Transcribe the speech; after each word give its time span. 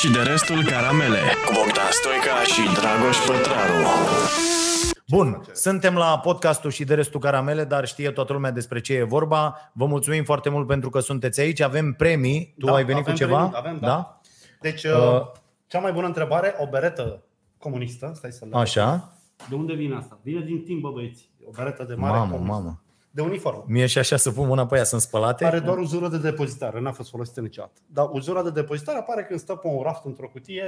și 0.00 0.10
de 0.10 0.18
restul 0.22 0.64
caramele 0.64 1.18
cu 1.46 1.52
Bogdan 1.54 1.90
Stoica 1.90 2.42
și 2.42 2.80
Dragoș 2.80 3.16
Pătraru. 3.26 3.86
Bun, 5.08 5.42
suntem 5.52 5.94
la 5.94 6.18
podcastul 6.18 6.70
și 6.70 6.84
de 6.84 6.94
restul 6.94 7.20
caramele, 7.20 7.64
dar 7.64 7.86
știe 7.86 8.10
toată 8.10 8.32
lumea 8.32 8.50
despre 8.50 8.80
ce 8.80 8.94
e 8.94 9.02
vorba. 9.02 9.70
Vă 9.72 9.86
mulțumim 9.86 10.24
foarte 10.24 10.48
mult 10.48 10.66
pentru 10.66 10.90
că 10.90 11.00
sunteți 11.00 11.40
aici. 11.40 11.60
Avem 11.60 11.92
premii. 11.92 12.54
Tu 12.58 12.66
Da, 12.66 12.74
ai 12.74 12.84
venit 12.84 13.02
cu 13.04 13.10
avem 13.10 13.26
ceva? 13.26 13.36
premii, 13.38 13.56
avem, 13.56 13.78
da. 13.80 14.20
Deci, 14.60 14.84
Uh. 14.84 14.90
uh, 14.92 15.26
cea 15.66 15.78
mai 15.78 15.92
bună 15.92 16.06
întrebare, 16.06 16.54
o 16.58 16.66
beretă 16.66 17.22
comunistă, 17.58 18.12
stai 18.14 18.30
să 18.32 18.44
le 18.50 18.58
Așa. 18.58 19.12
De 19.48 19.54
unde 19.54 19.74
vine 19.74 19.96
asta? 19.96 20.18
Vine 20.22 20.40
din 20.44 20.62
timp, 20.62 20.80
bă, 20.80 20.90
băieți. 20.90 21.30
O 21.46 21.50
beretă 21.56 21.84
de 21.84 21.94
mare 21.94 22.12
Mamă, 22.18 22.30
comunistă. 22.30 22.52
mamă. 22.54 22.82
De 23.10 23.20
uniformă. 23.22 23.64
Mie 23.66 23.86
și 23.86 23.98
așa 23.98 24.16
să 24.16 24.30
pun 24.32 24.46
mâna 24.46 24.66
pe 24.66 24.76
ea, 24.76 24.84
sunt 24.84 25.00
spălate? 25.00 25.44
Are 25.44 25.58
doar 25.58 25.78
uzură 25.78 26.08
de 26.08 26.18
depozitare, 26.18 26.80
n-a 26.80 26.92
fost 26.92 27.10
folosită 27.10 27.40
niciodată. 27.40 27.80
Dar 27.86 28.08
uzura 28.12 28.42
de 28.42 28.50
depozitare 28.50 28.98
apare 28.98 29.24
când 29.24 29.40
stă 29.40 29.54
pe 29.54 29.66
un 29.66 29.82
raft 29.82 30.04
într-o 30.04 30.28
cutie 30.28 30.64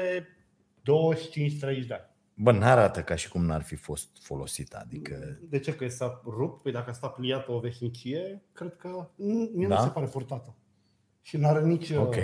25-30 0.81 1.87
de 1.87 1.95
ani. 1.95 2.09
Bă, 2.35 2.53
n-arată 2.53 3.01
ca 3.01 3.15
și 3.15 3.29
cum 3.29 3.45
n-ar 3.45 3.63
fi 3.63 3.75
fost 3.75 4.09
folosită. 4.23 4.79
Adică... 4.85 5.39
De 5.49 5.59
ce? 5.59 5.75
Că 5.75 5.89
s-a 5.89 6.21
rupt? 6.27 6.63
Păi 6.63 6.73
dacă 6.73 6.91
a 6.91 6.93
stat 6.93 7.15
pliată 7.15 7.53
o 7.53 7.59
veșnicie, 7.59 8.43
cred 8.53 8.77
că 8.77 9.09
mm, 9.17 9.51
mie 9.55 9.67
Da? 9.67 9.75
nu 9.79 9.83
se 9.83 9.89
pare 9.89 10.07
furtată. 10.07 10.55
Și 11.23 11.37
n-are 11.37 11.61
nici... 11.65 11.89
uh, 11.91 11.97
Ok. 11.99 12.15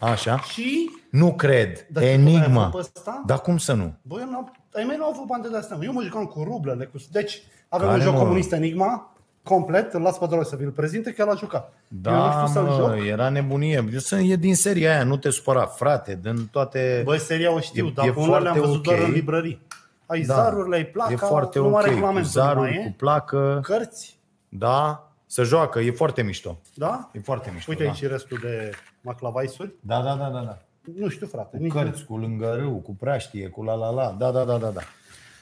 Așa. 0.00 0.38
Și... 0.40 0.90
Nu 1.10 1.34
cred. 1.34 1.86
Dar 1.90 2.02
tu 2.02 2.08
l-ai 2.08 2.12
Enigma. 2.12 2.60
avut 2.60 2.72
pe 2.72 2.78
ăsta? 2.78 3.22
Dar 3.26 3.40
cum 3.40 3.56
să 3.58 3.72
nu? 3.72 3.94
Băi, 4.02 4.20
eu 4.20 4.30
n-am, 4.30 4.56
ai 4.72 4.84
mei 4.84 4.96
nu 4.96 5.04
au 5.04 5.10
avut 5.10 5.26
bani 5.26 5.48
de 5.50 5.56
astea. 5.56 5.78
Eu 5.82 5.92
mă 5.92 6.02
jucam 6.02 6.24
cu 6.24 6.42
rublele. 6.42 6.84
Cu... 6.84 6.96
Deci, 7.10 7.42
avem 7.68 7.86
Care, 7.86 7.98
un 7.98 8.04
joc 8.04 8.14
mă? 8.14 8.18
comunist 8.20 8.52
Enigma, 8.52 9.13
complet, 9.44 9.92
îl 9.94 10.00
las 10.00 10.18
pe 10.18 10.26
Doroș 10.26 10.46
să 10.46 10.56
vi-l 10.56 10.70
prezinte, 10.70 11.12
că 11.12 11.22
el 11.22 11.30
a 11.30 11.34
jucat. 11.34 11.72
eu 12.04 12.12
nu 12.12 12.18
Da, 12.18 12.30
știu 12.30 12.46
să-l 12.46 12.62
mă, 12.62 12.74
joc. 12.96 13.06
era 13.06 13.28
nebunie. 13.28 13.84
Eu 13.92 13.98
sunt, 13.98 14.30
e 14.30 14.36
din 14.36 14.54
seria 14.54 14.90
aia, 14.94 15.04
nu 15.04 15.16
te 15.16 15.30
supăra, 15.30 15.66
frate, 15.66 16.18
din 16.22 16.46
toate... 16.50 17.00
Băi, 17.04 17.18
seria 17.18 17.52
o 17.52 17.60
știu, 17.60 17.86
E- 17.86 17.92
dar 17.94 18.06
e 18.06 18.10
pe 18.12 18.18
unele 18.18 18.32
le-am 18.38 18.42
foarte 18.54 18.60
văzut 18.68 18.82
doar 18.82 18.98
ok. 18.98 19.06
în 19.06 19.12
librării. 19.12 19.60
Ai 20.06 20.20
Da. 20.22 20.34
zarurile, 20.34 20.76
ai 20.76 20.84
placa, 20.84 21.12
e 21.12 21.16
foarte 21.16 21.58
numai 21.58 21.72
ok, 21.74 21.80
cu 21.80 21.88
regulamentul 21.88 22.30
nu 22.34 22.42
zarul, 22.42 22.62
mai 22.62 22.72
cu 22.76 22.82
e. 22.86 22.94
placă, 22.96 23.60
Cărți, 23.62 24.18
da, 24.48 25.08
să 25.26 25.42
joacă, 25.42 25.78
e 25.80 25.90
foarte 25.90 26.22
mișto. 26.22 26.60
da? 26.74 27.08
E 27.12 27.20
foarte 27.20 27.50
mișto, 27.54 27.70
Uite 27.70 27.84
da. 27.84 27.90
aici 27.90 28.06
restul 28.06 28.38
de 28.42 28.70
maclavaisuri. 29.00 29.72
Da, 29.80 30.02
da, 30.02 30.14
da, 30.14 30.28
da, 30.28 30.40
da. 30.40 30.58
Nu 30.98 31.08
știu, 31.08 31.26
frate. 31.26 31.56
Cu 31.56 31.62
nici 31.62 31.72
cărți, 31.72 32.04
cu 32.04 32.16
lângă 32.16 32.54
râu, 32.58 32.70
cu 32.74 32.94
praștie, 32.94 33.48
cu 33.48 33.62
la 33.62 33.74
la 33.74 33.90
la. 33.90 34.14
Da, 34.18 34.30
da, 34.30 34.44
da, 34.44 34.56
da, 34.56 34.68
da. 34.68 34.80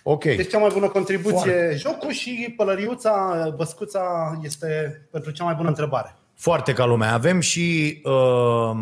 Ok. 0.03 0.25
Deci 0.25 0.51
cea 0.51 0.59
mai 0.59 0.71
bună 0.73 0.89
contribuție 0.89 1.75
jocul 1.77 2.11
și 2.11 2.55
pălăriuța, 2.57 3.49
băscuța 3.57 4.39
este 4.43 5.01
pentru 5.11 5.31
cea 5.31 5.45
mai 5.45 5.55
bună 5.55 5.69
întrebare. 5.69 6.17
Foarte 6.35 6.73
ca 6.73 6.85
lumea. 6.85 7.13
Avem 7.13 7.41
și 7.41 8.01
uh, 8.05 8.13
uh, 8.13 8.77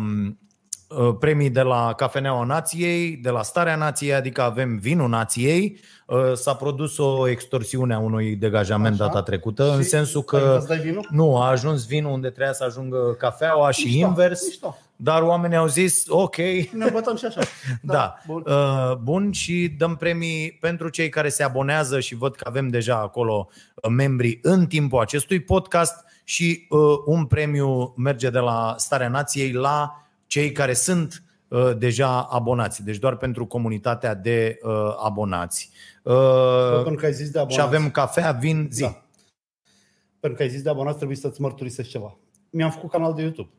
premii 1.19 1.49
de 1.49 1.61
la 1.61 1.93
Cafeneaua 1.93 2.43
Nației, 2.43 3.11
de 3.15 3.29
la 3.29 3.43
Starea 3.43 3.75
Nației, 3.75 4.13
adică 4.13 4.41
avem 4.41 4.77
vinul 4.77 5.09
Nației. 5.09 5.79
Uh, 6.05 6.31
s-a 6.33 6.53
produs 6.53 6.97
o 6.97 7.27
extorsiune 7.27 7.93
a 7.93 7.99
unui 7.99 8.35
degajament 8.35 8.93
Așa. 9.01 9.05
data 9.05 9.21
trecută, 9.21 9.71
în 9.73 9.81
Și 9.81 9.87
sensul 9.87 10.19
adică 10.27 10.37
că 10.47 10.55
îți 10.57 10.67
dai 10.67 10.77
vinul? 10.77 11.07
nu, 11.11 11.37
a 11.41 11.49
ajuns 11.49 11.85
vinul 11.87 12.11
unde 12.11 12.27
trebuia 12.27 12.53
să 12.53 12.63
ajungă 12.63 13.15
cafeaua 13.17 13.71
și 13.71 13.85
Mișto, 13.85 14.07
invers, 14.07 14.45
mișto. 14.45 14.77
dar 14.95 15.21
oamenii 15.21 15.57
au 15.57 15.67
zis, 15.67 16.03
ok, 16.07 16.35
Ne 16.71 16.89
bătăm 16.93 17.15
și 17.15 17.25
așa. 17.25 17.41
Da, 17.81 18.15
Bun. 18.27 18.43
Uh, 18.47 18.95
bun 18.95 19.31
și 19.31 19.75
dăm 19.77 19.95
premii 19.95 20.57
pentru 20.61 20.89
cei 20.89 21.09
care 21.09 21.29
se 21.29 21.43
abonează 21.43 21.99
și 21.99 22.15
văd 22.15 22.35
că 22.35 22.43
avem 22.47 22.67
deja 22.67 22.95
acolo 22.95 23.47
uh, 23.75 23.89
membri 23.95 24.39
în 24.41 24.65
timpul 24.65 24.99
acestui 24.99 25.39
podcast 25.39 26.05
și 26.23 26.67
uh, 26.69 26.79
un 27.05 27.25
premiu 27.25 27.93
merge 27.97 28.29
de 28.29 28.39
la 28.39 28.73
Starea 28.77 29.09
Nației 29.09 29.51
la 29.51 29.95
cei 30.31 30.51
care 30.51 30.73
sunt 30.73 31.23
uh, 31.47 31.77
deja 31.77 32.21
abonați, 32.21 32.83
deci 32.83 32.97
doar 32.97 33.15
pentru 33.15 33.45
comunitatea 33.45 34.13
de 34.13 34.59
uh, 34.63 34.95
abonați. 35.03 35.69
Uh, 36.03 36.73
Pentru 36.73 36.99
că 36.99 37.05
ai 37.05 37.13
zis 37.13 37.29
de 37.29 37.39
abonați. 37.39 37.59
și 37.59 37.65
avem 37.65 37.91
cafea, 37.91 38.31
vin, 38.31 38.67
zi. 38.71 38.81
Da. 38.81 39.05
Pentru 40.19 40.37
că 40.37 40.43
ai 40.43 40.49
zis 40.49 40.61
de 40.61 40.69
abonați, 40.69 40.95
trebuie 40.95 41.17
să-ți 41.17 41.41
mărturisești 41.41 41.91
ceva. 41.91 42.17
Mi-am 42.49 42.71
făcut 42.71 42.89
canal 42.89 43.13
de 43.13 43.21
YouTube. 43.21 43.49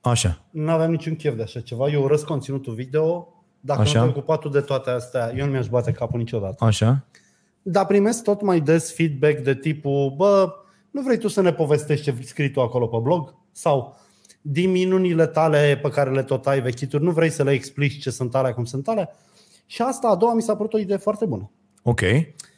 Așa. 0.00 0.44
Nu 0.50 0.70
aveam 0.70 0.90
niciun 0.90 1.16
chef 1.16 1.36
de 1.36 1.42
așa 1.42 1.60
ceva. 1.60 1.88
Eu 1.88 2.02
urăsc 2.02 2.24
conținutul 2.24 2.74
video. 2.74 3.28
Dacă 3.60 3.80
Așa. 3.80 3.92
nu 3.92 4.04
te-ai 4.04 4.16
ocupat 4.16 4.38
tu 4.38 4.48
de 4.48 4.60
toate 4.60 4.90
astea, 4.90 5.32
eu 5.36 5.44
nu 5.44 5.50
mi-aș 5.50 5.68
bate 5.68 5.92
capul 5.92 6.18
niciodată. 6.18 6.64
Așa. 6.64 7.04
Dar 7.62 7.86
primesc 7.86 8.22
tot 8.22 8.42
mai 8.42 8.60
des 8.60 8.94
feedback 8.94 9.38
de 9.38 9.54
tipul, 9.54 10.14
bă, 10.16 10.54
nu 10.90 11.02
vrei 11.02 11.18
tu 11.18 11.28
să 11.28 11.40
ne 11.40 11.52
povestești 11.52 12.04
ce 12.04 12.14
scrii 12.24 12.50
tu 12.50 12.60
acolo 12.60 12.86
pe 12.86 12.98
blog? 13.02 13.34
Sau 13.52 14.02
din 14.46 14.70
minunile 14.70 15.26
tale 15.26 15.78
pe 15.82 15.88
care 15.88 16.10
le 16.10 16.22
tot 16.22 16.46
ai 16.46 16.60
vechituri, 16.60 17.02
nu 17.04 17.10
vrei 17.10 17.30
să 17.30 17.42
le 17.42 17.50
explici 17.50 18.00
ce 18.00 18.10
sunt 18.10 18.34
alea, 18.34 18.54
cum 18.54 18.64
sunt 18.64 18.88
alea? 18.88 19.10
Și 19.66 19.82
asta 19.82 20.08
a 20.08 20.14
doua 20.14 20.34
mi 20.34 20.42
s-a 20.42 20.56
părut 20.56 20.72
o 20.74 20.78
idee 20.78 20.96
foarte 20.96 21.24
bună. 21.26 21.50
Ok. 21.82 22.00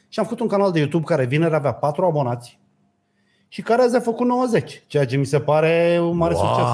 Și 0.08 0.18
am 0.18 0.24
făcut 0.24 0.40
un 0.40 0.46
canal 0.48 0.72
de 0.72 0.78
YouTube 0.78 1.04
care 1.04 1.24
vineri 1.24 1.54
avea 1.54 1.72
4 1.72 2.04
abonați 2.04 2.58
și 3.48 3.62
care 3.62 3.82
azi 3.82 3.96
a 3.96 4.00
făcut 4.00 4.26
90, 4.26 4.82
ceea 4.86 5.06
ce 5.06 5.16
mi 5.16 5.24
se 5.26 5.40
pare 5.40 5.98
un 6.02 6.16
mare 6.16 6.34
Wow! 6.34 6.44
succes. 6.44 6.66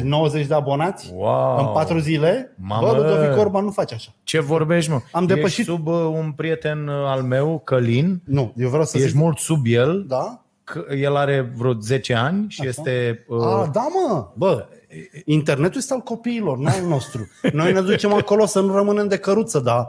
Deci 0.00 0.08
90 0.10 0.46
de 0.46 0.54
abonați 0.54 1.12
Wow. 1.14 1.58
în 1.58 1.66
4 1.72 1.98
zile. 1.98 2.54
Mamă! 2.58 2.86
Bă, 2.86 2.96
Ludovic 2.96 3.38
Orban 3.40 3.64
nu 3.64 3.70
face 3.70 3.94
așa. 3.94 4.12
Ce 4.22 4.40
vorbești, 4.40 4.90
mă? 4.90 5.00
Am 5.12 5.22
Ești 5.22 5.34
depășit- 5.34 5.64
sub 5.64 5.86
uh, 5.86 5.94
un 5.94 6.32
prieten 6.36 6.88
uh, 6.88 6.94
al 6.94 7.22
meu, 7.22 7.58
Călin. 7.64 8.20
Nu, 8.24 8.52
eu 8.56 8.68
vreau 8.68 8.84
să 8.84 8.96
Ești 8.96 9.08
zic... 9.10 9.18
mult 9.18 9.38
sub 9.38 9.60
el. 9.64 10.04
Da? 10.08 10.41
Că 10.64 10.84
el 10.94 11.16
are 11.16 11.52
vreo 11.56 11.72
10 11.72 12.14
ani 12.14 12.44
și 12.48 12.60
Așa. 12.60 12.68
este... 12.68 13.24
Uh, 13.28 13.42
A, 13.42 13.70
da, 13.72 13.86
mă! 13.92 14.28
Bă, 14.34 14.68
internetul 15.24 15.80
este 15.80 15.92
al 15.92 16.00
copiilor, 16.00 16.58
nu 16.58 16.68
al 16.68 16.86
nostru. 16.86 17.28
Noi 17.52 17.72
ne 17.72 17.80
ducem 17.80 18.12
acolo 18.12 18.46
să 18.46 18.60
nu 18.60 18.74
rămânem 18.74 19.08
de 19.08 19.16
căruță, 19.16 19.60
dar 19.60 19.88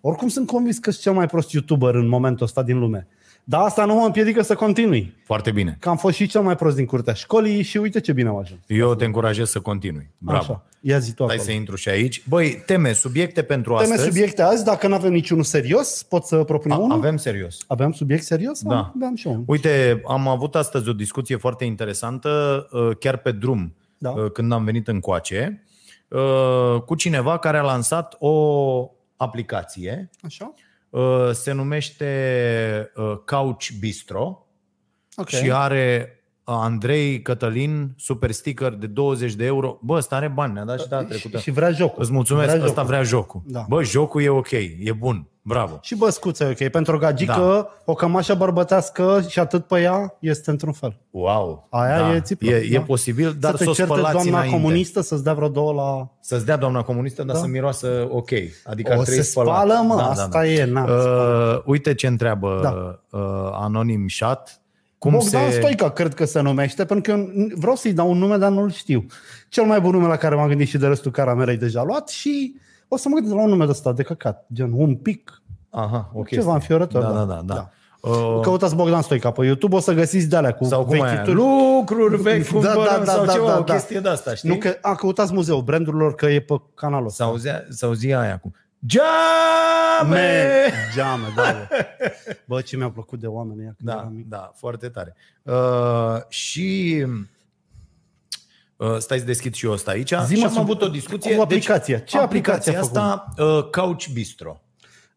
oricum 0.00 0.28
sunt 0.28 0.46
convins 0.46 0.78
că 0.78 0.90
sunt 0.90 1.02
cel 1.02 1.12
mai 1.12 1.26
prost 1.26 1.50
YouTuber 1.50 1.94
în 1.94 2.08
momentul 2.08 2.46
ăsta 2.46 2.62
din 2.62 2.78
lume. 2.78 3.06
Dar 3.46 3.60
asta 3.60 3.84
nu 3.84 3.94
mă 3.94 4.04
împiedică 4.06 4.42
să 4.42 4.54
continui. 4.54 5.14
Foarte 5.24 5.50
bine. 5.50 5.76
Că 5.80 5.88
am 5.88 5.96
fost 5.96 6.16
și 6.16 6.26
cel 6.26 6.40
mai 6.40 6.56
prost 6.56 6.76
din 6.76 6.86
curtea 6.86 7.12
școlii 7.12 7.62
și 7.62 7.76
uite 7.76 8.00
ce 8.00 8.12
bine 8.12 8.28
am 8.28 8.36
ajuns. 8.36 8.60
Eu 8.66 8.94
te 8.94 9.04
încurajez 9.04 9.48
să 9.50 9.60
continui. 9.60 10.10
Bravo. 10.18 10.38
Așa. 10.40 10.64
Ia 10.80 10.98
zi 10.98 11.12
tu 11.14 11.24
Hai 11.26 11.34
acolo. 11.34 11.48
să 11.50 11.54
intru 11.54 11.76
și 11.76 11.88
aici. 11.88 12.22
Băi, 12.28 12.62
teme, 12.66 12.92
subiecte 12.92 13.42
pentru 13.42 13.76
Teme 13.76 13.92
astăzi. 13.92 14.08
subiecte 14.08 14.42
azi, 14.42 14.64
dacă 14.64 14.88
nu 14.88 14.94
avem 14.94 15.12
niciunul 15.12 15.44
serios, 15.44 16.02
pot 16.02 16.24
să 16.24 16.44
propun 16.44 16.70
A, 16.70 16.76
unul? 16.76 16.96
avem 16.96 17.16
serios. 17.16 17.58
Avem 17.66 17.92
subiect 17.92 18.22
serios? 18.22 18.62
Da. 18.62 18.92
Aveam 18.94 19.14
și 19.14 19.26
unul. 19.26 19.44
Uite, 19.46 20.02
am 20.08 20.28
avut 20.28 20.54
astăzi 20.54 20.88
o 20.88 20.92
discuție 20.92 21.36
foarte 21.36 21.64
interesantă, 21.64 22.66
uh, 22.72 22.90
chiar 22.98 23.16
pe 23.16 23.32
drum, 23.32 23.74
Da. 23.98 24.10
uh, 24.10 24.30
când 24.32 24.52
am 24.52 24.64
venit 24.64 24.88
încoace, 24.88 25.64
uh, 26.08 26.80
cu 26.86 26.94
cineva 26.94 27.38
care 27.38 27.56
a 27.58 27.62
lansat 27.62 28.16
o 28.18 28.90
aplicație, 29.16 30.10
Așa? 30.22 30.52
Uh, 30.94 31.30
se 31.32 31.52
numește 31.52 32.92
uh, 32.94 33.16
Couch 33.26 33.70
Bistro 33.80 34.46
Ok. 35.16 35.28
și 35.28 35.52
are 35.52 36.08
uh, 36.44 36.54
Andrei 36.58 37.22
Cătălin, 37.22 37.94
super 37.96 38.30
sticker 38.30 38.72
de 38.72 38.86
20 38.86 39.34
de 39.34 39.44
euro. 39.44 39.78
Bă, 39.82 39.94
ăsta 39.96 40.16
are 40.16 40.28
bani, 40.28 40.52
ne-a 40.52 40.64
dat 40.64 40.80
și 40.80 40.88
data 40.88 41.04
trecută. 41.04 41.36
și, 41.36 41.42
și 41.42 41.50
vrea 41.50 41.70
jocul. 41.70 42.02
Îți 42.02 42.12
mulțumesc, 42.12 42.48
vrea 42.50 42.64
ăsta 42.64 42.74
jocul. 42.74 42.86
vrea 42.86 43.02
jocul. 43.02 43.42
Da. 43.46 43.64
Bă, 43.68 43.82
jocul 43.82 44.22
e 44.22 44.28
ok, 44.28 44.50
e 44.50 44.92
bun, 44.98 45.28
bravo. 45.46 45.78
Și 45.82 45.94
băscuță 45.96 46.44
e 46.44 46.48
ok. 46.62 46.70
Pentru 46.70 46.94
o 46.94 46.98
gagică, 46.98 47.32
da. 47.32 47.68
o 47.84 47.94
cămașă 47.94 48.34
bărbătească 48.34 49.24
și 49.28 49.38
atât 49.38 49.64
pe 49.66 49.80
ea 49.80 50.16
este 50.18 50.50
într-un 50.50 50.72
fel. 50.72 50.96
Wow. 51.10 51.66
Aia 51.70 51.98
da. 51.98 52.14
e 52.14 52.20
țiplă, 52.20 52.50
E, 52.50 52.54
e 52.70 52.76
da. 52.78 52.80
posibil, 52.80 53.36
dar 53.40 53.50
să 53.50 53.56
să 53.56 53.64
te 53.64 53.70
o 53.70 53.72
certe 53.72 53.92
spălați 53.92 54.12
doamna 54.14 54.36
înainte. 54.38 54.56
comunistă 54.56 55.00
să-ți 55.00 55.24
dea 55.24 55.32
vreo 55.34 55.48
două 55.48 55.72
la... 55.72 56.08
Să-ți 56.20 56.44
dea 56.44 56.56
doamna 56.56 56.82
comunistă, 56.82 57.22
dar 57.22 57.34
Da. 57.34 57.40
să 57.40 57.46
miroasă 57.46 58.08
ok. 58.10 58.30
Adică 58.64 58.92
ar 58.92 58.98
O 58.98 59.02
trebui 59.02 59.22
se 59.22 59.30
spălat. 59.30 59.54
spală, 59.54 59.82
mă, 59.86 59.94
asta 60.00 60.46
e, 60.46 60.64
na, 60.64 60.84
Uh, 60.84 61.62
uite 61.64 61.94
ce 61.94 62.06
întreabă 62.06 62.58
Da. 62.62 63.00
uh, 63.18 63.50
Anonim 63.52 64.06
Chat. 64.18 64.58
Cum 64.98 65.12
Bogdan 65.12 65.50
se... 65.50 65.56
Stoica, 65.58 65.90
cred 65.90 66.14
că 66.14 66.24
se 66.24 66.40
numește, 66.40 66.84
pentru 66.84 67.12
că 67.12 67.18
eu 67.20 67.28
vreau 67.54 67.74
să-i 67.76 67.92
dau 67.92 68.10
un 68.10 68.18
nume, 68.18 68.36
dar 68.36 68.50
nu-l 68.50 68.70
știu. 68.70 69.06
Cel 69.48 69.64
mai 69.64 69.80
bun 69.80 69.90
nume 69.90 70.06
la 70.06 70.16
care 70.16 70.34
m-am 70.34 70.48
gândit 70.48 70.68
și 70.68 70.78
de 70.78 70.86
restul 70.86 71.10
caramelei 71.10 71.56
deja 71.56 71.82
luat 71.82 72.08
și 72.08 72.54
o 72.88 72.96
să 72.96 73.08
mă 73.08 73.14
gândesc 73.14 73.34
la 73.36 73.42
un 73.42 73.48
nume 73.48 73.64
de 73.64 73.70
ăsta 73.70 73.92
de 73.92 74.02
căcat, 74.02 74.46
gen 74.52 74.72
un 74.72 74.94
pic, 74.96 75.42
Aha, 75.70 76.10
ok. 76.14 76.28
ceva 76.28 76.54
înfiorător. 76.54 77.02
Da, 77.02 77.08
da, 77.12 77.14
da, 77.18 77.24
da. 77.24 77.40
da. 77.42 77.54
da. 77.54 77.70
Uh, 78.10 78.40
Căutați 78.42 78.74
Bogdan 78.76 79.02
Stoica 79.02 79.30
pe 79.30 79.44
YouTube, 79.44 79.76
o 79.76 79.80
să 79.80 79.92
găsiți 79.92 80.28
de 80.28 80.36
alea 80.36 80.54
cu 80.54 80.64
sau 80.64 80.84
cum 80.84 81.00
aia? 81.00 81.12
vechituri. 81.12 81.34
Lucruri 81.36 82.22
vechi, 82.22 82.42
Da, 82.44 82.50
cumpărăm 82.52 82.98
da, 82.98 83.04
da, 83.04 83.12
sau 83.12 83.24
da, 83.24 83.32
ceva, 83.32 83.46
da, 83.46 83.58
o 83.58 83.62
da. 83.62 83.72
chestie 83.72 84.00
de 84.00 84.08
asta, 84.08 84.34
știi? 84.34 84.48
Nu 84.48 84.56
că, 84.56 84.76
a, 84.80 84.94
căutați 84.94 85.32
muzeul 85.32 85.62
brandurilor 85.62 86.14
că 86.14 86.26
e 86.26 86.40
pe 86.40 86.54
canalul 86.74 87.06
ăsta. 87.06 87.24
Sau, 87.24 87.36
zia, 87.36 87.62
sau 87.68 87.92
zi 87.92 88.14
aia 88.14 88.32
acum. 88.32 88.54
Geame! 88.86 90.08
Me, 90.10 90.70
geame, 90.94 91.24
da. 91.36 91.42
Bă. 91.42 91.76
bă, 92.46 92.60
ce 92.60 92.76
mi-a 92.76 92.90
plăcut 92.90 93.20
de 93.20 93.26
oameni 93.26 93.60
ăia 93.60 93.74
când 93.76 93.88
Da, 93.90 93.94
eram 93.94 94.12
mic. 94.14 94.28
da, 94.28 94.50
foarte 94.54 94.88
tare. 94.88 95.14
Uh, 95.42 96.20
și 96.28 97.02
uh, 97.06 97.12
stai 98.98 99.18
să 99.18 99.24
deschid 99.24 99.54
și 99.54 99.66
eu 99.66 99.72
asta 99.72 99.90
aici. 99.90 100.08
Zi-mă 100.24 100.38
și 100.38 100.44
am 100.44 100.50
sub- 100.50 100.60
avut 100.60 100.82
o 100.82 100.88
discuție. 100.88 101.34
cu 101.36 101.42
aplicația. 101.42 101.98
Ce 101.98 102.18
aplicație 102.18 102.76
aplicația 102.76 103.00
a 103.00 103.04
asta, 103.04 103.44
uh, 103.44 103.62
Couch 103.70 104.06
Bistro. 104.12 104.58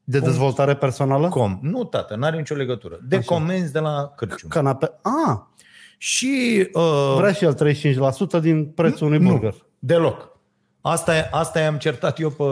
De 0.03 0.19
dezvoltare 0.19 0.75
personală? 0.75 1.27
Com. 1.29 1.59
Nu, 1.61 1.83
tată, 1.83 2.15
n-are 2.15 2.37
nicio 2.37 2.55
legătură. 2.55 2.99
De 3.03 3.15
Așa. 3.15 3.25
comenzi 3.35 3.71
de 3.71 3.79
la 3.79 4.13
Cârciun. 4.15 4.49
Canape. 4.49 4.91
A, 5.01 5.51
Și 5.97 6.67
uh, 6.73 7.13
vrea 7.17 7.31
și 7.31 7.43
el 7.43 7.53
35% 7.53 8.39
din 8.41 8.65
prețul 8.65 9.07
unui 9.07 9.19
burger. 9.19 9.55
deloc. 9.79 10.35
Asta, 10.81 11.15
e- 11.17 11.29
asta 11.31 11.59
i-am 11.59 11.77
certat 11.77 12.19
eu 12.19 12.29
pe... 12.29 12.43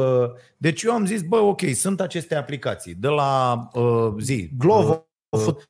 Deci 0.58 0.82
eu 0.82 0.92
am 0.94 1.06
zis, 1.06 1.22
bă, 1.22 1.36
ok, 1.38 1.62
sunt 1.74 2.02
aceste 2.02 2.36
aplicații. 2.36 2.94
De 2.94 3.08
la 3.08 3.54
uh, 3.74 4.14
zi. 4.20 4.50
Glovo, 4.58 5.08
Food 5.38 5.70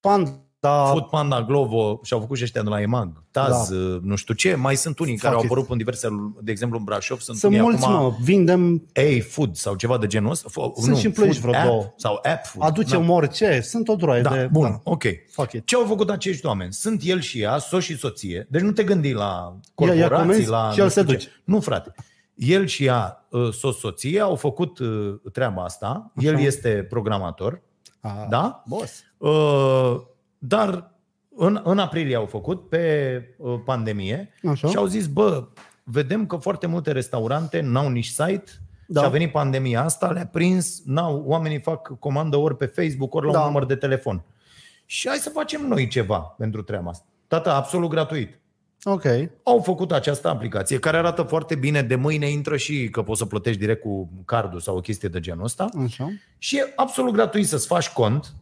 Panda, 0.00 0.30
Food 0.68 1.02
Panda, 1.04 1.42
Glovo 1.42 2.00
și-au 2.02 2.20
făcut 2.20 2.36
și 2.36 2.42
ăștia 2.42 2.62
de 2.62 2.68
la 2.68 2.80
EMAG, 2.80 3.22
Taz, 3.30 3.68
Da. 3.68 3.76
uh, 3.76 3.98
nu 4.02 4.16
știu 4.16 4.34
ce. 4.34 4.54
Mai 4.54 4.76
sunt 4.76 4.98
unii 4.98 5.16
care 5.16 5.34
Fuck 5.34 5.36
au 5.36 5.44
it. 5.44 5.50
apărut 5.50 5.70
în 5.70 5.76
diverse, 5.76 6.08
de 6.42 6.50
exemplu 6.50 6.78
în 6.78 6.84
Brașov, 6.84 7.18
sunt, 7.20 7.36
sunt 7.36 7.52
unii 7.52 7.64
mulți, 7.64 7.84
acum 7.84 7.96
mă, 8.02 8.12
vindem, 8.22 8.86
A 8.94 9.22
Food 9.28 9.56
sau 9.56 9.74
ceva 9.74 9.98
de 9.98 10.06
genul 10.06 10.30
ăsta. 10.30 10.48
F- 10.50 10.82
Sunt 10.82 10.96
și 10.96 11.06
în 11.06 11.12
Ploiești 11.12 11.40
Food 11.40 11.52
vreo 11.54 11.62
app 11.62 11.70
două. 11.72 11.92
Sau 11.96 12.14
App 12.22 12.44
Food. 12.46 12.64
aducem 12.68 13.06
Da. 13.06 13.12
orice, 13.12 13.60
sunt 13.60 13.88
o 13.88 13.94
droaie 13.94 14.22
Da, 14.22 14.30
de... 14.30 14.48
bun, 14.52 14.70
Da, 14.70 14.80
ok. 14.90 15.02
fuck 15.30 15.52
it. 15.52 15.66
Ce 15.66 15.76
au 15.76 15.84
făcut 15.86 16.10
acești 16.10 16.46
oameni? 16.46 16.72
Sunt 16.72 17.00
el 17.04 17.20
și 17.20 17.40
ea, 17.40 17.58
soț 17.58 17.82
și 17.82 17.96
soție. 17.96 18.46
Deci 18.50 18.62
nu 18.62 18.72
te 18.72 18.84
gândi 18.84 19.12
la 19.12 19.24
Ia- 19.24 19.54
ia 19.54 19.60
corporații, 19.74 20.16
comenzi 20.16 20.48
la... 20.48 20.70
și 20.72 20.78
el 20.78 20.84
nu 20.84 20.90
se 20.90 21.00
știu 21.00 21.12
ce. 21.12 21.18
duce. 21.18 21.30
Nu, 21.44 21.60
frate. 21.60 21.94
El 22.34 22.66
și 22.66 22.84
ea, 22.84 23.26
uh, 23.30 23.52
soț, 23.52 23.76
soție, 23.76 24.20
au 24.20 24.34
făcut 24.34 24.78
uh, 24.78 25.14
treaba 25.32 25.62
asta. 25.64 26.12
El 26.16 26.34
Așa. 26.34 26.44
este 26.44 26.86
programator. 26.88 27.62
A, 28.00 28.26
Da? 28.30 28.62
Boss. 28.66 29.02
Uh, 29.18 29.96
Dar 30.38 30.94
în, 31.36 31.60
în 31.64 31.78
aprilie 31.78 32.16
au 32.16 32.26
făcut 32.26 32.68
pe 32.68 33.22
uh, 33.38 33.60
pandemie 33.64 34.32
Așa. 34.48 34.68
și 34.68 34.76
au 34.76 34.86
zis, 34.86 35.06
bă, 35.06 35.48
vedem 35.84 36.26
că 36.26 36.36
foarte 36.36 36.66
multe 36.66 36.92
restaurante 36.92 37.60
n-au 37.60 37.88
nici 37.88 38.06
site 38.06 38.44
Da. 38.86 39.00
și 39.00 39.06
a 39.06 39.10
venit 39.10 39.32
pandemia 39.32 39.82
asta, 39.82 40.10
le-a 40.10 40.26
prins, 40.26 40.82
n-au, 40.84 41.22
oamenii 41.26 41.60
fac 41.60 41.98
comandă 41.98 42.36
ori 42.36 42.56
pe 42.56 42.66
Facebook, 42.66 43.14
ori 43.14 43.26
la 43.26 43.32
Da. 43.32 43.38
un 43.40 43.44
număr 43.46 43.64
de 43.66 43.74
telefon. 43.76 44.24
Și 44.84 45.08
hai 45.08 45.16
să 45.16 45.30
facem 45.30 45.66
noi 45.66 45.88
ceva 45.88 46.18
pentru 46.18 46.62
treaba 46.62 46.90
asta. 46.90 47.06
Tata, 47.26 47.54
absolut 47.54 47.90
gratuit. 47.90 48.38
Ok. 48.84 49.04
Au 49.42 49.60
făcut 49.60 49.92
această 49.92 50.28
aplicație 50.28 50.78
care 50.78 50.96
arată 50.96 51.22
foarte 51.22 51.54
bine, 51.54 51.82
de 51.82 51.94
mâine 51.94 52.28
intră 52.30 52.56
și 52.56 52.88
că 52.90 53.02
poți 53.02 53.18
să 53.18 53.26
plătești 53.26 53.60
direct 53.60 53.82
cu 53.82 54.08
cardul 54.24 54.60
sau 54.60 54.76
o 54.76 54.80
chestie 54.80 55.08
de 55.08 55.20
genul 55.20 55.44
ăsta. 55.44 55.68
Așa. 55.84 56.08
Și 56.38 56.56
e 56.56 56.72
absolut 56.76 57.12
gratuit 57.12 57.46
să-ți 57.46 57.66
faci 57.66 57.88
cont, 57.88 58.34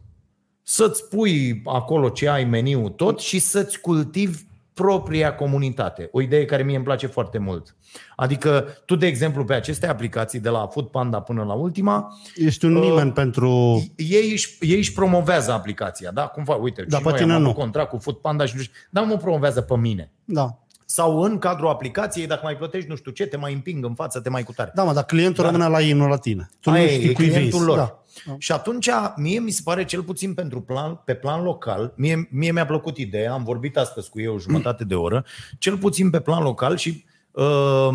să-ți 0.67 1.07
pui 1.07 1.61
acolo 1.65 2.09
ce 2.09 2.29
ai 2.29 2.43
meniu 2.43 2.89
tot 2.89 3.19
și 3.19 3.39
să-ți 3.39 3.79
cultivi 3.79 4.43
propria 4.73 5.35
comunitate. 5.35 6.09
O 6.11 6.21
idee 6.21 6.45
care 6.45 6.63
mie 6.63 6.75
îmi 6.75 6.85
place 6.85 7.07
foarte 7.07 7.37
mult. 7.37 7.75
Adică 8.15 8.67
tu, 8.85 8.95
de 8.95 9.05
exemplu, 9.05 9.43
pe 9.45 9.53
aceste 9.53 9.87
aplicații, 9.87 10.39
de 10.39 10.49
la 10.49 10.67
Food 10.67 10.87
Panda 10.87 11.21
până 11.21 11.43
la 11.43 11.53
ultima, 11.53 12.17
Ești 12.35 12.65
un 12.65 12.75
Uh, 12.75 12.83
nimeni 12.83 13.11
pentru... 13.11 13.49
ei 13.95 14.31
își, 14.31 14.57
ei 14.59 14.77
își 14.77 14.93
promovează 14.93 15.51
aplicația. 15.51 16.11
Da? 16.11 16.27
Cum 16.27 16.43
fac? 16.43 16.61
Uite, 16.61 16.85
Da, 16.87 16.97
și 16.97 17.03
pe 17.03 17.09
noi 17.09 17.17
tine 17.19 17.33
am 17.33 17.41
nu. 17.41 17.47
avut 17.49 17.59
contract 17.59 17.89
cu 17.89 17.97
Food 17.97 18.15
Panda 18.15 18.45
și 18.45 18.55
nu 18.55 18.61
știu, 18.61 18.73
dar 18.89 19.03
mă 19.03 19.17
promovează 19.17 19.61
pe 19.61 19.77
mine. 19.77 20.11
Da. 20.25 20.59
Sau 20.95 21.21
în 21.21 21.37
cadrul 21.37 21.67
aplicației, 21.67 22.27
dacă 22.27 22.41
mai 22.43 22.57
plătești 22.57 22.89
nu 22.89 22.95
știu 22.95 23.11
ce, 23.11 23.25
te 23.25 23.37
mai 23.37 23.53
împing 23.53 23.85
în 23.85 23.93
față, 23.93 24.19
te 24.19 24.29
mai 24.29 24.43
cutare. 24.43 24.71
Da, 24.75 24.83
mă, 24.83 24.93
dar 24.93 25.03
clientul 25.05 25.43
Da. 25.43 25.49
rămâne 25.49 25.69
la 25.69 25.81
ei, 25.81 25.91
nu 25.91 26.07
la 26.07 26.17
tine. 26.17 26.49
Tu 26.59 26.69
Aia 26.69 26.83
nu 26.83 26.89
e, 26.89 26.93
știi 26.93 27.09
e 27.09 27.13
cui 27.13 27.25
clientul 27.25 27.59
vinzi. 27.59 27.65
lor. 27.65 27.77
Da. 27.77 28.35
Și 28.37 28.51
atunci, 28.51 28.89
mie 29.15 29.39
mi 29.39 29.51
se 29.51 29.61
pare, 29.63 29.85
cel 29.85 30.03
puțin 30.03 30.33
pentru 30.33 30.61
plan, 30.61 31.01
pe 31.05 31.13
plan 31.13 31.43
local, 31.43 31.93
mie, 31.97 32.27
mie 32.31 32.51
mi-a 32.51 32.65
plăcut 32.65 32.97
ideea, 32.97 33.33
am 33.33 33.43
vorbit 33.43 33.77
astăzi 33.77 34.09
cu 34.09 34.19
ei 34.19 34.27
o 34.27 34.39
jumătate 34.39 34.83
de 34.83 34.95
oră, 34.95 35.25
cel 35.59 35.77
puțin 35.77 36.09
pe 36.09 36.19
plan 36.19 36.43
local 36.43 36.77
și 36.77 37.05
uh, 37.31 37.89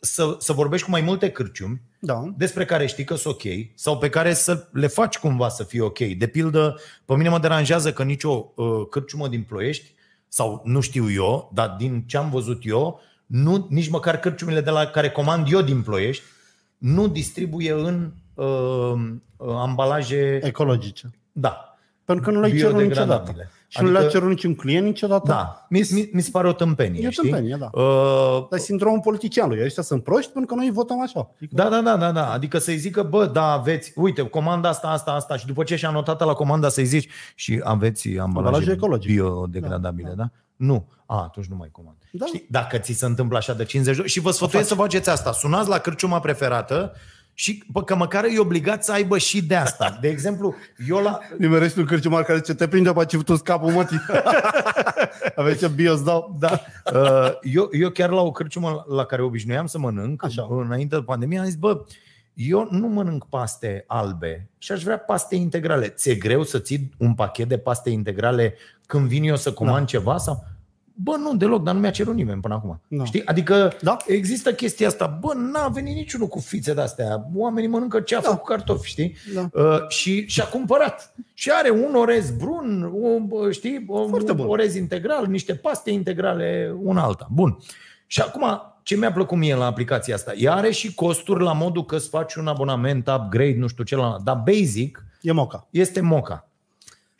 să, 0.00 0.36
să 0.38 0.52
vorbești 0.52 0.84
cu 0.84 0.90
mai 0.90 1.00
multe 1.00 1.30
cârciumi 1.30 1.80
Da. 1.98 2.32
despre 2.36 2.64
care 2.64 2.86
știi 2.86 3.04
că 3.04 3.14
sunt 3.14 3.34
ok 3.34 3.42
sau 3.74 3.98
pe 3.98 4.08
care 4.08 4.32
să 4.34 4.68
le 4.72 4.86
faci 4.86 5.18
cumva 5.18 5.48
să 5.48 5.64
fie 5.64 5.80
ok. 5.80 5.98
De 5.98 6.26
pildă, 6.26 6.76
pe 7.04 7.16
mine 7.16 7.28
mă 7.28 7.38
deranjează 7.38 7.92
că 7.92 8.02
nicio 8.02 8.52
uh, 8.54 8.66
cârciumă 8.90 9.28
din 9.28 9.42
Ploiești, 9.42 9.94
sau 10.32 10.62
nu 10.64 10.80
știu 10.80 11.10
eu, 11.10 11.50
dar 11.54 11.74
din 11.78 12.04
ce 12.06 12.16
am 12.16 12.30
văzut 12.30 12.62
eu, 12.64 13.00
nu, 13.26 13.66
nici 13.70 13.88
măcar 13.88 14.18
cârciumile 14.18 14.60
de 14.60 14.70
la 14.70 14.86
care 14.86 15.10
comand 15.10 15.46
eu 15.52 15.60
din 15.60 15.82
Ploiești, 15.82 16.22
nu 16.78 17.08
distribuie 17.08 17.72
în 17.72 18.12
uh, 18.34 18.92
uh, 19.36 19.54
ambalaje. 19.56 20.40
Ecologice. 20.42 21.10
Da. 21.32 21.78
Pentru 22.04 22.24
că 22.24 22.30
nu 22.30 22.40
le-ai 22.40 22.58
cerut 22.58 22.76
Biodegradabile. 22.76 23.30
niciodată. 23.32 23.50
Și 23.72 23.82
nu 23.82 23.90
le-a 23.90 24.00
Adică- 24.00 24.12
cerut 24.12 24.28
niciun 24.28 24.54
client 24.54 24.84
niciodată. 24.86 25.26
Da. 25.26 25.66
Mi, 25.68 25.88
mi, 25.90 26.08
mi 26.12 26.20
se 26.22 26.28
pare 26.32 26.48
o 26.48 26.52
tâmpenie. 26.52 27.06
E 27.06 27.10
știi? 27.10 27.22
tâmpenie, 27.30 27.56
da. 27.58 27.80
Uh, 27.80 28.46
Dar 28.50 28.58
e 28.58 28.62
sindromul 28.62 29.00
politicianului. 29.00 29.64
Ăștia 29.64 29.82
sunt 29.82 30.02
proști 30.02 30.32
pentru 30.32 30.54
că 30.54 30.60
noi 30.60 30.70
votăm 30.70 31.00
așa. 31.02 31.30
Adică, 31.36 31.54
Da, 31.54 31.68
da, 31.68 31.80
da, 31.80 31.96
da, 31.96 32.12
da. 32.12 32.32
Adică 32.32 32.58
să-i 32.58 32.76
zică, 32.76 33.02
bă, 33.02 33.26
da, 33.26 33.52
aveți, 33.52 33.92
uite, 33.96 34.22
comanda 34.22 34.68
asta, 34.68 34.88
asta, 34.88 35.10
asta 35.10 35.36
și 35.36 35.46
după 35.46 35.62
ce 35.62 35.76
și-a 35.76 35.90
notat 35.90 36.20
la 36.24 36.32
comanda 36.32 36.68
să-i 36.68 36.84
zici 36.84 37.08
și 37.34 37.60
aveți 37.64 38.08
ambalaje, 38.08 38.46
Ambalaje 38.46 38.70
ecologice. 38.72 39.12
biodegradabile, 39.14 40.08
da, 40.08 40.14
da? 40.14 40.30
Nu. 40.56 40.86
A, 41.06 41.22
atunci 41.22 41.46
nu 41.46 41.56
mai 41.56 41.68
comand. 41.72 41.96
Da. 42.12 42.26
Știi? 42.26 42.46
Dacă 42.50 42.78
ți 42.78 42.92
se 42.92 43.06
întâmplă 43.06 43.36
așa 43.36 43.54
de 43.54 43.64
50 43.64 43.94
de 43.94 44.00
ori 44.00 44.10
și 44.10 44.20
vă 44.20 44.30
sfătuiesc 44.30 44.68
să 44.68 44.74
faceți 44.74 45.10
asta. 45.10 45.32
Sunați 45.32 45.68
la 45.68 45.78
cârciuma 45.78 46.20
preferată 46.20 46.92
și 47.40 47.62
bă, 47.66 47.82
că 47.82 47.94
măcar 47.96 48.24
e 48.24 48.38
obligat 48.38 48.84
să 48.84 48.92
aibă 48.92 49.18
și 49.18 49.42
de 49.42 49.54
asta. 49.54 49.98
De 50.00 50.08
exemplu, 50.08 50.54
eu 50.88 50.98
la, 50.98 51.18
Nimerești 51.38 51.78
un 51.78 51.84
cârciumar 51.84 52.22
care 52.22 52.38
zice, 52.38 52.54
te 52.54 52.68
prinde 52.68 52.92
pe 52.92 53.04
tu 53.24 53.36
scapul 53.36 53.72
mătii. 53.72 54.00
Aveți 55.36 55.58
ce 55.58 55.68
bios 55.68 56.02
dau? 56.02 56.36
Da. 56.38 56.60
Uh, 56.94 57.38
Eu, 57.42 57.68
eu 57.72 57.90
chiar 57.90 58.10
la 58.10 58.20
o 58.20 58.30
cârciumă 58.30 58.84
la 58.88 59.04
care 59.04 59.22
obișnuiam 59.22 59.66
să 59.66 59.78
mănânc, 59.78 60.24
Așa. 60.24 60.46
înainte 60.50 60.96
de 60.96 61.02
pandemie, 61.02 61.38
am 61.38 61.44
zis, 61.44 61.54
bă, 61.54 61.84
eu 62.34 62.68
nu 62.70 62.88
mănânc 62.88 63.26
paste 63.28 63.84
albe 63.86 64.48
și 64.58 64.72
aș 64.72 64.82
vrea 64.82 64.98
paste 64.98 65.34
integrale. 65.34 65.88
Ți-e 65.88 66.14
greu 66.14 66.42
să 66.42 66.58
ții 66.58 66.90
un 66.98 67.14
pachet 67.14 67.48
de 67.48 67.58
paste 67.58 67.90
integrale 67.90 68.54
când 68.86 69.08
vin 69.08 69.24
eu 69.24 69.36
să 69.36 69.52
comand 69.52 69.78
da. 69.78 69.84
ceva? 69.84 70.16
sau 70.16 70.44
Bă, 71.02 71.16
nu, 71.18 71.36
deloc, 71.36 71.62
dar 71.62 71.74
nu 71.74 71.80
mi-a 71.80 71.90
cerut 71.90 72.14
nimeni 72.14 72.40
până 72.40 72.54
acum. 72.54 72.80
Da. 72.88 73.04
Știi? 73.04 73.26
Adică 73.26 73.72
Da. 73.82 73.96
există 74.06 74.52
chestia 74.52 74.86
asta. 74.86 75.18
Bă, 75.20 75.32
n-a 75.34 75.68
venit 75.68 75.94
niciunul 75.94 76.26
cu 76.28 76.38
fițe 76.38 76.74
de-astea. 76.74 77.28
Oamenii 77.34 77.68
mănâncă 77.68 78.00
ceafă 78.00 78.28
Da. 78.30 78.36
cu 78.36 78.44
cartofi, 78.44 78.88
știi? 78.88 79.16
Da. 79.34 79.48
Uh, 79.52 79.88
și 79.88 80.26
și-a 80.28 80.44
cumpărat. 80.44 81.14
Și 81.34 81.50
are 81.50 81.70
un 81.70 81.94
orez 81.94 82.30
brun, 82.30 82.90
un, 82.92 83.26
bă, 83.26 83.50
știi, 83.50 83.84
un, 83.88 84.08
Foarte 84.08 84.30
un 84.30 84.36
bun. 84.36 84.46
orez 84.48 84.74
integral, 84.74 85.26
niște 85.26 85.54
paste 85.54 85.90
integrale, 85.90 86.74
una 86.82 87.02
alta. 87.02 87.28
Bun. 87.32 87.58
Și 88.06 88.20
acum, 88.20 88.44
ce 88.82 88.96
mi-a 88.96 89.12
plăcut 89.12 89.38
mie 89.38 89.54
la 89.54 89.64
aplicația 89.66 90.14
asta? 90.14 90.32
Ea 90.36 90.54
are 90.54 90.70
și 90.70 90.94
costuri 90.94 91.42
la 91.42 91.52
modul 91.52 91.84
că 91.84 91.94
îți 91.94 92.08
faci 92.08 92.34
un 92.34 92.46
abonament, 92.46 93.08
upgrade, 93.08 93.56
nu 93.58 93.66
știu 93.66 93.84
ce, 93.84 93.96
la, 93.96 94.16
dar 94.24 94.42
basic 94.46 95.04
E 95.22 95.32
moca. 95.32 95.66
este 95.70 96.00
moca. 96.00 96.48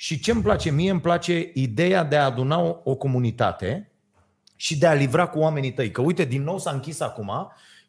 Și 0.01 0.21
ce 0.21 0.31
îmi 0.31 0.43
place 0.43 0.71
mie? 0.71 0.91
Îmi 0.91 1.01
place 1.01 1.51
ideea 1.55 2.05
de 2.05 2.17
a 2.17 2.25
aduna 2.25 2.61
o, 2.61 2.77
o 2.85 2.95
comunitate 2.95 3.91
și 4.57 4.79
de 4.79 4.87
a 4.87 4.95
livra 4.95 5.27
cu 5.27 5.39
oamenii 5.39 5.73
tăi. 5.73 5.91
Că 5.91 6.01
uite, 6.01 6.25
din 6.25 6.43
nou 6.43 6.59
s-a 6.59 6.71
închis 6.71 7.01
acum 7.01 7.31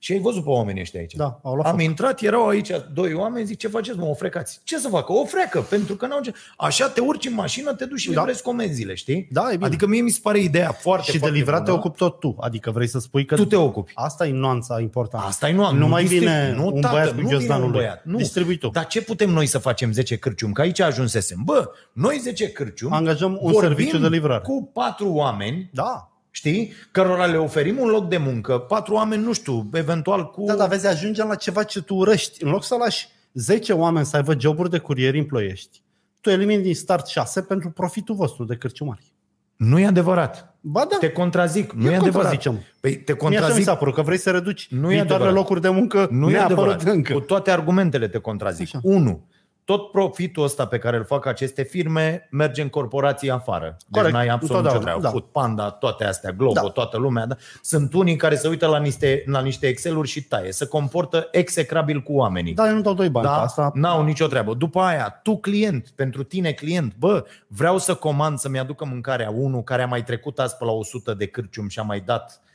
și 0.03 0.11
ai 0.11 0.19
văzut 0.19 0.43
pe 0.43 0.49
oamenii 0.49 0.81
ăștia 0.81 0.99
aici. 0.99 1.13
Da, 1.13 1.39
au 1.43 1.53
luat 1.55 1.67
Am 1.67 1.71
foc. 1.73 1.81
intrat, 1.81 2.21
erau 2.21 2.47
aici 2.47 2.69
doi 2.93 3.13
oameni, 3.13 3.45
zic, 3.45 3.57
ce 3.57 3.67
faceți, 3.67 3.97
mă, 3.97 4.05
o 4.05 4.13
frecați? 4.13 4.59
Ce 4.63 4.77
să 4.77 4.87
facă? 4.87 5.11
O 5.13 5.25
freacă, 5.25 5.59
pentru 5.61 5.95
că 5.95 6.07
n-au 6.07 6.19
ce... 6.21 6.33
Așa 6.57 6.87
te 6.89 7.01
urci 7.01 7.25
în 7.25 7.33
mașină, 7.33 7.73
te 7.73 7.85
duci 7.85 7.99
și 7.99 8.11
Da. 8.11 8.19
livrezi 8.19 8.41
comenzile, 8.43 8.93
știi? 8.93 9.27
Da, 9.31 9.47
e 9.51 9.51
bine. 9.53 9.65
Adică 9.65 9.87
mie 9.87 10.01
mi 10.01 10.09
se 10.09 10.19
pare 10.23 10.39
ideea 10.39 10.71
foarte, 10.71 11.05
Și 11.05 11.11
de 11.11 11.17
foarte 11.17 11.37
livrat 11.37 11.63
te 11.63 11.69
bună. 11.69 11.77
ocupi 11.83 11.97
tot 11.97 12.19
tu. 12.19 12.35
Adică 12.39 12.71
vrei 12.71 12.87
să 12.87 12.99
spui 12.99 13.25
că 13.25 13.35
Tu 13.35 13.45
te 13.45 13.55
ocupi. 13.55 13.91
asta 13.95 14.27
e 14.27 14.31
nuanța 14.31 14.79
importantă. 14.79 15.25
Asta 15.27 15.49
e 15.49 15.53
nu, 15.53 15.71
Nu 15.73 15.87
mai 15.87 16.01
distribui. 16.01 16.27
vine 16.27 16.53
nu, 16.55 16.65
un 16.65 16.81
tată, 16.81 16.93
băiat 16.93 17.07
cu 17.09 17.13
nu 17.15 17.19
vine 17.21 17.29
ghiozdanul 17.37 17.65
un 17.65 17.71
lui. 17.71 17.79
băiat. 17.79 18.03
Nu. 18.05 18.17
Distribui 18.17 18.57
tu. 18.57 18.69
Dar 18.69 18.87
ce 18.87 19.01
putem 19.01 19.29
noi 19.29 19.45
să 19.45 19.57
facem 19.57 19.91
10 19.91 20.15
cârciumi? 20.17 20.53
Că 20.53 20.61
aici 20.61 20.79
ajunsesem. 20.79 21.37
Bă, 21.43 21.69
noi 21.93 22.17
10 22.21 22.49
cârciumi 22.51 22.93
Angajăm 22.95 23.31
un 23.41 23.51
vorbim 23.51 23.59
serviciu 23.75 23.97
de 23.97 24.07
livrare. 24.07 24.41
cu 24.43 24.69
patru 24.73 25.07
oameni 25.13 25.69
Da. 25.73 26.05
Știi? 26.31 26.73
Cărora 26.91 27.25
le 27.25 27.37
oferim 27.37 27.77
un 27.79 27.87
loc 27.87 28.09
de 28.09 28.17
muncă, 28.17 28.57
patru 28.57 28.93
oameni, 28.93 29.23
nu 29.23 29.33
știu, 29.33 29.69
eventual 29.73 30.29
cu... 30.29 30.43
Da, 30.45 30.55
dar 30.55 30.67
vezi, 30.67 30.87
ajungem 30.87 31.27
la 31.27 31.35
ceva 31.35 31.63
ce 31.63 31.81
tu 31.81 31.95
urăști. 31.95 32.43
În 32.43 32.49
loc 32.49 32.63
să 32.63 32.75
lași 32.75 33.07
10 33.33 33.73
oameni 33.73 34.05
să 34.05 34.15
aibă 34.15 34.35
joburi 34.39 34.69
de 34.69 34.77
curieri 34.77 35.17
în 35.19 35.25
ploiești, 35.25 35.81
tu 36.21 36.29
elimini 36.29 36.63
din 36.63 36.75
start 36.75 37.07
6 37.07 37.41
pentru 37.41 37.69
profitul 37.69 38.15
vostru 38.15 38.43
de 38.43 38.55
cârciumari. 38.55 39.13
Nu 39.55 39.79
e 39.79 39.85
adevărat. 39.85 40.55
Ba 40.61 40.85
da, 40.89 40.97
Te 40.99 41.09
contrazic. 41.11 41.71
Nu 41.71 41.85
Eu 41.85 41.91
e 41.91 41.95
adevărat. 41.95 42.13
contrazicem. 42.13 42.59
Păi 42.79 42.95
te 42.95 43.11
Mie 43.11 43.21
așa 43.21 43.29
mi 43.29 43.35
contrazic. 43.35 43.63
s-a 43.65 43.75
părut 43.75 43.93
că 43.93 44.01
vrei 44.01 44.17
să 44.17 44.31
reduci 44.31 44.67
Nu 44.69 44.77
e 44.77 44.79
viitoarele 44.79 45.13
adevărat. 45.13 45.33
locuri 45.35 45.61
de 45.61 45.69
muncă 45.69 46.07
Nu 46.11 46.29
e 46.29 46.31
neapărut 46.31 46.57
adevărat. 46.73 46.95
încă. 46.95 47.13
Cu 47.13 47.19
toate 47.19 47.51
argumentele 47.51 48.07
te 48.07 48.17
contrazic. 48.17 48.65
Așa. 48.65 48.79
Unu, 48.83 49.27
tot 49.65 49.91
profitul 49.91 50.43
ăsta 50.43 50.65
pe 50.67 50.77
care 50.77 50.97
îl 50.97 51.03
fac 51.03 51.25
aceste 51.25 51.63
firme 51.63 52.27
merge 52.31 52.61
în 52.61 52.69
corporații 52.69 53.29
afară. 53.29 53.65
Deci 53.65 53.87
Corect. 53.91 54.13
n-ai 54.13 54.27
absolut 54.27 54.63
nicio 54.63 54.75
Întotdeauna, 54.77 54.81
treabă. 54.83 55.01
da. 55.01 55.09
Food 55.09 55.23
Panda, 55.23 55.69
toate 55.71 56.03
astea, 56.05 56.31
Globo, 56.31 56.53
Da. 56.53 56.61
toată 56.61 56.97
lumea. 56.97 57.25
Da? 57.25 57.35
Sunt 57.61 57.93
unii 57.93 58.15
care 58.15 58.35
se 58.35 58.47
uită 58.47 58.67
la 58.67 58.77
niște, 58.79 59.23
la 59.25 59.41
niște 59.41 59.67
Excel-uri 59.67 60.07
și 60.07 60.23
taie. 60.23 60.51
Se 60.51 60.65
comportă 60.67 61.27
execrabil 61.31 62.01
cu 62.01 62.13
oamenii. 62.13 62.53
Da, 62.53 62.67
eu 62.67 62.75
nu 62.75 62.81
dau 62.81 62.93
doi 62.93 63.09
bani 63.09 63.25
Da? 63.25 63.33
pe 63.33 63.39
asta. 63.41 63.71
N-au 63.73 64.03
nicio 64.03 64.27
treabă. 64.27 64.53
După 64.53 64.79
aia, 64.79 65.19
tu 65.23 65.37
client, 65.37 65.89
pentru 65.95 66.23
tine 66.23 66.51
client, 66.51 66.93
bă, 66.99 67.25
vreau 67.47 67.77
să 67.77 67.93
comand 67.93 68.37
să-mi 68.37 68.59
aducă 68.59 68.85
mâncarea 68.85 69.29
unul 69.29 69.63
care 69.63 69.81
a 69.81 69.87
mai 69.87 70.03
trecut 70.03 70.39
azi 70.39 70.57
pe 70.57 70.65
la 70.65 70.71
100 70.71 71.13
de 71.13 71.25
cârcium 71.27 71.67
și 71.67 71.79
a 71.79 71.83
mai 71.83 71.99
dat 71.99 72.31
uh, 72.31 72.45
uh, 72.45 72.49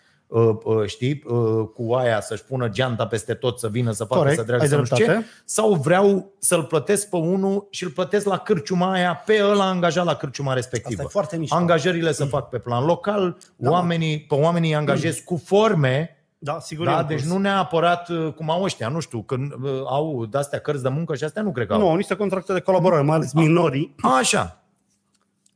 știi, 0.87 1.23
uh, 1.27 1.69
cu 1.75 1.93
aia 1.95 2.21
să-și 2.21 2.45
pună 2.45 2.69
geanta 2.69 3.07
peste 3.07 3.35
tot, 3.35 3.59
să 3.59 3.69
vină 3.69 3.91
să 3.93 4.05
facă, 4.05 4.21
Corect, 4.21 4.37
să 4.39 4.43
dreagă, 4.43 4.63
ai 4.63 4.69
să 4.69 4.77
nu 4.77 4.85
știu 4.85 4.97
ce, 4.97 5.05
dreptate. 5.05 5.27
sau 5.45 5.75
vreau 5.75 6.33
să-l 6.39 6.63
plătesc 6.65 7.09
pe 7.09 7.17
unul 7.17 7.67
și 7.71 7.85
îl 7.85 7.91
plătesc 7.91 8.27
la 8.27 8.37
cârciuma 8.39 8.93
aia, 8.93 9.23
pe 9.27 9.41
ăla 9.45 9.69
angajat 9.69 10.05
la 10.05 10.15
cârciuma 10.15 10.53
respectivă. 10.53 11.03
Asta 11.03 11.03
e 11.03 11.19
foarte 11.21 11.37
mișto. 11.37 11.55
Angajările 11.57 12.13
se 12.13 12.25
fac 12.25 12.49
pe 12.49 12.59
plan 12.59 12.85
local, 12.85 13.37
Da. 13.57 13.71
oamenii, 13.71 14.21
pe 14.21 14.35
oamenii 14.35 14.71
îi 14.71 14.77
angajez 14.77 15.19
cu 15.19 15.43
forme 15.45 16.11
Da, 16.39 16.59
sigur. 16.61 16.87
e 16.87 16.91
Da, 16.91 16.97
un 16.99 17.07
deci 17.07 17.19
curs. 17.19 17.31
nu 17.33 17.39
neapărat 17.39 18.09
uh, 18.09 18.33
cum 18.33 18.51
au 18.51 18.63
ăștia, 18.63 18.89
nu 18.89 19.01
știu, 19.01 19.23
când 19.23 19.53
uh, 19.53 19.71
au 19.87 20.27
de-astea 20.31 20.59
cărți 20.59 20.83
de 20.83 20.89
muncă 20.89 21.15
și 21.15 21.25
astea 21.25 21.43
nu 21.43 21.53
cred 21.53 21.67
că 21.67 21.73
au. 21.73 21.79
Nu, 21.81 21.89
au 21.89 21.97
niște 21.97 22.15
contracte 22.17 22.53
de 22.53 22.61
colaborare, 22.61 23.03
mai 23.03 23.17
ales 23.17 23.33
minorii. 23.33 23.95
Așa. 24.19 24.61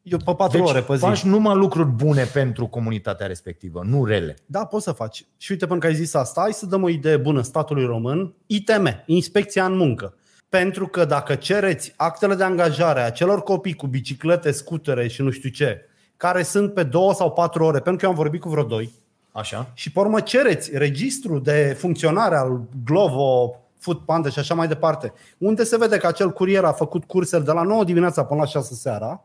Eu 0.03 0.19
pe 0.25 0.35
patru 0.35 0.59
Deci 0.59 0.69
ore 0.69 0.81
pe 0.81 0.95
zi. 0.95 1.01
faci 1.01 1.23
numai 1.23 1.55
lucruri 1.55 1.89
bune 1.89 2.25
pentru 2.25 2.67
comunitatea 2.67 3.27
respectivă, 3.27 3.83
nu 3.85 4.05
rele. 4.05 4.37
Da, 4.47 4.65
poți 4.65 4.85
să 4.85 4.93
faci. 4.93 5.27
Și 5.37 5.51
uite, 5.51 5.67
pentru 5.67 5.89
că 5.89 5.95
ai 5.95 5.99
zis 5.99 6.15
asta, 6.15 6.41
hai 6.41 6.53
să 6.53 6.67
dăm 6.67 6.83
o 6.83 6.89
idee 6.89 7.17
bună 7.17 7.43
statului 7.43 7.85
român. 7.85 8.35
ITM, 8.47 9.03
Inspecția 9.07 9.65
în 9.65 9.77
Muncă. 9.77 10.15
Pentru 10.49 10.87
că 10.87 11.05
dacă 11.05 11.35
cereți 11.35 11.93
actele 11.97 12.35
de 12.35 12.43
angajare 12.45 13.01
a 13.03 13.11
celor 13.11 13.43
copii 13.43 13.75
cu 13.75 13.87
biciclete, 13.87 14.51
scutere 14.51 15.07
și 15.09 15.23
nu 15.23 15.31
știu 15.31 15.49
ce, 15.49 15.85
care 16.17 16.43
sunt 16.43 16.75
pe 16.75 16.83
două 16.83 17.15
sau 17.15 17.31
patru 17.33 17.65
ore, 17.65 17.79
pentru 17.79 17.97
că 17.97 18.05
eu 18.05 18.11
am 18.11 18.17
vorbit 18.17 18.41
cu 18.41 18.49
vreo 18.49 18.65
doi, 18.65 18.93
Așa. 19.33 19.71
și 19.75 19.93
pe 19.93 20.01
urmă 20.01 20.21
cereți 20.21 20.71
registrul 20.79 21.43
de 21.43 21.77
funcționare 21.79 22.37
al 22.37 22.63
Glovo, 22.85 23.57
Food 23.79 23.99
Panda 23.99 24.29
și 24.29 24.39
așa 24.39 24.55
mai 24.55 24.69
departe, 24.69 25.13
unde 25.39 25.65
se 25.65 25.77
vede 25.77 25.97
că 25.97 26.07
acel 26.07 26.31
curier 26.31 26.65
a 26.65 26.73
făcut 26.73 27.05
cursele 27.05 27.43
de 27.45 27.53
la 27.53 27.63
9 27.63 27.85
dimineața 27.85 28.25
până 28.25 28.41
la 28.41 28.47
6 28.47 28.75
seara, 28.75 29.25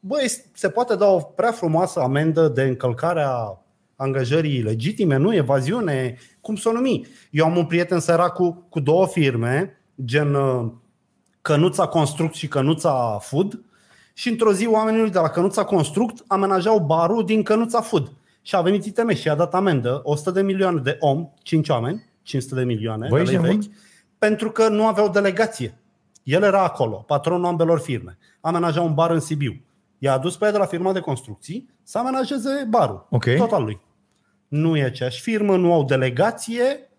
băi, 0.00 0.30
se 0.52 0.68
poate 0.68 0.96
da 0.96 1.06
o 1.06 1.18
prea 1.18 1.52
frumoasă 1.52 2.00
amendă 2.00 2.48
de 2.48 2.62
încălcare 2.62 3.22
a 3.22 3.62
angajării 3.96 4.62
legitime, 4.62 5.16
nu 5.16 5.34
evaziune, 5.34 6.16
cum 6.40 6.56
să 6.56 6.68
o 6.68 6.72
numi. 6.72 7.06
Eu 7.30 7.44
am 7.44 7.56
un 7.56 7.66
prieten 7.66 8.00
sărac 8.00 8.32
cu, 8.32 8.66
cu 8.68 8.80
două 8.80 9.06
firme, 9.06 9.80
gen 10.04 10.34
uh, 10.34 10.70
Cănuța 11.42 11.86
Construct 11.86 12.34
și 12.34 12.48
Cănuța 12.48 13.18
Food, 13.20 13.60
și 14.14 14.28
într-o 14.28 14.52
zi 14.52 14.66
oamenii 14.66 15.10
de 15.10 15.18
la 15.18 15.28
Cănuța 15.28 15.64
Construct 15.64 16.24
amenajau 16.26 16.78
barul 16.78 17.24
din 17.24 17.42
Cănuța 17.42 17.80
Food. 17.80 18.12
Și 18.42 18.56
a 18.56 18.60
venit 18.60 18.84
ITM 18.84 19.14
și 19.14 19.28
a 19.28 19.34
dat 19.34 19.54
amendă 19.54 20.00
100 20.04 20.30
de 20.30 20.42
milioane 20.42 20.80
de 20.80 20.96
om, 21.00 21.28
5 21.42 21.68
oameni, 21.68 22.04
500 22.22 22.54
de 22.54 22.64
milioane 22.64 23.06
Băi, 23.10 23.24
de 23.24 23.30
lei 23.30 23.34
ești 23.34 23.46
vechi, 23.46 23.62
nebun? 23.62 23.76
pentru 24.18 24.50
că 24.50 24.68
nu 24.68 24.86
aveau 24.86 25.08
delegație. 25.08 25.78
El 26.22 26.42
era 26.42 26.62
acolo, 26.62 26.96
patronul 27.06 27.46
ambelor 27.46 27.78
firme. 27.78 28.18
Amenaja 28.40 28.80
un 28.80 28.94
bar 28.94 29.10
în 29.10 29.20
Sibiu. 29.20 29.60
I-a 29.98 30.12
adus 30.12 30.36
pe 30.36 30.44
ea 30.44 30.50
de 30.50 30.58
la 30.58 30.66
firma 30.66 30.92
de 30.92 31.00
construcții 31.00 31.70
să 31.82 31.98
amenajeze 31.98 32.66
barul. 32.68 33.06
Ok. 33.10 33.24
Tot 33.36 33.52
al 33.52 33.64
lui. 33.64 33.80
Nu 34.48 34.76
e 34.76 34.82
aceeași 34.82 35.20
firmă, 35.20 35.56
nu 35.56 35.72
au 35.72 35.84
delegație, 35.84 36.90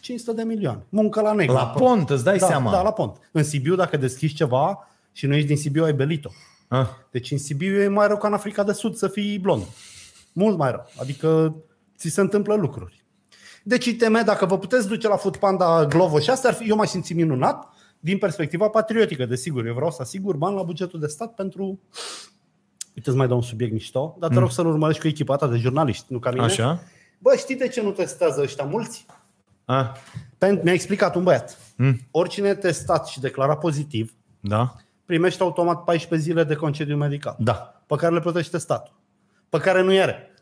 500 0.00 0.32
de 0.36 0.42
milioane. 0.42 0.86
Muncă 0.88 1.20
la 1.20 1.32
negru. 1.32 1.54
La 1.54 1.66
pont, 1.66 2.10
îți 2.10 2.24
dai 2.24 2.38
da, 2.38 2.46
seama. 2.46 2.70
Da, 2.70 2.82
la 2.82 2.92
pont. 2.92 3.30
În 3.32 3.44
Sibiu, 3.44 3.74
dacă 3.74 3.96
deschizi 3.96 4.34
ceva 4.34 4.88
și 5.12 5.26
nu 5.26 5.34
ești 5.34 5.46
din 5.46 5.56
Sibiu, 5.56 5.84
ai 5.84 5.92
belit-o. 5.92 6.30
Ah. 6.68 6.86
Deci 7.10 7.30
în 7.30 7.38
Sibiu 7.38 7.80
e 7.80 7.88
mai 7.88 8.06
rău 8.06 8.16
ca 8.16 8.26
în 8.26 8.34
Africa 8.34 8.62
de 8.62 8.72
Sud 8.72 8.94
să 8.94 9.08
fii 9.08 9.38
blond. 9.38 9.62
Mult 10.32 10.58
mai 10.58 10.70
rău. 10.70 10.86
Adică 11.00 11.56
ți 11.96 12.08
se 12.08 12.20
întâmplă 12.20 12.54
lucruri. 12.54 13.04
Deci 13.62 13.84
ITM, 13.84 14.24
dacă 14.24 14.46
vă 14.46 14.58
puteți 14.58 14.88
duce 14.88 15.08
la 15.08 15.16
Food 15.16 15.36
Panda 15.36 15.86
Glovo 15.86 16.18
și 16.18 16.30
asta 16.30 16.48
ar 16.48 16.54
fi, 16.54 16.68
eu 16.68 16.76
mai 16.76 16.86
simțit 16.86 17.16
minunat 17.16 17.68
din 18.00 18.18
perspectiva 18.18 18.68
patriotică, 18.68 19.26
desigur. 19.26 19.66
Eu 19.66 19.74
vreau 19.74 19.90
să 19.90 20.02
asigur 20.02 20.36
bani 20.36 20.56
la 20.56 20.62
bugetul 20.62 21.00
de 21.00 21.06
stat 21.06 21.34
pentru... 21.34 21.80
Uite, 22.96 23.08
îți 23.08 23.18
mai 23.18 23.26
dau 23.28 23.36
un 23.36 23.42
subiect 23.42 23.72
mișto, 23.72 24.16
dar 24.18 24.30
te 24.30 24.38
rog 24.38 24.50
să-l 24.50 24.66
urmărești 24.66 25.00
cu 25.00 25.08
echipa 25.08 25.36
ta 25.36 25.48
de 25.48 25.56
jurnaliști, 25.56 26.12
nu 26.12 26.18
ca 26.18 26.30
mine. 26.30 26.42
Așa? 26.42 26.82
Bă, 27.18 27.34
știi 27.36 27.56
de 27.56 27.68
ce 27.68 27.82
nu 27.82 27.90
testează 27.90 28.40
ăștia 28.40 28.64
mulți? 28.64 29.06
Ah. 29.64 29.86
Pentru, 30.38 30.64
mi-a 30.64 30.72
explicat 30.72 31.14
un 31.14 31.22
băiat. 31.22 31.58
Mm. 31.76 32.00
Oricine 32.10 32.48
e 32.48 32.54
testat 32.54 33.06
și 33.06 33.20
declarat 33.20 33.58
pozitiv, 33.58 34.14
Da? 34.40 34.74
primește 35.04 35.42
automat 35.42 35.84
14 35.84 36.28
zile 36.28 36.44
de 36.44 36.54
concediu 36.54 36.96
medical, 36.96 37.36
Da. 37.38 37.82
pe 37.86 37.96
care 37.96 38.14
le 38.14 38.20
plătește 38.20 38.58
statul, 38.58 38.94
pe 39.48 39.58
care 39.58 39.82
nu 39.82 40.00
are. 40.00 40.34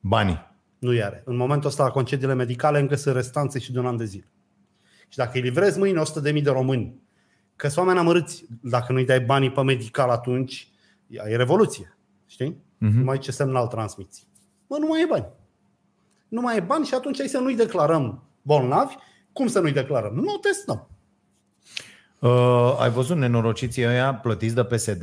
Banii. 0.00 0.48
Nu 0.78 0.90
are. 0.90 1.22
În 1.24 1.36
momentul 1.36 1.68
ăsta, 1.68 1.82
la 1.82 1.90
concediile 1.90 2.34
medicale 2.34 2.78
încă 2.78 2.94
sunt 2.96 3.14
restanțe 3.14 3.58
și 3.58 3.72
de 3.72 3.78
un 3.78 3.86
an 3.86 3.96
de 3.96 4.04
zile. 4.04 4.28
Și 5.08 5.16
dacă 5.16 5.30
îi 5.34 5.40
livrezi 5.40 5.78
mâine 5.78 6.00
100.000 6.00 6.42
de 6.42 6.50
români, 6.50 7.00
că 7.56 7.66
sunt 7.68 7.78
oameni 7.86 7.98
amărâți, 7.98 8.44
dacă 8.62 8.92
nu-i 8.92 9.04
dai 9.04 9.20
banii 9.20 9.50
pe 9.50 9.62
medical 9.62 10.10
atunci, 10.10 10.69
e 11.10 11.36
revoluție. 11.36 11.96
Știi? 12.26 12.62
Mhm. 12.78 12.98
Nu 12.98 13.04
mai 13.04 13.18
ce 13.18 13.30
semnal 13.30 13.66
transmiți. 13.66 14.26
Mă, 14.66 14.76
nu 14.76 14.86
mai 14.86 15.02
e 15.02 15.06
bani. 15.06 15.26
Nu 16.28 16.40
mai 16.40 16.56
e 16.56 16.60
bani 16.60 16.84
și 16.84 16.94
atunci 16.94 17.18
hai 17.18 17.28
să 17.28 17.38
nu-i 17.38 17.56
declarăm 17.56 18.22
bolnavi. 18.42 18.94
Cum 19.32 19.46
să 19.46 19.60
nu-i 19.60 19.72
declarăm? 19.72 20.14
Nu 20.14 20.36
testăm. 20.36 20.88
Uh, 22.18 22.76
ai 22.78 22.90
văzut 22.90 23.16
nenorociții 23.16 23.86
ăia 23.86 24.14
plătiți 24.14 24.54
de 24.54 24.64
PSD? 24.64 25.00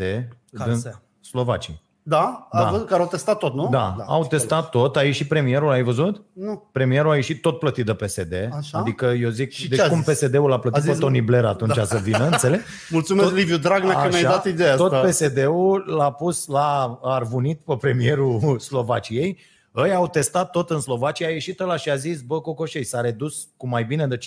Care 0.51 0.69
din 0.69 0.79
se 0.79 0.87
ia? 0.87 1.01
Slovacii. 1.21 1.81
Da? 2.09 2.47
Da. 2.51 2.59
da. 2.63 2.69
Văzut, 2.69 2.87
care 2.87 3.01
au 3.01 3.07
testat 3.07 3.37
tot, 3.37 3.53
nu? 3.53 3.67
Da, 3.71 3.95
au 4.05 4.25
testat 4.25 4.69
tot, 4.69 4.95
a 4.95 5.03
ieșit 5.03 5.27
premierul, 5.27 5.69
ai 5.71 5.83
văzut? 5.83 6.23
Nu. 6.33 6.69
Premierul 6.71 7.11
a 7.11 7.15
ieșit 7.15 7.41
tot 7.41 7.59
plătit 7.59 7.85
de 7.85 7.93
PSD. 7.93 8.33
Așa. 8.57 8.77
Adică 8.77 9.05
eu 9.05 9.29
zic, 9.29 9.51
Și 9.51 9.67
deci 9.69 9.77
ce 9.79 9.85
a 9.85 9.89
cum 9.89 10.03
zis? 10.03 10.13
PSD-ul 10.19 10.51
a 10.53 10.59
plătit 10.59 10.77
A 10.79 10.81
zis- 10.81 10.91
pe 10.93 10.99
Tony 10.99 11.21
Blair 11.21 11.45
atunci 11.45 11.75
Da. 11.75 11.83
să 11.83 11.97
vină, 11.97 12.25
înțeleg? 12.25 12.61
Mulțumesc, 12.89 13.27
Tot- 13.29 13.37
Liviu 13.37 13.57
Dragnea, 13.57 14.01
că 14.01 14.07
mi-ai 14.07 14.23
dat 14.23 14.45
ideea 14.45 14.75
tot 14.75 14.91
asta. 14.93 15.07
PSD-ul 15.07 15.83
l-a 15.97 16.11
pus, 16.11 16.47
l-a 16.47 16.99
arvunit 17.03 17.59
pe 17.65 17.75
premierul 17.79 18.59
Slovaciei. 18.69 19.37
Ei 19.75 19.93
au 19.93 20.07
testat 20.07 20.51
tot 20.51 20.69
în 20.69 20.79
Slovacia, 20.79 21.27
a 21.27 21.29
ieșit 21.29 21.59
ăla 21.59 21.75
și 21.77 21.89
a 21.89 21.95
zis, 21.95 22.21
bă, 22.21 22.41
Cocoșei, 22.41 22.83
s-a 22.83 23.01
redus 23.01 23.47
cu 23.57 23.67
mai 23.67 23.83
bine 23.83 24.07
de 24.07 24.17
50%, 24.17 24.23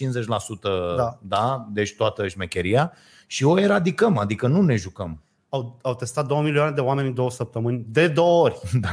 Da. 0.97 1.19
da 1.23 1.67
deci 1.73 1.95
toată 1.97 2.29
șmecheria, 2.29 2.93
și 3.27 3.45
o 3.45 3.59
eradicăm, 3.61 4.19
adică 4.19 4.47
nu 4.47 4.63
ne 4.63 4.77
jucăm. 4.77 5.23
Au, 5.52 5.78
au 5.83 5.95
testat 5.95 6.26
2 6.26 6.40
milioane 6.42 6.71
de 6.71 6.80
oameni 6.80 7.09
în 7.09 7.14
două 7.14 7.30
săptămâni, 7.30 7.85
de 7.88 8.09
două 8.09 8.42
ori. 8.45 8.61
Da. 8.80 8.88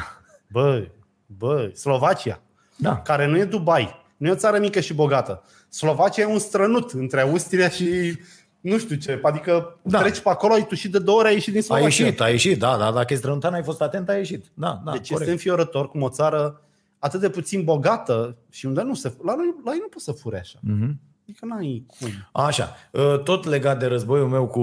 Bă, 0.51 0.87
bă, 1.25 1.71
Slovacia, 1.73 2.41
Da. 2.75 2.97
care 3.01 3.27
nu 3.27 3.37
e 3.37 3.45
Dubai, 3.45 4.03
nu 4.17 4.27
e 4.27 4.31
o 4.31 4.35
țară 4.35 4.59
mică 4.59 4.79
și 4.79 4.93
bogată. 4.93 5.43
Slovacia 5.69 6.21
e 6.21 6.25
un 6.25 6.39
strănut 6.39 6.91
între 6.91 7.21
Austria 7.21 7.69
și 7.69 8.17
nu 8.59 8.77
știu 8.77 8.95
ce, 8.95 9.19
adică 9.23 9.79
Da. 9.81 9.97
da. 9.97 9.99
treci 10.03 10.19
pe 10.19 10.29
acolo, 10.29 10.53
ai 10.53 10.65
tu 10.67 10.75
și 10.75 10.89
de 10.89 10.99
două 10.99 11.17
ori 11.19 11.27
ai 11.27 11.33
ieșit 11.33 11.51
din 11.51 11.61
A 11.61 11.63
Slovacia. 11.63 12.03
ieșit, 12.03 12.21
a 12.21 12.29
ieșit, 12.29 12.59
da, 12.59 12.77
da, 12.77 12.91
dacă 12.91 13.13
e 13.13 13.17
strănutan, 13.17 13.53
ai 13.53 13.63
fost 13.63 13.81
atent, 13.81 14.09
a 14.09 14.13
ieșit. 14.17 14.45
Da, 14.53 14.81
da, 14.85 14.91
deci 14.91 15.07
corect. 15.07 15.19
este 15.19 15.31
înfiorător 15.31 15.89
cum 15.89 16.01
o 16.01 16.09
țară 16.09 16.61
atât 16.99 17.19
de 17.19 17.29
puțin 17.29 17.63
bogată 17.63 18.37
și 18.49 18.65
unde 18.65 18.81
nu 18.81 18.93
se... 18.93 19.13
La, 19.23 19.35
noi- 19.35 19.55
la 19.65 19.71
ei 19.71 19.79
nu 19.81 19.87
poți 19.87 20.03
să 20.03 20.11
fure 20.11 20.39
așa. 20.39 20.59
Mhm. 20.61 20.99
Adică 21.23 21.45
n-ai 21.45 21.85
cum. 21.99 22.07
Așa, 22.45 22.75
uh, 22.91 23.19
tot 23.23 23.45
legat 23.45 23.79
de 23.79 23.85
războiul 23.85 24.27
meu 24.27 24.47
cu 24.47 24.61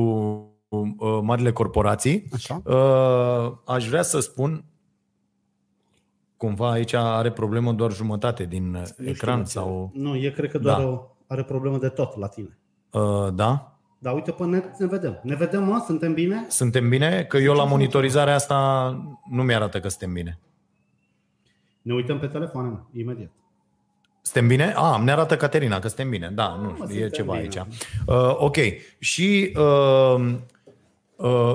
uh, 0.99 1.19
marile 1.23 1.53
corporații, 1.53 2.29
Așa? 2.33 2.63
uh, 2.65 3.53
aș 3.65 3.89
vrea 3.89 4.03
să 4.03 4.21
spun 4.21 4.65
cumva 6.37 6.71
aici 6.71 6.93
are 6.93 7.31
problemă 7.33 7.73
doar 7.73 7.93
jumătate 7.93 8.45
din 8.45 8.71
Nu 8.71 8.85
știu, 8.85 9.09
ecran 9.09 9.37
Matei. 9.37 9.51
sau... 9.53 9.91
Nu, 9.95 10.17
e 10.17 10.31
cred 10.31 10.51
că 10.51 10.59
doar 10.59 10.81
Da. 10.81 10.87
o, 10.87 11.03
are 11.27 11.43
problemă 11.43 11.79
de 11.79 11.89
tot 11.89 12.17
la 12.19 12.27
tine. 12.27 12.59
Uh, 12.91 13.29
da? 13.35 13.69
Dar 13.99 14.15
uite 14.15 14.31
pe 14.31 14.45
net 14.45 14.77
ne 14.79 14.87
vedem. 14.87 15.21
Ne 15.23 15.35
vedem, 15.35 15.65
mă? 15.65 15.83
Suntem 15.87 16.15
bine? 16.15 16.45
Suntem 16.49 16.89
bine? 16.89 17.25
Că 17.25 17.37
eu 17.37 17.55
la 17.55 17.65
monitorizarea 17.65 18.35
asta 18.35 18.89
nu 19.31 19.43
mi-arată 19.43 19.81
că 19.81 19.89
suntem 19.89 20.13
bine. 20.13 20.39
Ne 21.83 21.95
uităm 21.95 22.19
pe 22.19 22.27
telefoane, 22.27 22.69
mă, 22.69 22.79
imediat. 22.93 23.31
Suntem 24.23 24.47
bine? 24.49 24.73
A, 24.77 25.03
ne 25.03 25.13
arată 25.13 25.37
Caterina 25.37 25.79
că 25.79 25.87
suntem 25.89 26.11
bine. 26.11 26.31
Da, 26.35 26.49
nu, 26.63 26.75
mă, 26.79 26.85
e 26.85 26.91
suntem 26.91 27.09
ceva 27.09 27.33
bine. 27.33 27.43
aici. 27.43 27.57
Uh, 28.07 28.35
ok. 28.39 28.57
Și 28.99 29.53
uh, 29.57 29.63
uh, 30.19 30.35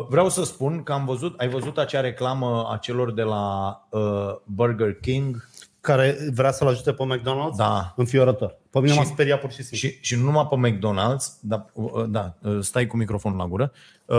vreau 0.07 0.29
să 0.29 0.43
spun 0.43 0.83
că 0.83 0.91
am 0.91 1.05
văzut, 1.05 1.39
ai 1.39 1.49
văzut 1.49 1.77
acea 1.77 2.01
reclamă 2.01 2.67
a 2.71 2.77
celor 2.77 3.13
de 3.13 3.21
la 3.21 3.75
uh, 3.89 4.35
Burger 4.43 4.93
King? 4.93 5.47
Care 5.81 6.17
vrea 6.33 6.51
să-l 6.51 6.67
ajute 6.67 6.93
pe 6.93 7.03
McDonald's? 7.03 7.55
Da. 7.55 7.93
Înfiorător. 7.95 8.57
Pe 8.69 8.79
mine 8.79 8.91
Și- 8.91 8.97
m-a 8.97 9.03
speriat 9.03 9.39
pur 9.39 9.51
și 9.51 9.63
simplu. 9.63 9.77
Și, 9.77 9.97
și 10.01 10.15
nu 10.15 10.21
numai 10.23 10.47
pe 10.49 10.69
McDonald's, 10.69 11.39
dar, 11.41 11.65
uh, 11.73 12.05
da, 12.07 12.33
uh, 12.41 12.57
stai 12.61 12.87
cu 12.87 12.97
microfonul 12.97 13.37
la 13.37 13.47
gură, 13.47 13.71
uh, 14.05 14.17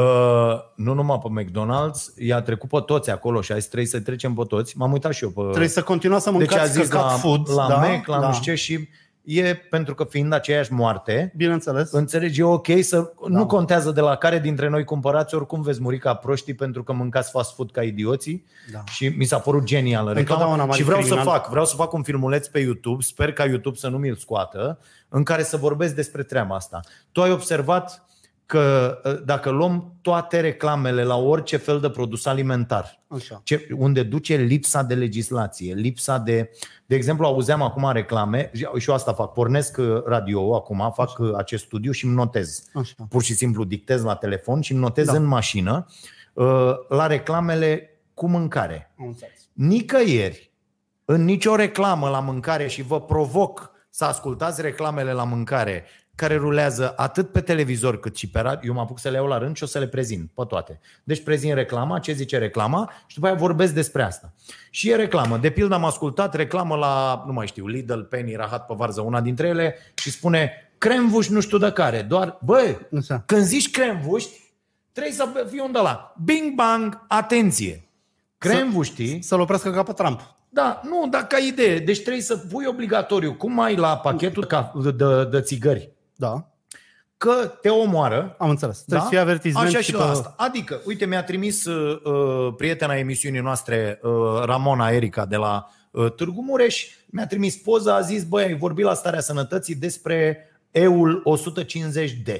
nu 0.75 0.95
numai 0.95 1.19
pe 1.19 1.43
McDonald's, 1.43 2.17
i-a 2.17 2.43
trecut 2.43 2.69
pe 2.69 2.81
toți 2.87 3.11
acolo 3.11 3.41
și 3.41 3.53
a 3.53 3.55
zis 3.55 3.67
trebuie 3.67 3.89
să 3.89 4.01
trecem 4.01 4.35
pe 4.35 4.45
toți. 4.45 4.79
M-am 4.79 4.93
uitat 4.93 5.13
și 5.13 5.25
eu 5.25 5.31
pe... 5.31 5.41
Trebuie 5.43 5.69
să 5.69 5.83
continuați 5.83 6.25
să 6.25 6.31
deci 6.31 6.39
mâncați 6.39 6.61
a 6.63 6.81
zis 6.81 6.89
căcat 6.89 7.05
la, 7.05 7.09
food. 7.09 7.51
la 7.55 7.69
da? 7.69 7.77
Mac, 7.77 8.07
la 8.07 8.21
da. 8.21 8.27
nu 8.27 8.33
știu 8.33 8.53
ce 8.53 8.59
și 8.61 8.89
e 9.25 9.55
pentru 9.55 9.95
că 9.95 10.05
fiind 10.05 10.33
aceeași 10.33 10.73
moarte, 10.73 11.33
Bineînțeles. 11.37 11.93
Înțelegi, 11.93 12.41
e 12.41 12.45
ok 12.45 12.67
să 12.81 12.97
da. 13.01 13.29
nu 13.29 13.47
contează 13.47 13.91
de 13.91 14.01
la 14.01 14.17
care 14.17 14.39
dintre 14.39 14.69
noi 14.69 14.85
cumpărați, 14.85 15.35
oricum 15.35 15.63
veți 15.63 15.81
muri 15.81 15.99
ca 15.99 16.15
proștii 16.15 16.55
pentru 16.55 16.83
că 16.83 16.93
mâncați 16.93 17.31
fast 17.31 17.55
food 17.55 17.71
ca 17.71 17.83
idioții 17.83 18.45
Da. 18.73 18.85
și 18.85 19.09
mi 19.17 19.25
s-a 19.25 19.39
părut 19.39 19.65
genială 19.65 20.11
Întotdeauna 20.11 20.45
reclama 20.45 20.65
mari 20.65 20.79
și 20.79 20.85
vreau 20.85 20.99
criminali. 21.01 21.27
să 21.27 21.31
fac, 21.33 21.49
vreau 21.51 21.65
să 21.65 21.75
fac 21.77 21.93
un 21.93 22.03
filmuleț 22.03 22.47
pe 22.47 22.59
YouTube, 22.59 23.03
sper 23.03 23.33
ca 23.33 23.45
YouTube 23.45 23.77
să 23.77 23.89
nu 23.89 23.99
mi-l 23.99 24.17
scoată, 24.17 24.79
în 25.09 25.23
care 25.23 25.43
să 25.43 25.57
vorbesc 25.57 25.95
despre 25.95 26.23
treaba 26.23 26.55
asta. 26.55 26.81
Tu 27.13 27.23
ai 27.23 27.31
observat 27.31 28.05
că 28.51 28.99
uh, 29.05 29.23
dacă 29.25 29.51
luăm 29.51 29.95
toate 30.03 30.41
reclamele 30.41 31.05
la 31.05 31.17
orice 31.17 31.57
fel 31.57 31.81
de 31.81 31.91
produs 31.91 32.27
alimentar, 32.27 33.03
Așa. 33.09 33.41
ce, 33.45 33.69
unde 33.77 34.03
duce 34.03 34.37
lipsa 34.37 34.83
de 34.83 34.95
legislație, 34.95 35.75
lipsa 35.75 36.19
de... 36.19 36.51
De 36.87 36.95
exemplu, 36.95 37.27
auzeam 37.27 37.63
acum 37.63 37.93
reclame, 37.93 38.51
și 38.55 38.69
eu 38.89 38.95
asta 38.95 39.13
fac, 39.13 39.33
pornesc 39.33 39.77
uh, 39.79 40.03
radio 40.07 40.55
acum, 40.55 40.93
fac 40.95 41.19
uh, 41.19 41.35
acest 41.37 41.65
studiu 41.65 41.93
și 41.93 42.05
îmi 42.05 42.15
notez. 42.15 42.63
Așa. 42.75 42.95
Pur 43.09 43.23
și 43.23 43.35
simplu 43.35 43.65
dictez 43.65 44.03
la 44.03 44.15
telefon 44.15 44.61
și 44.61 44.73
îmi 44.73 44.81
notez 44.81 45.07
Da. 45.07 45.17
în 45.17 45.25
mașină 45.25 45.87
uh, 46.33 46.73
la 46.89 47.07
reclamele 47.07 48.01
cu 48.15 48.29
mâncare. 48.29 48.95
Am 48.99 49.07
înțeles. 49.07 49.49
Nicăieri 49.53 50.53
în 51.05 51.25
nicio 51.25 51.55
reclamă 51.55 52.09
la 52.09 52.21
mâncare 52.21 52.67
și 52.67 52.83
vă 52.83 53.01
provoc 53.01 53.71
să 53.91 54.05
ascultați 54.05 54.63
reclamele 54.63 55.13
la 55.13 55.25
mâncare 55.25 55.85
care 56.21 56.37
rulează 56.37 56.93
atât 56.97 57.33
pe 57.33 57.41
televizor 57.41 58.01
cât 58.01 58.17
și 58.17 58.29
pe 58.29 58.41
radio. 58.41 58.69
Eu 58.69 58.75
mă 58.75 58.81
apuc 58.81 58.99
să 58.99 59.09
le 59.09 59.17
iau 59.17 59.27
la 59.27 59.39
rând 59.39 59.57
și 59.57 59.63
o 59.63 59.67
să 59.67 59.79
le 59.79 59.87
prezint 59.87 60.31
pe 60.35 60.43
toate. 60.49 60.81
Deci 61.05 61.23
prezint 61.23 61.55
reclama, 61.55 61.99
ce 61.99 62.13
zice 62.13 62.39
reclama 62.39 62.93
și 63.07 63.15
după 63.15 63.27
aia 63.27 63.37
vorbesc 63.37 63.73
despre 63.75 64.03
asta. 64.03 64.33
Și 64.71 64.91
e 64.91 64.97
reclamă. 64.97 65.37
De 65.37 65.51
pildă 65.51 65.75
am 65.75 65.85
ascultat 65.85 66.35
reclamă 66.35 66.77
la, 66.77 67.23
nu 67.27 67.33
mai 67.33 67.47
știu, 67.47 67.67
Lidl, 67.67 68.01
Penny, 68.01 68.35
Rahat 68.35 68.67
pe 68.67 68.75
varză, 68.77 69.01
una 69.01 69.21
dintre 69.21 69.47
ele 69.49 69.77
și 69.95 70.11
spune 70.11 70.53
cremvuș 70.79 71.29
nu 71.29 71.41
știu 71.41 71.59
de 71.59 71.73
care. 71.73 72.03
Doar, 72.03 72.39
bă, 72.45 72.79
Așa. 72.99 73.23
când 73.27 73.43
zici 73.43 73.71
cremvuști, 73.71 74.31
trebuie 74.93 75.15
să 75.15 75.29
fii 75.51 75.61
unde 75.65 75.79
la. 75.79 76.15
Bing 76.25 76.55
bang, 76.55 77.05
atenție. 77.09 77.85
Cremvuștii, 78.39 79.23
Să-l 79.23 79.41
oprească 79.41 79.71
ca 79.71 79.83
pe 79.83 79.93
Trump. 79.93 80.21
da, 80.49 80.81
nu, 80.85 81.07
dar 81.11 81.27
ca 81.27 81.37
idee. 81.39 81.79
Deci 81.79 82.01
trebuie 82.01 82.23
să 82.23 82.37
pui 82.37 82.65
obligatoriu, 82.67 83.35
cum 83.35 83.61
ai 83.61 83.77
la 83.77 83.97
pachetul 83.97 84.45
ca- 84.45 84.73
de, 84.83 84.91
de, 84.91 85.25
de 85.25 85.41
țigări, 85.41 85.91
Da, 86.21 86.49
că 87.17 87.33
te 87.61 87.69
omoară. 87.69 88.35
am 88.39 88.51
înțeles. 88.51 88.77
Trebuie 88.77 88.99
Da? 88.99 89.05
să 89.05 89.11
fie 89.11 89.19
avertizment 89.19 89.67
Așa 89.67 89.81
și 89.81 89.91
pe... 89.91 89.97
la 89.97 90.11
asta. 90.11 90.35
Adică, 90.37 90.81
uite, 90.87 91.07
mi-a 91.07 91.25
trimis 91.25 91.65
uh, 91.65 92.01
uh, 92.05 92.55
prietena 92.57 92.97
emisiunii 92.97 93.41
noastre, 93.41 93.99
uh, 94.03 94.11
Ramona 94.45 94.91
Erica 94.91 95.25
de 95.27 95.37
la 95.37 95.67
uh, 95.91 96.13
Târgu 96.13 96.43
Mureș, 96.43 96.87
mi-a 97.07 97.27
trimis 97.27 97.57
poza, 97.57 97.95
a 97.95 98.01
zis, 98.01 98.25
băi, 98.25 98.45
ai 98.45 98.57
vorbit 98.57 98.85
la 98.85 98.95
starea 98.95 99.21
sănătății 99.21 99.75
despre 99.75 100.39
EUL 100.71 101.23
150D. 101.41 102.35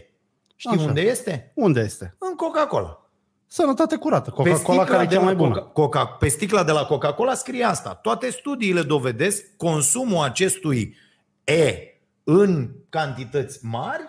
Știi 0.57 0.77
Așa. 0.77 0.87
unde 0.87 1.01
este? 1.01 1.53
Unde 1.55 1.81
este? 1.81 2.15
În 2.19 2.35
Coca-Cola. 2.35 3.05
Sănătate 3.47 3.97
curată. 3.97 4.31
Pe 4.31 4.37
Coca-Cola 4.37 4.57
sticla 4.59 4.85
care 4.85 5.03
e 5.03 5.07
de 5.07 5.13
cea 5.15 5.19
la 5.21 5.25
mai 5.25 5.35
bună. 5.35 5.55
Coca- 5.61 5.73
Coca, 5.73 6.07
pe 6.07 6.29
sticla 6.29 6.65
de 6.65 6.73
la 6.73 6.85
Coca-Cola 6.85 7.35
scrie 7.35 7.65
asta. 7.65 7.95
Toate 7.95 8.31
studiile 8.31 8.83
dovedesc 8.83 9.43
consumul 9.57 10.25
acestui 10.25 10.97
E 11.45 11.90
în 12.39 12.71
cantități 12.89 13.59
mari 13.63 14.03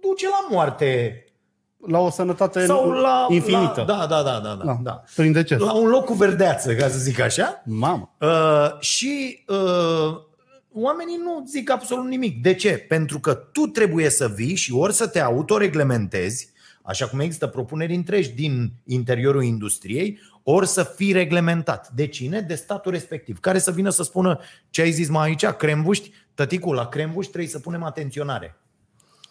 duce 0.00 0.28
la 0.28 0.46
moarte 0.50 1.24
La 1.86 1.98
o 1.98 2.10
sănătate 2.10 2.66
sau 2.66 2.90
la 2.90 3.26
infinită. 3.28 3.84
La, 3.86 4.06
da, 4.06 4.06
da, 4.06 4.22
da, 4.22 4.38
da, 4.38 4.54
da, 4.54 4.64
Da. 4.64 4.78
da. 4.82 5.02
Prin 5.14 5.32
deces. 5.32 5.58
La 5.58 5.72
un 5.72 5.88
loc 5.88 6.04
cu 6.04 6.14
verdeață, 6.14 6.74
ca 6.74 6.88
să 6.88 6.98
zic 6.98 7.20
așa. 7.20 7.62
Mamă. 7.64 8.14
Uh, 8.20 8.80
și 8.80 9.44
uh, 9.48 10.16
oamenii 10.72 11.16
nu 11.16 11.44
zic 11.46 11.70
absolut 11.70 12.06
nimic. 12.06 12.42
De 12.42 12.54
ce? 12.54 12.70
Pentru 12.88 13.20
că 13.20 13.34
tu 13.34 13.66
trebuie 13.66 14.08
să 14.10 14.28
vii 14.28 14.54
și 14.54 14.72
ori 14.72 14.92
să 14.92 15.06
te 15.06 15.20
autoreglementezi, 15.20 16.52
așa 16.82 17.06
cum 17.08 17.20
există 17.20 17.46
propuneri 17.46 17.94
întregi 17.94 18.30
din 18.30 18.72
interiorul 18.84 19.42
industriei, 19.42 20.18
ori 20.42 20.66
să 20.66 20.82
fii 20.82 21.12
reglementat. 21.12 21.90
De 21.94 22.06
cine? 22.06 22.40
De 22.40 22.54
statul 22.54 22.92
respectiv. 22.92 23.40
Care 23.40 23.58
să 23.58 23.70
vină 23.70 23.90
să 23.90 24.02
spună 24.02 24.40
ce 24.70 24.82
ai 24.82 24.90
zis 24.90 25.08
mai 25.08 25.28
aici, 25.28 25.46
crembuști, 25.46 26.12
tăticul, 26.34 26.74
la 26.74 26.88
crembuști 26.88 27.30
trebuie 27.30 27.52
să 27.52 27.58
punem 27.58 27.82
atenționare. 27.82 28.56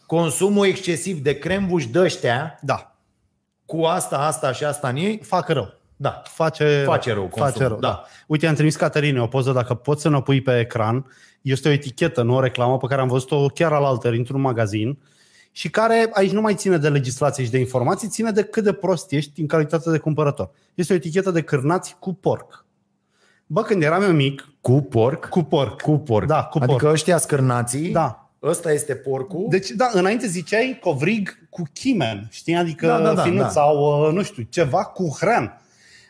Consumul 0.05 0.65
excesiv 0.65 1.19
de 1.19 1.37
crembuși 1.37 1.87
de 1.87 1.99
ăștia, 1.99 2.59
Da. 2.61 2.95
cu 3.65 3.83
asta, 3.83 4.17
asta 4.17 4.51
și 4.51 4.63
asta 4.63 4.87
în 4.89 4.95
ei, 4.95 5.19
Fac 5.23 5.47
rău. 5.47 5.73
da, 5.95 6.21
Face, 6.25 6.83
Face 6.85 7.13
rău 7.13 7.21
consumul, 7.21 7.49
Face 7.51 7.63
rău, 7.67 7.79
da. 7.79 7.87
da. 7.87 8.05
Uite, 8.27 8.47
am 8.47 8.53
trimis 8.55 8.75
Caterine 8.75 9.21
o 9.21 9.27
poză, 9.27 9.51
dacă 9.51 9.73
poți 9.73 10.01
să 10.01 10.09
ne 10.09 10.21
pui 10.21 10.41
pe 10.41 10.59
ecran. 10.59 11.05
Este 11.41 11.67
o 11.67 11.71
etichetă, 11.71 12.21
nu 12.21 12.35
o 12.35 12.39
reclamă, 12.39 12.77
pe 12.77 12.87
care 12.87 13.01
am 13.01 13.07
văzut-o 13.07 13.47
chiar 13.47 13.73
al 13.73 13.83
alteri 13.83 14.17
într-un 14.17 14.41
magazin 14.41 14.99
și 15.51 15.69
care 15.69 16.09
aici 16.13 16.31
nu 16.31 16.41
mai 16.41 16.55
ține 16.55 16.77
de 16.77 16.89
legislație 16.89 17.43
și 17.43 17.51
de 17.51 17.59
informații, 17.59 18.07
ține 18.07 18.31
de 18.31 18.43
cât 18.43 18.63
de 18.63 18.73
prost 18.73 19.11
ești 19.11 19.41
în 19.41 19.47
calitate 19.47 19.91
de 19.91 19.97
cumpărător. 19.97 20.49
Este 20.75 20.93
o 20.93 20.95
etichetă 20.95 21.31
de 21.31 21.41
cârnați 21.41 21.95
cu 21.99 22.13
porc. 22.13 22.65
Bă, 23.45 23.61
când 23.61 23.83
eram 23.83 24.01
eu 24.03 24.11
mic, 24.11 24.47
cu 24.61 24.81
porc, 24.81 25.25
cu 25.29 25.43
porc. 25.43 25.81
cu 25.81 25.91
porc. 25.97 26.27
Da, 26.27 26.43
cu 26.43 26.57
adică 26.57 26.73
porc. 26.77 26.93
ăștia 26.93 27.17
scârnații, 27.17 27.91
Da. 27.91 28.29
ăsta 28.43 28.71
este 28.71 28.95
porcul. 28.95 29.45
Deci, 29.49 29.69
da, 29.69 29.89
înainte 29.93 30.27
ziceai 30.27 30.77
covrig 30.81 31.47
cu 31.49 31.63
chimen, 31.73 32.27
știi? 32.31 32.55
Adică 32.55 32.87
Da, 32.87 32.99
da, 32.99 33.13
da, 33.13 33.21
finuț 33.21 33.41
da. 33.41 33.49
sau, 33.49 34.05
uh, 34.07 34.13
nu 34.13 34.23
știu, 34.23 34.43
ceva 34.49 34.83
cu 34.83 35.15
hrean. 35.19 35.61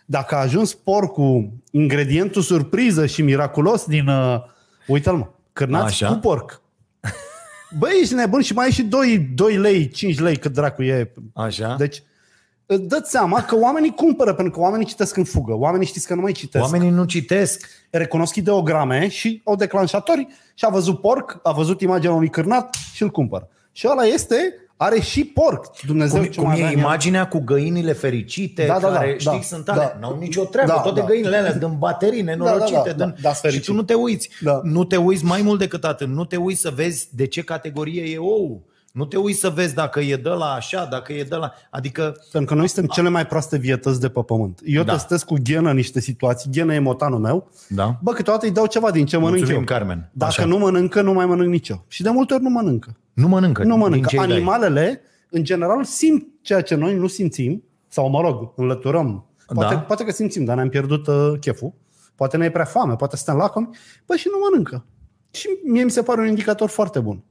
Dacă 0.06 0.36
a 0.36 0.40
ajuns 0.40 0.74
porcul, 0.74 1.50
ingredientul 1.72 2.42
surpriză 2.42 3.06
și 3.06 3.22
miraculos 3.22 3.86
din, 3.86 4.08
uh, 4.08 4.42
uite-l 4.88 5.16
mă, 5.16 5.28
cârnați 5.54 5.86
Așa. 6.04 6.08
cu 6.08 6.20
porc. 6.20 6.62
Băi, 7.78 8.00
ești 8.02 8.14
nebun 8.14 8.42
și 8.42 8.54
mai 8.54 8.66
ai 8.66 8.72
și 8.72 8.84
2, 8.84 9.18
2 9.18 9.58
lei, 9.58 9.90
5 9.90 10.20
lei, 10.20 10.38
cât 10.38 10.54
dracu 10.54 10.84
e. 10.84 11.14
Așa. 11.34 11.76
Deci, 11.78 12.04
îți 12.66 12.82
dă 12.82 13.02
seama 13.04 13.44
că 13.44 13.58
oamenii 13.58 13.94
cumpără, 13.96 14.34
pentru 14.34 14.54
că 14.54 14.60
oamenii 14.60 14.86
citesc 14.86 15.18
în 15.18 15.24
fugă. 15.24 15.54
Oamenii 15.54 15.88
știți 15.88 16.08
că 16.08 16.16
nu 16.16 16.22
mai 16.22 16.32
citesc. 16.32 16.64
Oamenii 16.64 16.90
nu 16.90 17.04
citesc. 17.04 17.68
recunosc 17.90 18.36
ideograme 18.36 19.08
și 19.08 19.42
au 19.46 19.56
declanșatori 19.56 20.28
și 20.54 20.66
a 20.66 20.70
văzut 20.70 21.02
porc, 21.02 21.40
a 21.44 21.52
văzut 21.52 21.82
imaginea 21.82 22.16
unui 22.16 22.30
cârnat 22.30 22.76
și 22.94 23.04
îl 23.04 23.10
cumpără. 23.10 23.50
Și 23.72 23.88
ăla 23.92 24.04
este, 24.04 24.54
are 24.82 25.00
și 25.00 25.24
porc. 25.26 25.82
Dumnezeu 25.86 26.20
Cum, 26.22 26.30
ce 26.30 26.40
cum 26.40 26.48
mai 26.48 26.58
e 26.58 26.60
avea 26.62 26.72
în 26.74 26.78
el. 26.80 26.84
imaginea 26.84 27.28
cu 27.28 27.40
găinile 27.40 27.94
fericite, 27.94 28.66
Da, 28.66 28.80
da, 28.80 28.90
da, 28.90 28.94
care, 28.94 29.16
știi, 29.18 29.32
da, 29.32 29.42
sunt 29.42 29.70
alea, 29.70 29.88
da. 29.94 29.98
n-au 30.00 30.18
nicio 30.20 30.44
treabă. 30.44 30.72
Da, 30.72 30.80
Toate 30.82 31.00
da. 31.00 31.06
găinile 31.06 31.38
alea 31.38 31.54
dăm 31.54 31.76
baterii 31.80 32.22
nenorocite. 32.22 32.72
Da, 32.74 32.84
da, 32.84 32.92
da, 32.92 33.06
dăm- 33.06 33.14
da, 33.16 33.22
da, 33.22 33.34
și 33.34 33.40
fericit. 33.40 33.64
tu 33.66 33.74
nu 33.74 33.84
te 33.84 33.94
uiți. 33.94 34.30
Da. 34.42 34.60
Nu 34.64 34.84
te 34.84 34.96
uiți 34.98 35.26
mai 35.26 35.42
mult 35.42 35.60
decât 35.60 35.84
atât. 35.84 36.08
Nu 36.08 36.26
te 36.26 36.36
uiți 36.36 36.62
să 36.62 36.72
vezi 36.76 37.08
de 37.16 37.28
ce 37.28 37.42
categorie 37.42 38.04
e 38.04 38.18
ou. 38.18 38.64
Nu 38.94 39.06
te 39.06 39.18
uiți 39.18 39.40
să 39.40 39.50
vezi 39.50 39.74
dacă 39.74 40.00
e 40.00 40.16
de 40.16 40.30
la 40.30 40.46
așa, 40.46 40.86
dacă 40.86 41.14
e 41.14 41.24
de 41.24 41.36
la... 41.36 41.52
Adică 41.70 42.16
Pentru 42.32 42.54
că 42.54 42.58
noi 42.60 42.68
suntem 42.68 42.92
cele 42.94 43.10
mai 43.10 43.26
proaste 43.28 43.58
vietăți 43.58 44.00
de 44.00 44.10
pe 44.10 44.22
pământ. 44.22 44.60
Eu 44.66 44.84
Da. 44.84 44.92
testez 44.92 45.24
cu 45.24 45.36
ghenă 45.44 45.70
în 45.70 45.76
niște 45.76 46.00
situații, 46.00 46.50
ghenă 46.52 46.74
e 46.74 46.80
motanul 46.80 47.20
meu. 47.20 47.50
Da. 47.68 48.00
Bă, 48.02 48.12
câteodată 48.12 48.46
îi 48.46 48.52
dau 48.52 48.66
ceva 48.66 48.92
din 48.92 49.06
ce 49.06 49.18
mănânc 49.18 49.36
Mulțumim, 49.38 49.60
eu. 49.60 49.66
Carmen. 49.66 50.10
Dacă 50.14 50.34
Așa. 50.38 50.46
nu 50.46 50.58
mănâncă, 50.58 51.02
nu 51.02 51.14
mai 51.14 51.26
mănânc 51.26 51.50
nici 51.50 51.70
eu. 51.70 51.86
Și 51.88 52.02
de 52.04 52.10
multe 52.10 52.34
ori 52.34 52.44
nu 52.44 52.50
mănâncă. 52.50 52.98
nu 53.14 53.28
mănâncă. 53.28 53.64
Nu 53.64 53.70
din 53.70 53.78
mănâncă. 53.80 54.08
ce 54.08 54.18
îi 54.18 54.28
dai. 54.28 54.36
Animalele, 54.36 55.02
în 55.30 55.44
general, 55.44 55.84
simt 55.84 56.28
ceea 56.42 56.62
ce 56.62 56.76
noi 56.76 56.96
nu 56.96 57.08
simțim, 57.08 57.64
sau 57.88 58.10
mă 58.10 58.22
rog, 58.22 58.52
înlăturăm. 58.56 59.26
Poate, 59.54 59.74
Da. 59.74 59.80
poate 59.82 60.04
că 60.04 60.12
simțim, 60.12 60.46
dar 60.46 60.56
ne-am 60.56 60.70
pierdut 60.70 61.08
uh, 61.08 61.34
cheful. 61.40 61.74
Poate 62.16 62.38
ne 62.38 62.46
e 62.46 62.50
prea 62.52 62.66
foame, 62.66 62.96
poate 62.96 63.16
suntem 63.16 63.36
lacomi. 63.36 63.70
Bă, 64.06 64.16
și 64.16 64.28
nu 64.32 64.38
mănâncă. 64.50 64.86
Și 65.32 65.48
mie 65.66 65.84
mi 65.84 65.92
se 65.92 66.02
pare 66.02 66.22
un 66.22 66.28
indicator 66.28 66.70
foarte 66.70 67.00
bun. 67.00 67.24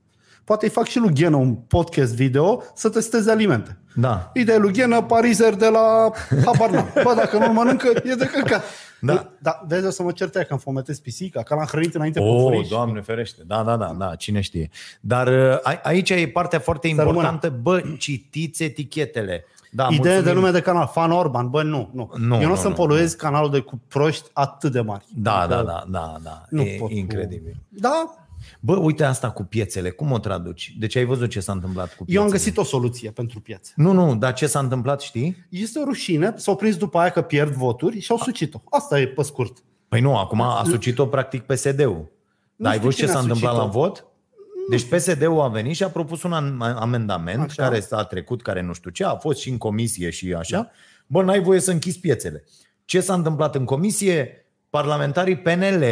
Poate 0.49 0.65
îi 0.65 0.71
fac 0.71 0.87
și 0.87 0.99
lui 0.99 1.13
Ghenă 1.15 1.37
un 1.37 1.55
podcast 1.55 2.15
video 2.15 2.63
să 2.75 2.89
testeze 2.89 3.31
alimente. 3.31 3.79
Da. 3.95 4.31
Îi 4.35 4.45
dai 4.45 4.59
lui 4.59 4.73
Ghenă 4.73 5.03
parizer 5.03 5.55
de 5.55 5.69
la 5.69 6.11
habar 6.45 6.71
n-am. 6.71 6.89
Bă, 7.03 7.13
dacă 7.17 7.39
nu 7.39 7.53
mănâncă, 7.53 7.89
e 8.05 8.15
de 8.15 8.27
căcat. 8.33 8.63
Da. 9.01 9.31
da 9.39 9.61
vezi, 9.69 9.87
o 9.87 9.91
să 9.91 10.03
mă 10.03 10.13
certe 10.13 10.39
că 10.39 10.53
am 10.53 10.59
fometez 10.59 10.99
pisica, 11.01 11.43
că 11.43 11.55
l-am 11.55 11.65
hrănit 11.67 11.95
înainte 11.95 12.19
pe 12.21 12.25
Oh, 12.27 12.41
furiș. 12.41 12.69
Doamne 12.69 13.01
ferește. 13.01 13.43
Da, 13.47 13.63
da, 13.63 13.77
da, 13.77 13.95
da, 13.99 14.15
cine 14.15 14.41
știe. 14.41 14.71
Dar 15.01 15.27
uh, 15.27 15.59
a- 15.63 15.81
aici 15.83 16.11
e 16.11 16.29
partea 16.33 16.59
foarte 16.59 16.89
rămână. 16.89 17.09
importantă. 17.09 17.49
Bă, 17.63 17.83
citiți 17.99 18.63
etichetele. 18.63 19.45
Da, 19.71 19.85
Idee 19.91 19.97
mulțumim. 19.99 20.25
de 20.25 20.33
nume 20.33 20.51
de 20.51 20.61
canal, 20.61 20.91
Fan 20.93 21.11
Orban, 21.11 21.49
bă, 21.51 21.63
nu, 21.63 21.91
nu. 21.93 22.11
Nu, 22.17 22.35
Eu 22.35 22.41
nu, 22.41 22.47
nu, 22.47 22.53
o 22.53 22.57
să-mi 22.57 22.75
nu, 22.77 22.77
poluez 22.77 23.13
canalul 23.15 23.51
de 23.51 23.61
cu 23.61 23.81
proști 23.89 24.29
atât 24.33 24.73
de 24.73 24.81
mari. 24.81 25.05
Da, 25.17 25.39
Adică 25.39 25.55
da, 25.57 25.63
da, 25.63 25.85
da, 25.89 26.17
da. 26.23 26.43
Nu 26.49 26.61
e 26.63 26.77
pot 26.79 26.89
cu- 26.89 26.95
incredibil. 26.95 27.57
Da, 27.69 28.15
Bă, 28.61 28.77
uite 28.77 29.05
asta 29.05 29.31
cu 29.31 29.43
piețele, 29.43 29.91
cum 29.91 30.13
o 30.13 30.19
traduci? 30.19 30.75
Deci 30.79 30.97
ai 30.97 31.05
văzut 31.05 31.31
ce 31.31 31.41
s-a 31.41 31.53
întâmplat 31.53 31.89
cu 31.89 32.05
piețele? 32.05 32.17
eu 32.17 32.23
am 32.23 32.31
găsit 32.31 32.57
o 32.57 32.65
soluție 32.65 33.11
pentru 33.11 33.41
piețe. 33.41 33.73
Nu, 33.77 33.93
nu, 33.93 34.17
dar 34.17 34.33
ce 34.35 34.47
s-a 34.47 34.59
întâmplat, 34.59 35.01
știi? 35.01 35.47
Este 35.51 35.79
o 35.79 35.85
rușine, 35.85 36.33
s-au 36.37 36.57
prins 36.57 36.77
după 36.77 36.99
aia 36.99 37.11
că 37.11 37.23
pierd 37.23 37.53
voturi 37.53 38.01
și 38.01 38.11
au 38.11 38.17
sucit-o. 38.17 38.63
Asta 38.71 39.01
e 39.01 39.07
pe 39.07 39.23
scurt. 39.23 39.65
Păi 39.89 40.01
nu, 40.01 40.17
acum 40.17 40.41
a 40.41 40.63
sucit-o 40.67 41.07
practic 41.07 41.43
PSD-ul. 41.43 42.13
Dar 42.57 42.73
ai 42.73 42.77
știu 42.79 42.89
văzut 42.89 42.91
ce 42.91 42.97
cine 42.97 43.11
s-a 43.11 43.19
a 43.19 43.21
întâmplat 43.21 43.53
la 43.53 43.61
sucit-o. 43.61 43.79
vot? 43.79 44.07
Deci 44.71 44.85
PSD-ul 44.85 45.41
a 45.41 45.49
venit 45.49 45.77
și 45.77 45.83
a 45.83 45.89
propus 45.89 46.23
un 46.23 46.33
am- 46.33 46.63
amendament 46.63 47.41
Așa. 47.43 47.63
care 47.63 47.81
s-a 47.81 48.05
trecut, 48.05 48.43
care 48.43 48.61
nu 48.63 48.73
știu 48.73 48.91
ce, 48.91 49.05
a 49.05 49.15
fost 49.17 49.39
și 49.39 49.51
în 49.51 49.59
comisie 49.59 50.11
și 50.11 50.35
așa. 50.35 50.71
Bă, 51.07 51.23
n-ai 51.23 51.41
voie 51.43 51.61
să 51.61 51.71
închizi 51.71 52.01
piețele. 52.01 52.45
Ce 52.85 53.01
s-a 53.01 53.15
întâmplat 53.15 53.55
în 53.55 53.65
comisie? 53.65 54.47
Parlamentarii 54.71 55.37
PNL 55.37 55.85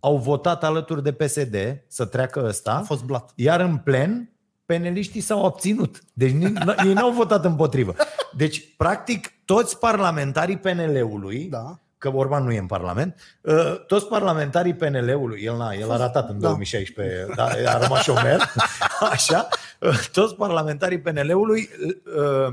au 0.00 0.16
votat 0.16 0.64
alături 0.64 1.02
de 1.02 1.12
PSD 1.12 1.56
să 1.88 2.04
treacă 2.04 2.44
ăsta. 2.46 2.72
A 2.72 2.80
fost 2.82 3.02
blat. 3.04 3.30
Iar 3.34 3.60
în 3.60 3.76
plen, 3.76 4.30
peneliștii 4.66 5.20
s-au 5.20 5.44
abținut. 5.44 6.02
Deci 6.12 6.30
ni- 6.32 6.52
n- 6.52 6.84
ei 6.86 6.92
n-au 6.92 7.10
votat 7.10 7.44
împotrivă. 7.44 7.94
Deci, 8.36 8.76
practic, 8.76 9.32
toți 9.44 9.78
parlamentarii 9.78 10.56
PNL-ului, 10.58 11.44
Da. 11.50 11.78
că 11.98 12.10
Orban 12.14 12.44
nu 12.44 12.52
e 12.52 12.58
în 12.58 12.66
Parlament, 12.66 13.38
uh, 13.40 13.84
toți 13.86 14.06
parlamentarii 14.06 14.74
PNL-ului, 14.74 15.42
el, 15.42 15.56
n-a, 15.56 15.72
el 15.72 15.90
a 15.90 15.96
ratat 15.96 16.28
în 16.28 16.38
Da. 16.38 16.46
2016, 16.46 17.26
da, 17.36 17.44
a 17.44 17.78
rămas 17.78 18.02
șomer, 18.02 18.40
așa, 19.10 19.48
uh, 19.80 19.98
toți 20.12 20.34
parlamentarii 20.34 21.00
PNL-ului 21.00 21.68
uh, 22.16 22.52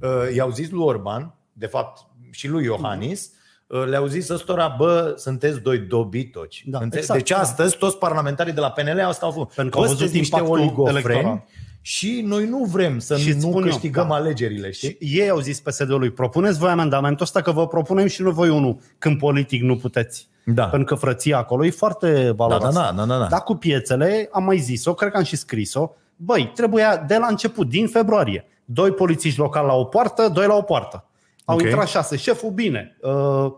uh, 0.00 0.34
i-au 0.34 0.50
zis 0.50 0.70
lui 0.70 0.82
Orban, 0.84 1.34
de 1.52 1.66
fapt 1.66 2.06
și 2.30 2.48
lui 2.48 2.64
Iohannis, 2.64 3.24
uh, 3.24 3.30
le-au 3.78 4.06
zis 4.06 4.28
ăstora, 4.28 4.74
bă, 4.78 5.14
sunteți 5.16 5.60
doi 5.60 5.78
dobitoci. 5.78 6.62
Da, 6.66 6.78
Înțe- 6.78 6.98
exact, 6.98 7.18
deci 7.18 7.30
da. 7.30 7.38
astăzi 7.38 7.76
toți 7.76 7.98
parlamentarii 7.98 8.52
de 8.52 8.60
la 8.60 8.70
PNL 8.70 9.00
asta 9.06 9.26
au 9.26 9.32
făcut. 9.32 9.52
Pentru 9.52 9.70
că 9.72 9.78
au 9.78 9.82
Bă, 9.84 9.90
văzut 9.92 9.96
sunteți 9.98 10.18
niște 10.18 10.36
impactul 10.36 10.60
oligofreni 10.60 10.98
electoral. 11.06 11.44
și 11.80 12.22
noi 12.26 12.46
nu 12.46 12.64
vrem 12.64 12.98
să 12.98 13.16
Și 13.16 13.28
îți 13.28 13.44
nu 13.44 13.50
spun 13.50 13.62
eu, 13.62 13.68
câștigăm 13.68 14.08
da. 14.08 14.14
alegerile, 14.14 14.70
știi? 14.70 14.88
Și 14.88 15.20
ei 15.20 15.28
au 15.30 15.38
zis 15.38 15.60
PSD-ului, 15.60 16.10
propuneți 16.10 16.58
voi 16.58 16.70
amendamentul 16.70 17.22
ăsta 17.24 17.40
că 17.40 17.50
vă 17.50 17.66
propunem 17.66 18.06
și 18.06 18.22
nu 18.22 18.30
voi 18.30 18.48
unul, 18.48 18.76
când 18.98 19.18
politic 19.18 19.62
nu 19.62 19.76
puteți. 19.76 20.28
Da. 20.44 20.64
Pentru 20.64 20.94
că 20.94 21.00
frăția 21.00 21.38
acolo 21.38 21.64
e 21.64 21.70
foarte 21.70 22.32
valoroasă. 22.36 22.78
Da, 22.78 22.92
da, 22.96 23.04
da, 23.04 23.04
da, 23.14 23.18
da. 23.18 23.26
Dar 23.26 23.42
cu 23.42 23.54
piețele, 23.54 24.28
am 24.32 24.44
mai 24.44 24.58
zis-o, 24.58 24.94
cred 24.94 25.10
că 25.10 25.16
am 25.16 25.22
și 25.24 25.36
scris-o, 25.36 25.90
băi, 26.16 26.50
trebuia 26.54 26.96
de 26.96 27.16
la 27.16 27.26
început, 27.26 27.68
din 27.68 27.86
februarie, 27.88 28.44
doi 28.64 28.90
polițiști 28.90 29.38
locali 29.38 29.66
la 29.66 29.74
o 29.74 29.84
poartă, 29.84 30.28
doi 30.28 30.46
la 30.46 30.54
o 30.54 30.62
poartă. 30.62 31.06
Au 31.44 31.54
Ok. 31.56 31.62
intrat 31.62 31.88
șase. 31.88 32.16
Șeful, 32.16 32.50
bine, 32.50 32.96
uh, 33.00 33.52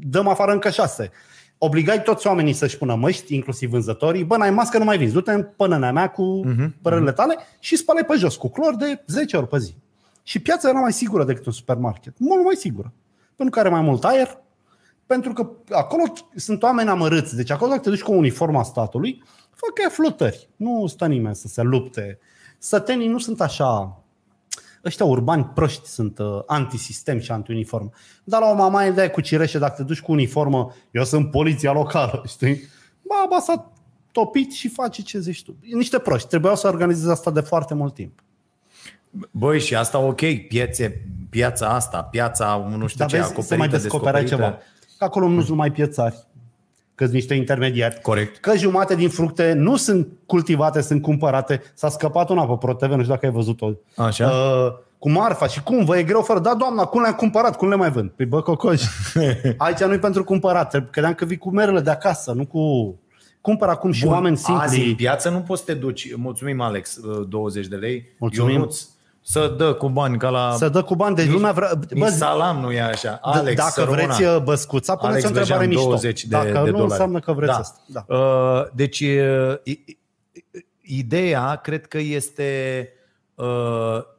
dăm 0.00 0.28
afară 0.28 0.52
încă 0.52 0.70
șase. 0.70 1.10
Obligai 1.58 2.02
toți 2.02 2.26
oamenii 2.26 2.52
să-și 2.52 2.78
pună 2.78 2.94
măști, 2.94 3.34
inclusiv 3.34 3.70
vânzătorii. 3.70 4.24
Bă, 4.24 4.36
n-ai 4.36 4.50
mască, 4.50 4.78
nu 4.78 4.84
mai 4.84 4.98
vinzi. 4.98 5.12
Du-te 5.12 5.32
în 5.32 5.48
pânănea 5.56 5.92
mea 5.92 6.10
cu 6.10 6.46
Mhm, 6.46 6.74
părările 6.82 7.12
tale 7.12 7.36
și 7.58 7.76
spală 7.76 8.04
pe 8.04 8.14
jos 8.16 8.36
cu 8.36 8.48
clor 8.48 8.76
de 8.76 9.02
10 9.06 9.36
ori 9.36 9.48
pe 9.48 9.58
zi. 9.58 9.74
Și 10.22 10.38
piața 10.38 10.68
era 10.68 10.78
mai 10.78 10.92
sigură 10.92 11.24
decât 11.24 11.46
un 11.46 11.52
supermarket. 11.52 12.14
Mult 12.18 12.44
mai 12.44 12.54
sigură. 12.54 12.92
Pentru 13.36 13.54
că 13.54 13.60
are 13.60 13.68
mai 13.68 13.80
mult 13.80 14.04
aer, 14.04 14.38
pentru 15.06 15.32
că 15.32 15.50
acolo 15.70 16.02
sunt 16.34 16.62
oameni 16.62 16.88
amărâți. 16.88 17.36
Deci 17.36 17.50
acolo 17.50 17.70
dacă 17.70 17.82
te 17.82 17.88
duci 17.88 18.02
cu 18.02 18.12
uniforma 18.12 18.62
statului, 18.62 19.22
fac 19.54 19.78
ea 19.82 19.88
flotări. 19.88 20.48
Nu 20.56 20.86
stă 20.86 21.06
nimeni 21.06 21.34
să 21.34 21.48
se 21.48 21.62
lupte. 21.62 22.18
Sătenii 22.58 23.08
nu 23.08 23.18
sunt 23.18 23.40
așa... 23.40 23.97
Ăștia 24.84 25.06
urbani 25.06 25.44
proști 25.44 25.88
sunt 25.88 26.18
uh, 26.18 26.26
antisistem 26.46 27.18
și 27.18 27.30
antiuniform. 27.30 27.92
Dar 28.24 28.40
la 28.40 28.50
o 28.50 28.54
mamaie 28.54 28.90
de 28.90 29.08
cu 29.08 29.20
cireșe, 29.20 29.58
dacă 29.58 29.74
te 29.76 29.82
duci 29.82 30.00
cu 30.00 30.12
uniformă, 30.12 30.74
eu 30.90 31.04
sunt 31.04 31.30
poliția 31.30 31.72
locală, 31.72 32.22
știi? 32.34 32.62
Baba 33.02 33.40
s-a 33.40 33.72
topit 34.12 34.52
și 34.52 34.68
face 34.68 35.02
ce 35.02 35.18
zici 35.18 35.42
tu. 35.44 35.56
E 35.62 35.76
Niște 35.76 35.98
proști. 35.98 36.28
Trebuiau 36.28 36.56
să 36.56 36.66
organizeze 36.66 37.10
asta 37.10 37.30
de 37.30 37.40
foarte 37.40 37.74
mult 37.74 37.94
timp. 37.94 38.22
Băi, 39.30 39.60
și 39.60 39.74
asta 39.74 39.98
ok, 39.98 40.20
piețe, 40.48 41.06
piața 41.30 41.68
asta, 41.68 42.02
piața, 42.02 42.68
nu 42.76 42.86
știu 42.86 42.98
Dar 42.98 43.08
ce, 43.08 43.16
vezi, 43.16 43.28
acoperită, 43.30 43.54
să 43.54 43.56
mai 43.56 43.68
descoperea 43.68 44.20
descoperită. 44.20 44.56
ceva. 44.56 44.62
Că 44.98 45.04
acolo 45.04 45.28
nu 45.28 45.36
sunt 45.36 45.48
numai 45.48 45.70
piețari, 45.72 46.26
că 46.98 47.04
sunt 47.04 47.16
niște 47.16 47.34
intermediari. 47.34 48.00
Corect. 48.00 48.36
Că 48.36 48.56
jumate 48.56 48.94
din 48.94 49.08
fructe 49.08 49.52
nu 49.52 49.76
sunt 49.76 50.08
cultivate, 50.26 50.80
sunt 50.80 51.02
cumpărate. 51.02 51.62
S-a 51.74 51.88
scăpat 51.88 52.28
una 52.28 52.46
pe 52.46 52.54
ProTV, 52.58 52.90
nu 52.90 53.00
știu 53.02 53.12
dacă 53.14 53.26
ai 53.26 53.32
văzut-o. 53.32 53.70
Așa. 53.96 54.26
Uh, 54.26 54.72
cu 54.98 55.10
marfa 55.10 55.46
și 55.46 55.62
cum, 55.62 55.84
vă 55.84 55.98
e 55.98 56.02
greu 56.02 56.22
fără? 56.22 56.38
Da, 56.38 56.54
doamna, 56.54 56.84
cum 56.84 57.00
le-am 57.00 57.12
cumpărat? 57.12 57.56
Cum 57.56 57.68
le 57.68 57.74
mai 57.74 57.90
vând? 57.90 58.10
Păi 58.10 58.26
bă, 58.26 58.42
cocoș. 58.42 58.82
Aici 59.56 59.78
nu-i 59.78 59.98
pentru 59.98 60.24
cumpărat. 60.24 60.68
Trebuie- 60.68 60.90
Credeam 60.90 61.14
că 61.14 61.24
vii 61.24 61.36
cu 61.36 61.50
merele 61.50 61.80
de 61.80 61.90
acasă, 61.90 62.32
nu 62.32 62.46
cu... 62.46 62.94
Cumpăr 63.40 63.68
acum 63.68 63.92
și 63.92 64.04
Bun, 64.04 64.12
oameni 64.12 64.34
Azi 64.36 64.50
în 64.50 64.68
simpli. 64.68 64.94
piață 64.94 65.28
nu 65.30 65.38
poți 65.38 65.64
să 65.64 65.72
te 65.72 65.78
duci, 65.78 66.14
mulțumim 66.16 66.60
Alex, 66.60 66.96
uh, 66.96 67.26
20 67.28 67.66
de 67.66 67.76
lei, 67.76 68.04
Mulțumim. 68.18 68.52
Ionuț, 68.54 68.82
să 69.30 69.54
dă 69.56 69.72
cu 69.74 69.88
bani 69.88 70.18
ca 70.18 70.28
la... 70.28 70.54
Să 70.56 70.68
dă 70.68 70.82
cu 70.82 70.94
bani. 70.96 71.14
Deci 71.16 71.24
Nici- 71.24 71.32
lumea 71.32 71.52
vrea... 71.52 71.70
Nici 71.90 71.98
Bă, 72.02 72.08
salam 72.08 72.60
nu 72.60 72.70
e 72.72 72.80
așa. 72.82 73.16
d- 73.16 73.20
Alex, 73.20 73.56
dacă 73.56 73.70
să 73.70 73.80
rămână. 73.82 74.02
vreți 74.02 74.22
uh, 74.22 74.42
băscuța, 74.42 74.96
puneți 74.96 75.14
Alex 75.16 75.24
o 75.24 75.28
întrebare 75.40 75.66
Bejan, 75.66 75.68
mișto. 75.74 75.88
20 75.88 76.24
de, 76.24 76.36
dacă 76.36 76.46
de 76.50 76.58
nu, 76.58 76.64
dolari. 76.64 76.82
înseamnă 76.82 77.18
că 77.20 77.32
vreți 77.32 77.52
da. 77.52 77.58
asta. 77.58 77.80
Da. 77.86 78.14
Uh, 78.16 78.66
Deci, 78.72 79.00
uh, 79.00 79.54
i- 79.62 79.84
i- 79.84 79.98
ideea 80.82 81.54
cred 81.62 81.86
că 81.86 81.98
este... 81.98 82.88
uh, 83.34 83.46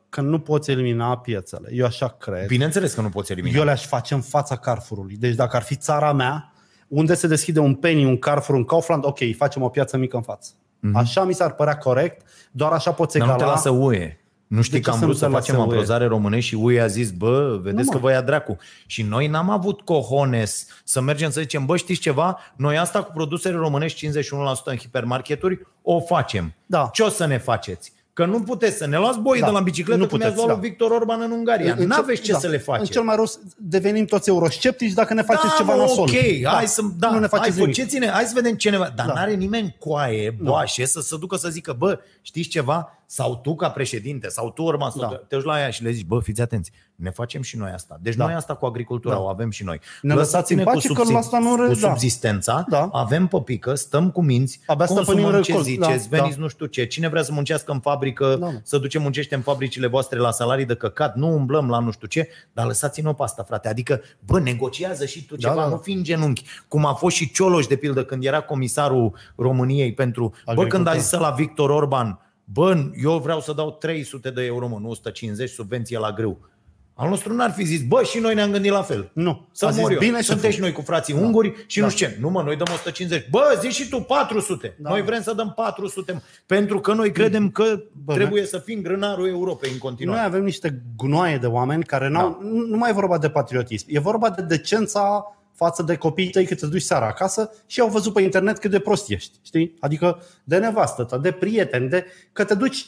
Că 0.09 0.21
nu 0.21 0.39
poți 0.39 0.71
elimina 0.71 1.17
piețele. 1.17 1.69
Eu 1.73 1.85
așa 1.85 2.07
cred. 2.19 2.45
Bineînțeles 2.47 2.93
că 2.93 3.01
nu 3.01 3.09
poți 3.09 3.31
elimina. 3.31 3.57
Eu 3.57 3.63
le-aș 3.63 3.85
face 3.85 4.13
în 4.13 4.21
fața 4.21 4.55
Carrefourului. 4.55 5.15
Deci 5.15 5.35
dacă 5.35 5.55
ar 5.55 5.61
fi 5.61 5.75
țara 5.75 6.13
mea, 6.13 6.53
unde 6.87 7.13
se 7.13 7.27
deschide 7.27 7.59
un 7.59 7.73
Penny, 7.75 8.05
un 8.05 8.17
Carrefour, 8.19 8.57
un 8.57 8.63
Kaufland, 8.65 9.05
ok, 9.05 9.17
facem 9.37 9.61
o 9.61 9.69
piață 9.69 9.97
mică 9.97 10.15
în 10.15 10.21
față. 10.21 10.51
Așa 10.93 11.23
mi 11.23 11.33
s-ar 11.33 11.53
părea 11.53 11.77
corect, 11.77 12.25
doar 12.51 12.71
așa 12.71 12.91
poți 12.91 13.17
Mhm. 13.17 13.25
Dar 13.27 13.35
egala. 13.35 13.51
nu 13.51 13.59
te 13.61 13.69
lasă 13.69 13.77
UE. 13.83 14.18
Nu 14.49 14.61
știi 14.61 14.77
De 14.79 14.83
că 14.83 14.89
ce 14.89 14.89
am 14.95 14.99
să 14.99 15.05
vrut 15.05 15.15
nu 15.15 15.19
să 15.21 15.25
te 15.25 15.31
facem 15.31 15.55
lasă 15.55 15.67
UE? 15.67 15.73
aprozare 15.73 16.05
românești 16.05 16.49
și 16.49 16.55
UE 16.55 16.81
a 16.81 16.87
zis, 16.87 17.11
bă, 17.11 17.59
vedeți 17.63 17.83
Nu, 17.85 17.89
că 17.91 17.95
mă. 17.97 18.03
vă 18.03 18.11
ia 18.11 18.21
dracu. 18.21 18.57
Și 18.85 19.01
noi 19.01 19.27
n-am 19.27 19.49
avut 19.49 19.81
cojones 19.81 20.65
să 20.83 21.01
mergem 21.01 21.29
să 21.29 21.39
zicem, 21.41 21.65
bă, 21.65 21.77
știți 21.77 21.99
ceva? 21.99 22.39
Noi 22.55 22.77
asta 22.77 23.03
cu 23.03 23.11
produsele 23.13 23.55
românești 23.57 23.97
51% 23.99 24.71
în 24.71 24.75
hipermarketuri 24.77 25.59
o 25.81 25.99
facem. 25.99 26.53
Da. 26.65 26.89
Ce 26.93 27.03
o 27.03 27.09
să 27.09 27.25
ne 27.25 27.37
faceți? 27.37 27.91
Că 28.13 28.25
nu 28.25 28.41
puteți 28.41 28.77
să 28.77 28.87
ne 28.87 28.97
luați 28.97 29.19
boi 29.19 29.39
Da. 29.39 29.45
de 29.45 29.51
la 29.51 29.59
bicicletă 29.59 29.99
Nu 29.99 30.07
cum 30.07 30.19
i-ați 30.19 30.31
puteți, 30.33 30.45
luat 30.47 30.55
da. 30.57 30.61
lui 30.61 30.69
Victor 30.69 30.91
Orban 30.91 31.21
în 31.21 31.31
Ungaria. 31.31 31.71
În 31.71 31.77
cel- 31.77 31.87
N-aveți 31.87 32.21
ce 32.21 32.31
da. 32.31 32.37
să 32.39 32.47
le 32.47 32.55
În 32.55 32.61
faceți. 32.61 32.91
cel 32.91 33.01
mai 33.01 33.15
rost 33.15 33.39
devenim 33.57 34.05
toți 34.05 34.29
eurosceptici 34.29 34.91
dacă 34.93 35.13
ne 35.13 35.21
faceți 35.21 35.47
da, 35.47 35.53
ceva 35.57 35.73
mă, 35.75 35.81
nasol. 35.81 35.99
ok, 36.03 36.09
hai 36.43 36.67
să, 36.67 36.81
da, 36.97 37.07
nu 37.07 37.19
ne 37.19 37.27
hai, 37.31 37.39
faceți 37.39 37.59
nimic. 37.59 37.75
faceți-ne, 37.75 38.07
hai 38.07 38.23
să 38.23 38.31
vedem 38.35 38.55
ce 38.55 38.69
ne... 38.69 38.77
Dar 38.77 38.91
Da. 38.95 39.13
n-are 39.13 39.33
nimeni 39.33 39.75
coaie, 39.79 40.37
boașe, 40.41 40.85
să 40.85 40.99
se 41.01 41.17
ducă 41.19 41.35
să 41.35 41.49
zică, 41.49 41.75
bă, 41.77 41.99
știți 42.21 42.47
ceva? 42.49 42.93
Sau 43.11 43.35
tu 43.35 43.55
ca 43.55 43.69
președinte, 43.69 44.27
sau 44.27 44.51
tu 44.51 44.63
urma, 44.63 44.89
sau 44.89 45.01
Da. 45.01 45.07
tu, 45.07 45.15
te 45.27 45.35
duci 45.35 45.45
la 45.45 45.59
ea 45.59 45.69
și 45.69 45.83
le 45.83 45.91
zici, 45.91 46.05
bă, 46.05 46.19
fiți 46.19 46.41
atenți, 46.41 46.71
ne 46.95 47.09
facem 47.09 47.41
și 47.41 47.57
noi 47.57 47.71
asta. 47.71 47.97
Deci 48.01 48.15
Da. 48.15 48.25
noi 48.25 48.33
asta 48.33 48.55
cu 48.55 48.65
agricultura 48.65 49.13
Da. 49.13 49.21
o 49.21 49.27
avem 49.27 49.49
și 49.49 49.63
noi. 49.63 49.79
Ne 50.01 50.13
lăsați 50.13 50.53
în 50.53 50.57
cu, 50.59 50.63
pace 50.63 50.93
că 50.93 51.03
la 51.11 51.17
asta 51.17 51.39
nu 51.39 51.55
cu 51.55 51.61
re- 51.61 51.67
da. 51.67 51.73
subzistența, 51.73 52.65
Da. 52.69 52.89
avem 52.91 53.27
pe 53.27 53.41
pică, 53.45 53.73
stăm 53.75 54.11
cu 54.11 54.21
minți, 54.21 54.59
Abia 54.65 54.85
stăpânim 54.85 55.05
consumăm 55.23 55.41
ce 55.41 55.47
recolt, 55.51 55.65
ziceți, 55.65 56.09
da, 56.09 56.17
veniți 56.17 56.35
da. 56.37 56.41
nu 56.41 56.47
știu 56.47 56.65
ce. 56.65 56.85
Cine 56.85 57.07
vrea 57.07 57.21
să 57.23 57.31
muncească 57.33 57.71
în 57.71 57.79
fabrică, 57.79 58.35
Da, 58.39 58.45
mă. 58.45 58.59
să 58.63 58.77
duce 58.77 58.97
muncește 58.99 59.35
în 59.35 59.41
fabricile 59.41 59.87
voastre 59.87 60.19
la 60.19 60.31
salarii 60.31 60.65
de 60.65 60.75
căcat, 60.75 61.15
nu 61.15 61.33
umblăm 61.33 61.69
la 61.69 61.79
nu 61.79 61.91
știu 61.91 62.07
ce, 62.07 62.27
dar 62.53 62.65
lăsați-ne 62.65 63.11
pe 63.13 63.23
asta, 63.23 63.43
frate. 63.43 63.67
Adică, 63.67 64.01
bă, 64.25 64.39
negociază 64.39 65.05
și 65.05 65.25
tu 65.25 65.35
Da, 65.35 65.39
ceva, 65.49 65.61
da, 65.61 65.67
da. 65.67 65.73
nu 65.73 65.77
fi 65.77 65.91
în 65.91 66.03
genunchi. 66.03 66.43
Cum 66.67 66.85
a 66.85 66.93
fost 66.93 67.15
și 67.15 67.31
Cioloș, 67.31 67.67
de 67.67 67.75
pildă, 67.75 68.03
când 68.03 68.23
era 68.25 68.41
comisarul 68.41 69.13
României 69.35 69.93
pentru... 69.93 70.27
Bă, 70.29 70.35
Agricultură. 70.51 70.75
când 70.83 70.87
a 70.87 70.99
zis 70.99 71.11
la 71.11 71.29
Victor 71.29 71.69
Orban, 71.69 72.19
bă, 72.53 72.77
eu 73.03 73.17
vreau 73.17 73.41
să 73.41 73.53
dau 73.53 73.71
300 73.71 74.29
de 74.29 74.45
euro, 74.45 74.67
mă, 74.67 74.77
nu 74.81 74.89
150, 74.89 75.49
subvenție 75.49 75.97
la 75.99 76.11
grâu. 76.11 76.47
Al 76.93 77.09
nostru 77.09 77.33
n-ar 77.33 77.51
fi 77.51 77.63
zis, 77.63 77.81
bă, 77.87 78.03
și 78.03 78.19
noi 78.19 78.33
ne-am 78.35 78.51
gândit 78.51 78.71
la 78.71 78.81
fel. 78.81 79.09
Nu. 79.13 79.47
Să 79.51 79.65
A 79.65 79.69
zis, 79.69 79.81
mor 79.81 79.91
eu. 79.91 79.97
bine, 79.97 80.09
Bine, 80.11 80.21
Suntem 80.23 80.49
șeful. 80.49 80.55
și 80.55 80.61
noi 80.61 80.71
cu 80.71 80.81
frații 80.81 81.13
da. 81.13 81.19
unguri 81.19 81.63
și 81.67 81.79
Da. 81.79 81.85
nu 81.85 81.91
știu 81.91 82.07
ce. 82.07 82.17
Nu 82.19 82.29
mă, 82.29 82.41
noi 82.41 82.55
dăm 82.55 82.67
150. 82.73 83.29
Bă, 83.29 83.57
zici 83.61 83.73
și 83.73 83.89
tu 83.89 84.01
400. 84.01 84.67
Da. 84.77 84.83
Da. 84.83 84.89
Noi 84.89 85.01
vrem 85.01 85.21
să 85.21 85.33
dăm 85.33 85.53
400. 85.55 86.11
mă. 86.11 86.19
Pentru 86.45 86.79
că 86.79 86.93
noi 86.93 87.11
credem 87.11 87.49
că 87.49 87.63
Bă, 88.03 88.13
trebuie 88.13 88.45
să 88.45 88.57
fim 88.57 88.81
grânarul 88.81 89.27
Europei 89.27 89.69
în 89.69 89.77
Noi 89.81 89.89
continuare. 89.89 90.21
avem 90.21 90.43
niște 90.43 90.81
gunoaie 90.95 91.37
de 91.37 91.47
oameni 91.47 91.83
care 91.83 92.09
n-au, 92.09 92.37
nu, 92.41 92.65
nu 92.65 92.77
mai 92.77 92.89
e 92.89 92.93
vorba 92.93 93.17
de 93.17 93.29
patriotism, 93.29 93.85
e 93.89 93.99
vorba 93.99 94.29
de 94.29 94.41
decența 94.41 95.35
față 95.59 95.83
de 95.83 95.95
copiii 95.95 96.29
tăi 96.29 96.45
cât 96.45 96.61
îți 96.61 96.71
duci 96.71 96.81
seara 96.81 97.05
acasă 97.07 97.51
și 97.65 97.79
au 97.79 97.87
văzut 97.87 98.13
pe 98.13 98.21
internet 98.21 98.57
cât 98.59 98.71
de 98.71 98.79
prost 98.79 99.09
ești, 99.09 99.39
știi? 99.41 99.75
Adică 99.79 100.21
de 100.43 100.57
nevastă 100.57 101.03
ta, 101.03 101.17
de 101.17 101.31
prieteni, 101.31 101.89
de 101.89 102.05
că 102.33 102.43
te 102.43 102.55
duci, 102.55 102.87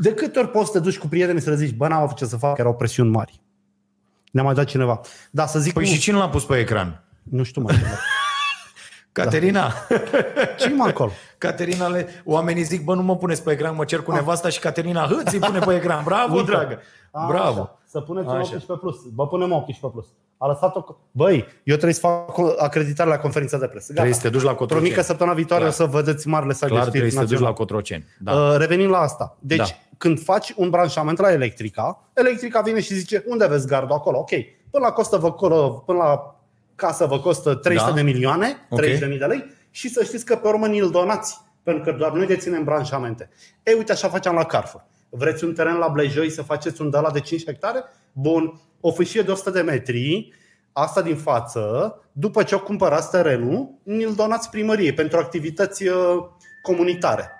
de 0.00 0.14
câte 0.14 0.38
ori 0.38 0.48
poți 0.50 0.66
să 0.70 0.72
te 0.72 0.84
duci 0.84 0.98
cu 0.98 1.06
prietenii 1.06 1.40
să 1.40 1.50
le 1.50 1.56
zici, 1.56 1.74
bă, 1.74 1.88
n-am 1.88 2.02
avut 2.02 2.16
ce 2.16 2.24
să 2.24 2.36
fac, 2.36 2.58
erau 2.58 2.74
presiuni 2.74 3.10
mari. 3.10 3.40
Ne-a 4.32 4.42
mai 4.44 4.54
dat 4.54 4.64
cineva. 4.64 5.00
Da, 5.30 5.46
să 5.46 5.58
zic, 5.58 5.72
Păi 5.72 5.82
nu, 5.84 5.88
și 5.90 5.98
cine 5.98 6.16
l-a 6.16 6.28
pus 6.28 6.44
pe 6.44 6.58
ecran? 6.58 7.04
nu 7.22 7.42
știu 7.42 7.62
mai. 7.62 7.74
Caterina. 9.12 9.72
ce 10.58 10.68
mă 10.74 10.84
acolo? 10.84 11.10
Caterina, 11.38 11.88
le, 11.88 12.08
oamenii 12.24 12.62
zic, 12.62 12.84
bă, 12.84 12.94
nu 12.94 13.02
mă 13.02 13.16
puneți 13.16 13.42
pe 13.42 13.52
ecran, 13.52 13.74
mă 13.74 13.84
cer 13.84 14.00
cu 14.00 14.12
nevasta 14.12 14.48
și 14.48 14.58
Caterina, 14.58 15.06
hă, 15.06 15.22
ți 15.24 15.38
pune 15.38 15.58
pe 15.58 15.74
ecran. 15.74 16.04
Bravo, 16.04 16.34
Uite. 16.34 16.50
dragă. 16.50 16.78
A, 17.10 17.26
Bravo. 17.26 17.60
Așa. 17.60 17.78
Să 17.86 18.00
puneți 18.00 18.26
un 18.28 18.32
Așa. 18.34 18.40
18 18.40 18.72
plus. 18.72 18.96
Vă 19.14 19.26
punem 19.28 19.52
18 19.52 19.86
plus. 19.86 20.06
A 20.42 20.46
lăsat-o... 20.46 20.84
Băi, 21.10 21.36
eu 21.64 21.74
trebuie 21.74 21.92
să 21.94 22.00
fac 22.00 22.38
o 22.38 22.52
acreditare 22.58 23.08
la 23.10 23.18
conferința 23.18 23.58
de 23.58 23.66
presă. 23.66 23.86
Gata. 23.92 23.94
Trebuie 24.00 24.14
să 24.14 24.20
te 24.22 24.28
duci 24.28 24.42
la 24.42 24.48
Într-o 24.48 24.64
Cotroceni. 24.64 24.90
mică 24.90 25.02
săptămână 25.02 25.36
viitoare 25.36 25.62
Clar. 25.62 25.74
o 25.74 25.76
să 25.76 25.96
vedeți 25.96 26.28
marele 26.28 26.52
site 26.52 26.66
Clar 26.66 26.78
de 26.84 26.88
știri 26.88 27.04
trebuie 27.10 27.10
să 27.12 27.18
te 27.18 27.34
duci 27.34 27.44
național. 27.48 27.52
la 27.52 27.58
Cotroceni. 27.58 28.04
Da. 28.18 28.32
Uh, 28.32 28.56
revenim 28.58 28.90
la 28.90 28.98
asta. 28.98 29.36
Deci, 29.40 29.56
Da. 29.58 29.64
când 29.98 30.22
faci 30.22 30.52
un 30.56 30.70
branșament 30.70 31.18
la 31.18 31.32
Electrica, 31.32 32.10
Electrica 32.14 32.60
vine 32.60 32.80
și 32.80 32.94
zice, 32.94 33.24
unde 33.26 33.46
vezi 33.46 33.66
gardul 33.66 33.94
acolo? 33.94 34.18
Ok, 34.18 34.28
până 34.70 34.84
la, 34.86 34.92
costă 34.92 35.16
vă, 35.16 35.32
până 35.86 35.98
la 35.98 36.40
casă 36.74 37.06
vă 37.06 37.18
costă 37.20 37.54
300 37.54 37.88
Da. 37.90 37.96
de 37.96 38.02
milioane, 38.02 38.56
Ok. 38.70 38.80
30.000 38.80 39.18
de 39.18 39.24
lei 39.24 39.44
și 39.70 39.88
să 39.88 40.04
știți 40.04 40.24
că 40.24 40.36
pe 40.36 40.48
urmă 40.48 40.66
ni-l 40.66 40.90
donați, 40.90 41.38
pentru 41.62 41.84
că 41.84 41.98
doar 41.98 42.12
noi 42.12 42.26
deținem 42.26 42.64
branșamente. 42.64 43.30
Ei, 43.62 43.74
uite, 43.76 43.92
așa 43.92 44.08
facem 44.08 44.32
la 44.34 44.44
Carrefour. 44.44 44.84
Vreți 45.08 45.44
un 45.44 45.54
teren 45.54 45.74
la 45.76 45.88
Blejoi 45.88 46.30
să 46.30 46.42
faceți 46.42 46.80
un 46.80 46.90
de 46.90 46.98
la 46.98 47.10
de 47.10 47.20
5 47.20 47.44
hectare? 47.44 47.84
Bun, 48.12 48.60
o 48.80 48.92
fâșie 48.92 49.22
de 49.22 49.30
100 49.30 49.50
de 49.50 49.60
metri, 49.60 50.32
asta 50.72 51.02
din 51.02 51.16
față, 51.16 51.94
după 52.12 52.42
ce 52.42 52.54
o 52.54 52.60
cumpărați 52.60 53.10
terenul, 53.10 53.70
ni-l 53.82 54.14
donați 54.14 54.50
primăriei 54.50 54.92
pentru 54.92 55.18
activități 55.18 55.86
uh, 55.88 56.24
comunitare. 56.62 57.30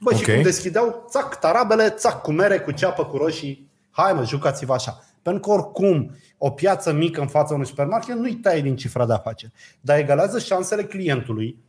Bă, 0.00 0.14
și 0.14 0.24
Ok. 0.28 0.34
cum 0.34 0.42
deschideau, 0.42 1.06
țac, 1.08 1.38
tarabele, 1.38 1.90
țac, 1.90 2.22
cu 2.22 2.32
mere, 2.32 2.58
cu 2.58 2.70
ceapă, 2.70 3.04
cu 3.04 3.16
roșii. 3.16 3.70
Hai 3.90 4.12
mă, 4.12 4.24
jucați-vă 4.24 4.72
așa. 4.72 5.04
Pentru 5.22 5.40
că 5.42 5.50
oricum, 5.50 6.16
o 6.38 6.50
piață 6.50 6.92
mică 6.92 7.20
în 7.20 7.26
fața 7.26 7.54
unui 7.54 7.66
supermarket 7.66 8.16
nu-i 8.16 8.34
taie 8.34 8.60
din 8.60 8.76
cifra 8.76 9.06
de 9.06 9.12
afaceri, 9.12 9.52
dar 9.80 9.98
egalează 9.98 10.38
șansele 10.38 10.84
clientului 10.84 11.64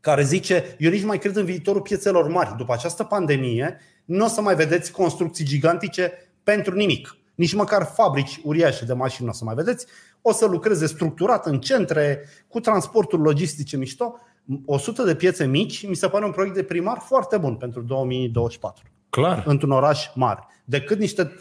care 0.00 0.22
zice, 0.22 0.76
eu 0.78 0.90
nici 0.90 1.00
nu 1.00 1.06
mai 1.06 1.18
cred 1.18 1.36
în 1.36 1.44
viitorul 1.44 1.80
piețelor 1.80 2.28
mari. 2.28 2.56
După 2.56 2.72
această 2.72 3.04
pandemie, 3.04 3.80
nu 4.04 4.24
o 4.24 4.28
să 4.28 4.40
mai 4.40 4.54
vedeți 4.54 4.92
construcții 4.92 5.44
gigantice 5.44 6.12
pentru 6.42 6.74
nimic. 6.74 7.17
Nici 7.38 7.54
măcar 7.54 7.84
fabrici 7.84 8.40
uriașe 8.44 8.84
de 8.84 8.92
mașini 8.92 9.26
nu 9.26 9.32
o 9.32 9.34
să 9.34 9.44
mai 9.44 9.54
vedeți. 9.54 9.86
O 10.22 10.32
să 10.32 10.46
lucreze 10.46 10.86
structurat 10.86 11.46
în 11.46 11.60
centre, 11.60 12.28
cu 12.48 12.60
transporturi 12.60 13.22
logistice 13.22 13.76
mișto. 13.76 14.14
100 14.64 15.02
de 15.02 15.14
piețe 15.14 15.46
mici, 15.46 15.86
mi 15.88 15.94
se 15.94 16.08
pare 16.08 16.24
un 16.24 16.30
proiect 16.30 16.54
de 16.54 16.62
primar 16.62 16.98
foarte 16.98 17.36
bun 17.36 17.54
pentru 17.54 17.82
2024. 17.82 18.84
Clar. 19.10 19.42
într-un 19.46 19.70
oraș 19.70 20.10
mare. 20.14 20.46
Decât 20.64 20.98
niște... 20.98 21.32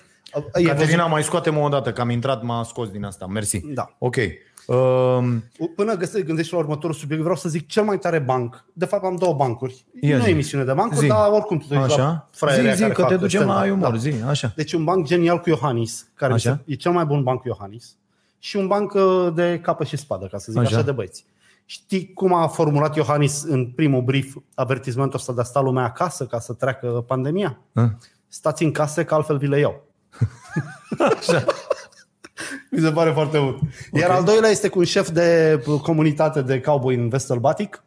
e 0.53 0.63
Caterina, 0.63 1.07
mai 1.07 1.23
scoate-mă 1.23 1.59
o 1.59 1.69
dată, 1.69 1.91
că 1.91 2.01
am 2.01 2.09
intrat, 2.09 2.43
m-a 2.43 2.63
scos 2.63 2.89
din 2.89 3.03
asta. 3.03 3.25
Mersi. 3.25 3.59
Da. 3.73 3.95
Ok. 3.97 4.15
Um, 4.67 4.75
văzut- 5.57 5.75
Până 5.75 5.95
găsești, 5.95 6.25
gândești 6.27 6.53
la 6.53 6.59
următorul 6.59 6.95
subiect, 6.95 7.21
vreau 7.21 7.35
să 7.37 7.49
zic 7.49 7.67
cel 7.67 7.83
mai 7.83 7.97
tare 7.99 8.19
banc. 8.19 8.65
De 8.73 8.85
fapt 8.85 9.03
am 9.03 9.15
două 9.15 9.33
bancuri. 9.33 9.85
Ia 10.01 10.17
nu 10.17 10.23
zi. 10.23 10.29
e 10.29 10.31
emisiune 10.31 10.63
de 10.63 10.73
bancuri, 10.73 10.99
Zi. 10.99 11.07
dar 11.07 11.29
oricum 11.31 11.57
tu 11.57 11.65
te 11.67 11.77
uiți 11.77 11.87
la 11.87 11.93
așa? 12.03 12.27
fraierea 12.31 12.71
Zi, 12.71 12.75
zi, 12.75 12.81
care 12.81 12.93
că 12.93 13.01
fac 13.01 13.09
te 13.09 13.15
ducem 13.17 13.45
la 13.47 13.53
stand-up. 13.53 13.75
umor. 13.77 13.91
Da. 13.91 13.97
Zi, 13.97 14.13
așa. 14.27 14.51
Deci 14.55 14.73
un 14.73 14.83
banc 14.83 15.05
genial 15.05 15.39
cu 15.39 15.49
Iohannis, 15.49 16.07
care 16.13 16.33
Așa. 16.33 16.49
așa. 16.51 16.61
e 16.65 16.73
cel 16.75 16.91
mai 16.91 17.05
bun 17.05 17.23
banc 17.23 17.41
cu 17.41 17.47
Iohannis, 17.47 17.95
și 18.39 18.55
un 18.57 18.67
banc 18.67 18.93
uh, 18.93 19.27
de 19.33 19.59
capă 19.63 19.83
și 19.83 19.97
spadă, 19.97 20.25
ca 20.25 20.37
să 20.37 20.45
zic 20.51 20.57
Așa. 20.59 20.67
așa, 20.67 20.77
așa 20.77 20.85
de 20.85 20.91
băieți. 20.91 21.25
Știi 21.65 22.13
cum 22.13 22.33
a 22.33 22.47
formulat 22.47 22.95
Iohannis 22.95 23.43
în 23.43 23.65
primul 23.65 24.01
brief 24.01 24.35
avertismentul 24.55 25.19
ăsta 25.19 25.33
de 25.33 25.41
a 25.41 25.43
sta 25.43 25.59
lumea 25.59 25.83
acasă 25.83 26.25
ca 26.25 26.39
să 26.39 26.53
treacă 26.53 26.87
pandemia? 27.07 27.57
Hă? 27.73 27.89
Stați 28.27 28.63
în 28.63 28.71
case 28.71 29.03
că 29.03 29.13
altfel 29.13 29.37
vi 29.37 29.47
le 29.47 29.59
iau. 29.59 29.83
Mi 32.71 32.79
se 32.79 32.91
pare 32.91 33.11
foarte 33.11 33.37
bun. 33.37 33.59
Iar 33.93 34.09
al 34.09 34.23
doilea 34.23 34.49
este 34.49 34.67
cu 34.67 34.79
un 34.79 34.85
șef 34.85 35.09
de 35.09 35.61
comunitate 35.81 36.41
de 36.41 36.61
cowboy 36.61 36.95
în 36.95 37.09
Vestelbatic. 37.09 37.83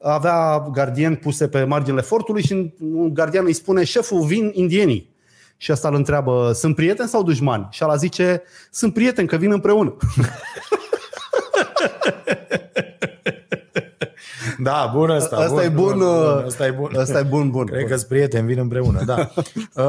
Avea 0.00 0.68
gardieni 0.72 1.16
puse 1.16 1.48
pe 1.48 1.64
marginile 1.64 2.02
fortului 2.02 2.42
și 2.42 2.74
un 2.78 3.14
gardian 3.14 3.44
îi 3.44 3.52
spune 3.52 3.84
șeful, 3.84 4.24
vin 4.24 4.50
indienii. 4.54 5.14
Și 5.56 5.70
asta 5.70 5.88
îl 5.88 5.94
întreabă, 5.94 6.52
sunt 6.52 6.74
prieteni 6.74 7.08
sau 7.08 7.22
dușmani? 7.22 7.68
Și 7.70 7.82
ala 7.82 7.96
zice, 7.96 8.42
sunt 8.70 8.92
prieteni 8.92 9.28
că 9.28 9.36
vin 9.36 9.52
împreună. 9.52 9.96
Da, 14.58 14.90
bun 14.94 15.10
ăsta. 15.10 15.36
Asta 15.36 15.64
e 15.64 15.68
bun, 15.68 16.00
uh, 16.00 16.44
Asta 16.44 16.66
e 16.66 16.70
bun. 16.70 16.96
Asta 16.96 17.18
e 17.18 17.22
bun, 17.22 17.50
bun. 17.50 17.66
Cred 17.66 17.86
că 17.86 17.96
sunt 17.96 18.08
prieteni, 18.08 18.46
vin 18.46 18.58
împreună, 18.58 19.04
da. 19.04 19.28
Uh, 19.76 19.82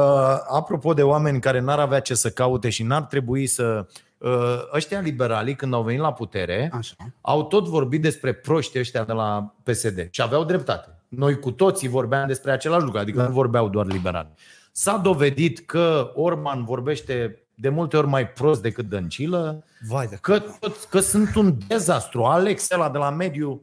apropo 0.48 0.92
de 0.92 1.02
oameni 1.02 1.40
care 1.40 1.60
n-ar 1.60 1.78
avea 1.78 2.00
ce 2.00 2.14
să 2.14 2.30
caute 2.30 2.68
și 2.68 2.82
n-ar 2.82 3.02
trebui 3.02 3.46
să... 3.46 3.86
Uh, 4.18 4.30
ăștia 4.74 5.00
liberalii, 5.00 5.54
când 5.54 5.74
au 5.74 5.82
venit 5.82 6.00
la 6.00 6.12
putere, 6.12 6.70
Așa. 6.74 6.94
au 7.20 7.44
tot 7.44 7.68
vorbit 7.68 8.02
despre 8.02 8.32
proștii 8.32 8.80
ăștia 8.80 9.04
de 9.04 9.12
la 9.12 9.54
PSD 9.62 10.08
și 10.10 10.22
aveau 10.22 10.44
dreptate. 10.44 10.88
Noi 11.08 11.38
cu 11.38 11.50
toții 11.50 11.88
vorbeam 11.88 12.26
despre 12.26 12.50
același 12.50 12.84
lucru, 12.84 12.98
adică 12.98 13.18
da. 13.18 13.24
nu 13.24 13.32
vorbeau 13.32 13.68
doar 13.68 13.86
liberali. 13.86 14.28
S-a 14.72 14.96
dovedit 14.96 15.66
că 15.66 16.10
Orban 16.14 16.64
vorbește 16.64 17.42
de 17.54 17.68
multe 17.68 17.96
ori 17.96 18.06
mai 18.06 18.28
prost 18.28 18.62
decât 18.62 18.88
Dăncilă, 18.88 19.64
Vai 19.88 20.06
de 20.06 20.18
că, 20.20 20.42
că 20.90 21.00
sunt 21.00 21.34
un 21.34 21.58
dezastru. 21.66 22.24
Alex 22.24 22.70
ăla 22.70 22.90
de 22.90 22.98
la 22.98 23.10
mediu, 23.10 23.62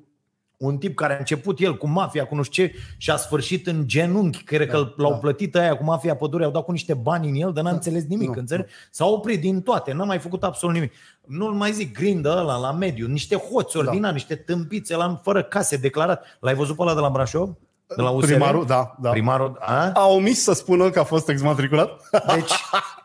un 0.57 0.77
tip 0.77 0.95
care 0.95 1.13
a 1.13 1.17
început 1.17 1.59
el 1.59 1.77
cu 1.77 1.87
mafia, 1.87 2.25
cu 2.25 2.35
nu 2.35 2.41
știu 2.41 2.65
ce, 2.65 2.73
și 2.97 3.11
a 3.11 3.15
sfârșit 3.15 3.67
în 3.67 3.87
genunchi, 3.87 4.43
cred 4.43 4.67
că 4.67 4.93
l-au 4.95 5.11
da. 5.11 5.17
plătit 5.17 5.55
aia 5.55 5.77
cu 5.77 5.83
mafia 5.83 6.15
pădurii, 6.15 6.45
au 6.45 6.51
dat 6.51 6.63
cu 6.63 6.71
niște 6.71 6.93
bani 6.93 7.29
în 7.29 7.35
el, 7.35 7.53
dar 7.53 7.63
n-a 7.63 7.69
înțeles 7.69 8.05
nimic. 8.05 8.27
Nu, 8.27 8.33
înțeleg? 8.39 8.67
S-a 8.91 9.05
oprit 9.05 9.41
din 9.41 9.61
toate, 9.61 9.93
n-a 9.93 10.03
mai 10.03 10.19
făcut 10.19 10.43
absolut 10.43 10.75
nimic. 10.75 10.93
Nu-l 11.25 11.53
mai 11.53 11.71
zic, 11.71 11.93
grindă 11.93 12.29
ăla 12.37 12.57
la 12.57 12.71
mediu, 12.71 13.07
niște 13.07 13.35
hoți 13.35 13.77
ordinari, 13.77 14.13
niște 14.13 14.35
tâmpițe 14.35 14.95
la 14.95 15.19
fără 15.23 15.43
case 15.43 15.77
declarat. 15.77 16.37
L-ai 16.39 16.55
văzut 16.55 16.75
pe 16.75 16.81
ăla 16.81 16.93
de 16.93 16.99
la 16.99 17.09
Brașov? 17.09 17.49
De 17.87 18.01
la 18.01 18.09
USR? 18.09 18.25
Primarul, 18.27 18.65
da, 18.65 18.95
da. 19.01 19.09
Primarul, 19.09 19.57
a? 19.59 19.91
A 19.93 20.07
omis 20.07 20.43
să 20.43 20.53
spună 20.53 20.89
că 20.89 20.99
a 20.99 21.03
fost 21.03 21.29
exmatriculat? 21.29 22.09
Deci, 22.35 22.51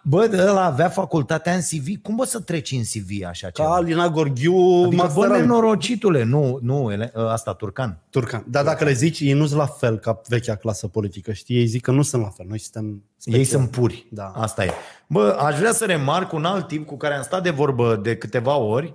bă, 0.03 0.27
de 0.27 0.37
ăla 0.49 0.65
avea 0.65 0.89
facultatea 0.89 1.55
în 1.55 1.61
CV. 1.61 2.03
Cum 2.03 2.17
bă 2.17 2.25
să 2.25 2.41
treci 2.41 2.71
în 2.71 2.83
CV 2.83 3.25
așa 3.27 3.47
Ca 3.47 3.53
ceva? 3.53 3.75
Alina 3.75 4.09
Gorghiu, 4.09 4.83
Adică, 4.85 4.97
bă, 4.97 5.03
master 5.03 5.31
al- 5.31 5.41
nenorocitule, 5.41 6.23
nu, 6.23 6.59
nu, 6.63 6.93
ele, 6.93 7.13
asta, 7.15 7.55
Turcan. 7.55 7.99
Turcan. 8.11 8.45
Dar 8.49 8.65
dacă 8.65 8.85
le 8.85 8.93
zici, 8.93 9.21
ei 9.21 9.33
nu 9.33 9.47
sunt 9.47 9.59
la 9.59 9.67
fel 9.67 9.99
ca 9.99 10.21
vechea 10.29 10.55
clasă 10.55 10.87
politică, 10.87 11.33
știi? 11.33 11.57
Ei 11.57 11.67
zic 11.67 11.83
că 11.83 11.91
nu 11.91 12.03
sunt 12.03 12.23
la 12.23 12.29
fel. 12.29 12.47
Noi 12.49 12.59
suntem 12.59 13.03
special. 13.17 13.41
Ei 13.41 13.47
sunt 13.47 13.71
puri. 13.71 14.07
Da. 14.11 14.33
Asta 14.35 14.65
e. 14.65 14.71
Bă, 15.07 15.37
aș 15.41 15.59
vrea 15.59 15.73
să 15.73 15.85
remarc 15.85 16.33
un 16.33 16.45
alt 16.45 16.67
tip 16.69 16.87
cu 16.87 16.97
care 16.97 17.15
am 17.15 17.23
stat 17.23 17.43
de 17.43 17.51
vorbă 17.51 17.97
de 18.03 18.17
câteva 18.17 18.57
ori 18.57 18.95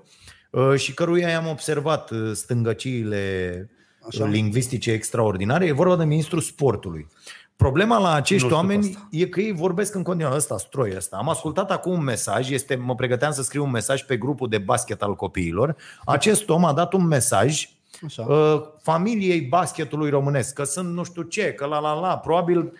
uh, 0.49 0.75
și 0.75 0.93
căruia 0.93 1.29
i-am 1.29 1.47
observat 1.47 2.09
uh, 2.11 2.31
stângăciile 2.33 3.69
Așa. 4.07 4.23
Așa. 4.23 4.31
lingvistice 4.31 4.91
extraordinare. 4.91 5.65
E 5.65 5.71
vorba 5.71 5.95
de 5.95 6.05
ministrul 6.05 6.41
sportului. 6.41 7.07
Problema 7.55 7.97
la 7.97 8.13
acești 8.13 8.43
Nu 8.43 8.49
știu 8.49 8.55
oameni 8.55 8.85
asta. 8.89 9.07
e 9.11 9.25
că 9.25 9.39
ei 9.39 9.51
vorbesc 9.51 9.95
în 9.95 10.03
continuare 10.03 10.35
ăsta, 10.37 10.57
stroi 10.57 10.93
ăsta. 10.95 11.17
Am 11.17 11.29
ascultat 11.29 11.71
acum 11.71 11.91
un 11.91 12.03
mesaj, 12.03 12.49
este, 12.49 12.75
mă 12.75 12.95
pregăteam 12.95 13.31
să 13.31 13.41
scriu 13.41 13.63
un 13.63 13.71
mesaj 13.71 14.01
pe 14.03 14.17
grupul 14.17 14.49
de 14.49 14.57
basket 14.57 15.01
al 15.01 15.15
copiilor. 15.15 15.75
Acest 16.05 16.49
om 16.49 16.65
a 16.65 16.73
dat 16.73 16.93
un 16.93 17.07
mesaj 17.07 17.69
Așa. 18.05 18.23
uh, 18.23 18.61
familiei 18.81 19.41
basketului 19.41 20.09
românesc, 20.09 20.53
că 20.53 20.63
sunt 20.63 20.93
nu 20.93 21.03
știu 21.03 21.21
ce, 21.21 21.53
că 21.53 21.65
la 21.65 21.79
la 21.79 21.93
la, 21.99 22.17
probabil 22.17 22.71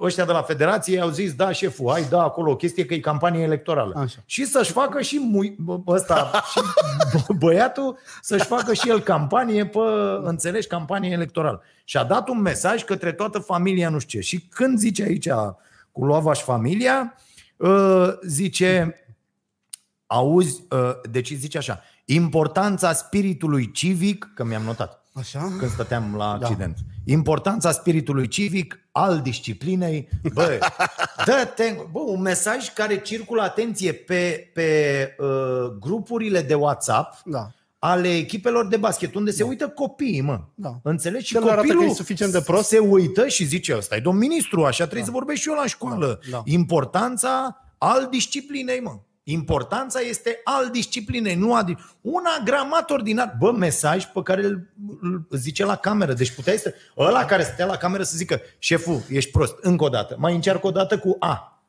ăștia 0.00 0.24
de 0.24 0.32
la 0.32 0.42
federație 0.42 1.00
au 1.00 1.08
zis, 1.08 1.34
da, 1.34 1.52
șeful, 1.52 1.90
hai, 1.90 2.06
da, 2.08 2.22
acolo 2.22 2.50
o 2.50 2.56
chestie 2.56 2.86
că 2.86 2.94
e 2.94 2.98
campanie 2.98 3.42
electorală. 3.42 3.94
Așa. 3.96 4.18
Și 4.26 4.44
să-și 4.44 4.72
facă 4.72 5.00
și 5.00 5.18
mui, 5.18 5.56
bă, 5.58 5.78
ăsta, 5.86 6.30
și 6.52 6.60
bă- 7.16 7.38
băiatul 7.38 7.98
să-și 8.20 8.44
facă 8.44 8.72
și 8.74 8.88
el 8.88 9.00
campanie 9.00 9.66
pe, 9.66 9.78
înțelegi, 10.22 10.66
campanie 10.66 11.10
electorală. 11.10 11.62
Și 11.84 11.96
a 11.96 12.04
dat 12.04 12.28
un 12.28 12.40
mesaj 12.40 12.84
către 12.84 13.12
toată 13.12 13.38
familia, 13.38 13.88
nu 13.88 13.98
știu 13.98 14.20
ce. 14.20 14.26
Și 14.26 14.40
când 14.40 14.78
zice 14.78 15.02
aici 15.02 15.28
cu 15.92 16.04
Loavaș 16.04 16.42
familia, 16.42 17.14
uh, 17.56 18.08
zice, 18.26 18.98
auzi, 20.06 20.64
uh, 20.70 21.00
deci 21.10 21.32
zice 21.32 21.58
așa, 21.58 21.82
importanța 22.04 22.92
spiritului 22.92 23.70
civic, 23.70 24.32
că 24.34 24.44
mi-am 24.44 24.62
notat, 24.62 25.03
Așa? 25.14 25.52
când 25.58 25.70
stăteam 25.70 26.14
la 26.16 26.32
accident. 26.32 26.76
Importanța 27.04 27.70
spiritului 27.72 28.28
civic, 28.28 28.78
al 28.92 29.20
disciplinei. 29.20 30.08
Bă, 30.32 30.58
dă-te, 31.26 31.76
bă, 31.92 31.98
un 31.98 32.20
mesaj 32.20 32.72
care 32.72 33.00
circulă, 33.00 33.42
atenție, 33.42 33.92
pe, 33.92 34.50
pe 34.54 35.08
uh, 35.18 35.76
grupurile 35.80 36.42
de 36.42 36.54
WhatsApp 36.54 37.22
Da. 37.24 37.50
ale 37.78 38.16
echipelor 38.16 38.66
de 38.66 38.76
basket, 38.76 39.14
unde 39.14 39.30
se 39.30 39.42
uită 39.42 39.68
copiii, 39.68 40.20
mă. 40.20 40.40
Da. 40.54 40.74
Înțelegi? 40.82 41.26
Și 41.26 41.36
el 41.36 41.48
arată 41.48 41.72
că 41.72 41.84
e 41.84 41.92
suficient 41.92 42.32
de 42.32 42.40
prost. 42.40 42.68
se 42.68 42.78
uită 42.78 43.28
și 43.28 43.44
zice, 43.44 43.76
ăsta 43.76 43.96
e 43.96 44.00
domn 44.00 44.18
ministru, 44.18 44.64
așa 44.64 44.84
trebuie 44.84 45.04
să 45.04 45.10
vorbesc 45.10 45.40
și 45.40 45.48
eu 45.48 45.54
la 45.54 45.66
școală. 45.66 46.20
Da. 46.30 46.42
Importanța 46.44 47.60
al 47.78 48.08
disciplinei, 48.10 48.80
mă. 48.80 48.98
Importanța 49.26 50.00
este 50.00 50.40
al 50.44 50.70
disciplinei, 50.70 51.34
nu 51.34 51.54
a... 51.54 51.64
Un 52.00 52.22
agramat 52.40 52.90
ordinar. 52.90 53.36
Bă, 53.38 53.52
mesaj 53.52 54.04
pe 54.04 54.22
care 54.22 54.44
îl, 54.44 54.68
îl 55.00 55.26
zice 55.30 55.64
la 55.64 55.76
cameră. 55.76 56.12
Deci 56.12 56.34
puteai 56.34 56.56
să... 56.56 56.74
Ăla 56.98 57.24
care 57.24 57.42
stătea 57.42 57.66
la 57.66 57.76
cameră 57.76 58.02
să 58.02 58.16
zică, 58.16 58.40
șeful, 58.58 59.02
ești 59.08 59.30
prost, 59.30 59.54
încă 59.60 59.84
o 59.84 59.88
dată. 59.88 60.16
Mai 60.18 60.34
încearcă 60.34 60.66
o 60.66 60.70
dată 60.70 60.98
cu 60.98 61.16
A. 61.18 61.62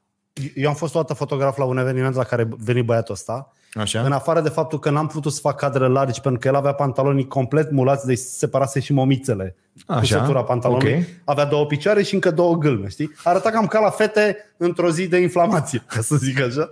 Eu 0.55 0.69
am 0.69 0.75
fost 0.75 0.95
o 0.95 0.99
dată 0.99 1.13
fotograf 1.13 1.57
la 1.57 1.63
un 1.63 1.77
eveniment 1.77 2.15
la 2.15 2.23
care 2.23 2.47
veni 2.57 2.81
băiatul 2.81 3.13
ăsta. 3.13 3.53
Așa? 3.73 4.01
În 4.01 4.11
afară 4.11 4.41
de 4.41 4.49
faptul 4.49 4.79
că 4.79 4.89
n-am 4.89 5.07
putut 5.07 5.33
să 5.33 5.39
fac 5.39 5.57
cadre 5.59 5.87
largi 5.87 6.21
pentru 6.21 6.39
că 6.39 6.47
el 6.47 6.55
avea 6.55 6.73
pantalonii 6.73 7.27
complet 7.27 7.71
mulați, 7.71 8.05
deci 8.05 8.17
separase 8.17 8.79
și 8.79 8.93
momițele. 8.93 9.55
Așa, 9.87 9.99
Cusătura 9.99 10.43
pantalonului. 10.43 10.93
ok. 10.93 11.03
Avea 11.23 11.45
două 11.45 11.65
picioare 11.65 12.03
și 12.03 12.13
încă 12.13 12.31
două 12.31 12.55
gâlme, 12.57 12.87
știi? 12.87 13.11
Arăta 13.23 13.49
cam 13.49 13.67
ca 13.67 13.79
la 13.79 13.89
fete 13.89 14.37
într-o 14.57 14.89
zi 14.89 15.07
de 15.07 15.17
inflamație, 15.17 15.83
ca 15.87 16.01
să 16.01 16.15
zic 16.15 16.41
așa. 16.41 16.69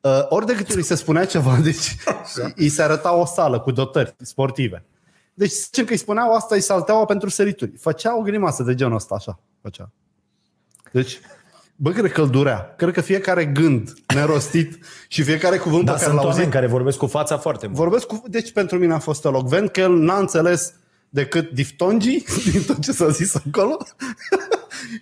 Uh, 0.00 0.26
ori 0.28 0.46
de 0.46 0.54
câte 0.54 0.66
ori 0.68 0.80
îi 0.80 0.84
se 0.84 0.94
spunea 0.94 1.24
ceva, 1.24 1.56
deci 1.68 1.96
îi 2.54 2.68
se 2.68 2.82
arăta 2.82 3.14
o 3.14 3.24
sală 3.24 3.60
cu 3.60 3.70
dotări 3.70 4.14
sportive. 4.20 4.84
Deci 5.34 5.50
zicem 5.50 5.84
că 5.84 5.92
îi 5.92 5.98
spuneau 5.98 6.34
asta, 6.34 6.54
îi 6.54 6.60
salteaua 6.60 7.04
pentru 7.04 7.28
sărituri. 7.28 7.72
Făcea 7.76 8.16
o 8.16 8.22
grimasă 8.22 8.62
de 8.62 8.74
genul 8.74 8.94
ăsta, 8.94 9.14
așa. 9.14 9.40
Făcea. 9.62 9.90
Deci, 10.92 11.20
bă, 11.76 11.90
cred 11.90 12.12
că 12.12 12.20
îl 12.20 12.30
durea. 12.30 12.74
Cred 12.76 12.92
că 12.92 13.00
fiecare 13.00 13.44
gând 13.44 13.94
nerostit 14.14 14.78
și 15.08 15.22
fiecare 15.22 15.56
cuvânt 15.56 15.84
Da, 15.84 15.92
pe 15.92 15.98
care 15.98 16.10
sunt 16.10 16.20
l-a 16.20 16.26
oameni 16.26 16.38
auzit 16.38 16.52
care 16.52 16.66
vorbesc 16.66 16.98
cu 16.98 17.06
fața 17.06 17.38
foarte 17.38 17.66
mult. 17.66 17.78
Vorbesc 17.78 18.06
cu... 18.06 18.22
Deci 18.26 18.52
pentru 18.52 18.78
mine 18.78 18.92
a 18.92 18.98
fost 18.98 19.24
elocvent 19.24 19.70
că 19.70 19.80
el 19.80 19.92
n-a 19.92 20.18
înțeles 20.18 20.72
decât 21.08 21.50
diftongii 21.50 22.24
din 22.52 22.62
tot 22.62 22.80
ce 22.80 22.92
s-a 22.92 23.08
zis 23.08 23.34
acolo 23.34 23.76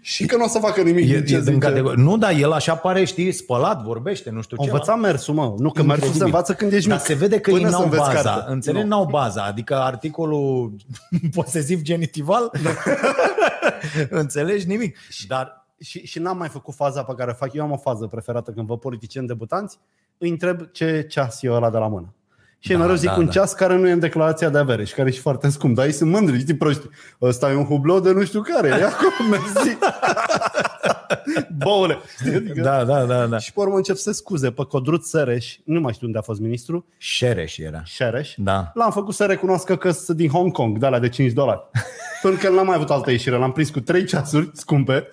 și 0.00 0.26
că 0.26 0.36
nu 0.36 0.44
o 0.44 0.48
să 0.48 0.58
facă 0.58 0.82
nimic 0.82 1.04
E, 1.10 1.12
din 1.14 1.24
ce 1.24 1.34
e 1.34 1.36
din 1.40 1.44
zice. 1.44 1.58
categorie. 1.58 2.02
Nu, 2.02 2.18
dar 2.18 2.32
el 2.32 2.52
așa 2.52 2.74
pare, 2.76 3.04
știi, 3.04 3.32
spălat, 3.32 3.82
vorbește, 3.82 4.30
nu 4.30 4.40
știu 4.42 4.56
Au 4.60 4.64
ce. 4.64 4.70
învățat 4.70 4.98
mersul, 4.98 5.34
mă. 5.34 5.54
Nu, 5.58 5.70
că 5.70 5.82
mersul 5.82 5.86
se 5.88 5.94
Incredibil. 6.06 6.24
învață 6.24 6.52
când 6.54 6.72
ești 6.72 6.88
mic. 6.88 6.96
Dar 6.96 7.06
se 7.06 7.14
vede 7.14 7.40
că 7.40 7.50
Până 7.50 7.62
ei 7.62 7.68
să 7.70 7.76
n-au 7.76 7.84
înveți 7.84 8.02
baza. 8.02 8.22
carte. 8.22 8.50
Înțelegi? 8.52 8.82
Nu. 8.82 8.88
N-au 8.88 9.04
baza. 9.04 9.42
Adică 9.42 9.74
articolul 9.76 10.72
posesiv 11.34 11.80
genitival. 11.82 12.50
Înțelegi 14.10 14.66
nimic. 14.66 14.96
Dar 15.28 15.66
Și, 15.80 16.06
și 16.06 16.18
n-am 16.18 16.36
mai 16.38 16.48
făcut 16.48 16.74
faza 16.74 17.02
pe 17.02 17.14
care 17.16 17.30
o 17.30 17.34
fac. 17.34 17.52
Eu 17.52 17.62
am 17.62 17.70
o 17.70 17.76
fază 17.76 18.06
preferată 18.06 18.50
când 18.50 18.66
văd 18.66 18.78
politicieni 18.78 19.26
debutanți. 19.26 19.78
Îi 20.18 20.28
întreb 20.28 20.60
ce 20.72 21.06
ceas 21.08 21.42
e 21.42 21.50
ăla 21.50 21.70
de 21.70 21.78
la 21.78 21.86
mână. 21.88 22.12
Și 22.60 22.68
Da, 22.68 22.74
da, 22.74 22.80
mereu 22.80 22.96
zic 22.96 23.08
da, 23.08 23.16
un 23.16 23.24
da. 23.24 23.30
ceas 23.30 23.52
care 23.52 23.76
nu 23.76 23.88
e 23.88 23.92
în 23.92 23.98
declarația 23.98 24.48
de 24.48 24.58
avere 24.58 24.84
și 24.84 24.94
care 24.94 25.08
e 25.08 25.12
și 25.12 25.20
foarte 25.20 25.48
scump. 25.50 25.74
Dar 25.74 25.86
ei 25.86 25.92
sunt 25.92 26.10
mândri, 26.10 26.38
știi 26.38 26.56
proști. 26.56 26.86
Ăsta 27.22 27.50
e 27.50 27.54
un 27.54 27.64
hublou 27.64 28.00
de 28.00 28.12
nu 28.12 28.24
știu 28.24 28.40
care. 28.42 28.68
Ia 28.68 28.86
acum, 28.88 29.26
mersi. 29.30 29.76
Boule. 31.64 31.98
Știi? 32.20 32.34
Adică- 32.34 32.60
da, 32.60 32.84
da, 32.84 33.04
da, 33.04 33.26
da. 33.26 33.38
Și 33.38 33.52
pe 33.52 33.60
urmă 33.60 33.76
încep 33.76 33.96
să 33.96 34.02
se 34.02 34.12
scuze 34.12 34.50
pe 34.50 34.62
Codruț 34.68 35.08
Sereș, 35.08 35.56
nu 35.64 35.80
mai 35.80 35.92
știu 35.92 36.06
unde 36.06 36.18
a 36.18 36.22
fost 36.22 36.40
ministru, 36.40 36.86
Șereș 36.96 37.58
era. 37.58 37.82
Șereș. 37.84 38.32
Da. 38.36 38.70
L-am 38.74 38.90
făcut 38.90 39.14
să 39.14 39.24
recunoască 39.24 39.76
că 39.76 39.90
sunt 39.90 40.16
din 40.16 40.28
Hong 40.28 40.52
Kong, 40.52 40.78
de 40.78 40.86
alea 40.86 40.98
de 40.98 41.08
5 41.08 41.32
dolari. 41.32 41.60
Pentru 42.22 42.40
că 42.40 42.46
el 42.46 42.54
n-am 42.54 42.66
mai 42.66 42.74
avut 42.76 42.90
altă 42.90 43.10
ieșire, 43.10 43.36
l-am 43.36 43.52
prins 43.52 43.70
cu 43.70 43.80
3 43.80 44.04
ceasuri 44.04 44.50
scumpe 44.52 45.06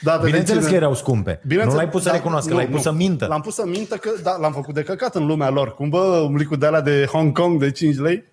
Da, 0.00 0.18
de 0.18 0.24
Bineînțeles 0.24 0.64
cine- 0.64 0.70
că 0.78 0.82
erau 0.84 0.94
scumpe. 0.94 1.40
Nu 1.48 1.74
l-ai 1.74 1.88
pus 1.88 2.02
să 2.02 2.08
da, 2.08 2.14
recunoască, 2.14 2.50
nu, 2.50 2.56
l-ai 2.56 2.66
pus 2.66 2.74
nu. 2.74 2.80
să 2.80 2.92
mintă. 2.92 3.26
L-am 3.26 3.40
pus 3.40 3.54
să 3.54 3.66
mintă 3.66 3.96
că 3.96 4.10
da, 4.22 4.36
l-am 4.36 4.52
făcut 4.52 4.74
de 4.74 4.82
căcat 4.82 5.14
în 5.14 5.26
lumea 5.26 5.50
lor. 5.50 5.74
Cum 5.74 5.88
bă, 5.88 5.98
umlicul 6.24 6.56
de 6.58 6.66
alea 6.66 6.80
de 6.80 7.08
Hong 7.12 7.38
Kong 7.38 7.60
de 7.60 7.70
5 7.70 7.96
lei? 7.96 8.24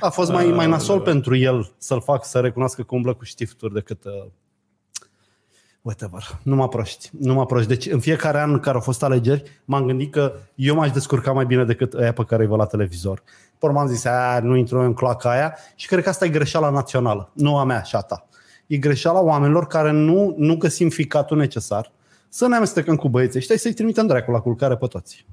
A 0.00 0.08
fost 0.08 0.30
mai, 0.30 0.46
mai 0.46 0.66
nasol 0.68 1.00
pentru 1.00 1.36
el 1.36 1.72
să-l 1.78 2.00
fac 2.00 2.24
să 2.24 2.38
recunoască 2.40 2.82
că 2.82 2.94
umblă 2.94 3.14
cu 3.14 3.24
știfturi 3.24 3.72
decât 3.74 4.04
uh, 4.04 4.12
whatever. 5.82 6.22
Numai 6.42 6.68
proști. 6.68 7.10
Numai 7.18 7.46
proști. 7.46 7.68
Deci 7.68 7.86
în 7.86 8.00
fiecare 8.00 8.40
an 8.40 8.50
în 8.52 8.60
care 8.60 8.74
au 8.74 8.82
fost 8.82 9.02
alegeri, 9.02 9.60
m-am 9.64 9.86
gândit 9.86 10.12
că 10.12 10.32
eu 10.54 10.74
m-aș 10.74 10.90
descurca 10.90 11.32
mai 11.32 11.44
bine 11.46 11.64
decât 11.64 11.92
aia 11.92 12.12
pe 12.12 12.24
care 12.24 12.42
îi 12.42 12.48
văd 12.48 12.58
la 12.58 12.66
televizor. 12.66 13.22
Pe 13.58 13.66
urmă 13.66 13.80
am 13.80 13.86
zis, 13.86 14.04
aia, 14.04 14.40
nu 14.40 14.56
intru 14.56 14.78
eu 14.78 14.84
în 14.84 14.94
claca 14.94 15.30
aia 15.30 15.56
și 15.74 15.86
cred 15.86 16.02
că 16.02 16.08
asta 16.08 16.24
e 16.24 16.28
greșeala 16.28 16.70
națională, 16.70 17.30
nu 17.32 17.56
a 17.58 17.64
mea 17.64 17.82
și 17.82 17.96
a 17.96 18.00
ta. 18.00 18.28
E 18.66 18.76
greșeala 18.76 19.20
oamenilor 19.20 19.66
care 19.66 19.90
nu, 19.90 20.34
nu 20.38 20.56
găsim 20.56 20.88
ficatul 20.88 21.36
necesar 21.36 21.92
să 22.28 22.48
ne 22.48 22.56
amestecăm 22.56 22.96
cu 22.96 23.08
băieții 23.08 23.38
ăștia 23.38 23.54
și 23.56 23.60
să-i 23.62 23.72
trimitem 23.72 24.06
dracu 24.06 24.30
la 24.30 24.40
culcare 24.40 24.76
pe 24.76 24.86
toți. 24.86 25.26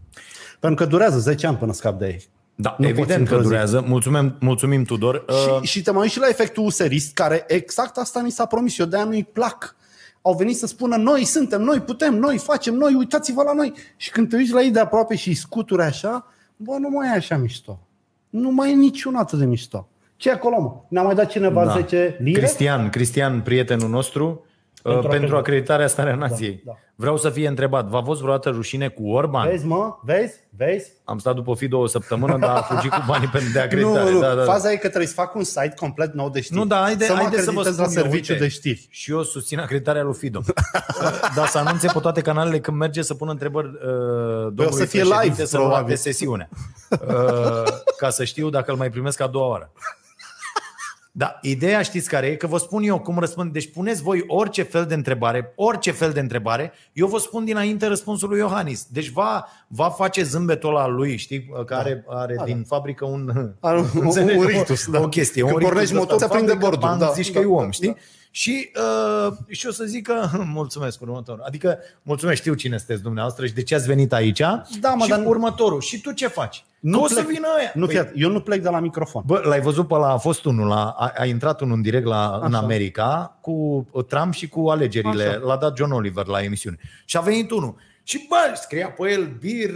Pentru 0.59 0.83
că 0.83 0.89
durează 0.89 1.19
10 1.19 1.47
ani 1.47 1.57
până 1.57 1.73
scap 1.73 1.99
de 1.99 2.05
ei. 2.05 2.29
Da, 2.55 2.75
Nu 2.79 2.87
evident 2.87 3.07
poți 3.07 3.15
că 3.17 3.19
într-o 3.19 3.37
zi. 3.41 3.43
durează. 3.43 3.83
Mulțumim, 3.87 4.35
mulțumim 4.39 4.83
Tudor. 4.83 5.25
Uh, 5.29 5.59
Și, 5.61 5.67
și 5.67 5.81
te 5.81 5.91
mai 5.91 6.01
uiți 6.01 6.13
și 6.13 6.19
la 6.19 6.27
efectul 6.27 6.65
userist, 6.65 7.13
care 7.13 7.43
exact 7.47 7.97
asta 7.97 8.21
ni 8.21 8.31
s-a 8.31 8.45
promis. 8.45 8.77
Eu 8.77 8.85
de-aia 8.85 9.05
nu-i 9.05 9.23
plac. 9.23 9.75
Au 10.21 10.33
venit 10.33 10.57
să 10.57 10.67
spună 10.67 10.95
noi 10.95 11.23
suntem, 11.23 11.61
noi 11.61 11.79
putem, 11.79 12.15
noi 12.15 12.37
facem, 12.37 12.73
noi 12.73 12.93
uitați-vă 12.93 13.43
la 13.43 13.53
noi. 13.53 13.73
Și 13.97 14.11
când 14.11 14.29
te 14.29 14.35
uiți 14.35 14.51
la 14.51 14.61
ei 14.61 14.71
de 14.71 14.79
aproape 14.79 15.15
și 15.15 15.27
îi 15.27 15.33
scuturi 15.35 15.81
așa, 15.81 16.27
bă, 16.55 16.77
nu 16.79 16.89
mai 16.89 17.07
e 17.07 17.11
așa 17.15 17.37
mișto. 17.37 17.79
Nu 18.29 18.51
mai 18.51 18.71
e 18.71 18.75
niciun 18.75 19.15
atât 19.15 19.39
de 19.39 19.45
mișto. 19.45 19.89
Ce 20.21 20.29
e 20.29 20.31
acolo, 20.31 20.59
mă? 20.59 20.73
Ne-a 20.87 21.01
mai 21.01 21.15
dat 21.15 21.29
cineva 21.29 21.65
da. 21.65 21.71
10 21.71 22.17
lire? 22.19 22.39
Cristian, 22.39 22.89
Cristian, 22.89 23.41
prietenul 23.41 23.89
nostru, 23.89 24.45
pentru, 24.83 25.07
pentru 25.07 25.35
acreditarea 25.35 25.87
starea 25.87 26.15
nației. 26.15 26.61
da. 26.65 26.71
Vreau 26.95 27.17
să 27.17 27.29
fie 27.29 27.47
întrebat, 27.47 27.87
v-a 27.87 28.01
fost 28.01 28.21
vreodată 28.21 28.49
rușine 28.49 28.87
cu 28.87 29.09
Orban? 29.09 29.47
Vezi, 29.49 29.65
mă? 29.65 29.97
Vezi? 30.03 30.39
Vezi? 30.57 30.91
Am 31.03 31.17
stat 31.17 31.35
după 31.35 31.53
fi 31.55 31.67
două 31.67 31.87
săptămâni, 31.87 32.39
dar 32.39 32.55
a 32.55 32.61
fugit 32.61 32.91
cu 32.91 33.03
banii 33.07 33.27
pentru 33.27 33.49
de 33.51 33.59
acreditare. 33.67 34.09
Nu, 34.09 34.11
nu. 34.11 34.19
Da, 34.19 34.27
da, 34.27 34.35
da. 34.35 34.43
Faza 34.43 34.71
e 34.71 34.75
că 34.75 34.87
trebuie 34.87 35.07
să 35.07 35.13
fac 35.13 35.35
un 35.35 35.43
site 35.43 35.73
complet 35.79 36.13
nou 36.13 36.29
de 36.29 36.41
știri. 36.41 36.59
Nu, 36.59 36.65
da, 36.65 36.75
haide, 36.81 37.05
să 37.05 37.13
mă 37.13 37.17
haide 37.17 37.41
să 37.41 37.51
vă 37.51 37.59
acreditez 37.59 37.73
spun 37.73 37.93
la 37.93 37.99
eu, 37.99 38.09
serviciu 38.09 38.31
uite, 38.31 38.43
de 38.43 38.49
știri. 38.49 38.87
Și 38.89 39.11
eu 39.11 39.23
susțin 39.23 39.59
acreditarea 39.59 40.03
lui 40.03 40.13
Fido. 40.13 40.41
Dar 41.35 41.47
să 41.47 41.57
anunțe 41.57 41.87
pe 41.93 41.99
toate 41.99 42.21
canalele 42.21 42.59
când 42.59 42.77
merge 42.77 43.01
să 43.01 43.13
pună 43.13 43.31
întrebări 43.31 43.67
uh, 43.67 43.73
domnului 44.53 44.79
să 44.79 44.85
fie 44.85 44.99
președinte 44.99 45.27
live, 45.27 45.45
să 45.45 45.57
nu 45.57 45.63
probabil. 45.63 45.87
rate 45.87 45.99
sesiunea. 46.01 46.49
Uh, 46.89 47.63
ca 47.97 48.09
să 48.09 48.23
știu 48.23 48.49
dacă 48.49 48.71
îl 48.71 48.77
mai 48.77 48.89
primesc 48.89 49.19
a 49.21 49.27
doua 49.27 49.47
oară. 49.47 49.71
Da, 51.13 51.39
ideea 51.41 51.81
știți 51.81 52.09
care 52.09 52.27
e? 52.27 52.35
Că 52.35 52.47
vă 52.47 52.57
spun 52.57 52.83
eu 52.83 52.99
cum 52.99 53.19
răspund. 53.19 53.53
Deci 53.53 53.71
puneți 53.71 54.01
voi 54.01 54.23
orice 54.27 54.63
fel 54.63 54.85
de 54.85 54.93
întrebare, 54.93 55.51
orice 55.55 55.91
fel 55.91 56.11
de 56.11 56.19
întrebare, 56.19 56.71
eu 56.93 57.07
vă 57.07 57.17
spun 57.17 57.45
dinainte 57.45 57.87
răspunsul 57.87 58.29
lui 58.29 58.37
Iohannis. 58.39 58.85
Deci 58.91 59.09
va, 59.09 59.47
va 59.67 59.89
face 59.89 60.23
zâmbetul 60.23 60.69
ăla 60.69 60.87
lui, 60.87 61.17
știi, 61.17 61.51
care 61.65 62.05
are 62.07 62.35
Da, 62.35 62.43
din 62.43 62.63
fabrică 62.67 63.05
un, 63.05 63.51
Are 63.59 63.79
un- 63.79 63.85
înțelegi? 64.05 64.37
un 64.37 64.45
rictus, 64.45 64.87
o, 64.87 64.91
da. 64.91 65.01
o 65.01 65.07
chestie. 65.07 65.41
Când 65.41 65.53
un 65.53 65.59
rictus 65.59 65.73
pornești 65.73 65.95
ăsta 65.97 66.13
motor, 66.13 66.21
în 66.21 66.27
se 66.27 66.33
prinde 66.33 66.51
fabrică, 66.51 66.69
bordul, 66.69 66.87
bang, 66.89 67.01
da, 67.01 67.11
zici 67.11 67.31
da, 67.31 67.39
că 67.39 67.45
e 67.45 67.49
om, 67.49 67.63
da, 67.63 67.71
știi? 67.71 67.87
da. 67.87 67.95
Și, 68.33 68.71
uh, 69.27 69.33
și 69.47 69.67
o 69.67 69.71
să 69.71 69.83
zic 69.83 70.07
că 70.07 70.29
mulțumesc 70.53 71.01
următorul. 71.01 71.43
Adică 71.45 71.77
mulțumesc, 72.01 72.39
știu 72.39 72.53
cine 72.53 72.77
sunteți 72.77 73.01
dumneavoastră 73.01 73.45
și 73.45 73.53
de 73.53 73.63
ce 73.63 73.75
ați 73.75 73.87
venit 73.87 74.13
aici. 74.13 74.39
Da, 74.79 74.93
mă, 74.95 75.03
și 75.03 75.09
dar- 75.09 75.25
următorul. 75.25 75.81
Și 75.81 76.01
tu 76.01 76.11
ce 76.11 76.27
faci? 76.27 76.63
Nu 76.79 76.97
că 76.97 77.03
o 77.03 77.07
să 77.07 77.13
plec. 77.13 77.27
vină 77.27 77.47
ăia. 77.59 77.71
Nu, 77.73 77.85
Păi, 77.85 77.95
fiat, 77.95 78.11
eu 78.15 78.29
nu 78.29 78.41
plec 78.41 78.61
de 78.61 78.69
la 78.69 78.79
microfon. 78.79 79.23
Bă, 79.25 79.41
l-ai 79.43 79.61
văzut 79.61 79.87
pe 79.87 79.95
la 79.95 80.07
a 80.11 80.17
fost 80.17 80.45
unul, 80.45 80.67
la, 80.67 80.89
a, 80.89 81.13
a 81.17 81.25
intrat 81.25 81.61
unul 81.61 81.75
în 81.75 81.81
direct 81.81 82.05
la, 82.05 82.39
în 82.43 82.53
Așa. 82.53 82.63
America 82.63 83.37
cu 83.41 83.87
Trump 84.07 84.33
și 84.33 84.47
cu 84.49 84.69
alegerile. 84.69 85.23
Așa. 85.23 85.39
L-a 85.43 85.57
dat 85.57 85.77
John 85.77 85.91
Oliver 85.91 86.25
la 86.25 86.43
emisiune. 86.43 86.77
Și 87.05 87.17
a 87.17 87.21
venit 87.21 87.51
unul. 87.51 87.75
Și 88.11 88.25
bă, 88.29 88.53
scria 88.55 88.89
pe 88.89 89.11
el 89.11 89.25
bir, 89.39 89.69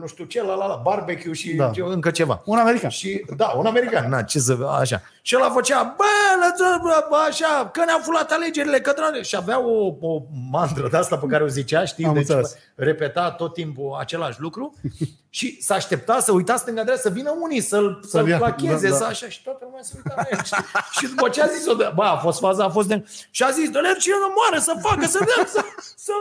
nu 0.00 0.06
știu 0.06 0.24
ce, 0.24 0.42
la, 0.42 0.54
la, 0.54 0.66
la 0.66 0.80
barbecue 0.84 1.32
și 1.32 1.54
Da. 1.54 1.70
ce, 1.70 1.82
încă 1.82 2.10
ceva. 2.10 2.42
Un 2.44 2.58
american. 2.58 2.90
Și, 2.90 3.24
da, 3.36 3.52
un 3.56 3.66
american, 3.66 4.08
na, 4.08 4.22
ce 4.22 4.38
să, 4.38 4.68
așa. 4.80 5.02
Și 5.22 5.36
ăla 5.36 5.50
făcea, 5.50 5.94
bă, 5.96 6.04
lăsă, 6.40 6.78
bă, 6.82 7.06
bă, 7.08 7.16
așa, 7.28 7.70
că 7.72 7.84
ne-au 7.84 7.98
fulat 8.02 8.30
alegerile, 8.32 8.80
că 8.80 8.92
drane. 8.96 9.22
Și 9.22 9.36
avea 9.36 9.60
o, 9.60 9.94
o 10.00 10.22
mantră 10.50 10.88
de 10.88 10.96
asta 10.96 11.16
pe 11.16 11.26
care 11.26 11.42
o 11.42 11.46
zicea, 11.46 11.84
știi? 11.84 12.04
Am 12.04 12.12
deci 12.12 12.22
înțeles. 12.22 12.56
repeta 12.74 13.30
tot 13.30 13.54
timpul 13.54 13.96
același 13.98 14.40
lucru 14.40 14.74
și 15.38 15.62
s-a 15.62 15.74
aștepta 15.74 16.20
să 16.20 16.32
uita 16.32 16.56
stânga-dreapta, 16.56 17.02
să 17.02 17.14
vină 17.14 17.34
unii 17.40 17.60
să-l, 17.60 18.00
să-l 18.08 18.28
ia, 18.28 18.36
placheze, 18.36 18.88
da, 18.88 18.92
da. 18.92 18.96
să 18.96 19.04
așa. 19.04 19.28
Și 19.28 19.42
toată 19.42 19.64
lumea 19.64 19.82
se 19.82 19.92
uita 19.96 20.14
la 20.16 20.24
el. 20.30 20.44
știi? 20.44 20.64
și 20.98 21.06
după 21.06 21.28
ce 21.28 21.42
a 21.42 21.46
zis-o, 21.46 21.74
de, 21.74 21.92
bă, 21.94 22.02
a 22.02 22.16
fost 22.16 22.38
faza, 22.38 22.64
a 22.64 22.68
fost 22.68 22.88
de... 22.88 23.04
Și 23.30 23.42
a 23.42 23.50
zis, 23.50 23.70
dă-le 23.70 23.94
cine 23.98 24.14
nu 24.20 24.34
moară, 24.36 24.62
să 24.62 24.72
facă, 24.88 25.06
să 25.06 25.18
dea, 25.18 25.46
să... 25.46 25.64
să 25.96 26.12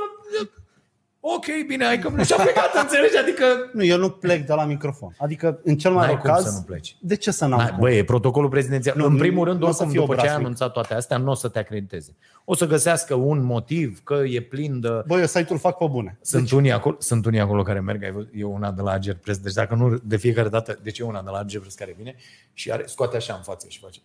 Ok, 1.22 1.46
bine, 1.68 1.86
hai 1.86 2.00
că... 2.00 2.24
Și 2.24 2.34
a 2.34 2.42
plecat, 2.42 2.76
înțelegi? 2.82 3.18
Adică... 3.18 3.46
Nu, 3.74 3.84
eu 3.84 3.98
nu 3.98 4.10
plec 4.10 4.46
de 4.46 4.54
la 4.54 4.66
microfon. 4.66 5.16
Adică, 5.18 5.60
în 5.64 5.78
cel 5.78 5.92
mai 5.92 6.06
N-ai 6.06 6.14
rău 6.14 6.22
cum 6.22 6.32
caz... 6.32 6.44
să 6.44 6.52
nu 6.52 6.62
pleci. 6.62 6.98
De 7.00 7.16
ce 7.16 7.32
să 7.32 7.46
n-am 7.46 7.60
Hai, 7.60 7.70
cum? 7.70 7.80
bă, 7.80 7.92
e 7.92 8.04
protocolul 8.04 8.50
prezidențial. 8.50 8.96
Nu, 8.98 9.06
în 9.06 9.12
nu, 9.12 9.18
primul 9.18 9.46
rând, 9.46 9.60
nu 9.60 9.68
o 9.68 9.72
să 9.72 9.84
oricum, 9.84 9.92
fie 9.92 10.00
după 10.00 10.14
ce 10.14 10.20
ai 10.20 10.26
obraznic. 10.26 10.46
anunțat 10.46 10.72
toate 10.72 10.94
astea, 10.94 11.18
nu 11.18 11.32
o 11.32 11.34
să 11.34 11.48
te 11.48 11.60
acrediteze. 11.60 12.16
O 12.46 12.56
să 12.56 12.68
găsească 12.68 13.14
un 13.14 13.44
motiv 13.44 14.04
că 14.04 14.14
e 14.14 14.42
plin 14.42 14.80
de... 14.80 15.04
Bă, 15.08 15.20
eu 15.20 15.26
site-ul 15.26 15.60
fac 15.60 15.78
pe 15.78 15.86
bune. 15.90 16.18
Sunt, 16.22 16.42
deci... 16.42 16.52
unii 16.52 16.72
acolo, 16.72 16.96
sunt 17.00 17.26
unii 17.26 17.40
acolo 17.40 17.64
care 17.64 17.80
merg, 17.80 18.04
ai 18.04 18.12
văzut? 18.12 18.30
e 18.34 18.44
una 18.44 18.72
de 18.72 18.82
la 18.82 18.92
Ager 18.92 19.16
Press, 19.16 19.40
deci 19.40 19.54
dacă 19.54 19.76
nu 19.76 19.98
de 20.04 20.18
fiecare 20.18 20.50
dată, 20.50 20.80
deci 20.82 21.00
e 21.00 21.04
una 21.04 21.22
de 21.22 21.30
la 21.30 21.38
Ager 21.38 21.60
Press 21.60 21.76
care 21.76 21.96
vine 21.98 22.16
și 22.54 22.72
are, 22.72 22.84
scoate 22.86 23.16
așa 23.16 23.34
în 23.34 23.42
față 23.42 23.66
și 23.70 23.80
face. 23.80 24.00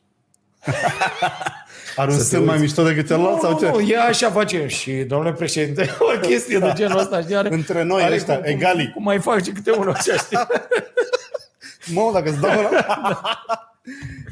Are 1.96 2.11
un 2.11 2.16
Să 2.16 2.22
te 2.22 2.27
stând 2.29 2.44
mai 2.44 2.59
uiți. 2.59 2.64
mișto 2.64 2.83
decât 2.83 3.07
celălalt 3.07 3.40
sau 3.40 3.59
ce? 3.59 3.68
Nu, 3.70 3.81
e 3.81 3.98
așa 3.98 4.31
face 4.31 4.66
și 4.66 4.92
domnule 4.92 5.33
președinte, 5.33 5.90
o 6.14 6.18
chestie 6.18 6.59
de 6.59 6.72
genul 6.74 6.98
ăsta, 6.98 7.20
știi? 7.20 7.37
Are, 7.37 7.48
Între 7.53 7.83
noi 7.83 8.03
are 8.03 8.14
ăștia, 8.14 8.35
cum, 8.35 8.44
egalii. 8.44 8.85
Cum, 8.85 8.92
cum 8.92 9.03
mai 9.03 9.18
faci 9.18 9.53
câte 9.53 9.70
unul 9.70 9.90
așa, 9.92 10.14
știi? 10.16 10.38
Mă, 11.94 12.11
dacă 12.12 12.29
îți 12.31 12.40
dau 12.40 12.59
ăla... 12.59 12.87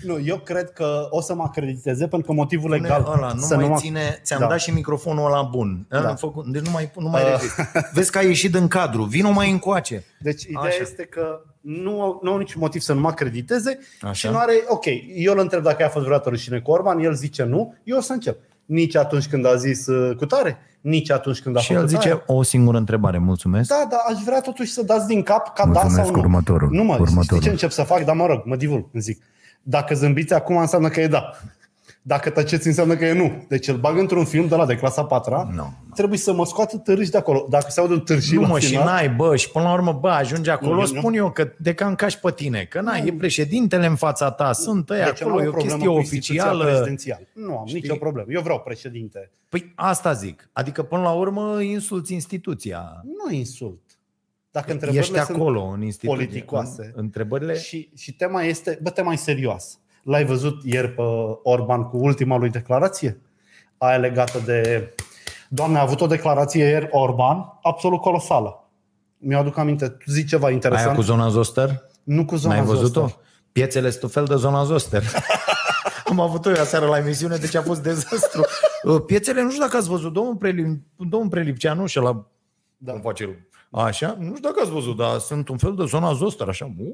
Nu, 0.05 0.19
eu 0.25 0.37
cred 0.37 0.71
că 0.73 1.07
o 1.11 1.21
să 1.21 1.35
mă 1.35 1.43
acrediteze 1.43 2.07
pentru 2.09 2.29
că 2.29 2.33
motivul 2.33 2.71
Pune 2.71 2.81
legal 2.81 3.12
ăla, 3.17 3.33
nu 3.33 3.41
să 3.41 3.57
mai 3.57 3.69
mă- 3.69 3.77
ține, 3.77 4.21
ți-am 4.25 4.41
Da. 4.41 4.47
dat 4.47 4.59
și 4.61 4.71
microfonul 4.71 5.27
ăla 5.27 5.43
bun. 5.43 5.87
Da. 5.88 6.01
Da. 6.01 6.15
Făcut, 6.15 6.47
deci 6.47 6.62
nu 6.65 6.71
mai, 6.71 6.91
nu 6.97 7.09
mai 7.09 7.23
rezist. 7.31 7.55
Vezi 7.93 8.11
că 8.11 8.19
ai 8.19 8.27
ieșit 8.27 8.53
din 8.53 8.69
cadru, 8.69 9.03
vino 9.03 9.31
mai 9.31 9.51
încoace. 9.51 10.05
Deci 10.21 10.43
ideea 10.43 10.61
Așa. 10.62 10.79
este 10.81 11.03
că 11.05 11.41
nu 11.61 12.03
au, 12.03 12.21
nu 12.23 12.31
au 12.31 12.38
niciun 12.38 12.61
motiv 12.61 12.81
să 12.81 12.93
nu 12.93 13.01
mă 13.01 13.09
acrediteze 13.09 13.79
Așa. 14.01 14.12
și 14.12 14.27
nu 14.29 14.37
are, 14.37 14.53
ok, 14.69 14.85
eu 15.15 15.33
îl 15.33 15.38
întreb 15.38 15.62
dacă 15.62 15.85
a 15.85 15.88
fost 15.88 16.05
vreodată 16.05 16.29
rușine 16.29 16.59
cu 16.61 16.71
Orban, 16.71 16.99
el 16.99 17.15
zice 17.15 17.43
nu, 17.45 17.75
eu 17.85 17.97
o 17.97 18.01
să 18.01 18.12
încep. 18.12 18.38
Nici 18.65 18.97
atunci 18.97 19.29
când 19.29 19.47
a 19.47 19.55
zis 19.55 19.87
uh, 19.87 20.17
cu 20.17 20.27
tare, 20.27 20.57
nici 20.81 21.11
atunci 21.11 21.41
când 21.41 21.57
a 21.57 21.61
Și 21.61 21.71
el 21.73 21.77
făcut 21.79 21.91
zice 21.93 22.09
aia. 22.09 22.23
o 22.27 22.43
singură 22.43 22.79
întrebare, 22.79 23.19
mulțumesc. 23.19 23.69
Da, 23.69 23.87
da, 23.91 23.97
aș 24.09 24.23
vrea 24.25 24.41
totuși 24.41 24.73
să 24.73 24.83
dați 24.83 25.07
din 25.07 25.23
cap 25.23 25.55
ca 25.55 25.65
Mulțumesc, 25.65 25.97
da 25.97 26.03
sau 26.03 26.12
nu. 26.15 26.19
următorul, 26.21 26.69
Nu 26.71 26.83
mă, 26.83 26.93
următorul. 26.93 27.25
știi 27.25 27.41
ce 27.41 27.49
încep 27.51 27.71
să 27.71 27.83
fac? 27.83 28.05
Dar 28.05 28.17
mă 28.17 28.27
rog, 28.27 28.43
mă 28.45 28.57
divulg, 28.57 28.88
îmi 28.93 29.03
zic. 29.03 29.23
Dacă 29.62 29.94
zâmbiți 29.94 30.35
acum 30.35 30.57
înseamnă 30.57 30.88
că 30.88 31.01
e 31.01 31.07
da. 31.07 31.31
Dacă 32.05 32.31
tăceți 32.31 32.66
înseamnă 32.66 32.96
că 32.96 33.05
e 33.05 33.12
nu. 33.12 33.44
Deci 33.48 33.68
îl 33.68 33.77
bag 33.77 33.98
într-un 33.98 34.25
film 34.25 34.48
de 34.48 34.55
la 34.55 34.66
de 34.66 34.77
clasa 34.77 35.05
4 35.05 35.48
Nu. 35.55 35.72
trebuie 35.94 36.18
să 36.18 36.33
mă 36.33 36.44
scoată 36.46 36.77
târâși 36.77 37.11
de 37.11 37.16
acolo. 37.18 37.46
Dacă 37.51 37.66
se 37.68 37.81
aude 37.81 37.92
un 37.92 38.01
târșii 38.01 38.35
Nu 38.37 38.40
la 38.42 38.46
mă, 38.48 38.59
și 38.59 38.68
final, 38.68 38.85
n-ai, 38.85 39.09
bă, 39.09 39.37
și 39.37 39.51
până 39.51 39.64
la 39.64 39.72
urmă, 39.72 39.92
bă, 40.01 40.09
ajunge 40.09 40.51
acolo, 40.51 40.70
Nu, 40.70 40.81
nu, 40.81 40.87
eu 40.87 40.92
nu. 40.92 40.98
spun 41.01 41.14
eu 41.14 41.31
că 41.31 41.53
de 41.59 41.75
ca 41.75 41.87
încași 41.87 42.18
pe 42.18 42.33
tine, 42.33 42.66
că 42.70 42.81
n-ai, 42.81 43.07
e 43.07 43.12
președintele 43.12 43.87
în 43.87 43.94
fața 43.96 44.31
ta, 44.31 44.53
sunt 44.53 44.90
ăia 44.90 45.05
deci 45.05 45.20
acolo, 45.20 45.35
nu 45.35 45.40
e 45.40 45.44
am 45.44 45.48
o 45.48 45.53
problemă 45.53 45.75
chestie 45.77 45.88
cu 45.92 45.98
instituția 45.98 46.42
oficială. 46.42 46.64
prezidențială. 46.64 47.27
Nu 47.33 47.57
am 47.59 47.64
nicio 47.72 47.94
problemă. 47.94 48.27
Eu 48.31 48.40
vreau 48.42 48.61
președinte. 48.61 49.31
Păi 49.48 49.72
asta 49.75 50.12
zic, 50.12 50.48
adică 50.53 50.83
până 50.83 51.03
la 51.03 51.11
urmă 51.11 51.61
insulți 51.61 52.12
instituția. 52.12 53.05
Nu 53.05 53.35
insult. 53.35 53.81
Dacă 54.53 54.73
întrebările 54.73 55.01
Ești 55.01 55.25
sunt 55.25 55.38
acolo 55.38 55.62
în 55.62 55.83
instituție. 55.83 56.25
politicoase. 56.25 56.93
Întrebările... 56.95 57.59
Și, 57.59 57.91
și 57.97 58.15
tema 58.15 58.43
este, 58.43 58.79
bă, 58.83 58.91
tema 58.91 59.12
e 59.12 59.17
serioasă. 59.17 59.77
L-ai 60.03 60.25
văzut 60.25 60.65
ieri 60.65 60.88
pe 60.88 61.03
Orban 61.43 61.83
cu 61.83 61.97
ultima 61.97 62.37
lui 62.37 62.51
declarație? 62.51 63.21
Aia 63.79 63.97
legată 63.97 64.38
de... 64.45 64.93
Doamne, 65.49 65.79
a 65.79 65.81
avut 65.81 66.01
o 66.01 66.07
declarație 66.07 66.65
ieri 66.65 66.88
Orban 66.91 67.59
absolut 67.62 68.01
colosală. 68.01 68.71
Mi-o 69.19 69.38
aduc 69.38 69.57
aminte. 69.57 69.88
Tu 69.88 70.11
zici 70.11 70.29
ceva 70.29 70.47
Aia 70.47 70.55
interesant? 70.55 70.97
cu 70.97 71.03
zona 71.03 71.29
Zoster? 71.29 71.83
Nu 72.03 72.25
cu 72.25 72.37
zona 72.37 72.55
N-ai 72.55 72.65
văzut-o? 72.65 73.01
Zoster. 73.01 73.21
Piețele 73.53 73.90
sunt 73.90 74.03
un 74.03 74.09
fel 74.09 74.25
de 74.25 74.37
zona 74.37 74.65
Zoster. 74.65 75.03
Am 76.11 76.21
avut-o 76.21 76.50
eu 76.50 76.61
aseară 76.61 76.87
la 76.87 76.98
emisiune, 76.98 77.37
deci 77.37 77.55
a 77.55 77.63
fost 77.63 77.83
dezastru. 77.83 78.44
Uh, 78.83 79.03
Piețele, 79.07 79.42
nu 79.42 79.50
știu 79.50 79.63
dacă 79.63 79.77
ați 79.77 79.88
văzut, 79.88 80.13
domnul, 80.13 80.37
Prelip, 80.37 80.83
domnul 80.96 81.29
Prelipceanu 81.29 81.87
și 81.87 81.98
la 81.98 82.27
Da. 82.77 82.92
cum 82.92 83.00
face 83.00 83.23
el. 83.23 83.48
Așa? 83.75 84.16
Nu 84.18 84.25
știu 84.37 84.48
dacă 84.48 84.60
ați 84.62 84.70
văzut, 84.70 84.96
dar 84.96 85.18
sunt 85.18 85.48
un 85.48 85.56
fel 85.56 85.75
de 85.75 85.85
zona 85.85 86.12
Zoster, 86.12 86.48
așa. 86.48 86.64
Uh. 86.79 86.87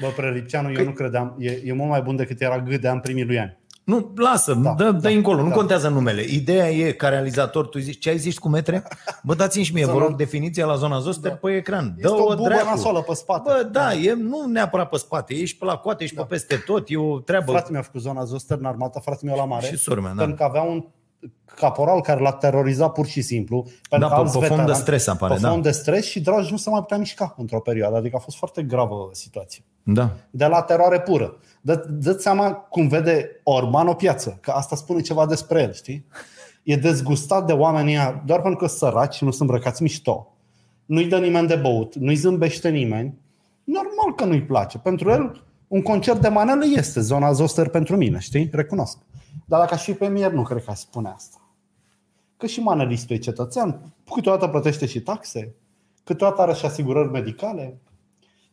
Bă, 0.00 0.06
Prelipceanu, 0.16 0.72
eu 0.72 0.84
nu 0.84 0.90
credeam. 0.92 1.36
E, 1.38 1.50
e 1.64 1.72
mult 1.72 1.88
mai 1.90 2.02
bun 2.02 2.16
decât 2.16 2.40
era 2.40 2.60
Gâdea 2.60 2.92
în 2.92 3.00
primii 3.00 3.24
lui 3.24 3.38
ani. 3.38 3.58
Nu, 3.84 4.12
lasă, 4.16 4.54
da, 4.54 4.74
dă, 4.76 4.84
dă 4.84 4.90
da, 4.90 5.08
încolo, 5.08 5.42
nu 5.42 5.48
da. 5.48 5.54
contează 5.54 5.88
numele. 5.88 6.22
Ideea 6.22 6.70
e, 6.70 6.92
ca 6.92 7.08
realizator, 7.08 7.66
tu 7.66 7.78
zici, 7.78 7.98
ce 7.98 8.08
ai 8.08 8.18
zis 8.18 8.38
cu 8.38 8.48
metre? 8.48 8.82
Bă, 9.22 9.34
dați-mi 9.34 9.64
și 9.64 9.74
mie, 9.74 9.84
vă 9.86 9.92
Zona- 9.92 9.98
rog, 10.02 10.16
definiția 10.16 10.66
la 10.66 10.74
zona 10.74 10.98
Zoster 10.98 11.36
pe 11.36 11.56
ecran. 11.56 11.94
Este 11.96 12.08
Dă-o 12.08 12.22
o 12.32 12.34
bubă 12.34 12.48
dracu. 12.48 12.64
nasoală 12.68 13.00
pe 13.00 13.14
spate. 13.14 13.42
Bă, 13.52 13.68
da, 13.72 13.92
e 13.92 14.12
nu 14.14 14.44
neapărat 14.46 14.88
pe 14.88 14.96
spate, 14.96 15.34
ești 15.34 15.58
pe 15.58 15.64
la 15.64 15.76
coate, 15.76 16.02
ești 16.04 16.16
pe 16.16 16.24
peste 16.28 16.56
tot, 16.66 16.84
e 16.88 16.96
o 16.96 17.18
treabă. 17.20 17.50
Frate 17.50 17.72
mi-a 17.72 17.82
făcut 17.82 18.00
zona 18.00 18.24
Zoster 18.24 18.58
în 18.58 18.64
armată, 18.64 19.00
frate 19.04 19.20
meu 19.26 19.36
la 19.36 19.44
mare. 19.44 19.66
Și 19.66 19.76
sora 19.76 20.00
mea, 20.00 20.12
da. 20.12 20.16
Pentru 20.16 20.36
că 20.36 20.42
avea 20.44 20.62
un 20.62 20.84
caporal 21.54 22.00
care 22.00 22.20
l-a 22.20 22.32
terorizat 22.32 22.92
pur 22.92 23.06
și 23.06 23.20
simplu. 23.20 23.66
Da, 23.90 23.98
că 23.98 24.06
pe- 24.06 24.14
alți 24.14 24.38
pe 24.38 24.46
fond 24.46 24.60
de 24.60 24.64
veterani- 24.66 24.80
stres 24.80 25.06
apare, 25.06 25.34
Pe 25.34 25.40
da. 25.40 25.50
fond 25.50 25.62
de 25.62 25.70
stres 25.70 26.04
și 26.06 26.20
Dragi 26.20 26.50
nu 26.50 26.56
se 26.56 26.70
mai 26.70 26.80
putea 26.80 26.96
mișca 26.96 27.34
într-o 27.38 27.60
perioadă. 27.60 27.96
Adică 27.96 28.16
a 28.16 28.22
fost 28.22 28.36
foarte 28.36 28.62
gravă 28.62 29.08
situația. 29.12 29.62
Da. 29.82 30.10
De 30.30 30.46
la 30.46 30.62
teroare 30.62 31.00
pură. 31.00 31.36
Dă, 31.60 31.84
dă 31.88 32.12
seama 32.12 32.50
cum 32.52 32.88
vede 32.88 33.40
Orban 33.42 33.86
o 33.88 33.94
piață, 33.94 34.38
că 34.40 34.50
asta 34.50 34.76
spune 34.76 35.00
ceva 35.00 35.26
despre 35.26 35.62
el, 35.62 35.72
știi? 35.72 36.06
E 36.62 36.76
dezgustat 36.76 37.46
de 37.46 37.52
oamenii 37.52 37.94
ăia 37.94 38.22
doar 38.26 38.40
pentru 38.40 38.58
că 38.58 38.66
sunt 38.66 38.78
săraci 38.78 39.14
și 39.14 39.24
nu 39.24 39.30
sunt 39.30 39.48
îmbrăcați 39.48 39.82
mișto. 39.82 40.32
Nu-i 40.86 41.06
dă 41.08 41.18
nimeni 41.18 41.48
de 41.48 41.54
băut, 41.54 41.94
nu-i 41.94 42.14
zâmbește 42.14 42.68
nimeni. 42.68 43.14
Normal 43.64 44.14
că 44.16 44.24
nu-i 44.24 44.42
place. 44.42 44.78
Pentru 44.78 45.10
el, 45.10 45.44
un 45.68 45.82
concert 45.82 46.20
de 46.20 46.28
manele 46.28 46.64
este 46.76 47.00
zona 47.00 47.32
Zoster 47.32 47.68
pentru 47.68 47.96
mine, 47.96 48.18
știi? 48.18 48.48
Recunosc. 48.52 48.98
Dar 49.48 49.60
dacă 49.60 49.74
aș 49.74 49.82
fi 49.82 49.92
premier, 49.92 50.32
nu 50.32 50.42
cred 50.42 50.64
că 50.64 50.70
aș 50.70 50.78
spune 50.78 51.08
asta. 51.08 51.40
Că 52.36 52.46
și 52.46 52.60
manelistul 52.60 53.16
e 53.16 53.18
cetățean, 53.18 53.92
câteodată 54.14 54.48
plătește 54.48 54.86
și 54.86 55.00
taxe, 55.00 55.54
câteodată 56.04 56.40
are 56.40 56.52
și 56.52 56.64
asigurări 56.64 57.10
medicale. 57.10 57.78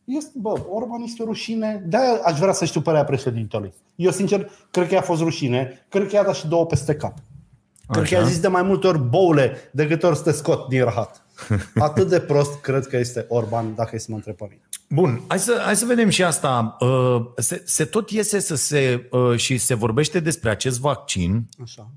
Este, 0.04 0.32
bă, 0.36 0.66
Orban 0.70 1.02
este 1.02 1.22
o 1.22 1.26
rușine. 1.26 1.84
de 1.88 1.98
aș 2.24 2.40
vrea 2.40 2.54
să 2.54 2.66
știu 2.66 2.82
părerea 2.82 3.06
președintelui. 3.06 3.74
Eu, 3.96 4.12
sincer, 4.12 4.52
cred 4.72 4.88
că 4.88 4.94
i-a 4.94 5.02
fost 5.02 5.22
rușine. 5.22 5.86
Cred 5.90 6.08
că 6.08 6.16
i-a 6.16 6.24
dat 6.24 6.36
și 6.36 6.48
două 6.48 6.66
peste 6.66 6.96
cap. 6.96 7.14
Cred 7.88 8.08
că 8.08 8.16
Așa. 8.16 8.18
i-a 8.18 8.28
zis 8.28 8.40
de 8.40 8.48
mai 8.48 8.62
multe 8.62 8.88
ori 8.88 9.00
boule 9.00 9.58
de 9.72 9.88
câte 9.88 10.06
ori 10.06 10.18
să 10.18 10.24
te 10.24 10.32
scot 10.32 10.68
din 10.68 10.84
rahat. 10.84 11.26
Atât 11.76 12.10
de 12.10 12.20
prost 12.20 12.60
cred 12.60 12.88
că 12.88 12.98
este 12.98 13.26
Orban, 13.30 13.76
dacă 13.76 13.96
e 13.96 14.00
să 14.00 14.08
mă 14.10 14.16
întreb 14.16 14.36
pe 14.36 14.46
mine. 14.50 14.62
Bun, 14.90 15.22
hai 15.28 15.40
să, 15.40 15.62
hai 15.64 15.76
să 15.76 15.86
vedem 15.86 16.10
și 16.10 16.24
asta. 16.24 16.76
Uh, 16.80 17.26
Se, 17.36 17.62
se 17.66 17.86
tot 17.86 18.10
iese 18.10 18.40
să 18.40 18.56
se, 18.56 19.08
uh, 19.12 19.38
și 19.38 19.58
se 19.58 19.74
vorbește 19.74 20.20
despre 20.20 20.50
acest 20.50 20.80
vaccin 20.80 21.48
Așa. 21.62 21.92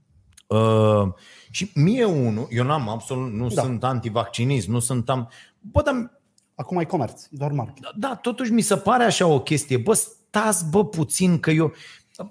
uh, 0.46 1.08
și 1.50 1.70
mie 1.74 2.04
unul, 2.04 2.46
eu 2.50 2.64
n-am 2.64 2.88
absolut, 2.88 3.32
nu 3.32 3.48
Da. 3.48 3.62
sunt 3.62 3.84
antivaccinist, 3.84 4.68
nu 4.68 4.78
sunt 4.78 5.10
am... 5.10 5.30
Bă, 5.60 5.82
dar 5.82 6.16
Acum 6.54 6.76
ai 6.76 6.86
comerț, 6.86 7.24
e 7.24 7.28
doar 7.30 7.52
marketing. 7.52 7.86
Da, 7.96 8.14
totuși 8.22 8.52
mi 8.52 8.60
se 8.60 8.76
pare 8.76 9.04
așa 9.04 9.26
o 9.26 9.40
chestie. 9.40 9.76
Bă, 9.76 9.92
stați 9.94 10.70
bă 10.70 10.84
puțin 10.86 11.38
că 11.38 11.50
eu... 11.50 11.72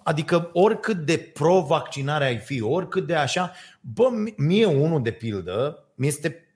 Adică 0.03 0.49
oricât 0.53 1.05
de 1.05 1.17
pro-vaccinare 1.17 2.25
ai 2.25 2.37
fi, 2.37 2.61
oricât 2.61 3.07
de 3.07 3.15
așa, 3.15 3.51
bă, 3.81 4.09
mie 4.37 4.65
unul 4.65 5.01
de 5.01 5.11
pildă, 5.11 5.85
mi-este 5.95 6.46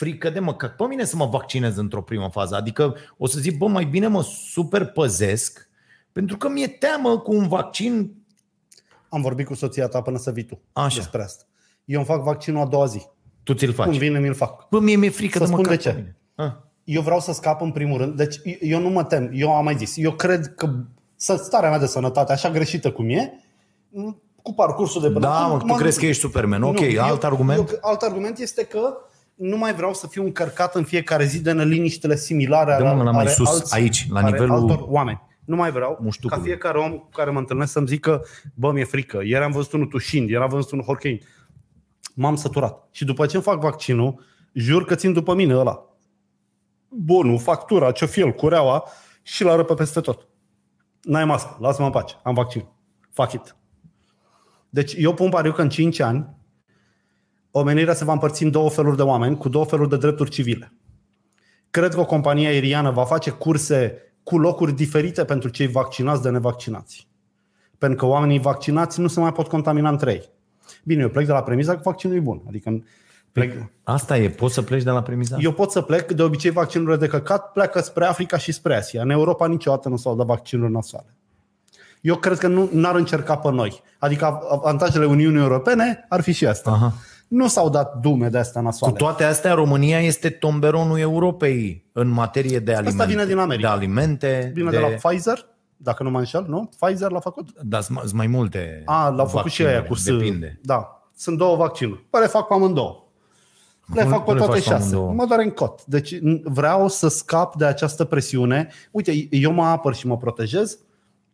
frică 0.00 0.30
de 0.30 0.38
mă, 0.40 0.54
că 0.54 0.66
pe 0.66 0.84
mine 0.84 1.04
să 1.04 1.16
mă 1.16 1.26
vaccinez 1.26 1.76
într-o 1.76 2.02
primă 2.02 2.28
fază. 2.32 2.54
Adică 2.54 2.94
o 3.16 3.26
să 3.26 3.38
zic, 3.38 3.58
bă, 3.58 3.66
mai 3.66 3.84
bine 3.84 4.06
mă 4.06 4.22
super 4.22 4.84
păzesc, 4.86 5.68
pentru 6.12 6.36
că 6.36 6.48
mi-e 6.48 6.66
teamă 6.66 7.18
cu 7.18 7.34
un 7.34 7.48
vaccin. 7.48 8.14
Am 9.08 9.20
vorbit 9.20 9.46
cu 9.46 9.54
soția 9.54 9.86
ta 9.88 10.02
până 10.02 10.18
să 10.18 10.30
vii 10.30 10.42
tu 10.44 10.60
Așa. 10.72 10.96
despre 10.96 11.22
asta. 11.22 11.44
Eu 11.84 11.98
îmi 11.98 12.06
fac 12.08 12.22
vaccinul 12.22 12.60
a 12.60 12.66
doua 12.66 12.86
zi. 12.86 13.02
Tu 13.42 13.52
ți-l 13.54 13.72
Cum 13.74 13.84
faci. 13.84 13.96
vine, 13.96 14.18
mi-l 14.18 14.34
fac. 14.34 14.68
Bă, 14.68 14.80
mie 14.80 14.96
mi-e 14.96 15.10
frică 15.10 15.38
Să 15.38 15.44
de 15.44 15.50
mă 15.50 15.56
spun 15.56 15.62
de 15.68 15.74
cac 15.76 15.80
ce. 15.80 15.88
pe 15.90 15.96
mine. 15.96 16.16
Ah. 16.34 16.52
Eu 16.84 17.02
vreau 17.02 17.20
să 17.20 17.32
scap 17.32 17.60
în 17.60 17.70
primul 17.72 17.98
rând. 17.98 18.16
Deci 18.16 18.36
eu 18.60 18.80
nu 18.80 18.88
mă 18.88 19.04
tem. 19.04 19.30
Eu 19.34 19.54
am 19.54 19.64
mai 19.64 19.76
zis. 19.76 19.96
Eu 19.96 20.12
cred 20.12 20.54
că 20.54 20.70
să- 21.16 21.36
starea 21.44 21.68
mea 21.70 21.78
de 21.78 21.86
sănătate, 21.86 22.32
așa 22.32 22.50
greșită 22.50 22.90
cum 22.92 23.08
e, 23.08 23.32
cu 24.42 24.52
parcursul 24.54 25.00
de 25.00 25.06
până 25.06 25.18
Da, 25.20 25.38
acum, 25.38 25.52
mă, 25.52 25.58
tu 25.58 25.66
mă- 25.66 25.76
crezi 25.76 25.98
că 25.98 26.06
ești 26.06 26.20
Superman. 26.20 26.62
Ok, 26.62 26.78
Nu, 26.78 27.02
alt 27.02 27.24
argument? 27.24 27.58
Eu, 27.70 27.78
alt 27.80 28.00
argument 28.02 28.38
este 28.38 28.64
că 28.64 28.94
nu 29.40 29.56
mai 29.56 29.74
vreau 29.74 29.94
să 29.94 30.06
fiu 30.06 30.24
încărcat 30.24 30.74
în 30.74 30.84
fiecare 30.84 31.24
zi 31.24 31.42
de 31.42 31.52
neliniștile 31.52 32.16
similare 32.16 32.76
Dă-mă 32.78 32.88
ale, 32.88 33.02
la 33.02 33.10
mai 33.10 33.20
ale 33.20 33.30
sus, 33.30 33.48
alți, 33.48 33.74
aici, 33.74 34.06
la 34.10 34.18
ale 34.20 34.30
nivelul 34.30 34.54
altor 34.54 34.84
oameni. 34.88 35.22
Nu 35.44 35.56
mai 35.56 35.70
vreau 35.70 35.94
ca 35.94 35.98
muștucului. 36.02 36.44
fiecare 36.44 36.78
om 36.78 36.92
cu 36.92 37.08
care 37.08 37.30
mă 37.30 37.38
întâlnesc 37.38 37.72
să-mi 37.72 37.86
zică 37.86 38.24
bă, 38.54 38.72
mi-e 38.72 38.84
frică, 38.84 39.20
ieri 39.24 39.44
am 39.44 39.50
văzut 39.50 39.72
unul 39.72 39.86
tușind, 39.86 40.28
ieri 40.28 40.42
am 40.42 40.48
văzut 40.48 40.70
unul 40.70 40.84
horchein. 40.84 41.20
M-am 42.14 42.36
săturat. 42.36 42.88
Și 42.90 43.04
după 43.04 43.26
ce 43.26 43.34
îmi 43.34 43.44
fac 43.44 43.60
vaccinul, 43.60 44.24
jur 44.52 44.84
că 44.84 44.94
țin 44.94 45.12
după 45.12 45.34
mine 45.34 45.56
ăla. 45.56 45.84
Bonul, 46.88 47.38
factura, 47.38 47.90
ce 47.90 48.06
fiel, 48.06 48.32
cureaua 48.32 48.84
și 49.22 49.44
la 49.44 49.54
răpă 49.54 49.74
peste 49.74 50.00
tot. 50.00 50.28
N-ai 51.02 51.24
mască, 51.24 51.56
lasă-mă 51.60 51.86
în 51.86 51.92
pace, 51.92 52.14
am 52.22 52.34
vaccin. 52.34 52.64
Fuck 53.10 53.32
it. 53.32 53.56
Deci 54.70 54.94
eu 54.96 55.14
pun 55.14 55.30
pariu 55.30 55.52
că 55.52 55.62
în 55.62 55.68
5 55.68 56.00
ani 56.00 56.38
omenirea 57.50 57.94
se 57.94 58.04
va 58.04 58.12
împărți 58.12 58.42
în 58.42 58.50
două 58.50 58.70
feluri 58.70 58.96
de 58.96 59.02
oameni 59.02 59.36
cu 59.36 59.48
două 59.48 59.64
feluri 59.64 59.88
de 59.88 59.96
drepturi 59.96 60.30
civile. 60.30 60.72
Cred 61.70 61.94
că 61.94 62.00
o 62.00 62.04
companie 62.04 62.48
aeriană 62.48 62.90
va 62.90 63.04
face 63.04 63.30
curse 63.30 63.98
cu 64.22 64.38
locuri 64.38 64.72
diferite 64.72 65.24
pentru 65.24 65.48
cei 65.48 65.66
vaccinați 65.66 66.22
de 66.22 66.30
nevaccinați. 66.30 67.08
Pentru 67.78 67.98
că 67.98 68.06
oamenii 68.06 68.38
vaccinați 68.38 69.00
nu 69.00 69.06
se 69.06 69.20
mai 69.20 69.32
pot 69.32 69.46
contamina 69.48 69.88
între 69.88 70.12
ei. 70.12 70.30
Bine, 70.84 71.02
eu 71.02 71.08
plec 71.08 71.26
de 71.26 71.32
la 71.32 71.42
premiza 71.42 71.74
că 71.74 71.80
vaccinul 71.84 72.16
e 72.16 72.20
bun. 72.20 72.42
Adică 72.46 72.84
plec, 73.32 73.52
Asta 73.82 74.18
e, 74.18 74.28
poți 74.28 74.54
să 74.54 74.62
pleci 74.62 74.82
de 74.82 74.90
la 74.90 75.02
premiza? 75.02 75.36
eu 75.40 75.52
pot 75.52 75.70
să 75.70 75.80
plec, 75.80 76.12
de 76.12 76.22
obicei 76.22 76.50
vaccinurile 76.50 76.96
de 76.96 77.06
căcat 77.06 77.52
pleacă 77.52 77.80
spre 77.80 78.04
Africa 78.04 78.38
și 78.38 78.52
spre 78.52 78.76
Asia. 78.76 79.02
În 79.02 79.10
Europa 79.10 79.46
niciodată 79.46 79.88
nu 79.88 79.96
s-au 79.96 80.16
dat 80.16 80.26
vaccinuri 80.26 80.72
nasoale. 80.72 81.14
Eu 82.00 82.16
cred 82.16 82.38
că 82.38 82.46
nu 82.46 82.68
n-ar 82.72 82.94
încerca 82.94 83.36
pe 83.36 83.50
noi. 83.50 83.82
Adică 83.98 84.40
avantajele 84.50 85.04
Uniunii 85.04 85.40
Europene 85.40 86.06
ar 86.08 86.20
fi 86.20 86.32
și 86.32 86.46
asta. 86.46 86.70
Aha. 86.70 86.92
Nu 87.30 87.48
s-au 87.48 87.70
dat 87.70 87.96
dume 88.00 88.28
de 88.28 88.38
astea 88.38 88.60
Cu 88.60 88.66
nasoale. 88.66 88.94
toate 88.96 89.24
astea, 89.24 89.54
România 89.54 90.00
este 90.00 90.30
tomberonul 90.30 90.98
Europei 90.98 91.88
în 91.92 92.08
materie 92.08 92.58
de 92.58 92.74
alimente. 92.74 93.06
vine 93.06 93.24
din 93.26 93.38
America. 93.38 93.68
De 93.68 93.74
alimente. 93.74 94.50
Vine 94.54 94.70
de... 94.70 94.76
de 94.76 94.82
la 94.82 94.88
Pfizer, 95.08 95.46
dacă 95.76 96.02
nu 96.02 96.10
mă 96.10 96.18
înșel, 96.18 96.44
nu? 96.48 96.70
Pfizer 96.80 97.10
l-a 97.10 97.20
făcut? 97.20 97.48
Da, 97.62 97.80
sunt 97.80 98.12
mai 98.12 98.26
multe 98.26 98.82
A, 98.84 99.08
l-au 99.08 99.26
făcut 99.26 99.50
și 99.50 99.66
aia 99.66 99.84
cu 99.84 99.94
S. 99.94 100.04
Depinde. 100.04 100.58
Da. 100.62 101.02
Sunt 101.16 101.38
două 101.38 101.56
vaccinuri. 101.56 102.04
Păi 102.10 102.20
le 102.20 102.26
fac 102.26 102.46
pe 102.46 102.54
amândouă. 102.54 103.04
Le 103.94 104.02
Cum- 104.02 104.10
fac 104.10 104.18
pe 104.18 104.24
cum 104.24 104.34
le 104.34 104.38
toate 104.40 104.54
faci 104.60 104.62
pe 104.68 104.70
șase. 104.70 104.82
amândouă? 104.82 105.12
Mă 105.12 105.26
doare 105.26 105.42
în 105.42 105.50
cot. 105.50 105.84
Deci 105.84 106.14
n- 106.16 106.42
vreau 106.44 106.88
să 106.88 107.08
scap 107.08 107.56
de 107.56 107.64
această 107.64 108.04
presiune. 108.04 108.68
Uite, 108.90 109.28
eu 109.30 109.52
mă 109.52 109.64
apăr 109.64 109.94
și 109.94 110.06
mă 110.06 110.16
protejez. 110.16 110.78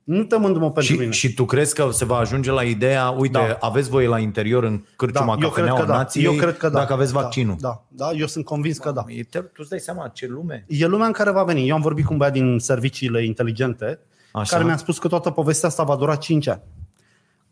Nu 0.07 0.23
te 0.25 0.37
mândru 0.37 0.61
pentru 0.61 0.83
Și, 0.83 0.99
mine. 0.99 1.11
și 1.11 1.35
tu 1.35 1.45
crezi 1.45 1.75
că 1.75 1.89
se 1.93 2.05
va 2.05 2.17
ajunge 2.17 2.51
la 2.51 2.63
ideea, 2.63 3.09
uite, 3.11 3.39
Da. 3.39 3.57
aveți 3.61 3.91
voie 3.91 4.09
la 4.09 4.19
interior 4.19 4.65
în 4.65 4.85
cârciuma 4.97 5.31
eu 5.33 5.37
cred 5.37 5.49
cafeneaua 5.49 5.81
că 5.81 5.87
da. 5.87 5.97
nației 5.97 6.25
Eu 6.25 6.33
cred 6.33 6.57
că 6.57 6.69
da. 6.69 6.79
dacă 6.79 6.93
aveți 6.93 7.13
Da, 7.13 7.21
vaccinul. 7.21 7.57
Da, 7.61 7.83
da, 7.89 8.11
eu 8.11 8.27
sunt 8.27 8.45
convins 8.45 8.79
că 8.79 8.91
da. 8.91 9.05
E, 9.07 9.23
te, 9.23 9.39
tu 9.39 9.51
îți 9.57 9.69
dai 9.69 9.79
seama 9.79 10.09
ce 10.09 10.27
lume? 10.27 10.65
E 10.69 10.87
lumea 10.87 11.07
în 11.07 11.13
care 11.13 11.31
va 11.31 11.45
veni. 11.45 11.69
Eu 11.69 11.75
am 11.75 11.81
vorbit 11.81 12.05
cu 12.05 12.13
un 12.13 12.19
băiat 12.19 12.33
din 12.33 12.59
serviciile 12.59 13.25
inteligente 13.25 13.99
Așa. 14.33 14.53
care 14.55 14.65
mi-a 14.65 14.77
spus 14.77 14.99
că 14.99 15.09
toată 15.09 15.31
povestea 15.31 15.69
asta 15.69 15.83
va 15.83 15.97
dura 15.97 16.15
5 16.15 16.49
ani. 16.49 16.61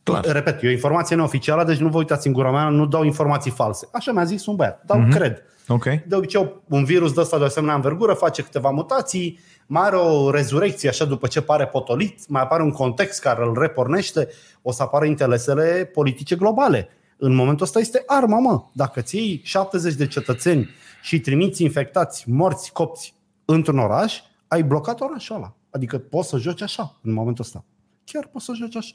Clar. 0.02 0.24
Repet, 0.24 0.62
e 0.62 0.66
o 0.66 0.70
informație 0.70 1.16
neoficială, 1.16 1.64
deci 1.64 1.78
nu 1.78 1.88
vă 1.88 1.98
uitați 1.98 2.26
în 2.26 2.32
gura 2.32 2.50
mea, 2.50 2.68
nu 2.68 2.86
dau 2.86 3.02
informații 3.04 3.50
false. 3.50 3.88
Așa 3.92 4.12
mi-a 4.12 4.24
zis 4.24 4.46
un 4.46 4.56
băiat, 4.56 4.82
dar 4.86 4.98
Mhm. 4.98 5.08
mm-hmm. 5.08 5.14
cred. 5.14 5.42
Ok. 5.68 5.84
De 5.84 6.14
obicei, 6.14 6.52
un 6.68 6.84
virus 6.84 7.12
de 7.12 7.20
ăsta 7.20 7.36
de 7.36 7.42
o 7.42 7.46
asemenea 7.46 7.74
învergură 7.74 8.12
face 8.12 8.42
câteva 8.42 8.70
mutații, 8.70 9.38
mai 9.66 9.82
are 9.82 9.96
o 9.96 10.30
rezurecție 10.30 10.88
așa 10.88 11.04
după 11.04 11.26
ce 11.26 11.42
pare 11.42 11.66
potolit, 11.66 12.28
mai 12.28 12.42
apare 12.42 12.62
un 12.62 12.70
context 12.70 13.20
care 13.20 13.44
îl 13.44 13.58
repornește, 13.58 14.28
o 14.62 14.72
să 14.72 14.82
apară 14.82 15.04
interesele 15.04 15.90
politice 15.92 16.36
globale. 16.36 16.88
În 17.16 17.34
momentul 17.34 17.64
ăsta 17.64 17.78
este 17.78 18.02
arma, 18.06 18.38
mă. 18.38 18.64
Dacă 18.72 19.00
ți 19.00 19.16
iei 19.16 19.40
70 19.44 19.94
de 19.94 20.06
cetățeni 20.06 20.68
și 21.02 21.14
îi 21.14 21.20
trimiți 21.20 21.62
infectați, 21.62 22.30
morți, 22.30 22.72
copți 22.72 23.14
într-un 23.44 23.78
oraș, 23.78 24.20
ai 24.48 24.62
blocat 24.62 25.00
orașul 25.00 25.36
ăla. 25.36 25.54
Adică 25.70 25.98
poți 25.98 26.28
să 26.28 26.36
joci 26.36 26.62
așa 26.62 26.98
în 27.02 27.12
momentul 27.12 27.44
ăsta. 27.44 27.64
Chiar 28.04 28.26
poți 28.26 28.44
să 28.44 28.52
joci 28.54 28.76
așa. 28.76 28.94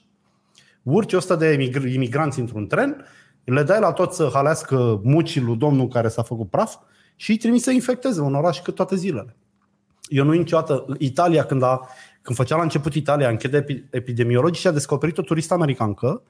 Urci 0.84 1.14
100 1.14 1.36
de 1.36 1.56
imigr- 1.56 1.94
imigranți 1.94 2.40
într-un 2.40 2.68
tren, 2.68 3.06
le 3.44 3.64
dai 3.64 3.80
la 3.80 3.92
toți 3.92 4.16
să 4.16 4.30
halească 4.34 5.00
mucii 5.04 5.42
lui 5.42 5.56
domnul 5.56 5.88
care 5.88 6.08
s-a 6.08 6.22
făcut 6.22 6.50
praf 6.50 6.76
și 7.16 7.32
îi 7.32 7.38
trimiți 7.38 7.64
să 7.64 7.72
infecteze 7.72 8.22
un 8.22 8.36
oraș 8.36 8.62
cât 8.62 8.76
toate 8.76 8.96
zilele. 8.96 9.36
Eu 10.10 10.24
nu 10.24 10.32
niciodată, 10.32 10.86
Italia, 10.98 11.44
când, 11.46 11.64
a, 11.64 11.88
când 12.22 12.38
făcea 12.38 12.56
la 12.56 12.62
început 12.62 12.94
Italia 12.94 13.30
închede 13.30 13.64
epi- 13.64 13.84
epidemiologici, 13.90 14.66
a 14.66 14.72
descoperit 14.72 15.18
o 15.18 15.22
turistă 15.22 15.54
americancă 15.54 16.22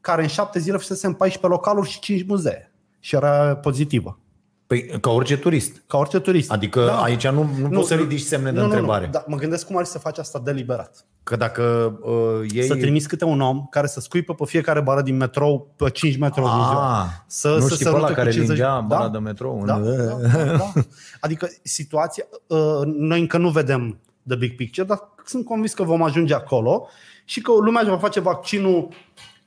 care 0.00 0.22
în 0.22 0.28
șapte 0.28 0.58
zile 0.58 0.76
fusese 0.76 1.06
în 1.06 1.12
14 1.12 1.52
localuri 1.52 1.88
și 1.88 1.98
5 1.98 2.26
muzee 2.26 2.72
și 3.00 3.14
era 3.14 3.56
pozitivă. 3.56 4.18
Păi, 4.66 4.86
ca 5.00 5.10
orice 5.10 5.36
turist. 5.36 5.82
Ca 5.86 5.98
orice 5.98 6.18
turist. 6.18 6.50
Adică 6.52 6.84
da. 6.84 7.02
aici 7.02 7.28
nu, 7.28 7.50
nu, 7.58 7.68
nu 7.68 7.68
poți 7.68 7.88
să 7.88 7.94
ridici 7.94 8.20
semne 8.20 8.52
de 8.52 8.58
nu, 8.58 8.64
întrebare. 8.64 9.00
Nu, 9.00 9.06
nu. 9.06 9.12
Da, 9.12 9.24
mă 9.26 9.36
gândesc 9.36 9.66
cum 9.66 9.76
ar 9.76 9.84
fi 9.84 9.90
să 9.90 9.98
faci 9.98 10.18
asta 10.18 10.40
deliberat. 10.44 11.04
Că 11.22 11.36
dacă 11.36 11.62
uh, 12.02 12.50
ei... 12.54 12.66
Să 12.66 12.76
trimiți 12.76 13.08
câte 13.08 13.24
un 13.24 13.40
om 13.40 13.66
care 13.70 13.86
să 13.86 14.00
scuipă 14.00 14.34
pe 14.34 14.44
fiecare 14.44 14.80
bară 14.80 15.02
din 15.02 15.16
metrou 15.16 15.72
pe 15.76 15.90
5 15.90 16.16
metri 16.18 16.40
din 16.40 16.50
ziua. 16.50 17.00
Ah, 17.00 17.06
Să, 17.26 17.48
nu 17.48 17.60
să 17.60 17.74
știi 17.74 17.84
se 17.84 17.90
pe 17.90 17.96
ăla 17.96 17.98
rute 17.98 18.12
cu 18.12 18.18
care 18.18 18.30
50 18.30 18.56
lingea 18.56 18.74
da? 18.74 18.80
bara 18.80 19.08
de 19.08 19.18
metrou? 19.18 19.62
Da, 19.64 19.74
în- 19.74 19.82
da, 20.22 20.44
da, 20.44 20.44
da. 20.44 20.72
Adică 21.20 21.48
situația, 21.62 22.24
uh, 22.46 22.58
noi 22.84 23.20
încă 23.20 23.38
nu 23.38 23.48
vedem 23.50 23.98
the 24.26 24.36
big 24.36 24.56
picture, 24.56 24.86
dar 24.86 25.00
sunt 25.24 25.44
convins 25.44 25.74
că 25.74 25.82
vom 25.82 26.02
ajunge 26.02 26.34
acolo 26.34 26.88
și 27.24 27.40
că 27.40 27.52
lumea 27.52 27.80
își 27.80 27.90
va 27.90 27.98
face 27.98 28.20
vaccinul 28.20 28.88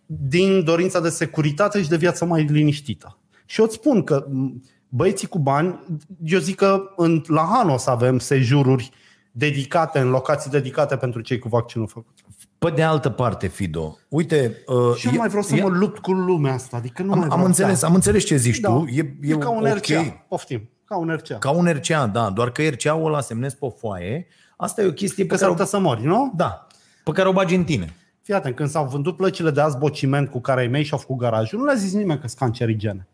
din 0.06 0.64
dorința 0.64 1.00
de 1.00 1.10
securitate 1.10 1.82
și 1.82 1.90
de 1.90 1.96
viață 1.98 2.26
mai 2.26 2.44
liniștită. 2.44 3.18
Și 3.46 3.60
eu 3.60 3.66
îți 3.66 3.76
spun 3.76 4.04
că 4.04 4.26
m, 4.30 4.64
băieții 4.90 5.28
cu 5.28 5.40
bani, 5.40 5.80
eu 6.24 6.40
zic 6.40 6.56
că 6.56 6.82
în, 6.96 7.22
la 7.28 7.50
Han 7.54 7.70
o 7.70 7.78
să 7.78 7.90
avem 7.90 8.20
sejururi 8.20 8.92
dedicate, 9.32 10.00
în 10.00 10.10
locații 10.10 10.52
dedicate 10.52 10.96
pentru 10.98 11.22
cei 11.22 11.40
cu 11.40 11.48
vaccinul 11.48 11.88
făcut. 11.88 12.18
Pe 12.58 12.70
de 12.70 12.84
altă 12.84 13.10
parte, 13.10 13.48
Fido, 13.48 13.98
uite... 14.10 14.56
Uh, 14.68 14.96
Și 14.96 15.08
nu 15.08 15.18
mai 15.18 15.28
vreau 15.28 15.44
să 15.44 15.56
e, 15.56 15.62
mă 15.62 15.70
lupt 15.70 16.00
cu 16.00 16.12
lumea 16.12 16.54
asta. 16.54 16.78
Adică 16.78 17.02
nu 17.02 17.08
mai 17.10 17.18
am, 17.18 17.24
vreau. 17.26 17.40
am, 17.40 17.46
înțeles, 17.46 17.80
Da. 17.82 17.88
am 17.88 17.94
înțeles 17.94 18.24
ce 18.24 18.36
zici 18.36 18.60
Da. 18.60 18.70
tu. 18.70 18.86
E, 18.92 19.18
E, 19.22 19.36
ca 19.36 19.50
un 19.50 19.66
ok. 19.66 19.76
RCA. 19.76 20.26
Poftim. 20.28 20.70
Ca 20.86 20.98
un 20.98 21.10
RCA. 21.16 21.38
Ca 21.38 21.50
un 21.52 21.66
RCA, 21.72 22.08
da, 22.08 22.30
doar 22.30 22.52
că 22.52 22.62
RCA-ul 22.62 23.06
ăla 23.06 23.22
semnezi 23.22 23.56
pe 23.58 23.66
o 23.66 23.70
foaie. 23.70 24.28
Asta 24.58 24.82
e 24.82 24.86
o 24.86 24.92
chestie 24.92 25.26
Că 25.26 25.30
pe 25.34 25.40
s-ar 25.40 25.50
care, 25.50 25.52
o, 25.52 25.54
putea 25.54 25.66
să 25.80 25.80
mori, 25.80 26.04
nu? 26.06 26.32
da, 26.36 26.68
pe 27.04 27.12
care 27.12 27.28
o 27.28 27.32
bagi 27.32 27.56
în 27.56 27.64
tine. 27.64 27.94
Fii 28.22 28.34
atent, 28.34 28.56
când 28.56 28.70
s-au 28.70 28.86
vândut 28.88 29.16
plăcile 29.16 29.52
de 29.52 29.62
azbociment 29.62 30.30
cu 30.30 30.40
care 30.42 30.60
ai 30.62 30.68
mei 30.68 30.84
și 30.84 30.92
au 30.94 30.98
făcut 31.00 31.18
garajul, 31.18 31.60
nu 31.60 31.66
le-a 31.66 31.76
zis 31.76 31.94
nimeni 31.94 32.20
că 32.20 32.28
sunt 32.28 32.40
cancerigene. 32.40 33.08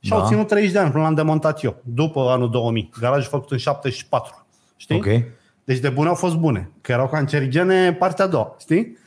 Și 0.00 0.10
Da. 0.10 0.16
au 0.16 0.26
ținut 0.28 0.46
30 0.46 0.72
de 0.72 0.78
ani 0.78 0.90
până 0.90 1.02
l-am 1.02 1.14
demontat 1.14 1.62
eu, 1.62 1.76
după 1.82 2.20
anul 2.20 2.50
2000. 2.50 2.90
Garajul 3.00 3.28
făcut 3.30 3.50
în 3.50 3.58
74. 3.58 4.46
Știi? 4.76 4.96
Ok. 4.96 5.06
Deci 5.64 5.78
de 5.78 5.88
bune 5.88 6.08
au 6.08 6.14
fost 6.14 6.36
bune. 6.36 6.70
Că 6.80 6.92
erau 6.92 7.08
cancerigene 7.08 7.92
partea 7.92 8.24
a 8.24 8.28
doua. 8.28 8.56
Știi? 8.60 8.98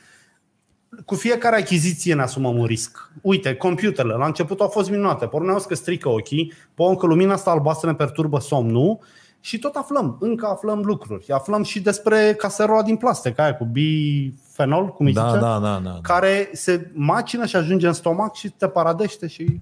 Cu 1.04 1.14
fiecare 1.14 1.56
achiziție 1.56 2.14
ne 2.14 2.22
asumăm 2.22 2.58
un 2.58 2.64
risc. 2.64 3.10
Uite, 3.22 3.54
computerele, 3.54 4.14
la 4.14 4.26
început 4.26 4.60
au 4.60 4.68
fost 4.68 4.90
minunate. 4.90 5.26
Pe 5.26 5.30
urmă 5.34 5.46
ne-au 5.46 5.58
zis 5.58 5.66
că 5.66 5.74
strică 5.74 6.08
ochii, 6.08 6.52
pe 6.74 6.82
urmă 6.82 6.96
că 6.96 7.06
lumina 7.06 7.32
asta 7.32 7.50
albastră 7.50 7.90
ne 7.90 7.94
perturbă 7.96 8.38
somnul 8.38 8.98
și 9.40 9.58
tot 9.58 9.74
aflăm, 9.74 10.16
încă 10.20 10.46
aflăm 10.46 10.80
lucruri. 10.84 11.30
Aflăm 11.32 11.62
și 11.62 11.80
despre 11.80 12.34
caserola 12.34 12.82
din 12.82 12.96
plastic, 12.96 13.38
aia 13.38 13.56
cu 13.56 13.64
bifenol, 13.64 14.88
cum 14.88 15.06
îi 15.06 15.12
Da, 15.12 15.26
zice, 15.28 15.40
da, 15.40 15.58
da, 15.58 15.58
da, 15.58 15.78
da. 15.84 15.98
care 16.02 16.48
se 16.52 16.90
macină 16.92 17.46
și 17.46 17.56
ajunge 17.56 17.86
în 17.86 17.92
stomac 17.92 18.34
și 18.34 18.48
te 18.48 18.68
paradește 18.68 19.26
și 19.26 19.60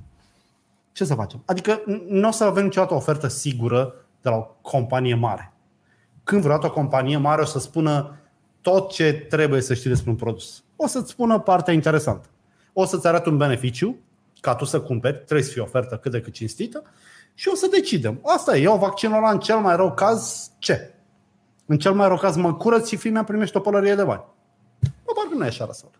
ce 0.92 1.04
să 1.04 1.14
facem? 1.14 1.42
Adică 1.44 1.80
n- 1.80 2.06
nu 2.08 2.28
o 2.28 2.30
să 2.30 2.44
avem 2.44 2.64
niciodată 2.64 2.94
o 2.94 2.96
ofertă 2.96 3.28
sigură 3.28 3.94
de 4.22 4.28
la 4.28 4.36
o 4.36 4.46
companie 4.60 5.14
mare. 5.14 5.52
Când 6.24 6.42
vreodată 6.42 6.66
o 6.66 6.70
companie 6.70 7.16
mare 7.16 7.40
o 7.40 7.44
să 7.44 7.58
spună 7.58 8.16
tot 8.60 8.90
ce 8.90 9.12
trebuie 9.12 9.60
să 9.60 9.74
știi 9.74 9.90
despre 9.90 10.10
un 10.10 10.16
produs. 10.16 10.62
O 10.76 10.86
să-ți 10.86 11.10
spună 11.10 11.38
partea 11.38 11.74
interesantă. 11.74 12.28
O 12.72 12.84
să-ți 12.84 13.06
arate 13.06 13.28
un 13.28 13.36
beneficiu 13.36 13.96
ca 14.40 14.54
tu 14.54 14.64
să 14.64 14.80
cumperi, 14.80 15.14
trebuie 15.14 15.42
să 15.42 15.52
fie 15.52 15.60
o 15.60 15.64
ofertă 15.64 15.96
cât 15.96 16.10
de 16.10 16.20
cât 16.20 16.32
cinstită 16.32 16.82
și 17.34 17.48
o 17.52 17.54
să 17.54 17.66
decidem. 17.70 18.20
Asta 18.22 18.56
e, 18.56 18.62
eu 18.62 18.76
vaccinul 18.76 19.16
ăla 19.16 19.30
în 19.30 19.38
cel 19.38 19.56
mai 19.56 19.76
rău 19.76 19.94
caz 19.94 20.50
ce? 20.58 20.94
În 21.66 21.78
cel 21.78 21.92
mai 21.92 22.08
rău 22.08 22.16
caz 22.16 22.36
mă 22.36 22.54
curăț 22.54 22.88
și 22.88 22.96
fii 22.96 23.10
mea 23.10 23.24
primește 23.24 23.58
o 23.58 23.60
pălărie 23.60 23.94
de 23.94 24.04
bani. 24.04 24.24
Bă, 24.80 25.12
parcă 25.14 25.34
nu 25.36 25.44
e 25.44 25.46
așa 25.46 25.64
răsăr. 25.64 25.90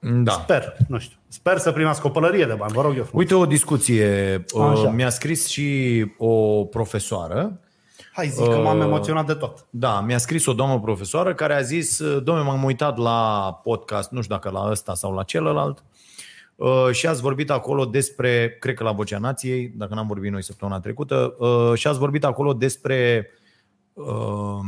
Da. 0.00 0.32
Sper, 0.32 0.76
nu 0.88 0.98
știu. 0.98 1.16
Sper 1.28 1.58
să 1.58 1.72
primească 1.72 2.06
o 2.06 2.10
pălărie 2.10 2.44
de 2.44 2.54
bani, 2.54 2.72
vă 2.72 2.80
rog 2.80 2.96
eu 2.96 3.04
frumos. 3.04 3.22
Uite 3.22 3.34
o 3.34 3.46
discuție. 3.46 4.34
Așa. 4.60 4.80
Uh, 4.80 4.90
Mi-a 4.94 5.10
scris 5.10 5.46
și 5.46 6.06
o 6.18 6.64
profesoară. 6.64 7.60
Hai 8.12 8.28
zic 8.28 8.44
că 8.44 8.56
m-am 8.56 8.78
Uh, 8.78 8.84
emoționat 8.84 9.26
de 9.26 9.34
tot. 9.34 9.66
Da, 9.70 10.00
mi-a 10.00 10.18
scris 10.18 10.46
o 10.46 10.52
doamnă 10.52 10.80
profesoară 10.80 11.34
care 11.34 11.54
a 11.54 11.60
zis, 11.60 12.02
domnule, 12.02 12.46
m-am 12.46 12.64
uitat 12.64 12.96
la 12.96 13.52
podcast, 13.62 14.10
nu 14.10 14.22
știu 14.22 14.34
dacă 14.34 14.50
la 14.50 14.70
ăsta 14.70 14.94
sau 14.94 15.14
la 15.14 15.22
celălalt, 15.22 15.84
uh, 16.56 16.88
și 16.90 17.06
ați 17.06 17.20
vorbit 17.20 17.50
acolo 17.50 17.84
despre, 17.84 18.56
cred 18.60 18.74
că 18.74 18.84
la 18.84 18.92
Vocea 18.92 19.18
Nației, 19.18 19.72
dacă 19.76 19.94
n-am 19.94 20.06
vorbit 20.06 20.30
noi 20.32 20.42
săptămâna 20.42 20.80
trecută, 20.80 21.34
uh, 21.38 21.72
și 21.74 21.86
ați 21.86 21.98
vorbit 21.98 22.24
acolo 22.24 22.52
despre 22.52 23.30
uh, 23.92 24.58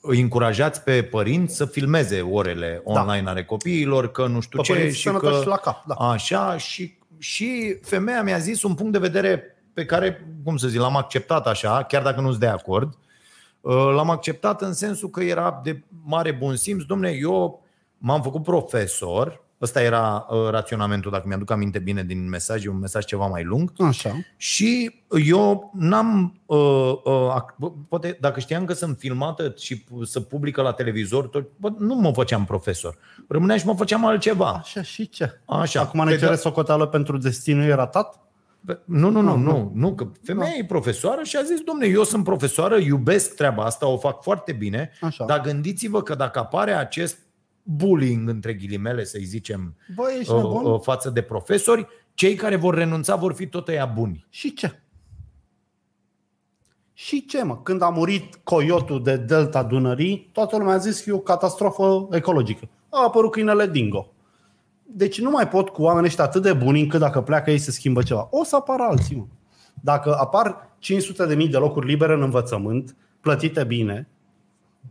îi 0.00 0.20
încurajați 0.20 0.82
pe 0.82 1.02
părinți 1.02 1.56
să 1.56 1.64
filmeze 1.64 2.20
orele 2.20 2.80
online 2.84 3.28
ale 3.28 3.44
copiilor, 3.44 4.10
că 4.10 4.26
nu 4.26 4.40
știu 4.40 4.58
Pe 4.58 4.64
ce 4.64 4.72
părinți 4.72 4.96
și 4.96 5.02
sănătoși 5.02 5.42
că 5.42 5.48
la 5.48 5.56
cap, 5.56 5.84
da. 5.86 5.94
așa 5.94 6.56
și, 6.56 6.98
și 7.18 7.78
femeia 7.82 8.22
mi-a 8.22 8.38
zis 8.38 8.62
un 8.62 8.74
punct 8.74 8.92
de 8.92 8.98
vedere 8.98 9.56
pe 9.74 9.84
care, 9.84 10.26
cum 10.44 10.56
să 10.56 10.68
zic, 10.68 10.80
l-am 10.80 10.96
acceptat 10.96 11.46
așa, 11.46 11.82
chiar 11.82 12.02
dacă 12.02 12.20
nu 12.20 12.28
sunt 12.28 12.40
de 12.40 12.46
acord. 12.46 12.98
Uh, 13.60 13.92
L-am 13.94 14.10
acceptat 14.10 14.62
în 14.62 14.72
sensul 14.72 15.10
că 15.10 15.22
era 15.22 15.60
de 15.64 15.82
mare 16.04 16.32
bun 16.32 16.56
simț. 16.56 16.82
Domne, 16.82 17.10
eu 17.10 17.62
m-am 17.98 18.22
făcut 18.22 18.42
profesor, 18.42 19.44
ăsta 19.60 19.82
era 19.82 20.26
uh, 20.30 20.48
raționamentul, 20.50 21.10
dacă 21.10 21.24
mi-aduc 21.26 21.50
aminte 21.50 21.78
bine 21.78 22.02
din 22.02 22.28
mesaj, 22.28 22.64
e 22.64 22.68
un 22.68 22.78
mesaj 22.78 23.04
ceva 23.04 23.26
mai 23.26 23.44
lung, 23.44 23.72
Așa. 23.78 24.10
și 24.36 25.00
eu 25.26 25.70
n-am, 25.74 26.40
uh, 26.46 26.92
uh, 27.04 27.34
ac- 27.40 27.56
bă, 27.56 27.70
poate 27.88 28.16
dacă 28.20 28.40
știam 28.40 28.64
că 28.64 28.72
sunt 28.72 28.96
filmată 28.98 29.54
și 29.58 29.78
pu- 29.80 30.04
să 30.04 30.20
publică 30.20 30.62
la 30.62 30.72
televizor, 30.72 31.26
tot, 31.28 31.46
bă, 31.56 31.68
nu 31.78 31.94
mă 31.94 32.12
făceam 32.12 32.44
profesor. 32.44 32.96
Rămâneam 33.28 33.58
și 33.58 33.66
mă 33.66 33.74
făceam 33.76 34.04
altceva. 34.06 34.50
Așa 34.50 34.82
și 34.82 35.08
ce? 35.08 35.40
Așa. 35.44 35.80
Acum 35.80 36.04
ne 36.04 36.10
Pe 36.10 36.16
cere 36.18 36.30
da- 36.30 36.36
socoteală 36.36 36.86
pentru 36.86 37.18
destinul 37.18 37.74
ratat? 37.74 38.18
Pe- 38.66 38.80
Nu, 38.84 39.10
nu, 39.10 39.20
nu, 39.20 39.36
Nu, 39.36 39.42
nu, 39.52 39.70
nu, 39.74 39.94
că 39.94 40.06
femeia 40.22 40.52
e 40.58 40.64
profesoară 40.64 41.22
și 41.22 41.36
a 41.36 41.42
zis, 41.42 41.60
domne, 41.60 41.86
eu 41.86 42.04
sunt 42.04 42.24
profesoară, 42.24 42.76
iubesc 42.78 43.34
treaba 43.34 43.64
asta, 43.64 43.86
o 43.86 43.98
fac 43.98 44.22
foarte 44.22 44.52
bine, 44.52 44.90
Așa. 45.00 45.24
dar 45.24 45.40
gândiți-vă 45.40 46.02
că 46.02 46.14
dacă 46.14 46.38
apare 46.38 46.72
acest 46.72 47.18
bullying, 47.76 48.28
între 48.28 48.54
ghilimele, 48.54 49.04
să-i 49.04 49.24
zicem, 49.24 49.76
Bă, 49.94 50.02
ești 50.18 50.32
uh, 50.32 50.36
nebun? 50.36 50.64
uh, 50.64 50.80
față 50.80 51.10
de 51.10 51.22
profesori, 51.22 51.86
cei 52.14 52.34
care 52.34 52.56
vor 52.56 52.74
renunța 52.74 53.16
vor 53.16 53.32
fi 53.32 53.46
tot 53.46 53.68
ăia 53.68 53.86
buni. 53.86 54.26
Și 54.30 54.54
ce? 54.54 54.80
Și 56.92 57.26
ce, 57.26 57.42
mă? 57.42 57.58
Când 57.62 57.82
a 57.82 57.88
murit 57.88 58.34
coiotul 58.42 59.02
de 59.02 59.16
delta 59.16 59.62
Dunării, 59.62 60.30
toată 60.32 60.56
lumea 60.56 60.74
a 60.74 60.78
zis 60.78 61.00
că 61.00 61.10
e 61.10 61.12
o 61.12 61.18
catastrofă 61.18 62.08
ecologică. 62.10 62.68
A 62.88 63.04
apărut 63.04 63.30
câinele 63.30 63.66
Dingo. 63.66 64.12
Deci 64.82 65.20
nu 65.20 65.30
mai 65.30 65.48
pot 65.48 65.68
cu 65.68 65.82
oamenii 65.82 66.08
ăștia 66.08 66.24
atât 66.24 66.42
de 66.42 66.52
buni 66.52 66.80
încât 66.80 67.00
dacă 67.00 67.20
pleacă 67.20 67.50
ei 67.50 67.58
se 67.58 67.70
schimbă 67.70 68.02
ceva. 68.02 68.28
O 68.30 68.44
să 68.44 68.56
apară 68.56 68.82
alții, 68.82 69.16
mă. 69.16 69.24
Dacă 69.82 70.14
apar 70.14 70.76
500 70.78 71.26
de 71.26 71.34
mii 71.34 71.48
de 71.48 71.56
locuri 71.56 71.86
libere 71.86 72.12
în 72.12 72.22
învățământ, 72.22 72.96
plătite 73.20 73.64
bine, 73.64 74.08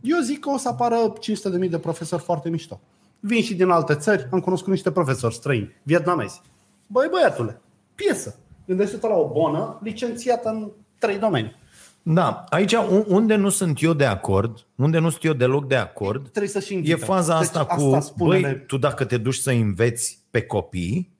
eu 0.02 0.18
zic 0.20 0.40
că 0.40 0.50
o 0.50 0.56
să 0.56 0.68
apară 0.68 1.12
500 1.20 1.48
de 1.50 1.56
mii 1.58 1.68
de 1.68 1.78
profesori 1.78 2.22
foarte 2.22 2.48
mișto. 2.48 2.80
Vin 3.20 3.42
și 3.42 3.54
din 3.54 3.68
alte 3.68 3.94
țări, 3.94 4.28
am 4.30 4.40
cunoscut 4.40 4.70
niște 4.70 4.90
profesori 4.90 5.34
străini, 5.34 5.76
vietnamezi. 5.82 6.40
Băi, 6.86 7.08
băiatule, 7.10 7.60
piesă. 7.94 8.38
Gândește-te 8.66 9.06
la 9.08 9.14
o 9.14 9.28
bonă 9.32 9.78
licențiată 9.82 10.48
în 10.48 10.70
trei 10.98 11.18
domenii. 11.18 11.58
Da, 12.02 12.44
aici 12.48 12.72
un- 12.72 13.04
unde 13.08 13.34
nu 13.34 13.48
sunt 13.48 13.82
eu 13.82 13.92
de 13.92 14.04
acord, 14.04 14.66
unde 14.76 14.98
nu 14.98 15.10
sunt 15.10 15.24
eu 15.24 15.32
deloc 15.32 15.66
de 15.68 15.76
acord, 15.76 16.20
Trebuie 16.28 16.48
să 16.50 16.60
și 16.60 16.72
e 16.72 16.76
înghită. 16.76 16.96
faza 17.04 17.38
Deci 17.38 17.46
asta 17.46 17.64
cu, 17.66 17.82
asta 17.82 18.00
spune-ne. 18.00 18.40
băi, 18.48 18.64
tu 18.66 18.78
dacă 18.78 19.04
te 19.04 19.16
duci 19.16 19.34
să 19.34 19.50
înveți 19.50 20.18
pe 20.30 20.42
copii, 20.42 21.10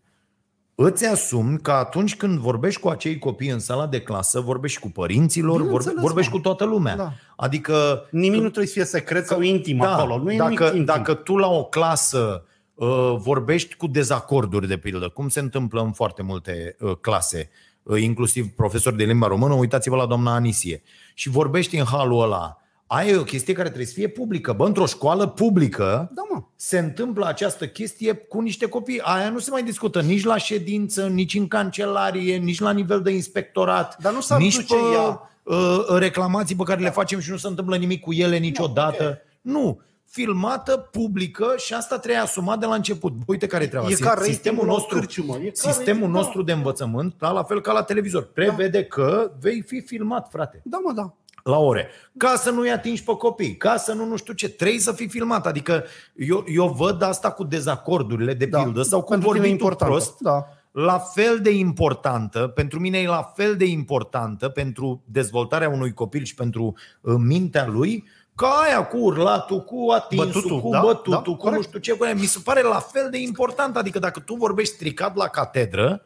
îți 0.85 1.07
asumi 1.07 1.59
că 1.59 1.71
atunci 1.71 2.17
când 2.17 2.39
vorbești 2.39 2.81
cu 2.81 2.89
acei 2.89 3.19
copii 3.19 3.49
în 3.49 3.59
sala 3.59 3.87
de 3.87 4.01
clasă, 4.01 4.41
vorbești 4.41 4.77
și 4.77 4.83
cu 4.83 4.91
părinților, 4.91 5.51
vorbe, 5.51 5.67
Bineînțeles, 5.67 6.03
vorbești 6.03 6.31
mă. 6.31 6.37
cu 6.37 6.43
toată 6.43 6.65
lumea. 6.65 6.97
Da. 6.97 7.13
Adică 7.37 8.07
Nimic 8.11 8.41
nu 8.41 8.47
trebuie 8.47 8.67
să 8.67 8.73
fie 8.73 8.85
secret 8.85 9.27
sau 9.27 9.41
intim 9.41 9.77
da, 9.77 9.97
acolo. 9.97 10.19
Nu 10.19 10.33
e 10.33 10.37
dacă, 10.37 10.51
nimic 10.51 10.67
intim. 10.67 10.85
dacă 10.85 11.15
tu 11.15 11.37
la 11.37 11.49
o 11.49 11.65
clasă 11.65 12.45
uh, 12.75 13.15
vorbești 13.17 13.75
cu 13.75 13.87
dezacorduri, 13.87 14.69
de 14.69 14.77
pildă, 14.77 15.09
cum 15.09 15.29
se 15.29 15.41
întâmplă 15.41 15.81
în 15.81 15.93
foarte 15.93 16.23
multe 16.23 16.77
uh, 16.81 16.97
clase, 17.01 17.51
uh, 17.83 18.01
inclusiv 18.01 18.47
profesori 18.47 18.97
de 18.97 19.05
limba 19.05 19.27
română, 19.27 19.55
uitați-vă 19.55 19.97
la 19.97 20.07
doamna 20.07 20.35
Anisie, 20.35 20.83
și 21.15 21.29
vorbești 21.29 21.77
în 21.77 21.85
halul 21.85 22.23
ăla, 22.23 22.60
aia 22.93 23.11
e 23.11 23.17
o 23.17 23.23
chestie 23.25 23.55
care 23.55 23.67
trebuie 23.67 23.87
să 23.89 23.95
fie 23.95 24.09
publică. 24.09 24.53
Bă, 24.53 24.67
într-o 24.67 24.87
școală 24.87 25.27
publică 25.27 26.11
Da, 26.15 26.23
mă. 26.31 26.43
se 26.57 26.79
întâmplă 26.79 27.27
această 27.27 27.67
chestie 27.67 28.13
cu 28.15 28.41
niște 28.41 28.67
copii. 28.69 29.01
Aia 29.03 29.29
nu 29.31 29.39
se 29.39 29.51
mai 29.51 29.63
discută 29.63 30.01
nici 30.01 30.25
la 30.25 30.37
ședință, 30.37 31.07
nici 31.07 31.35
în 31.35 31.49
cancelarie, 31.49 32.37
nici 32.37 32.61
la 32.61 32.71
nivel 32.73 33.03
de 33.03 33.11
inspectorat, 33.11 33.97
Dar 34.03 34.13
nu 34.13 34.21
s-ar 34.21 34.39
nici 34.41 34.55
duce 34.57 34.75
pe 34.75 34.81
ea. 34.95 35.31
uh, 35.43 35.87
reclamații 35.99 36.57
pe 36.57 36.63
care 36.63 36.81
le 36.81 36.91
facem 36.91 37.21
și 37.21 37.31
nu 37.31 37.37
se 37.37 37.47
întâmplă 37.47 37.77
nimic 37.77 38.01
cu 38.01 38.13
ele 38.13 38.37
niciodată. 38.37 39.19
Nu. 39.41 39.81
Filmată, 40.13 40.77
publică 40.77 41.55
și 41.57 41.75
asta 41.75 41.99
trebuie 41.99 42.23
asumat 42.23 42.59
de 42.59 42.67
la 42.67 42.75
început. 42.75 43.13
Uite 43.27 43.47
care 43.47 43.65
e 43.65 43.67
treaba. 43.67 43.89
E 43.89 43.95
ca 43.95 44.17
sistemul 44.23 44.27
ratingul 44.27 44.67
la 44.67 44.73
o 44.73 44.77
nostru, 44.77 44.99
cârciumă. 44.99 45.37
E 45.37 45.45
ca 45.45 45.51
sistemul 45.55 45.87
rating, 46.01 46.13
da. 46.15 46.19
nostru 46.21 46.43
de 46.43 46.53
învățământ, 46.53 47.15
da, 47.19 47.31
la 47.31 47.43
fel 47.43 47.61
ca 47.61 47.73
la 47.73 47.83
televizor, 47.83 48.23
prevede 48.33 48.85
că 48.85 49.33
vei 49.41 49.63
fi 49.67 49.81
filmat, 49.81 50.29
frate 50.31 50.61
Da, 50.65 50.79
mă, 50.85 50.93
da. 50.93 51.15
La 51.45 51.59
ore. 51.59 51.89
Ca 52.17 52.35
să 52.37 52.51
nu-i 52.51 52.71
atingi 52.71 53.05
pe 53.05 53.13
copii, 53.13 53.57
ca 53.57 53.77
să 53.77 53.93
nu 53.93 54.05
nu 54.05 54.17
știu 54.17 54.33
ce, 54.33 54.49
trebuie 54.49 54.81
să 54.81 54.93
fii 54.93 55.09
filmat. 55.09 55.47
Adică 55.47 55.85
eu, 56.15 56.45
eu 56.49 56.67
văd 56.69 57.03
asta 57.03 57.31
cu 57.31 57.45
dezacordurile 57.45 58.35
de 58.35 58.45
da. 58.47 58.63
pildă 58.63 58.83
sau 58.83 59.03
cu 59.03 59.11
Pentru 59.11 59.33
tine 59.33 59.39
e 59.47 59.49
vorbitul 59.49 59.67
important. 59.69 59.91
prost, 59.91 60.21
Da. 60.21 60.47
la 60.71 60.99
fel 60.99 61.39
de 61.41 61.51
importantă, 61.51 62.39
pentru 62.55 62.81
mine 62.81 62.99
e 62.99 63.07
la 63.07 63.33
fel 63.37 63.57
de 63.57 63.65
importantă 63.65 64.49
pentru 64.49 65.03
dezvoltarea 65.05 65.69
unui 65.69 65.93
copil 65.93 66.25
și 66.25 66.35
pentru 66.35 66.75
uh, 67.01 67.15
mintea 67.19 67.67
lui, 67.67 68.05
ca 68.35 68.47
aia 68.49 68.87
cu 68.87 68.97
urlatul, 68.97 69.61
cu 69.61 69.91
atinsul, 69.95 70.27
Bătutul, 70.33 70.61
cu 70.61 70.69
da, 70.71 70.81
bătutul, 70.81 71.13
da, 71.13 71.19
cu 71.19 71.31
nu 71.31 71.37
corect. 71.37 71.63
știu 71.67 71.79
ce. 71.79 71.93
cu 71.93 72.05
aia. 72.05 72.15
Mi 72.15 72.25
se 72.25 72.41
pare 72.45 72.63
la 72.63 72.79
fel 72.79 73.09
de 73.11 73.19
important. 73.19 73.77
Adică 73.77 73.99
dacă 73.99 74.21
tu 74.21 74.35
vorbești 74.35 74.75
stricat 74.75 75.17
la 75.17 75.27
catedră, 75.29 76.03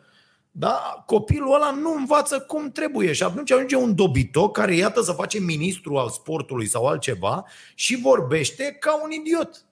da, 0.56 1.02
copilul 1.06 1.54
ăla 1.54 1.70
nu 1.70 1.94
învață 1.96 2.40
cum 2.40 2.70
trebuie 2.70 3.12
și 3.12 3.22
atunci 3.22 3.52
ajunge 3.52 3.76
un 3.76 3.94
dobitoc 3.94 4.56
care 4.56 4.74
iată 4.74 5.02
să 5.02 5.12
face 5.12 5.38
ministru 5.38 5.96
al 5.96 6.08
sportului 6.08 6.66
sau 6.66 6.86
altceva 6.86 7.44
și 7.74 8.00
vorbește 8.00 8.76
ca 8.80 9.00
un 9.04 9.10
idiot. 9.10 9.64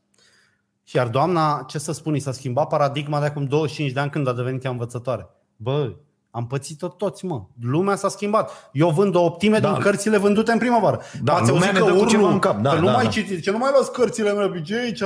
Iar 0.93 1.09
doamna, 1.09 1.65
ce 1.69 1.79
să 1.79 1.93
spun, 1.93 2.15
i 2.15 2.19
s-a 2.19 2.33
schimbat 2.33 2.69
paradigma 2.69 3.21
de 3.21 3.27
acum 3.27 3.45
25 3.45 3.93
de 3.93 4.01
ani 4.01 4.11
când 4.11 4.29
a 4.29 4.33
devenit 4.33 4.65
ea 4.65 4.71
învățătoare. 4.71 5.29
Bă, 5.57 5.93
am 6.31 6.47
pățit-o 6.47 6.89
toți, 6.89 7.25
mă. 7.25 7.43
Lumea 7.61 7.97
s-a 7.97 8.09
schimbat. 8.09 8.71
Eu 8.73 8.91
vând 8.91 9.15
o 9.15 9.21
optime 9.25 9.59
Da. 9.59 9.73
din 9.73 9.83
cărțile 9.83 10.17
vândute 10.17 10.53
în 10.53 10.59
primăvară. 10.59 11.01
Da, 11.23 11.35
Ați 11.35 11.51
lumea 11.51 11.69
auzit 11.69 11.81
ne 11.81 11.87
că 11.87 11.93
dă 11.93 11.99
cu 12.03 12.09
ceva 12.09 12.23
urlu, 12.23 12.33
în 12.35 12.39
cap. 12.39 12.61
Da, 12.61 12.71
că 12.71 12.79
nu 12.79 12.87
da, 12.87 12.93
mai 12.93 13.05
da. 13.05 13.11
citiți, 13.11 13.41
ce 13.43 13.51
nu 13.51 13.59
mai 13.59 13.71
luați 13.73 13.93
cărțile 13.93 14.33
mele 14.33 14.49
pe 14.49 14.61
ce 14.61 14.77
aici, 14.79 15.03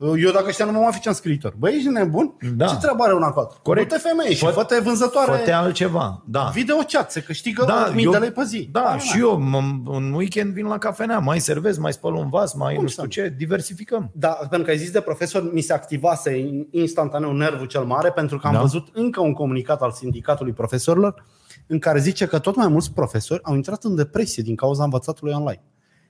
Eu 0.00 0.30
dacă 0.32 0.50
știam 0.50 0.68
nu 0.68 0.74
mă 0.74 0.82
mai 0.82 0.92
făceam 0.92 1.12
scriitor. 1.14 1.54
Băi, 1.58 1.74
ești 1.76 1.88
nebun? 1.88 2.36
Da. 2.56 2.66
Ce 2.66 2.76
treabă 2.76 3.02
are 3.02 3.14
una 3.14 3.30
cu 3.30 3.38
alta? 3.38 3.56
Corect. 3.62 3.88
Du-te 3.88 4.00
femeie 4.08 4.34
și 4.34 4.46
Fă- 4.46 4.52
fă-te 4.52 4.78
vânzătoare 4.78 5.30
Fă-te 5.36 5.52
altceva. 5.52 6.22
Da. 6.26 6.50
video 6.54 6.76
chat, 6.76 7.10
se 7.12 7.22
câștigă 7.22 7.64
da, 7.66 7.90
mii 7.94 8.04
eu- 8.04 8.10
de 8.10 8.16
lei 8.18 8.30
pe 8.30 8.42
zi. 8.44 8.68
Da, 8.72 8.98
și 8.98 9.18
eu 9.18 9.42
m- 9.42 9.82
în 9.96 10.12
weekend 10.12 10.52
vin 10.52 10.66
la 10.66 10.78
cafenea, 10.78 11.18
mai 11.18 11.40
servez, 11.40 11.78
mai 11.78 11.92
spăl 11.92 12.14
un 12.14 12.28
vas, 12.28 12.54
mai 12.54 12.74
Cum 12.74 12.82
nu 12.82 12.88
să 12.88 12.92
știu 12.92 13.02
nu? 13.22 13.28
ce, 13.28 13.34
diversificăm. 13.36 14.10
Da, 14.14 14.28
pentru 14.28 14.62
că 14.62 14.70
ai 14.70 14.78
zis 14.78 14.90
de 14.90 15.00
profesor, 15.00 15.52
mi 15.52 15.60
se 15.60 15.72
activase 15.72 16.36
in- 16.38 16.66
instantaneu 16.70 17.32
nervul 17.32 17.66
cel 17.66 17.82
mare 17.84 18.10
pentru 18.10 18.38
că 18.38 18.46
am 18.46 18.52
Da. 18.52 18.60
văzut 18.60 18.88
încă 18.92 19.20
un 19.20 19.32
comunicat 19.32 19.82
al 19.82 19.90
sindicatului 19.92 20.52
profesorilor 20.52 21.24
în 21.66 21.78
care 21.78 21.98
zice 21.98 22.26
că 22.26 22.38
tot 22.38 22.56
mai 22.56 22.68
mulți 22.68 22.92
profesori 22.92 23.40
au 23.44 23.54
intrat 23.54 23.84
în 23.84 23.94
depresie 23.94 24.42
din 24.42 24.54
cauza 24.54 24.84
învățatului 24.84 25.32
online. 25.32 25.62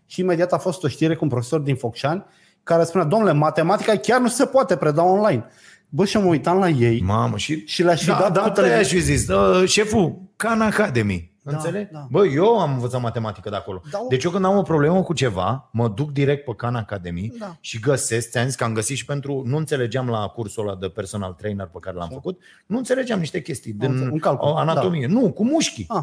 Și 0.06 0.20
imediat 0.20 0.52
a 0.52 0.58
fost 0.58 0.84
o 0.84 0.88
știre 0.88 1.14
cu 1.14 1.24
un 1.24 1.30
profesor 1.30 1.60
din 1.60 1.76
Focșani 1.76 2.24
care 2.70 2.84
spunea, 2.84 3.06
domnule, 3.06 3.32
matematica 3.32 3.96
chiar 3.96 4.20
nu 4.20 4.28
se 4.28 4.46
poate 4.46 4.76
preda 4.76 5.04
online. 5.04 5.44
Bă, 5.88 6.04
și 6.04 6.16
mă 6.16 6.24
uitam 6.24 6.58
la 6.58 6.68
ei 6.68 7.00
Mamă, 7.00 7.36
și, 7.36 7.66
și 7.66 7.82
le-aș 7.82 8.00
fi 8.00 8.06
da, 8.06 8.16
dat 8.20 8.32
da, 8.32 8.40
cu 8.40 8.48
da, 8.48 8.52
televiz- 8.62 8.78
aș 8.78 8.88
fi 8.88 9.00
zis, 9.00 9.28
uh, 9.28 9.68
șeful, 9.68 10.18
Khan 10.36 10.60
Academy. 10.60 11.28
Da, 11.42 11.52
Înțelegi? 11.52 11.92
da. 11.92 12.06
Bă, 12.10 12.26
eu 12.26 12.58
am 12.58 12.72
învățat 12.72 13.00
matematică 13.00 13.50
de 13.50 13.56
acolo. 13.56 13.82
Da. 13.90 13.98
Deci 14.08 14.24
eu 14.24 14.30
când 14.30 14.44
am 14.44 14.56
o 14.56 14.62
problemă 14.62 15.02
cu 15.02 15.12
ceva, 15.12 15.68
mă 15.72 15.88
duc 15.88 16.10
direct 16.10 16.44
pe 16.44 16.52
Khan 16.56 16.74
Academy 16.74 17.32
Da. 17.38 17.56
și 17.60 17.80
găsesc, 17.80 18.30
ți-am 18.30 18.46
zis 18.46 18.54
că 18.54 18.64
am 18.64 18.72
găsit 18.72 18.96
și 18.96 19.04
pentru, 19.04 19.42
nu 19.46 19.56
înțelegeam 19.56 20.08
la 20.08 20.26
cursul 20.26 20.68
ăla 20.68 20.76
de 20.80 20.88
personal 20.88 21.32
trainer 21.32 21.66
pe 21.66 21.78
care 21.80 21.96
l-am 21.96 22.08
făcut, 22.12 22.40
nu 22.66 22.76
înțelegeam 22.76 23.18
niște 23.18 23.40
chestii 23.42 23.72
din 23.72 23.90
înțeleg, 23.90 24.12
un 24.12 24.18
calcul, 24.18 24.48
o 24.48 24.56
anatomie. 24.56 25.06
Nu, 25.06 25.32
cu 25.32 25.44
mușchii. 25.44 25.84
Ah. 25.88 26.02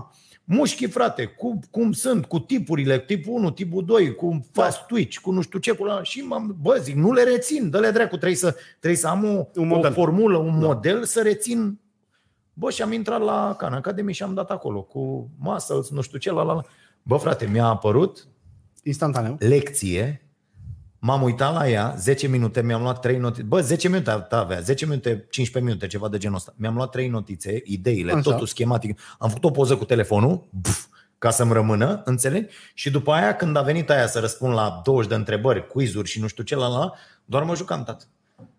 Mușchii, 0.50 0.88
frate, 0.88 1.26
cu, 1.26 1.60
cum 1.72 1.92
sunt, 1.92 2.26
cu 2.26 2.40
tipurile, 2.40 3.00
tipul 3.00 3.34
1, 3.34 3.52
tipul 3.52 3.86
2, 3.86 4.16
cu 4.16 4.46
fast 4.52 4.86
twitch, 4.86 5.18
cu 5.18 5.32
nu 5.32 5.42
știu 5.42 5.60
ce, 5.60 5.72
cu 5.72 5.84
la... 5.84 6.04
și 6.04 6.20
m-am, 6.20 6.56
bă, 6.62 6.80
zic, 6.82 6.96
nu 6.96 7.12
le 7.12 7.24
rețin, 7.24 7.70
dă-le 7.70 7.92
dracu, 7.92 8.16
trebuie 8.16 8.36
să, 8.38 8.56
trebuie 8.80 9.00
să 9.00 9.08
am 9.08 9.24
o, 9.24 9.46
Un 9.56 9.72
o 9.72 9.76
model. 9.76 9.94
formulă, 9.94 10.38
un 10.38 10.60
da. 10.60 10.66
model 10.66 11.04
să 11.04 11.22
rețin. 11.22 11.80
Bă, 12.54 12.70
și 12.70 12.82
am 12.82 12.92
intrat 12.92 13.22
la 13.22 13.56
Khan 13.58 13.74
Academy 13.74 14.14
și 14.14 14.24
am 14.24 14.34
dat 14.34 14.52
acolo 14.52 14.82
cu 14.82 15.30
masă, 15.40 15.88
nu 15.90 16.02
știu 16.02 16.18
ce, 16.18 16.32
la 16.32 16.44
la 16.44 16.54
la. 16.54 16.64
Bă, 17.04 17.18
frate, 17.18 17.46
mi-a 17.46 17.66
apărut 17.66 18.28
instantaneu. 18.84 19.36
lecție, 19.40 20.27
m-am 21.00 21.22
uitat 21.22 21.54
la 21.54 21.70
ea, 21.70 21.94
10 21.98 22.28
minute, 22.28 22.62
mi-am 22.62 22.82
luat 22.82 23.00
3 23.00 23.18
notițe. 23.18 23.44
Bă, 23.44 23.62
10 23.62 23.88
minute 23.90 24.26
avea, 24.30 24.60
10 24.60 24.86
minute, 24.86 25.26
15 25.30 25.60
minute, 25.72 25.88
ceva 25.88 26.08
de 26.10 26.18
genul 26.18 26.36
ăsta. 26.36 26.54
Mi-am 26.56 26.76
luat 26.76 26.90
3 26.90 27.08
notițe, 27.08 27.62
ideile, 27.66 28.10
Așa. 28.12 28.20
Așa. 28.20 28.32
totul 28.32 28.48
schematic. 28.48 29.00
Am 29.20 29.28
făcut 29.30 29.44
o 29.44 29.52
poză 29.52 29.76
cu 29.78 29.86
telefonul, 29.86 30.48
pf, 30.62 30.86
ca 31.18 31.30
să-mi 31.30 31.54
rămână, 31.54 32.02
înțelegi? 32.06 32.54
Și 32.74 32.92
după 32.92 33.12
aia, 33.12 33.36
când 33.36 33.56
a 33.58 33.62
venit 33.62 33.90
aia 33.90 34.08
să 34.08 34.20
răspund 34.20 34.54
la 34.54 34.82
20 34.84 35.10
de 35.10 35.16
întrebări, 35.16 35.68
quizuri 35.68 36.08
și 36.08 36.20
nu 36.20 36.28
știu 36.28 36.44
ce, 36.44 36.56
la 36.56 36.68
la, 36.68 36.94
doar 37.26 37.44
mă 37.44 37.56
jucam, 37.56 37.84
tată. 37.84 38.06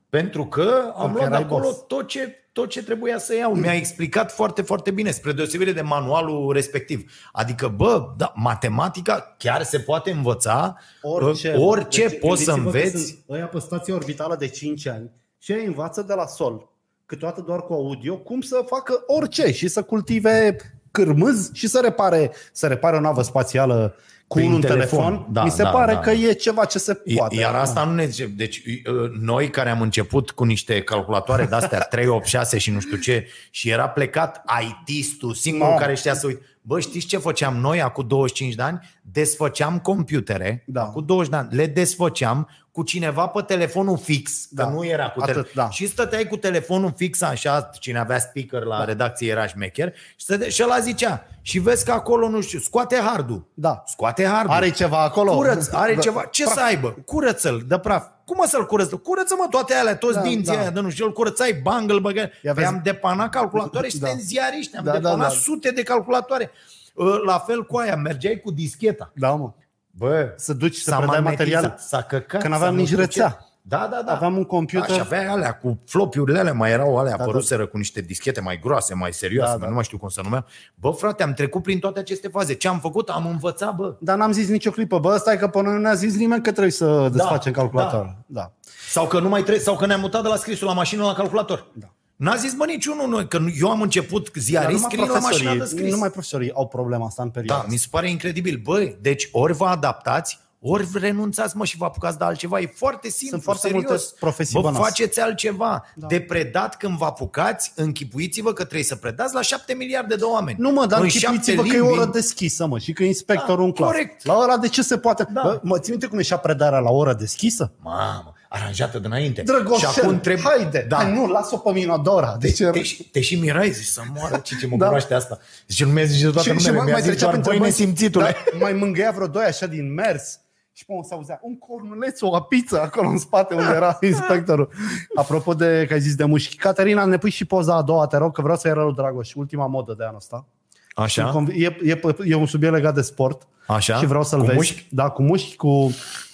Pentru 0.09 0.47
că 0.47 0.93
am 0.97 1.12
Pentru 1.12 1.12
că 1.12 1.18
luat 1.18 1.28
de 1.28 1.34
erai 1.34 1.43
acolo 1.43 1.62
boss. 1.62 1.84
tot 1.86 2.07
ce, 2.09 2.34
tot 2.59 2.68
ce 2.68 2.82
trebuia 2.82 3.18
să 3.18 3.34
iau. 3.34 3.54
Mi-a 3.54 3.72
explicat 3.72 4.32
foarte, 4.32 4.62
foarte 4.62 4.90
bine, 4.90 5.11
spre 5.11 5.32
deosebire 5.32 5.72
de 5.72 5.80
manualul 5.80 6.52
respectiv. 6.52 7.12
Adică, 7.32 7.68
bă, 7.68 8.12
da, 8.16 8.32
matematica 8.36 9.34
chiar 9.38 9.62
se 9.62 9.78
poate 9.78 10.11
învăța, 10.11 10.76
orice, 11.02 11.54
orice 11.56 12.06
Deci, 12.09 12.18
poți 12.18 12.42
să 12.42 12.52
gândiți-vă 12.52 12.70
că 12.70 12.78
înveți. 12.78 13.06
Sunt 13.06 13.24
ăia 13.28 13.46
pe 13.46 13.59
stație 13.59 13.92
orbitală 13.92 14.36
de 14.36 14.48
5 14.48 14.86
ani 14.86 15.11
și 15.38 15.52
ei 15.52 15.64
învață 15.66 16.02
de 16.02 16.14
la 16.14 16.26
sol, 16.26 16.72
câteodată 17.06 17.40
doar 17.40 17.61
cu 17.61 17.72
audio, 17.72 18.16
cum 18.16 18.40
să 18.40 18.64
facă 18.66 19.02
orice 19.06 19.52
și 19.52 19.68
să 19.68 19.82
cultive 19.82 20.56
cârmâz 20.90 21.52
și 21.52 21.68
să 21.68 21.80
repare, 21.82 22.32
să 22.52 22.66
repare 22.66 22.96
o 22.96 23.00
navă 23.00 23.22
spațială 23.22 23.96
cu 24.28 24.36
Prin 24.38 24.52
un 24.52 24.60
telefon. 24.60 24.98
telefon. 25.04 25.26
Da, 25.32 25.44
Mi 25.44 25.50
se 25.50 25.62
da, 25.62 25.68
pare 25.68 25.92
da. 25.92 25.98
că 25.98 26.10
e 26.10 26.32
ceva 26.32 26.64
ce 26.64 26.78
se 26.78 27.00
I- 27.04 27.14
poate. 27.14 27.36
Iar 27.36 27.54
asta 27.54 27.84
nu 27.84 27.94
ne 27.94 28.06
zice. 28.06 28.26
Deci, 28.26 28.62
uh, 28.66 29.10
noi 29.20 29.50
care 29.50 29.70
am 29.70 29.80
început 29.80 30.30
cu 30.30 30.44
niște 30.44 30.82
calculatoare 30.82 31.44
de-astea 31.44 31.78
386 31.90 32.58
și 32.58 32.70
nu 32.70 32.80
știu 32.80 32.96
ce, 32.96 33.26
și 33.50 33.68
era 33.70 33.88
plecat 33.88 34.44
IT-istul, 34.60 35.34
singurul 35.34 35.72
No. 35.72 35.78
care 35.78 35.94
știa 35.94 36.14
să 36.14 36.26
uite. 36.26 36.40
Bă, 36.68 36.80
știți 36.80 37.06
ce 37.06 37.18
făceam 37.18 37.56
noi 37.56 37.82
acum 37.82 38.06
25 38.06 38.54
de 38.54 38.62
ani? 38.62 38.80
Desfăceam 39.02 39.78
computere, 39.78 40.64
Da. 40.66 40.82
acum 40.82 41.04
20 41.06 41.30
de 41.30 41.36
ani, 41.36 41.48
le 41.54 41.66
desfăceam 41.66 42.48
cu 42.72 42.82
cineva 42.82 43.26
pe 43.26 43.42
telefonul 43.42 43.98
fix, 43.98 44.46
Da. 44.50 44.64
că 44.64 44.70
nu 44.70 44.84
era 44.84 45.08
cu 45.10 45.20
Atât, 45.20 45.32
telefon. 45.34 45.52
da. 45.54 45.70
Și 45.70 45.86
stăteai 45.86 46.24
cu 46.26 46.36
telefonul 46.36 46.92
fix 46.96 47.20
așa, 47.22 47.70
cine 47.80 47.98
avea 47.98 48.18
speaker 48.18 48.62
la 48.62 48.78
da. 48.78 48.84
redacție 48.84 49.30
era 49.30 49.46
șmecher, 49.46 49.92
și, 49.94 50.24
stătea, 50.24 50.48
și 50.48 50.62
ăla 50.62 50.78
zicea, 50.78 51.24
și 51.42 51.58
vezi 51.58 51.84
că 51.84 51.92
acolo, 51.92 52.28
nu 52.28 52.40
știu, 52.40 52.58
scoate 52.58 52.96
hardul. 53.04 53.48
Da. 53.54 53.82
Scoate 53.86 54.24
hardul. 54.26 54.54
Are 54.54 54.70
ceva 54.70 55.02
acolo? 55.02 55.34
Curăț, 55.36 55.68
are 55.72 55.94
Da. 55.94 56.00
ceva. 56.00 56.24
Ce 56.30 56.42
Praf. 56.42 56.56
să 56.56 56.62
aibă? 56.64 56.96
Curăță-l 57.04 57.62
de 57.66 57.78
praf. 57.78 58.06
Cum 58.28 58.36
mă 58.40 58.46
să-l 58.46 58.66
curăț? 58.66 58.90
Curăță-mă 58.92 59.46
toate 59.50 59.74
alea, 59.74 59.96
toți 59.96 60.14
Da, 60.14 60.20
da, 60.20 60.26
dinții 60.28 60.54
da. 60.54 60.60
aia, 60.60 60.70
de 60.70 60.80
nu 60.80 60.90
știu, 60.90 61.04
îl 61.06 61.12
curățai, 61.12 61.52
bang, 61.62 61.90
îl 61.90 62.00
băgai. 62.00 62.22
Ia 62.24 62.30
Păi 62.42 62.52
vezi. 62.52 62.66
am 62.66 62.80
depanat 62.84 63.30
calculatoare 63.30 63.88
și 63.88 63.98
Da. 63.98 64.06
suntem 64.06 64.24
ziariști, 64.26 64.76
am 64.76 64.84
Da, 64.84 64.90
da, 64.90 64.98
depanat 64.98 65.28
da. 65.28 65.34
sute 65.34 65.70
de 65.70 65.82
calculatoare. 65.82 66.50
Uh, 66.94 67.06
La 67.26 67.38
fel 67.38 67.64
cu 67.64 67.76
aia, 67.76 67.96
mergeai 67.96 68.40
cu 68.44 68.50
discheta. 68.50 69.12
Da, 69.14 69.30
mă. 69.30 69.50
Bă, 69.90 70.32
Să 70.36 70.52
duci 70.52 70.74
să 70.76 70.90
s-a 70.90 70.96
predai 70.96 71.20
magnetizat, 71.20 71.52
materiale. 71.62 71.82
S-a 71.88 72.02
căcat. 72.02 72.40
Că 72.42 72.48
n-aveam 72.48 72.68
s-a 72.68 72.74
nu 72.74 72.76
nici 72.76 72.86
știu 72.86 72.98
rețea. 72.98 73.47
Ce. 73.68 73.76
Da, 73.76 73.88
da, 73.90 74.02
da. 74.02 74.12
Aveam 74.12 74.36
un 74.36 74.44
computer- 74.44 74.86
Da, 74.88 74.94
și 74.94 75.00
avea 75.00 75.30
alea 75.32 75.52
cu 75.58 75.78
flopiurile 75.86 76.38
alea, 76.38 76.52
mai 76.52 76.70
erau 76.70 76.98
alea, 76.98 77.10
Da, 77.10 77.16
da, 77.16 77.22
apăruseră 77.22 77.66
cu 77.66 77.76
niște 77.76 78.00
dischete 78.00 78.40
mai 78.40 78.58
groase, 78.62 78.94
mai 78.94 79.12
serioase, 79.12 79.52
Da, 79.52 79.56
da, 79.58 79.62
da. 79.62 79.68
nu 79.68 79.74
mai 79.74 79.84
știu 79.84 79.98
cum 79.98 80.08
să 80.08 80.20
numeau. 80.22 80.44
Bă, 80.74 80.90
frate, 80.90 81.22
am 81.22 81.32
trecut 81.32 81.62
prin 81.62 81.78
toate 81.78 81.98
aceste 81.98 82.28
faze. 82.28 82.54
Ce 82.54 82.68
am 82.68 82.78
făcut? 82.80 83.08
Am 83.08 83.26
învățat, 83.26 83.74
bă. 83.74 83.96
Dar 84.00 84.16
n-am 84.16 84.32
zis 84.32 84.48
nicio 84.48 84.70
clipă. 84.70 84.98
Bă, 84.98 85.16
stai 85.16 85.38
că 85.38 85.48
până 85.48 85.68
nu 85.70 85.78
ne-a 85.78 85.94
zis 85.94 86.16
nimeni 86.16 86.42
că 86.42 86.50
trebuie 86.50 86.72
să 86.72 87.08
desfacem 87.12 87.52
da. 87.52 87.58
calculatorul. 87.60 88.16
Da. 88.26 88.52
Sau 88.90 89.06
că 89.06 89.20
nu 89.20 89.28
mai 89.28 89.40
trebuie, 89.42 89.62
sau 89.64 89.76
că 89.76 89.86
ne-am 89.86 90.00
mutat 90.00 90.22
de 90.22 90.28
la 90.28 90.36
scrisul 90.36 90.66
la 90.66 90.72
mașină 90.72 91.04
la 91.04 91.12
calculator. 91.14 91.66
Da. 91.72 91.86
N-a 92.16 92.34
zis 92.34 92.54
mă 92.54 92.64
niciunul, 92.64 93.08
noi, 93.08 93.28
că 93.28 93.38
eu 93.60 93.70
am 93.70 93.80
început 93.82 94.22
Dar 94.32 94.42
ziarist 94.42 94.72
numai 94.72 94.90
scriind 94.90 95.10
la 95.10 95.18
mașina 95.18 95.50
de 95.50 95.56
profesorii, 95.56 95.78
scris. 95.78 95.92
numai 95.94 96.10
profesorii 96.10 96.52
au 96.52 96.66
problema 96.66 97.06
asta 97.06 97.22
în 97.22 97.28
perioada 97.30 97.62
Da, 97.62 97.68
mi 97.70 97.76
se 97.76 97.86
pare 97.90 98.10
incredibil. 98.10 98.60
Băi, 98.64 98.96
deci 99.00 99.28
ori 99.32 99.52
vă 99.52 99.64
adaptați, 99.64 100.38
ori 100.61 100.88
renunțați 100.94 101.56
mă 101.56 101.64
și 101.64 101.76
vă 101.76 101.84
apucați 101.84 102.18
de 102.18 102.24
altceva. 102.24 102.61
E 102.61 102.72
foarte 102.74 103.09
simplu, 103.09 103.28
Sunt 103.28 103.42
foarte 103.42 103.66
serios. 103.66 103.84
multe 103.88 104.04
profesii 104.20 104.54
Vă 104.54 104.61
bănoase. 104.61 104.84
faceți 104.88 105.20
altceva. 105.20 105.84
Da. 105.94 106.06
De 106.06 106.20
predat 106.20 106.76
când 106.76 106.96
vă 106.98 107.04
apucați, 107.04 107.72
închipuiți-vă 107.74 108.52
că 108.52 108.62
trebuie 108.62 108.84
să 108.84 108.96
predați 108.96 109.34
la 109.34 109.42
șapte 109.42 109.74
miliarde 109.74 110.14
de 110.14 110.24
oameni. 110.24 110.56
Nu 110.61 110.70
mă, 110.70 110.86
dar 110.86 110.98
În 110.98 111.04
închipuiți-vă 111.04 111.62
șapte 111.62 111.68
că 111.70 111.76
e 111.76 111.80
o 111.80 111.84
limbi- 111.86 111.98
oră 111.98 112.11
deschisă, 112.12 112.66
mă, 112.66 112.78
și 112.78 112.92
că 112.92 113.02
e 113.02 113.06
inspectorul 113.06 113.56
Da, 113.61 113.64
în 113.64 113.72
clasă. 113.72 113.92
corect. 113.92 114.24
La 114.26 114.36
ora 114.36 114.56
de 114.56 114.68
ce 114.68 114.82
se 114.82 114.98
poate? 114.98 115.26
Da. 115.32 115.40
Bă, 115.44 115.61
mă, 115.62 115.78
ții 115.78 115.90
minte 115.90 116.06
cum 116.06 116.18
ieșea 116.18 116.36
predarea 116.36 116.78
la 116.78 116.90
oră 116.90 117.12
deschisă? 117.14 117.72
Mamă, 117.82 118.32
aranjată 118.48 118.98
dinainte. 118.98 119.42
Drăgoșel, 119.42 119.90
și 119.90 119.98
acum 120.00 120.20
trebuie... 120.20 120.44
haide, 120.44 120.86
da. 120.88 120.96
hai, 120.96 121.12
nu, 121.12 121.26
las-o 121.26 121.56
pe 121.56 121.70
Minodora. 121.72 122.36
Deci, 122.40 122.62
Te, 122.72 122.82
și- 122.82 123.02
te 123.04 123.20
și 123.20 123.34
mirai, 123.34 123.70
zici 123.70 123.86
să 123.86 124.00
moară, 124.14 124.36
ce, 124.38 124.56
ce 124.61 124.66
mă 124.66 124.70
Da. 124.70 124.76
da. 124.76 124.84
cunoaște 124.84 125.14
asta. 125.14 125.38
Zice, 125.68 125.84
nu 125.84 125.90
mi-a 125.90 126.04
zis 126.04 126.30
toată 126.30 126.52
numele, 126.52 126.82
mi-a 126.84 126.98
zis 126.98 127.16
doar, 127.20 127.36
băi 127.36 127.59
nesimțitule. 127.59 128.24
Da, 128.52 128.59
mai 128.61 128.72
mângâia 128.72 129.11
vreo 129.14 129.26
doi 129.26 129.44
așa 129.44 129.66
din 129.66 129.94
mers. 129.94 130.40
Și 130.78 130.84
pe 130.84 130.92
se 131.02 131.14
auzea 131.14 131.38
un 131.42 131.58
cornuleț, 131.58 132.20
o 132.22 132.34
apiță 132.34 132.80
acolo 132.80 133.08
în 133.08 133.18
spate 133.18 133.54
unde 133.54 133.72
era 133.74 133.98
inspectorul. 134.12 134.68
Apropo 135.14 135.54
de 135.54 135.84
că 135.88 135.92
ai 135.92 136.00
zis 136.00 136.14
de 136.14 136.24
mușchi. 136.24 136.56
Caterina, 136.56 137.04
ne 137.04 137.18
pui 137.18 137.30
și 137.30 137.44
poza 137.44 137.74
a 137.74 137.82
doua, 137.82 138.06
te 138.06 138.16
rog, 138.16 138.34
că 138.34 138.42
vreau 138.42 138.56
să-i 138.56 138.70
arăt 138.70 138.84
lui 138.84 138.94
Dragoș. 138.94 139.34
Ultima 139.34 139.66
modă 139.66 139.94
de 139.98 140.04
anul 140.04 140.16
ăsta. 140.16 140.46
Așa, 140.94 141.22
Sunt 141.30 141.32
conv- 141.34 141.48
E, 141.62 141.76
e, 141.82 142.00
e 142.24 142.34
un 142.34 142.46
subiect 142.46 142.74
legat 142.74 142.94
de 142.94 143.00
sport. 143.00 143.46
așa. 143.66 143.96
și 143.96 144.06
vreau 144.06 144.22
să-l 144.24 144.38
Cu 144.38 144.44
vezi. 144.44 144.56
mușchi? 144.56 144.86
Da, 144.90 145.08
cu 145.08 145.22
mușchi, 145.22 145.56
cu 145.56 145.68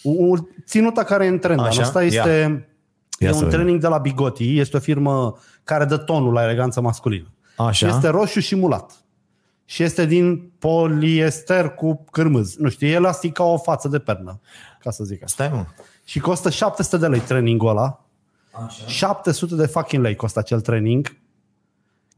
u- 0.03 0.24
u- 0.32 0.49
ținuta 0.66 1.03
care 1.05 1.24
e 1.24 1.28
în 1.28 1.38
trend. 1.38 1.59
Așa, 1.61 1.68
Anul 1.68 1.82
ăsta 1.82 2.03
este 2.03 2.66
Ia 3.18 3.28
e 3.28 3.32
să 3.32 3.34
un 3.34 3.42
vedem. 3.45 3.49
training 3.51 3.80
de 3.80 3.86
la 3.88 3.99
Bigoti. 3.99 4.59
Este 4.59 4.76
o 4.76 4.80
firmă 4.80 5.38
care 5.64 5.84
dă 5.84 5.97
tonul 5.97 6.32
la 6.32 6.42
eleganță 6.42 6.80
masculină. 6.80 7.26
Așa. 7.57 7.86
Este 7.88 8.09
roșu 8.09 8.40
și 8.40 8.57
mulat. 8.57 8.92
Și 9.65 9.83
este 9.83 10.07
din 10.07 10.51
poliester 10.59 11.69
cu 11.69 12.05
cârmâz. 12.11 12.57
Nu 12.57 12.69
știu, 12.69 12.87
e 12.87 12.93
elastic 12.93 13.33
ca 13.33 13.45
o 13.45 13.59
față 13.59 13.89
de 13.89 13.99
pernă, 13.99 14.41
ca 14.81 14.91
să 14.91 15.05
zic 15.05 15.23
asta. 15.23 15.45
Stai 15.45 15.59
mă. 15.59 15.67
Și 16.05 16.21
costă 16.21 16.51
700 16.51 16.97
de 16.97 17.07
lei 17.07 17.21
trainingul 17.21 17.69
ăla. 17.69 18.05
Așa. 18.67 18.87
700 18.87 19.55
de 19.55 19.67
fucking 19.67 20.03
lei 20.03 20.17
costă 20.17 20.39
acel 20.39 20.61
training 20.61 21.23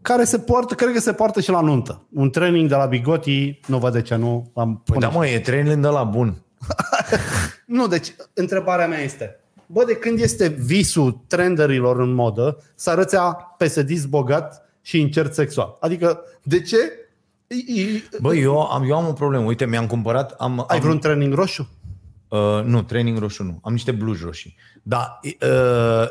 care 0.07 0.25
se 0.25 0.39
poartă, 0.39 0.75
cred 0.75 0.93
că 0.93 1.01
se 1.01 1.13
poartă 1.13 1.41
și 1.41 1.51
la 1.51 1.61
nuntă. 1.61 2.07
Un 2.13 2.31
training 2.31 2.69
de 2.69 2.75
la 2.75 2.87
Bigoti, 2.87 3.61
nu 3.67 3.79
văd 3.79 3.93
de 3.93 4.03
ce 4.03 4.15
nu. 4.15 4.51
Am 4.55 4.83
Păi 4.85 4.99
da 4.99 5.09
mă, 5.09 5.27
e 5.27 5.41
training 5.41 5.83
de 5.83 5.89
la 5.89 6.05
bun. 6.05 6.35
Nu, 7.67 7.87
deci 7.87 8.15
întrebarea 8.35 8.87
mea 8.87 9.01
este, 9.01 9.41
bă, 9.67 9.85
de 9.85 9.97
când 9.97 10.21
este 10.21 10.47
visul 10.47 11.25
trenderilor 11.27 12.01
în 12.01 12.13
modă 12.13 12.63
să 12.75 12.91
arăți 12.91 13.17
a 13.17 13.33
PSD 13.33 14.05
bogat 14.05 14.63
și 14.81 15.01
incert 15.01 15.35
sexual? 15.35 15.77
Adică, 15.81 16.21
de 16.43 16.61
ce? 16.61 16.77
I- 17.49 17.81
i- 17.81 18.03
Bă, 18.21 18.35
eu 18.35 18.61
am, 18.61 18.83
eu 18.83 18.97
am 18.97 19.07
o 19.09 19.13
problemă. 19.13 19.45
Uite, 19.45 19.67
mi-am 19.67 19.87
cumpărat... 19.87 20.31
Am, 20.31 20.61
Ai 20.69 20.77
am, 20.77 20.81
vreun 20.83 20.99
training 20.99 21.35
roșu? 21.35 21.69
Uh, 22.29 22.63
nu, 22.65 22.83
training 22.83 23.19
roșu 23.19 23.43
nu. 23.43 23.59
Am 23.63 23.73
niște 23.73 23.93
blugi 23.93 24.23
roșii. 24.23 24.57
Da, 24.83 25.19
uh, 25.23 26.07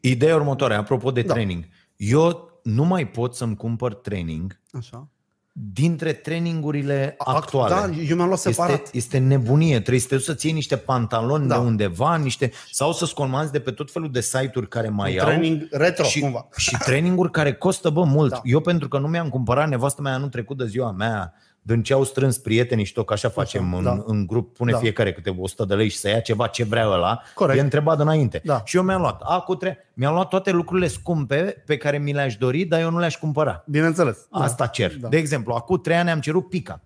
ideea 0.00 0.32
e 0.32 0.36
următoare, 0.36 0.74
apropo 0.74 1.10
de 1.10 1.22
Da. 1.22 1.32
training. 1.32 1.64
Eu 1.96 2.50
nu 2.62 2.84
mai 2.84 3.08
pot 3.08 3.34
să-mi 3.34 3.56
cumpăr 3.56 3.94
training 3.94 4.60
Așa. 4.72 5.08
Dintre 5.52 6.12
trainingurile 6.12 7.14
Act- 7.18 7.36
actuale. 7.36 7.74
Da, 7.74 8.02
eu 8.08 8.16
mi-am 8.16 8.26
luat 8.26 8.38
separat. 8.38 8.80
Este, 8.82 8.96
este 8.96 9.18
nebunie. 9.18 9.74
Trebuie 9.80 10.00
să 10.00 10.06
te 10.08 10.14
duci 10.14 10.24
să-ți 10.24 10.46
iei 10.46 10.54
niște 10.54 10.76
pantaloni 10.76 11.48
Da. 11.48 11.54
de 11.58 11.60
undeva, 11.66 12.16
niște 12.16 12.52
sau 12.70 12.92
să-ți 12.92 13.14
comanzi 13.14 13.52
de 13.52 13.60
pe 13.60 13.70
tot 13.70 13.90
felul 13.92 14.10
de 14.10 14.20
site-uri 14.20 14.68
care 14.68 14.88
mai 14.88 15.12
Un 15.14 15.18
au. 15.18 15.26
training 15.26 15.66
retro, 15.70 16.04
și, 16.04 16.20
cumva. 16.20 16.48
și 16.56 16.76
traininguri 16.78 17.30
care 17.30 17.52
costă, 17.54 17.90
bă, 17.90 18.04
mult. 18.04 18.30
Da. 18.30 18.40
Eu 18.44 18.60
pentru 18.60 18.88
că 18.88 18.98
nu 18.98 19.06
mi-am 19.06 19.28
cumpărat, 19.28 19.68
nevastă 19.68 20.02
mea 20.02 20.14
anul 20.14 20.28
trecut 20.28 20.56
de 20.56 20.66
ziua 20.66 20.90
mea, 20.90 21.34
din 21.62 21.82
ce 21.82 21.92
au 21.92 22.04
strâns 22.04 22.38
prietenii 22.38 22.84
și 22.84 22.92
tot, 22.92 23.06
că 23.06 23.12
așa 23.12 23.28
facem 23.28 23.74
în, 23.74 23.82
da. 23.84 24.02
în 24.06 24.26
grup, 24.26 24.56
pune 24.56 24.72
Da. 24.72 24.78
fiecare 24.78 25.12
câte 25.12 25.34
100 25.38 25.64
de 25.64 25.74
lei 25.74 25.88
și 25.88 25.96
să 25.96 26.08
ia 26.08 26.20
ceva 26.20 26.46
ce 26.46 26.64
vrea 26.64 26.86
ăla, 26.88 27.22
Corect. 27.34 27.58
e 27.58 27.62
întrebat 27.62 28.00
înainte. 28.00 28.40
Da. 28.44 28.62
Și 28.64 28.76
eu 28.76 28.82
mi-am 28.82 29.00
luat 29.00 29.20
acu 29.24 29.54
tre- 29.54 29.90
mi-am 29.94 30.12
luat 30.14 30.28
toate 30.28 30.50
lucrurile 30.50 30.86
scumpe 30.86 31.62
pe 31.66 31.76
care 31.76 31.98
mi 31.98 32.12
le-aș 32.12 32.36
dori, 32.36 32.64
dar 32.64 32.80
eu 32.80 32.90
nu 32.90 32.98
le-aș 32.98 33.16
cumpăra. 33.18 33.64
Bineînțeles. 33.66 34.26
Asta 34.30 34.66
cer. 34.66 34.96
Da. 34.96 35.08
De 35.08 35.16
exemplu, 35.16 35.52
acum 35.54 35.80
trei 35.80 35.96
ani 35.96 36.10
am 36.10 36.20
cerut 36.20 36.48
pick-up. 36.48 36.80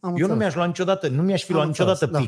Am 0.00 0.10
Eu 0.10 0.10
nu 0.10 0.16
înțeles. 0.18 0.36
mi-aș 0.38 0.54
lua 0.54 0.64
niciodată, 0.64 1.08
nu 1.08 1.22
mi-aș 1.22 1.42
fi 1.42 1.50
Am 1.50 1.56
luat 1.56 1.66
înțeles, 1.66 1.90
niciodată 1.92 2.18
da. 2.18 2.24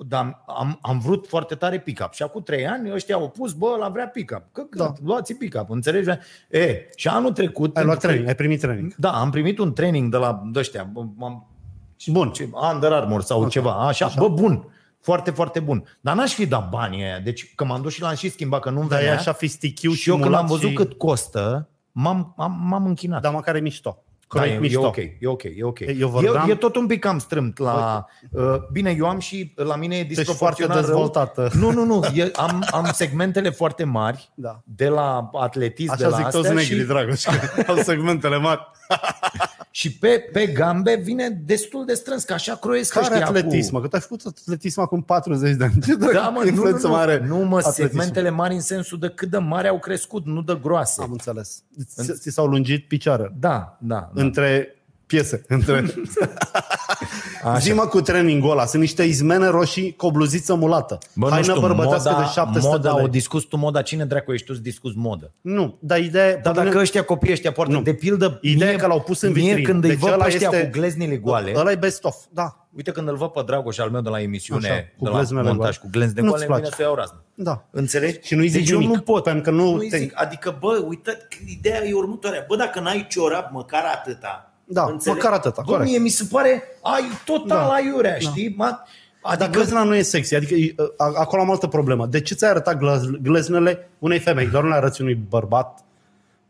Pick-up. 0.00 0.08
Dar 0.08 0.42
am, 0.46 0.78
am 0.82 0.98
vrut 0.98 1.26
foarte 1.28 1.54
tare 1.54 1.78
pick-up. 1.78 2.12
Și 2.12 2.22
acum 2.22 2.42
trei 2.42 2.66
ani 2.66 2.92
ăștia 2.92 3.14
au 3.14 3.28
pus, 3.28 3.52
bă, 3.52 3.76
la 3.78 3.88
vrea 3.88 4.08
pick-up. 4.08 4.42
Că, 4.52 4.62
că 4.62 4.78
Da. 4.78 4.92
luați 5.04 5.34
pick-up, 5.34 5.70
înțelegi? 5.70 6.08
E, 6.50 6.74
și 6.96 7.08
anul 7.08 7.32
trecut... 7.32 7.76
Ai 7.76 7.84
luat 7.84 7.98
pentru 8.00 8.00
că- 8.00 8.06
training, 8.06 8.28
ai 8.28 8.34
primit 8.34 8.60
training. 8.60 8.94
Da, 8.96 9.10
am 9.20 9.30
primit 9.30 9.58
un 9.58 9.72
training 9.72 10.10
de 10.10 10.16
la 10.16 10.42
ăștia. 10.54 10.90
Am, 11.20 11.46
Bun. 12.06 12.30
ce, 12.30 12.48
Under 12.72 12.92
Armour 12.92 13.22
sau 13.22 13.40
Așa, 13.40 13.48
ceva. 13.48 13.72
Așa, 13.72 14.06
așa. 14.06 14.20
bă, 14.20 14.28
bun. 14.28 14.64
Foarte, 15.00 15.30
foarte 15.30 15.60
bun. 15.60 15.84
Dar 16.00 16.14
n-aș 16.16 16.32
fi 16.34 16.46
dat 16.46 16.68
banii 16.68 17.02
aia. 17.02 17.18
Deci, 17.18 17.54
că 17.54 17.64
m-am 17.64 17.82
dus 17.82 17.92
și 17.92 18.00
l-am 18.00 18.14
și 18.14 18.28
schimbat, 18.30 18.60
că 18.60 18.70
nu-mi 18.70 18.88
Dar 18.88 18.98
e 18.98 19.02
venea. 19.02 19.18
așa 19.18 19.32
fistichiu 19.32 19.92
și 19.92 20.08
eu 20.08 20.14
când 20.14 20.24
simulat 20.26 20.42
am 20.50 20.54
văzut 20.56 20.68
și... 20.68 20.74
cât 20.74 20.92
costă, 20.92 21.68
m-am, 21.92 22.34
am, 22.36 22.60
m-am 22.68 22.86
închinat. 22.86 23.22
Dar 23.22 23.32
măcar 23.32 23.54
e 23.54 23.60
mișto. 23.60 24.02
Da, 24.32 24.38
Corect, 24.40 24.54
e, 24.54 24.56
e 24.56 24.60
mișto. 24.60 24.86
ok, 24.86 24.96
e 24.96 25.26
ok, 25.26 25.42
e 25.42 25.62
ok. 25.62 25.80
Eu 25.98 26.08
vorbeam- 26.08 26.48
e, 26.48 26.50
e 26.52 26.54
tot 26.54 26.76
un 26.76 26.86
pic 26.86 27.00
cam 27.00 27.18
strâmt 27.18 27.58
la... 27.58 28.06
Uh, 28.30 28.42
bine, 28.72 28.94
eu 28.98 29.06
am 29.08 29.18
și, 29.18 29.52
la 29.56 29.76
mine 29.76 29.96
e 29.96 30.04
disproporționat 30.04 30.56
foarte 30.56 30.72
rău. 30.72 30.80
dezvoltată. 30.80 31.50
Nu, 31.54 31.70
nu, 31.72 31.84
nu, 31.84 32.04
e, 32.14 32.30
am, 32.34 32.66
am 32.70 32.90
segmentele 32.92 33.50
foarte 33.50 33.84
mari 33.84 34.30
Da. 34.34 34.60
de 34.64 34.88
la 34.88 35.30
atletism, 35.32 35.96
de 35.96 36.04
Așa 36.04 36.10
la 36.10 36.16
zic 36.16 36.24
toți 36.24 36.36
astea 36.36 36.52
negri, 36.52 36.78
și, 36.80 36.86
Dragoș, 36.86 37.24
că 37.24 37.64
au 37.66 37.76
segmentele 37.76 38.36
mari. 38.38 38.60
și 39.70 39.98
pe, 39.98 40.28
pe 40.32 40.46
gambe 40.46 40.94
vine 40.94 41.28
destul 41.28 41.84
de 41.84 41.94
strâns, 41.94 42.24
că 42.24 42.32
așa 42.32 42.56
croiesc 42.56 42.92
Care 42.92 43.06
ăștia 43.06 43.26
atletism? 43.26 43.70
Cu... 43.70 43.76
Mă, 43.76 43.80
că 43.80 43.88
tu 43.88 43.96
ai 43.96 44.00
făcut 44.00 44.22
atletism 44.26 44.80
acum 44.80 45.02
40 45.02 45.56
de 45.56 45.64
ani. 45.64 45.80
Ce 45.86 45.94
dracu, 45.94 46.12
Da, 46.12 46.28
mă, 46.28 46.38
nu, 46.38 46.42
nu, 46.42 46.48
influență 46.48 46.86
nu, 46.86 46.92
mare 46.92 47.24
nu, 47.26 47.36
mă, 47.36 47.56
atletismul? 47.56 47.88
segmentele 47.88 48.30
mari 48.30 48.54
în 48.54 48.60
sensul 48.60 48.98
de 48.98 49.08
cât 49.08 49.30
de 49.30 49.38
mari 49.38 49.68
au 49.68 49.78
crescut, 49.78 50.26
nu 50.26 50.42
de 50.42 50.58
groase. 50.62 51.02
Am 51.02 51.12
înțeles. 51.12 51.62
Ți, 51.84 52.12
ți 52.12 52.30
s-au 52.30 52.46
lungit 52.46 52.88
picioarele. 52.88 53.34
Da, 53.38 53.78
da. 53.80 54.10
da. 54.14 54.22
Între 54.22 54.74
piese. 55.10 55.42
Între... 55.48 55.84
Așa. 57.44 57.58
Zi-mă 57.58 57.86
cu 57.86 58.00
trainingul 58.00 58.50
ăla. 58.50 58.66
Sunt 58.66 58.82
niște 58.82 59.02
izmene 59.02 59.46
roșii 59.46 59.94
cu 59.96 60.06
o 60.06 60.10
bluziță 60.10 60.54
mulată. 60.54 60.98
Bă, 61.14 61.24
nu 61.26 61.30
Haină 61.32 61.48
știu, 61.48 61.60
bărbătească 61.60 62.10
moda, 62.10 62.22
de 62.22 62.28
700 62.32 62.66
moda 62.66 62.88
de 62.88 62.94
lei. 62.94 63.04
o 63.04 63.08
discuți 63.08 63.46
tu 63.46 63.56
moda, 63.56 63.82
cine 63.82 64.04
dracu 64.04 64.32
ești 64.32 64.46
tu 64.46 64.54
să 64.54 64.60
discuți 64.60 64.96
modă? 64.98 65.32
Nu, 65.40 65.76
dar 65.80 65.98
ideea... 65.98 66.36
Dar 66.38 66.54
dacă 66.54 66.78
ăștia 66.78 67.04
copii 67.04 67.32
ăștia 67.32 67.52
poartă, 67.52 67.72
Nu. 67.72 67.82
de 67.82 67.94
pildă, 67.94 68.38
Ideea 68.42 68.68
mie, 68.70 68.78
că 68.78 68.86
l-au 68.86 69.00
pus 69.00 69.20
în 69.20 69.32
mie 69.32 69.42
vitrină. 69.54 69.68
când 69.68 69.84
îi 69.84 69.90
Deci 69.90 69.98
văd 69.98 70.08
pe 70.08 70.14
ăla 70.14 70.24
ăștia 70.26 70.48
este- 70.52 70.64
cu 70.64 70.70
gleznile 70.78 71.16
goale, 71.16 71.52
Ăla 71.56 71.70
e 71.70 71.74
best 71.74 72.04
of, 72.04 72.16
da. 72.32 72.66
uite 72.76 72.90
când 72.90 73.08
îl 73.08 73.16
văd 73.16 73.28
pe 73.28 73.42
Dragoș 73.46 73.78
al 73.78 73.90
meu 73.90 74.00
de 74.00 74.08
la 74.08 74.20
emisiune, 74.20 74.68
Așa, 74.68 74.78
cu 74.98 75.04
de 75.04 75.10
la 75.10 75.16
gleznele 75.16 75.42
montaj 75.42 75.58
goale. 75.58 75.76
cu 75.80 75.88
glenzi 75.90 76.14
de 76.14 76.20
Nu-ți 76.20 76.30
goale, 76.32 76.46
place. 76.46 76.62
vine 76.62 76.74
să 76.76 76.82
iau 76.82 76.94
raznă. 76.94 77.22
Da. 77.34 77.64
Înțelegi? 77.70 78.18
Și 78.22 78.34
nu-i 78.34 78.48
zici 78.48 78.60
deci 78.60 78.70
eu 78.70 78.78
nimic, 78.78 78.94
nu 78.96 79.00
pot. 79.02 79.22
pentru 79.22 79.42
că 79.42 79.50
nu 79.50 79.74
nu-i 79.74 79.88
te- 79.88 79.98
zic, 79.98 80.12
adică, 80.14 80.56
bă, 80.60 80.84
uite, 80.88 81.18
ideea 81.58 81.84
e 81.86 81.92
următoarea. 81.92 82.44
Bă, 82.48 82.56
dacă 82.56 82.80
n-ai 82.80 83.06
ciorap, 83.10 83.50
măcar 83.52 83.82
atâta. 83.94 84.49
Da, 84.72 84.96
măcar 85.06 85.32
atâta, 85.32 85.62
Bă, 85.66 85.70
corect. 85.72 85.90
mie 85.90 85.98
mi 85.98 86.08
se 86.08 86.24
pare, 86.30 86.62
ai 86.82 87.02
total 87.24 87.46
Da. 87.66 87.72
aiurea, 87.72 88.18
știi? 88.18 88.54
Ma, 88.56 88.84
Dar 89.22 89.32
adică, 89.32 89.50
glezna 89.50 89.82
nu 89.82 89.94
e 89.94 90.02
sexy, 90.02 90.34
adică 90.34 90.54
e- 90.54 90.74
a- 90.96 91.12
acolo 91.16 91.42
am 91.42 91.50
altă 91.50 91.66
problemă. 91.66 92.06
De 92.06 92.20
ce 92.20 92.34
ți-ai 92.34 92.50
arătat 92.50 92.76
glez- 92.78 93.20
gleznele 93.22 93.90
unei 93.98 94.18
femei? 94.18 94.46
Doar 94.46 94.62
nu 94.62 94.68
le 94.68 94.74
arăți 94.74 95.00
unui 95.00 95.14
bărbat? 95.28 95.84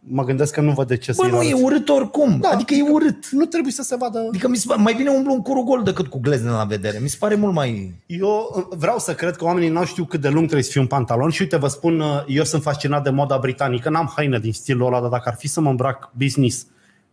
Mă 0.00 0.24
gândesc 0.24 0.52
că 0.54 0.60
nu 0.60 0.70
văd 0.72 0.86
de 0.86 0.96
ce 0.96 1.12
bă, 1.16 1.22
să-i 1.22 1.30
nu, 1.30 1.36
arăți. 1.36 1.50
e 1.50 1.54
urât 1.54 1.88
oricum. 1.88 2.38
Da, 2.40 2.48
adică 2.48 2.74
e 2.74 2.82
urât. 2.90 3.28
Nu 3.30 3.44
trebuie 3.44 3.72
să 3.72 3.82
se 3.82 3.96
vadă... 3.96 4.18
Adică 4.28 4.48
mi 4.48 4.56
se 4.56 4.64
pare, 4.68 4.82
mai 4.82 4.94
bine 4.94 5.10
umblu 5.10 5.32
în 5.32 5.42
curul 5.42 5.62
gol 5.64 5.82
decât 5.82 6.06
cu 6.06 6.18
glezne 6.18 6.50
la 6.50 6.64
vedere. 6.64 6.98
Mi 6.98 7.08
se 7.08 7.16
pare 7.18 7.34
mult 7.34 7.54
mai... 7.54 7.94
Eu 8.06 8.52
uh, 8.56 8.76
vreau 8.78 8.98
să 8.98 9.14
cred 9.14 9.36
că 9.36 9.44
oamenii 9.44 9.68
nu 9.68 9.84
știu 9.84 10.04
cât 10.04 10.20
de 10.20 10.28
lung 10.28 10.42
trebuie 10.42 10.62
să 10.62 10.70
fie 10.70 10.80
un 10.80 10.86
pantalon 10.86 11.30
și 11.30 11.42
uite, 11.42 11.56
vă 11.56 11.66
spun, 11.68 12.00
uh, 12.00 12.22
eu 12.26 12.44
sunt 12.44 12.62
fascinat 12.62 13.02
de 13.02 13.10
moda 13.10 13.36
britanică, 13.38 13.88
n-am 13.90 14.12
haine 14.16 14.38
din 14.38 14.52
stilul 14.52 14.86
ăla, 14.86 15.00
dar 15.00 15.10
dacă 15.10 15.28
ar 15.28 15.34
fi 15.38 15.48
să 15.48 15.60
mă 15.60 15.70
îmbrac 15.70 16.10
business 16.16 16.66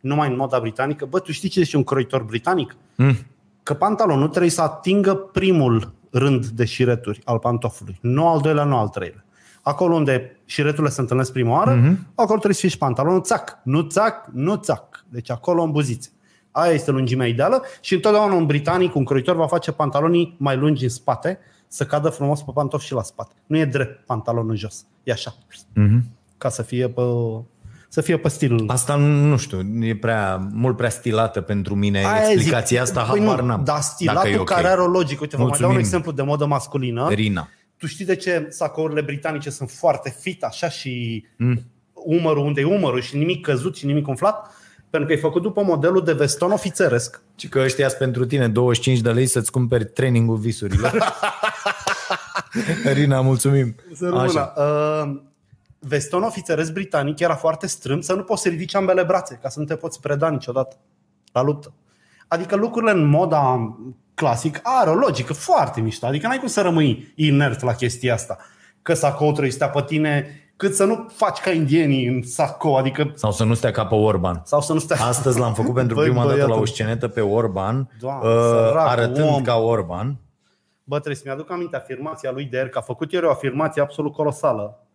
numai 0.08 0.30
în 0.30 0.36
moda 0.36 0.60
britanică, 0.60 1.06
bă, 1.06 1.20
tu 1.20 1.32
știi 1.32 1.50
ce 1.50 1.60
este 1.60 1.78
un 1.78 1.84
croitor 1.84 2.24
britanic? 2.24 2.76
Mm. 2.96 3.16
Că 3.64 3.74
pantalonul 3.74 4.28
trebuie 4.28 4.52
să 4.52 4.62
atingă 4.62 5.16
primul 5.16 5.94
rând 6.12 6.46
de 6.46 6.66
șireturi 6.66 7.22
al 7.24 7.40
pantofului, 7.40 7.98
nu 8.02 8.28
al 8.28 8.42
doilea, 8.42 8.64
nu 8.64 8.78
al 8.78 8.88
treilea. 8.88 9.26
Acolo 9.62 9.96
unde 9.96 10.40
șireturile 10.46 10.90
se 10.90 11.02
întâlnesc 11.02 11.32
prima 11.32 11.52
oară, 11.52 11.76
mm-hmm. 11.76 11.98
acolo 12.16 12.28
trebuie 12.28 12.54
să 12.54 12.60
fie 12.60 12.70
și 12.70 12.78
pantalonul 12.78 13.22
țac, 13.22 13.60
nu 13.64 13.82
țac, 13.82 14.30
nu 14.32 14.56
țac. 14.56 15.06
Deci 15.10 15.32
acolo 15.32 15.62
în 15.62 15.72
buzițe. 15.72 16.10
Aia 16.52 16.72
este 16.72 16.92
lungimea 16.92 17.28
ideală 17.28 17.64
și 17.82 17.94
întotdeauna 17.94 18.34
un 18.34 18.46
britanic, 18.46 18.96
un 18.96 19.04
croitor 19.04 19.36
va 19.36 19.48
face 19.48 19.72
pantalonii 19.72 20.36
mai 20.40 20.58
lungi 20.58 20.84
în 20.84 20.90
spate, 20.90 21.40
să 21.68 21.86
cadă 21.86 22.10
frumos 22.10 22.42
pe 22.42 22.52
pantofi 22.54 22.86
și 22.86 22.94
la 22.94 23.04
spate. 23.04 23.34
Nu 23.46 23.58
e 23.58 23.66
drept 23.66 24.06
pantalonul 24.06 24.50
în 24.50 24.56
jos. 24.56 24.86
E 25.04 25.12
așa. 25.12 25.36
Mm-hmm. 25.36 26.02
Ca 26.38 26.50
să 26.50 26.62
fie 26.62 26.90
pe, 26.90 27.02
să 27.90 28.02
fie 28.02 28.18
pe 28.18 28.28
stil. 28.28 28.64
Asta 28.68 28.96
nu 28.96 29.38
știu, 29.38 29.60
e 29.82 29.96
prea, 29.96 30.50
mult 30.54 30.78
prea 30.78 30.90
stilată 30.90 31.42
pentru 31.42 31.76
mine 31.76 32.06
Aia 32.06 32.32
explicația 32.32 32.84
zic. 32.84 32.98
asta, 32.98 33.12
Păi 33.12 33.20
habar 33.20 33.40
nu, 33.40 33.46
n-am. 33.46 33.64
Dar 33.64 33.76
dacă 33.76 33.82
stilatul 33.82 34.32
e 34.32 34.38
ok. 34.38 34.50
care 34.50 34.68
are 34.68 34.82
o 34.82 34.88
logică. 34.88 35.18
Uite, 35.22 35.36
vă 35.36 35.44
mai 35.44 35.52
dau 35.60 35.70
un 35.70 35.76
Mulțumim. 35.76 35.78
exemplu 35.78 36.12
de 36.12 36.22
modă 36.22 36.46
masculină. 36.46 37.10
Rina. 37.10 37.50
Tu 37.78 37.88
știi 37.88 38.06
de 38.06 38.16
ce 38.16 38.48
sacourile 38.50 39.02
britanice 39.02 39.50
sunt 39.50 39.70
foarte 39.70 40.16
fit 40.20 40.44
așa 40.44 40.70
și 40.70 41.26
mm. 41.38 41.62
umărul 41.94 42.46
unde 42.46 42.62
e 42.62 42.66
umărul 42.66 43.02
și 43.02 43.18
nimic 43.18 43.46
căzut 43.46 43.76
și 43.76 43.86
nimic 43.86 44.08
umflat? 44.08 44.52
Pentru 44.90 45.10
că 45.10 45.16
e 45.16 45.20
făcut 45.22 45.42
după 45.42 45.64
modelul 45.64 46.04
de 46.04 46.14
veston 46.14 46.52
ofițeresc. 46.52 47.22
Și 47.36 47.48
că 47.48 47.60
ăștia 47.60 47.88
sunt 47.88 48.00
pentru 48.00 48.26
tine 48.26 48.48
25 48.48 49.00
de 49.00 49.12
lei 49.12 49.26
să-ți 49.26 49.52
cumperi 49.52 49.86
trainingul 49.86 50.38
visurilor. 50.38 51.14
Rina, 52.94 53.22
mulțumim. 53.22 53.76
Să 53.96 54.06
rămână. 54.06 54.54
Uh, 54.58 55.22
veston 55.80 56.24
ofițeresc 56.24 56.74
britanic 56.74 57.20
era 57.20 57.36
foarte 57.36 57.68
strâmt 57.68 58.04
să 58.04 58.14
nu 58.14 58.24
poți 58.24 58.42
să 58.42 58.50
ridici 58.50 58.76
ambele 58.76 59.04
brațe 59.04 59.40
ca 59.42 59.50
să 59.50 59.60
nu 59.60 59.66
te 59.66 59.76
poți 59.76 60.00
preda 60.02 60.30
niciodată 60.30 60.76
la 61.32 61.42
luptă. 61.42 61.74
Adică 62.28 62.56
lucrurile 62.56 62.92
în 62.92 63.06
moda 63.06 63.76
clasic 64.14 64.60
are 64.64 64.90
o 64.90 64.94
logică 64.94 65.34
foarte 65.34 65.82
mișto. 65.82 66.06
Adică 66.06 66.28
n-ai 66.28 66.40
cum 66.40 66.48
să 66.48 66.62
rămâi 66.62 67.14
inert 67.16 67.62
la 67.62 67.74
chestia 67.74 68.14
asta. 68.14 68.38
Că 68.82 68.94
sacou 68.94 69.30
trebuie 69.30 69.52
să 69.52 69.56
stea 69.58 69.70
pe 69.70 69.82
tine 69.86 70.26
cât 70.56 70.76
să 70.76 70.84
nu 70.86 71.06
faci 71.14 71.40
ca 71.40 71.50
indienii 71.52 72.06
în 72.08 72.22
sacou. 72.24 72.76
Adică 72.76 73.12
Sau 73.16 73.32
să 73.32 73.44
nu 73.44 73.54
stea 73.54 73.72
ca 73.72 73.86
pe 73.86 73.96
Orban. 73.96 74.42
sau 74.46 74.62
să 74.62 74.74
nu 74.74 74.80
stea... 74.80 74.98
Astăzi 75.06 75.40
l-am 75.40 75.54
făcut 75.54 75.74
pentru 75.82 75.96
Băi, 75.96 76.04
prima 76.06 76.22
dată 76.24 76.36
la 76.36 76.44
băiatul. 76.44 76.62
o 76.62 76.66
scenetă 76.66 77.08
pe 77.08 77.22
Orban, 77.22 77.90
Doamne, 78.00 78.30
uh, 78.30 78.36
săracul 78.42 78.90
arătând 78.90 79.30
om. 79.34 79.42
ca 79.44 79.56
Orban. 79.56 80.18
Bă, 80.84 80.96
trebuie 80.96 81.16
să-mi 81.16 81.34
aduc 81.34 81.52
aminte 81.52 81.76
afirmația 81.76 82.32
lui 82.32 82.46
de 82.46 82.58
ieri, 82.58 82.70
că 82.70 82.78
a 82.78 82.82
făcut 82.82 83.12
ieri 83.12 83.26
o 83.26 83.30
afirmație 83.30 83.82
absolut 83.82 84.14
colosală. 84.14 84.87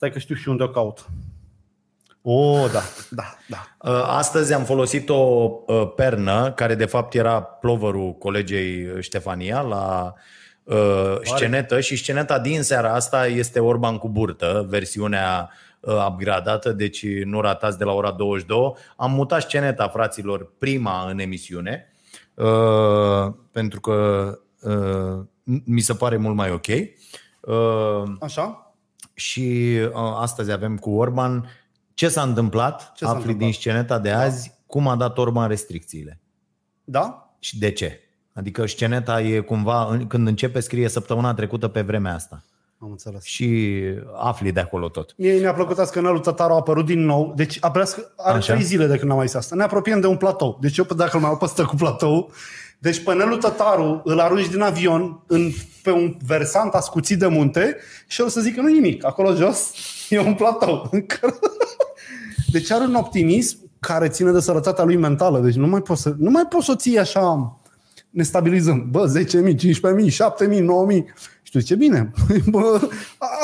Stai 0.00 0.10
că 0.12 0.18
știu 0.18 0.34
și 0.34 0.48
unde 0.48 0.62
o 0.62 0.68
caut. 0.68 1.06
O, 2.22 2.66
da, 2.66 2.82
da, 3.10 3.36
da. 3.48 3.90
Uh, 3.90 4.04
Astăzi 4.06 4.52
am 4.52 4.64
folosit 4.64 5.08
o 5.08 5.50
uh, 5.66 5.92
pernă, 5.96 6.52
care 6.52 6.74
de 6.74 6.84
fapt 6.84 7.14
era 7.14 7.42
plovărul 7.42 8.12
colegei 8.12 9.02
Ștefania 9.02 9.60
la 9.60 10.14
uh, 10.62 11.16
scenetă 11.22 11.80
și 11.80 11.96
sceneta 11.96 12.38
din 12.38 12.62
seara 12.62 12.94
asta 12.94 13.26
este 13.26 13.60
Orban 13.60 13.98
cu 13.98 14.08
burtă, 14.08 14.66
versiunea 14.68 15.50
uh, 15.80 16.06
upgradată, 16.08 16.72
deci 16.72 17.06
nu 17.24 17.40
ratați 17.40 17.78
de 17.78 17.84
la 17.84 17.92
ora 17.92 18.10
22. 18.10 18.74
Am 18.96 19.12
mutat 19.12 19.42
sceneta, 19.42 19.88
fraților, 19.88 20.52
prima 20.58 21.10
în 21.10 21.18
emisiune, 21.18 21.92
uh, 22.34 23.32
pentru 23.52 23.80
că 23.80 24.38
uh, 24.60 25.24
mi 25.64 25.80
se 25.80 25.94
pare 25.94 26.16
mult 26.16 26.34
mai 26.34 26.50
ok. 26.50 26.66
Uh, 27.40 28.12
Așa? 28.20 28.69
Și 29.20 29.76
uh, 29.84 29.90
astăzi 30.20 30.52
avem 30.52 30.76
cu 30.76 30.90
Orban. 30.90 31.48
Ce 31.94 32.08
s-a 32.08 32.22
întâmplat? 32.22 32.92
Ce 32.96 33.04
s-a 33.04 33.10
Afli 33.10 33.20
întâmplat? 33.22 33.36
din 33.50 33.52
sceneta 33.60 33.98
de 33.98 34.10
azi 34.10 34.52
cum 34.66 34.88
a 34.88 34.96
dat 34.96 35.18
Orban 35.18 35.48
restricțiile 35.48 36.20
Da? 36.84 37.34
și 37.38 37.58
de 37.58 37.70
ce. 37.70 38.00
Adică 38.32 38.66
sceneta 38.66 39.20
e 39.20 39.40
cumva, 39.40 39.84
în- 39.84 40.06
când 40.06 40.26
începe, 40.26 40.60
scrie 40.60 40.88
săptămâna 40.88 41.34
trecută 41.34 41.68
pe 41.68 41.80
vremea 41.80 42.14
asta. 42.14 42.42
Am 42.78 42.90
înțeles. 42.90 43.22
Și 43.24 43.78
afli 44.16 44.52
de 44.52 44.60
acolo 44.60 44.88
tot. 44.88 45.14
Mie 45.16 45.32
mi-a 45.38 45.52
plăcut 45.54 45.78
azi 45.78 45.92
că 45.92 46.00
Nelu 46.00 46.18
Tătaru 46.18 46.52
a 46.52 46.56
apărut 46.56 46.86
din 46.86 47.04
nou. 47.04 47.32
Deci 47.36 47.56
abia 47.60 47.84
sc- 47.84 48.14
are 48.16 48.36
Așa. 48.36 48.52
trei 48.52 48.64
zile 48.64 48.86
de 48.86 48.96
când 48.98 49.10
am 49.10 49.16
mai 49.16 49.26
zis 49.26 49.34
asta. 49.36 49.54
Ne 49.56 49.62
apropiem 49.62 50.00
de 50.00 50.06
un 50.06 50.16
platou. 50.16 50.58
Deci 50.60 50.76
eu 50.76 50.84
dacă 50.84 51.16
îl 51.16 51.22
mai 51.22 51.30
apăstă 51.30 51.64
cu 51.64 51.74
platou, 51.74 52.32
deci 52.82 53.02
pe 53.04 53.14
Nelu 53.14 53.36
Tătaru 53.36 54.00
îl 54.04 54.20
arunci 54.20 54.48
din 54.48 54.60
avion 54.60 55.22
în, 55.26 55.50
pe 55.82 55.90
un 55.90 56.16
versant 56.26 56.72
ascuțit 56.72 57.18
de 57.18 57.26
munte 57.26 57.76
și 58.06 58.20
o 58.20 58.28
să 58.28 58.40
zic 58.40 58.54
că 58.54 58.60
nu 58.60 58.68
nimic. 58.68 59.04
Acolo 59.04 59.34
jos 59.34 59.72
e 60.08 60.20
un 60.20 60.34
platou. 60.34 60.90
Deci 62.52 62.70
are 62.70 62.84
un 62.84 62.94
optimism 62.94 63.58
care 63.80 64.08
ține 64.08 64.30
de 64.30 64.40
sănătatea 64.40 64.84
lui 64.84 64.96
mentală. 64.96 65.38
Deci 65.38 65.54
nu 65.54 65.66
mai 65.66 65.80
poți 65.80 66.02
să, 66.02 66.14
nu 66.18 66.30
mai 66.30 66.46
poți 66.48 66.64
să 66.64 66.72
o 66.72 66.76
ții 66.76 66.98
așa 66.98 67.58
nestabilizăm. 68.10 68.90
Bă, 68.90 69.12
10.000, 69.18 69.24
15.000, 69.24 69.58
7.000, 70.48 70.60
9.000. 70.90 71.04
Și 71.42 71.52
tu 71.52 71.58
zice, 71.58 71.74
bine, 71.74 72.10
bă, 72.50 72.80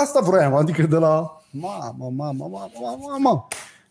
asta 0.02 0.20
vroiam, 0.20 0.54
adică 0.54 0.82
de 0.82 0.96
la 0.96 1.42
mamă, 1.50 2.12
mamă, 2.16 2.48
mamă, 2.50 2.70
mamă, 2.80 3.16
mamă. 3.18 3.46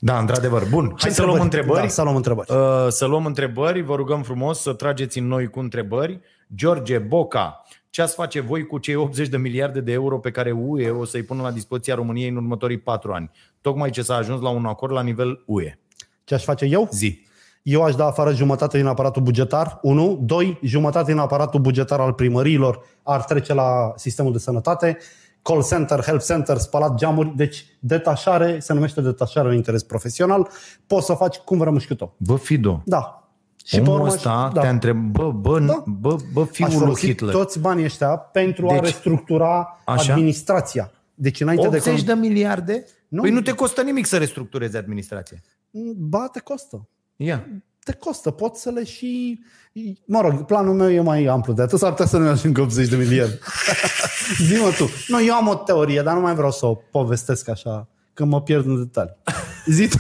Da, 0.06 0.20
într-adevăr. 0.20 0.68
Bun, 0.70 0.94
hai 0.98 1.12
să 1.12 1.24
luăm 1.24 1.42
întrebări. 1.42 1.82
Da, 1.82 1.88
să 1.88 2.02
luăm 2.02 2.16
întrebări. 2.16 2.52
Uh, 2.52 2.88
să 2.90 3.06
luăm 3.06 3.26
întrebări, 3.26 3.82
vă 3.82 3.96
rugăm 3.96 4.22
frumos 4.22 4.62
să 4.62 4.74
trageți 4.74 5.18
în 5.18 5.28
noi 5.28 5.48
cu 5.48 5.60
întrebări. 5.60 6.20
George 6.56 6.98
Boca, 6.98 7.62
ce 7.90 8.02
ați 8.02 8.16
face 8.16 8.40
voi 8.40 8.66
cu 8.66 8.78
cei 8.78 8.96
80 8.96 9.28
de 9.28 9.38
miliarde 9.38 9.80
de 9.80 9.92
euro 9.92 10.20
pe 10.20 10.32
care 10.32 10.52
UE 10.52 10.90
o 10.90 11.06
să-i 11.06 11.24
pună 11.24 11.42
la 11.42 11.52
dispoziția 11.52 11.96
României 11.96 12.30
în 12.30 12.36
următorii 12.36 12.78
patru 12.78 13.12
ani? 13.12 13.32
Tocmai 13.62 13.90
ce 13.90 14.02
s-a 14.02 14.16
ajuns 14.16 14.42
la 14.42 14.50
un 14.50 14.66
acord 14.66 14.94
la 14.94 15.02
nivel 15.02 15.44
UE. 15.46 15.80
Ce 16.24 16.34
aș 16.34 16.44
face 16.44 16.66
eu? 16.66 16.88
Zi. 16.92 17.26
Eu 17.62 17.84
aș 17.84 17.96
da 17.96 18.06
afară 18.06 18.34
jumătate 18.34 18.78
din 18.78 18.86
aparatul 18.86 19.22
bugetar, 19.22 19.80
1. 19.82 20.20
2. 20.22 20.60
Jumătate 20.64 21.12
din 21.12 21.20
aparatul 21.20 21.60
bugetar 21.60 22.00
al 22.00 22.14
primăriilor 22.14 22.86
ar 23.04 23.24
trece 23.24 23.54
la 23.54 23.94
sistemul 23.96 24.32
de 24.32 24.38
sănătate. 24.38 24.98
Call 25.46 25.64
center, 25.64 26.04
help 26.04 26.22
center, 26.22 26.58
spălat 26.58 26.96
geamuri, 26.96 27.36
deci 27.36 27.66
detașare, 27.80 28.60
se 28.60 28.74
numește 28.74 29.02
detașare 29.02 29.48
în 29.48 29.56
interes 29.56 29.84
profesional. 29.84 30.48
Poți 30.88 31.06
să 31.06 31.14
faci 31.14 31.36
cum 31.38 31.58
vrei 31.58 31.80
cât 31.80 32.00
Bă, 32.18 32.36
Fido, 32.36 32.82
Da. 32.86 33.30
și 33.66 33.80
Omul 33.80 33.94
urmă, 33.94 34.08
ăsta 34.08 34.50
da. 34.54 34.62
te-a 34.62 34.70
întrebat, 34.70 35.12
bă, 35.12 35.32
bă, 35.32 35.60
Da. 35.60 35.66
da. 35.66 35.84
bă, 35.88 36.16
bă, 36.34 36.42
Aș 36.42 36.48
fiul 36.52 36.70
lui 36.70 36.78
folosi 36.78 37.06
Hitler. 37.06 37.34
toți 37.34 37.60
banii 37.60 37.84
ăștia 37.84 38.08
pentru 38.18 38.68
a 38.68 38.72
Deci- 38.72 38.82
restructura 38.84 39.80
Așa. 39.86 40.14
administrația. 40.14 40.92
Deci 41.14 41.42
înainte 41.42 41.68
80 41.68 42.04
de... 42.04 42.14
de 42.14 42.20
miliarde? 42.20 42.74
Nu. 42.74 42.84
Nu. 43.08 43.22
Păi 43.22 43.32
nu 43.32 43.42
te 43.42 43.52
costă 43.52 43.82
nimic 43.82 44.06
să 44.06 44.18
restructurezi 44.18 44.78
administrația. 44.78 45.38
Ba, 45.98 46.28
te 46.32 46.40
costă. 46.40 46.88
Ia. 47.16 47.48
Te 47.86 47.94
costă, 47.94 48.32
poți 48.32 48.62
să 48.62 48.70
le 48.70 48.84
și... 48.84 49.40
Mă 50.06 50.22
rog, 50.22 50.46
planul 50.46 50.74
meu 50.74 50.92
e 50.92 51.00
mai 51.00 51.26
amplu 51.26 51.54
de 51.54 51.62
atât, 51.62 51.80
s-ar 51.80 51.90
putea 51.90 52.06
să 52.06 52.18
nu 52.18 52.28
ajung 52.28 52.58
80 52.58 52.88
de 52.88 52.96
miliarde. 52.96 53.40
Zi-mă 54.48 54.74
tu. 54.78 54.90
Nu, 55.08 55.24
eu 55.24 55.34
am 55.34 55.48
o 55.48 55.56
teorie, 55.56 56.02
dar 56.02 56.14
nu 56.14 56.20
mai 56.20 56.34
vreau 56.36 56.52
să 56.52 56.66
o 56.66 56.74
povestesc 56.74 57.50
așa, 57.50 57.88
că 58.14 58.26
mă 58.26 58.42
pierd 58.42 58.66
în 58.66 58.78
detalii. 58.78 59.16
Zi 59.66 59.88
tu, 59.88 59.98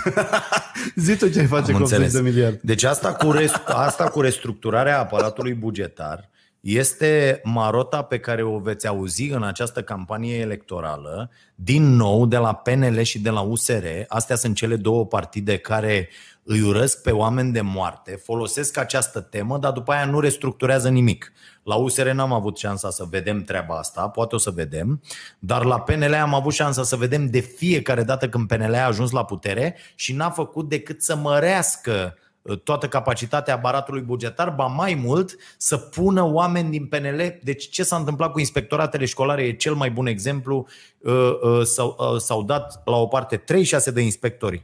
zi 1.05 1.15
tu 1.15 1.29
ce 1.29 1.39
ai 1.39 1.45
face 1.45 1.71
Am 1.71 1.77
cu 1.77 1.83
80 1.83 1.99
înțeles. 1.99 2.23
de 2.23 2.29
miliarde. 2.29 2.59
Deci 2.63 2.83
asta 2.83 3.13
cu, 3.13 3.31
rest, 3.31 3.61
asta 3.65 4.03
cu 4.03 4.21
restructurarea 4.21 4.99
aparatului 4.99 5.53
bugetar 5.53 6.29
este 6.65 7.41
marota 7.43 8.01
pe 8.01 8.19
care 8.19 8.43
o 8.43 8.57
veți 8.59 8.87
auzi 8.87 9.29
în 9.29 9.43
această 9.43 9.81
campanie 9.81 10.37
electorală, 10.37 11.29
din 11.55 11.95
nou 11.95 12.25
de 12.25 12.37
la 12.37 12.53
PNL 12.53 13.01
și 13.01 13.19
de 13.19 13.29
la 13.29 13.41
USR. 13.41 13.85
Astea 14.07 14.35
sunt 14.35 14.55
cele 14.55 14.75
două 14.75 15.05
partide 15.05 15.57
care 15.57 16.09
îi 16.43 16.61
urăsc 16.61 17.01
pe 17.01 17.11
oameni 17.11 17.51
de 17.51 17.61
moarte, 17.61 18.11
folosesc 18.23 18.77
această 18.77 19.19
temă, 19.19 19.57
dar 19.57 19.71
după 19.71 19.91
aia 19.91 20.05
nu 20.05 20.19
restructurează 20.19 20.89
nimic. 20.89 21.31
La 21.63 21.75
USR 21.75 22.09
n-am 22.09 22.33
avut 22.33 22.57
șansa 22.57 22.89
să 22.89 23.05
vedem 23.09 23.43
treaba 23.43 23.77
asta, 23.77 24.09
poate 24.09 24.35
o 24.35 24.37
să 24.37 24.49
vedem, 24.49 25.01
dar 25.39 25.63
la 25.63 25.79
PNL 25.79 26.13
am 26.13 26.33
avut 26.33 26.53
șansa 26.53 26.83
să 26.83 26.95
vedem 26.95 27.29
de 27.29 27.39
fiecare 27.39 28.03
dată 28.03 28.29
când 28.29 28.47
PNL 28.47 28.73
a 28.73 28.85
ajuns 28.85 29.11
la 29.11 29.25
putere 29.25 29.75
și 29.95 30.13
n-a 30.13 30.29
făcut 30.29 30.69
decât 30.69 31.01
să 31.01 31.15
mărească 31.15 32.13
uh, 32.15 32.23
toată 32.63 32.87
capacitatea 32.87 33.53
aparatului 33.53 34.01
bugetar, 34.01 34.49
ba 34.49 34.65
mai 34.65 34.93
mult 34.93 35.35
să 35.57 35.77
pună 35.77 36.23
oameni 36.23 36.69
din 36.69 36.85
PNL. 36.85 37.39
Deci 37.43 37.69
ce 37.69 37.83
s-a 37.83 37.95
întâmplat 37.95 38.31
cu 38.31 38.39
inspectoratele 38.39 39.05
școlare 39.05 39.43
e 39.43 39.53
cel 39.53 39.73
mai 39.73 39.91
bun 39.91 40.05
exemplu. 40.05 40.67
Uh, 40.97 41.13
uh, 41.41 41.61
S-au, 41.63 41.97
uh, 42.13 42.19
s-au 42.21 42.43
dat 42.43 42.81
la 42.85 42.95
o 42.95 43.07
parte 43.07 43.37
36 43.37 43.91
de 43.91 44.01
inspectori 44.01 44.63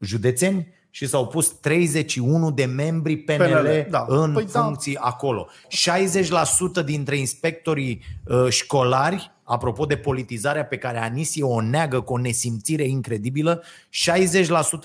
județeni 0.00 0.76
și 0.90 1.06
s-au 1.06 1.26
pus 1.26 1.48
31 1.48 2.50
de 2.50 2.64
membri 2.64 3.16
PNL, 3.16 3.36
PNL, 3.36 3.86
da. 3.90 4.04
în 4.08 4.32
Păi 4.32 4.46
da. 4.52 4.62
funcții 4.62 4.96
acolo. 4.96 5.48
60% 6.80 6.84
dintre 6.84 7.16
inspectorii 7.16 8.02
uh, 8.24 8.46
școlari, 8.48 9.30
apropo 9.48 9.84
de 9.84 9.96
politizarea 9.96 10.64
pe 10.64 10.76
care 10.76 10.98
Anisie 10.98 11.42
o 11.42 11.60
neagă 11.60 12.00
cu 12.00 12.12
o 12.12 12.18
nesimțire 12.18 12.84
incredibilă, 12.84 13.62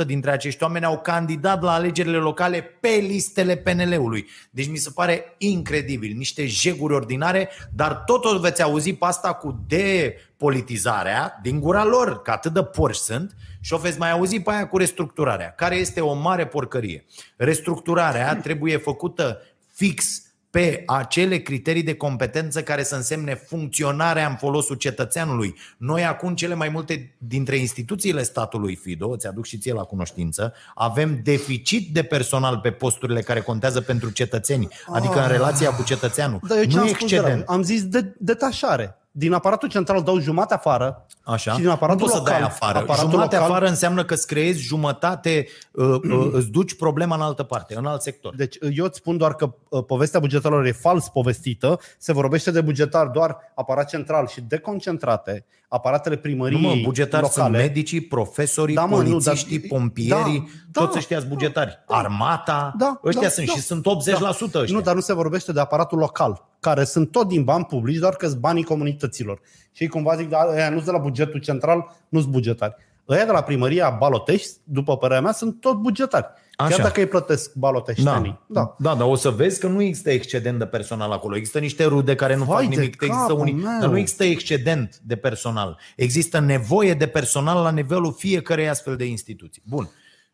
60% 0.03 0.05
dintre 0.05 0.31
acești 0.31 0.63
oameni 0.63 0.85
au 0.85 0.99
candidat 0.99 1.61
la 1.61 1.73
alegerile 1.73 2.17
locale 2.17 2.61
pe 2.61 2.87
listele 2.87 3.55
PNL-ului. 3.55 4.27
Deci 4.49 4.67
mi 4.67 4.77
se 4.77 4.89
pare 4.95 5.35
incredibil, 5.37 6.15
niște 6.17 6.45
jeguri 6.45 6.93
ordinare, 6.93 7.49
dar 7.73 7.95
tot 7.95 8.25
o 8.25 8.39
veți 8.39 8.61
auzi 8.61 8.93
pe 8.93 9.05
asta 9.05 9.33
cu 9.33 9.65
depolitizarea 9.67 11.39
din 11.41 11.59
gura 11.59 11.85
lor, 11.85 12.21
că 12.21 12.31
atât 12.31 12.53
de 12.53 12.63
porși 12.63 12.99
sunt, 12.99 13.35
și 13.59 13.73
o 13.73 13.77
veți 13.77 13.99
mai 13.99 14.11
auzi 14.11 14.39
pe 14.39 14.51
aia 14.51 14.67
cu 14.67 14.77
restructurarea, 14.77 15.53
care 15.57 15.75
este 15.75 16.01
o 16.01 16.13
mare 16.13 16.47
porcărie. 16.47 17.05
Restructurarea 17.37 18.35
trebuie 18.45 18.77
făcută 18.77 19.41
fix 19.73 20.21
pe 20.53 20.83
acele 20.85 21.37
criterii 21.37 21.83
de 21.83 21.95
competență 21.95 22.63
care 22.63 22.83
să 22.83 22.95
însemne 22.95 23.35
funcționarea 23.35 24.27
în 24.27 24.35
folosul 24.35 24.75
cetățeanului. 24.75 25.55
Noi 25.77 26.05
acum 26.05 26.35
cele 26.35 26.53
mai 26.53 26.69
multe 26.69 27.15
dintre 27.17 27.55
instituțiile 27.55 28.23
statului 28.23 28.75
FIDO, 28.75 29.09
îți 29.09 29.27
aduc 29.27 29.45
și 29.45 29.57
ție 29.57 29.73
la 29.73 29.83
cunoștință, 29.83 30.53
avem 30.75 31.19
deficit 31.23 31.93
de 31.93 32.03
personal 32.03 32.57
pe 32.57 32.71
posturile 32.71 33.21
care 33.21 33.41
contează 33.41 33.81
pentru 33.81 34.09
cetățeni, 34.09 34.67
adică 34.93 35.21
în 35.21 35.27
relația 35.27 35.69
cu 35.69 35.83
cetățeanul. 35.83 36.39
Dar 36.47 36.57
eu 36.57 36.63
ce 36.63 36.75
nu 36.75 36.81
am 36.81 36.87
spus 36.87 37.09
de 37.09 37.15
excedent. 37.15 37.45
rău? 37.45 37.55
Am 37.55 37.63
zis 37.63 37.87
de, 37.87 38.15
detașare. 38.17 38.97
Din 39.15 39.33
aparatul 39.33 39.69
central 39.69 40.01
dau 40.03 40.19
jumate 40.19 40.53
afară 40.53 41.05
Așa. 41.23 41.51
și 41.53 41.59
din 41.59 41.67
aparatul 41.67 41.99
nu 41.99 42.05
poți 42.05 42.17
local. 42.17 42.33
să 42.33 42.39
dai 42.39 42.47
afară. 42.49 42.77
Aparatul 42.77 43.09
Jumate 43.09 43.35
local, 43.35 43.49
afară 43.51 43.67
înseamnă 43.67 44.03
că 44.05 44.13
îți 44.13 44.27
creezi 44.27 44.61
jumătate, 44.61 45.47
uh, 45.71 45.85
uh, 45.85 46.29
îți 46.31 46.49
duci 46.49 46.75
problema 46.75 47.15
în 47.15 47.21
altă 47.21 47.43
parte, 47.43 47.75
în 47.77 47.85
alt 47.85 48.01
sector. 48.01 48.35
Deci 48.35 48.57
eu 48.75 48.85
îți 48.85 48.97
spun 48.97 49.17
doar 49.17 49.35
că 49.35 49.53
uh, 49.69 49.83
povestea 49.85 50.19
bugetarilor 50.19 50.65
e 50.65 50.71
fals 50.71 51.09
povestită, 51.09 51.79
se 51.97 52.13
vorbește 52.13 52.51
de 52.51 52.61
bugetar 52.61 53.07
doar 53.07 53.37
aparat 53.55 53.89
central 53.89 54.27
și 54.27 54.41
deconcentrate, 54.41 55.45
aparatele 55.67 56.15
Nu 56.15 56.21
primăriei 56.21 56.75
mă, 56.75 56.81
bugetari 56.83 57.25
sunt 57.27 57.35
locale. 57.45 57.57
medicii, 57.57 58.01
profesorii, 58.01 58.75
Da, 58.75 58.81
da, 58.81 58.87
mă, 58.87 59.01
nu, 59.01 59.09
polițiștii, 59.09 59.59
dar- 59.59 59.67
pompierii, 59.79 60.49
da, 60.71 60.81
toți 60.81 60.93
da, 60.93 60.99
ăștia 60.99 61.17
sunt 61.17 61.29
bugetari. 61.29 61.83
Armata, 61.87 62.73
Da, 62.77 62.99
ăștia 63.05 63.21
da, 63.21 63.29
sunt 63.29 63.47
da. 63.47 63.53
și 63.53 63.59
sunt 63.59 63.85
80% 63.85 64.59
ăștia. 64.59 64.75
Nu, 64.75 64.81
dar 64.81 64.95
nu 64.95 65.01
se 65.01 65.13
vorbește 65.13 65.51
de 65.51 65.59
aparatul 65.59 65.97
local, 65.97 66.51
care 66.63 66.83
sunt 66.83 67.11
tot 67.11 67.27
din 67.27 67.43
bani 67.43 67.65
publici, 67.65 67.97
doar 67.99 68.13
că 68.15 68.27
sunt 68.27 68.39
banii 68.39 68.63
comunităților. 68.63 69.39
Și 69.71 69.83
ei 69.83 69.89
cumva 69.89 70.15
zic, 70.15 70.29
da, 70.29 70.47
ăia 70.51 70.69
nu 70.69 70.81
de 70.81 70.91
la 70.91 70.97
bugetul 70.97 71.39
central, 71.39 71.95
nu 72.09 72.19
sunt 72.19 72.31
bugetari. 72.31 72.75
Ăia 73.09 73.25
de 73.25 73.31
la 73.31 73.41
primăria 73.43 73.89
Balotești, 73.89 74.49
după 74.63 74.97
părerea 74.97 75.21
mea, 75.21 75.31
sunt 75.31 75.59
tot 75.59 75.75
bugetari. 75.77 76.25
Chiar 76.55 76.67
Așa. 76.67 76.81
dacă 76.83 76.99
îi 76.99 77.07
plătesc 77.07 77.53
baloteștenii. 77.53 78.39
Da. 78.47 78.75
da, 78.79 78.95
dar 78.95 79.07
o 79.07 79.15
să 79.15 79.29
vezi 79.29 79.59
că 79.59 79.67
nu 79.67 79.81
există 79.81 80.09
excedent 80.11 80.57
de 80.59 80.65
personal 80.65 81.11
acolo. 81.11 81.35
Există 81.35 81.59
niște 81.59 81.83
rude 81.85 82.15
care 82.15 82.35
nu 82.35 82.43
Vai 82.43 82.63
fac 82.63 82.73
de 82.73 82.79
nimic, 82.79 83.01
există 83.01 83.15
capul 83.27 83.39
unii, 83.39 83.53
meu. 83.53 83.79
dar 83.79 83.89
nu 83.89 83.97
există 83.97 84.23
excedent 84.23 84.99
de 85.03 85.15
personal. 85.15 85.79
Există 85.95 86.39
nevoie 86.39 86.93
de 86.93 87.07
personal 87.07 87.63
la 87.63 87.71
nivelul 87.71 88.13
fiecărei 88.17 88.69
astfel 88.69 88.95
de 88.95 89.05
instituții. 89.05 89.61
Bun. 89.69 89.89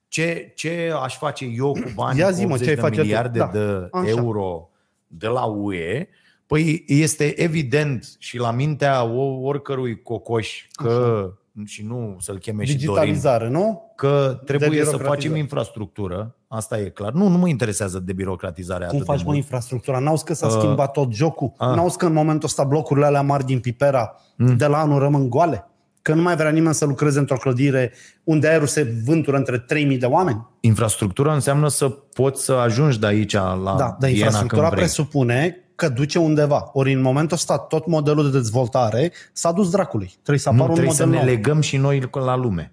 Ce, 0.08 0.52
ce 0.56 0.94
aș 1.04 1.18
face 1.18 1.46
eu 1.46 1.72
cu 1.72 1.92
bani 1.96 2.20
Ia 2.20 2.28
cu 2.28 2.34
zi, 2.34 2.46
mă, 2.46 2.54
80 2.54 2.64
ce 2.64 2.70
ai 2.70 2.76
de 2.76 2.82
face 2.82 2.96
tu? 2.96 3.02
miliarde 3.02 3.40
Da. 3.40 3.50
de 3.54 3.88
Așa. 3.92 4.08
euro 4.10 4.69
de 5.12 5.28
la 5.28 5.44
UE? 5.44 6.08
Păi 6.48 6.84
este 6.88 7.42
evident 7.42 8.16
și 8.20 8.38
la 8.38 8.52
mintea 8.52 9.04
o- 9.04 9.40
oricărui 9.42 10.02
cocoș 10.02 10.66
că 10.72 11.30
și 11.66 11.86
nu 11.86 12.16
să-l 12.20 12.38
cheme 12.38 12.64
și 12.64 12.72
Dorin, 12.72 12.86
Digitalizare, 12.88 13.50
nu? 13.50 13.92
că 13.96 14.42
trebuie 14.46 14.70
să 14.70 14.76
birocratizare. 14.76 15.04
facem 15.16 15.36
infrastructură, 15.36 16.36
asta 16.48 16.80
e 16.80 16.90
clar. 16.90 17.12
Nu, 17.14 17.28
nu 17.28 17.38
mă 17.38 17.48
interesează 17.48 18.00
de 18.00 18.14
birocratizare 18.14 18.86
Cum 18.86 18.96
atât 18.96 19.08
faci 19.08 19.18
de 19.18 19.24
mă 19.24 19.30
mult. 19.32 19.44
infrastructura? 19.44 20.00
N-auzi 20.00 20.24
că 20.24 20.34
s-a 20.34 20.48
Uh, 20.48 20.54
schimbat 20.58 20.92
tot 20.92 21.14
jocul? 21.14 21.52
ah. 21.58 21.68
N-auzi 21.76 21.98
că 21.98 22.06
în 22.06 22.14
momentul 22.14 22.48
ăsta 22.48 22.64
blocurile 22.64 23.06
alea 23.06 23.22
mari 23.22 23.46
din 23.46 23.60
Pipera 23.60 24.16
Mm. 24.36 24.56
de 24.58 24.66
la 24.66 24.80
anul 24.80 25.00
rămân 25.00 25.30
goale? 25.30 25.68
Că 26.10 26.16
nu 26.16 26.22
mai 26.22 26.36
vrea 26.36 26.50
nimeni 26.50 26.74
să 26.74 26.86
lucreze 26.86 27.20
într-o 27.20 27.38
clădire 27.38 27.92
unde 28.24 28.48
aerul 28.48 28.68
se 28.68 28.94
vântură 29.06 29.38
între 29.38 29.58
3000 29.58 29.98
de 29.98 30.06
oameni? 30.06 30.48
Infrastructura 30.60 31.34
înseamnă 31.34 31.68
să 31.68 31.90
poți 31.90 32.44
să 32.44 32.52
ajungi 32.54 33.00
de 33.00 33.06
aici 33.06 33.34
la 33.34 33.54
Da, 33.64 33.74
dar 33.76 33.98
Viena 34.00 34.14
infrastructura 34.16 34.62
când 34.62 34.72
vrei. 34.74 34.84
presupune 34.84 35.58
că 35.76 35.90
duce 35.90 36.20
undeva. 36.20 36.70
Ori 36.74 36.94
în 36.94 37.02
momentul 37.02 37.36
ăsta 37.36 37.58
tot 37.58 37.88
modelul 37.88 38.32
de 38.32 38.38
dezvoltare 38.38 39.12
s-a 39.34 39.52
dus 39.52 39.70
dracului. 39.70 40.12
Trebuie 40.14 40.40
să 40.40 40.50
Nu, 40.50 40.56
apară 40.56 40.70
un 40.70 40.76
trebuie 40.76 40.96
să 40.96 41.06
model 41.06 41.20
ne 41.20 41.26
nou. 41.26 41.36
legăm 41.36 41.62
și 41.62 41.78
noi 41.78 42.10
la 42.12 42.36
lume. 42.36 42.72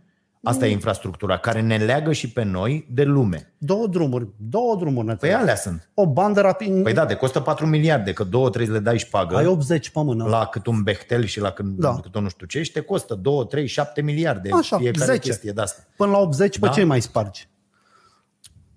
Asta 0.49 0.67
e 0.67 0.71
infrastructura, 0.71 1.39
care 1.39 1.61
ne 1.61 1.77
leagă 1.77 2.13
și 2.13 2.31
pe 2.31 2.43
noi 2.43 2.87
de 2.91 3.03
lume. 3.05 3.53
Două 3.59 3.87
drumuri, 3.87 4.29
două 4.37 4.77
drumuri 4.77 5.07
ne 5.07 5.15
Păi 5.15 5.19
trebuie. 5.19 5.39
alea 5.41 5.57
sunt. 5.57 5.91
O 5.95 6.07
bandă 6.07 6.41
rapidă. 6.41 6.81
Păi 6.83 6.93
da, 6.93 7.07
te 7.07 7.15
costă 7.15 7.41
4 7.41 7.67
miliarde, 7.67 8.13
că 8.13 8.25
două 8.25 8.49
trebuie 8.49 8.67
să 8.67 8.73
le 8.73 8.79
dai 8.85 8.99
șpagă 8.99 9.37
Ai 9.37 9.47
80 9.47 9.91
pe 9.91 10.01
mână. 10.03 10.25
la 10.29 10.47
cât 10.47 10.67
un 10.67 10.83
Bechtel 10.83 11.25
și 11.25 11.41
la 11.41 11.51
cât, 11.51 11.65
Da. 11.65 11.91
da. 11.93 12.01
cât 12.01 12.15
un 12.15 12.23
nu 12.23 12.29
știu 12.29 12.47
ce 12.47 12.63
și 12.63 12.73
te 12.73 12.81
costă 12.81 13.15
2, 13.15 13.47
3, 13.47 13.67
7 13.67 14.03
miliarde 14.03 14.49
Așa, 14.53 14.77
fiecare 14.77 15.05
10. 15.13 15.19
chestie 15.29 15.53
de 15.53 15.61
asta. 15.61 15.83
Până 15.97 16.11
la 16.11 16.19
80, 16.19 16.59
pe 16.59 16.67
Da. 16.67 16.73
ce 16.73 16.85
mai 16.85 17.01
spargi? 17.01 17.49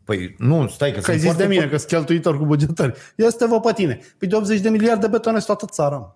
Păi 0.04 0.36
nu, 0.38 0.68
stai 0.68 0.92
că, 0.92 1.00
Că 1.00 1.12
ai 1.12 1.18
sunt 1.20 1.20
zis 1.20 1.30
de 1.30 1.36
foarte 1.36 1.48
mine 1.48 1.68
că 1.68 1.78
sunt 1.78 1.90
cheltuitor 1.90 2.38
cu 2.38 2.46
bugetari. 2.46 2.94
Ia 3.16 3.30
să 3.30 3.36
te 3.38 3.46
vă 3.46 3.60
pe 3.60 3.72
tine. 3.74 4.00
Păi 4.18 4.28
de 4.28 4.36
80 4.36 4.60
de 4.60 4.70
miliarde 4.70 5.08
betonezi 5.08 5.46
toată 5.46 5.66
țara. 5.66 6.16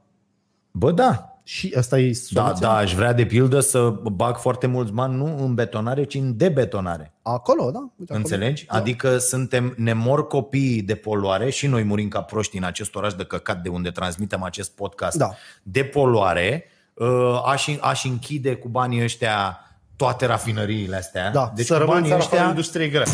Bă, 0.72 0.92
da, 0.92 1.33
Și 1.46 1.74
asta 1.78 2.00
e 2.00 2.08
Da, 2.32 2.42
soluția? 2.44 2.68
da, 2.68 2.76
aș 2.76 2.94
vrea 2.94 3.14
de 3.14 3.26
pildă 3.26 3.60
să 3.60 3.90
bag 3.90 4.38
foarte 4.38 4.68
mulți 4.68 4.92
bani 4.92 5.16
nu 5.16 5.38
în 5.44 5.54
betonare, 5.54 6.04
ci 6.04 6.14
în 6.14 6.38
debetonare. 6.38 7.14
Acolo, 7.22 7.72
da? 7.72 7.80
Uite, 7.80 8.14
acolo. 8.14 8.18
Înțelegi? 8.20 8.66
Da. 8.66 8.78
Adică 8.78 9.18
suntem, 9.18 9.74
ne 9.78 9.94
mor 9.94 10.28
copiii 10.28 10.82
de 10.82 10.96
poluare 10.96 11.50
și 11.50 11.68
noi 11.68 11.84
murim 11.84 12.08
ca 12.08 12.22
proști 12.22 12.58
în 12.58 12.64
acest 12.64 12.96
oraș 12.96 13.14
de 13.14 13.24
căcat 13.24 13.62
de 13.62 13.70
unde 13.70 13.90
transmitem 13.92 14.44
acest 14.44 14.72
podcast 14.76 15.18
Da. 15.18 15.30
de 15.64 15.84
poluare. 15.84 16.66
Uh, 16.94 17.42
Aș, 17.46 17.68
aș 17.82 18.04
închide 18.04 18.56
cu 18.56 18.68
banii 18.68 19.04
ăștia 19.04 19.60
toate 19.96 20.26
rafinăriile 20.26 20.96
astea. 20.96 21.32
Da, 21.32 21.52
deci 21.56 21.66
să 21.66 21.74
cu 21.74 21.80
rămân 21.80 21.96
banii 21.96 22.10
țara 22.10 22.22
fără 22.22 22.36
ăștia, 22.36 22.50
industrie 22.50 22.88
grea. 22.88 23.06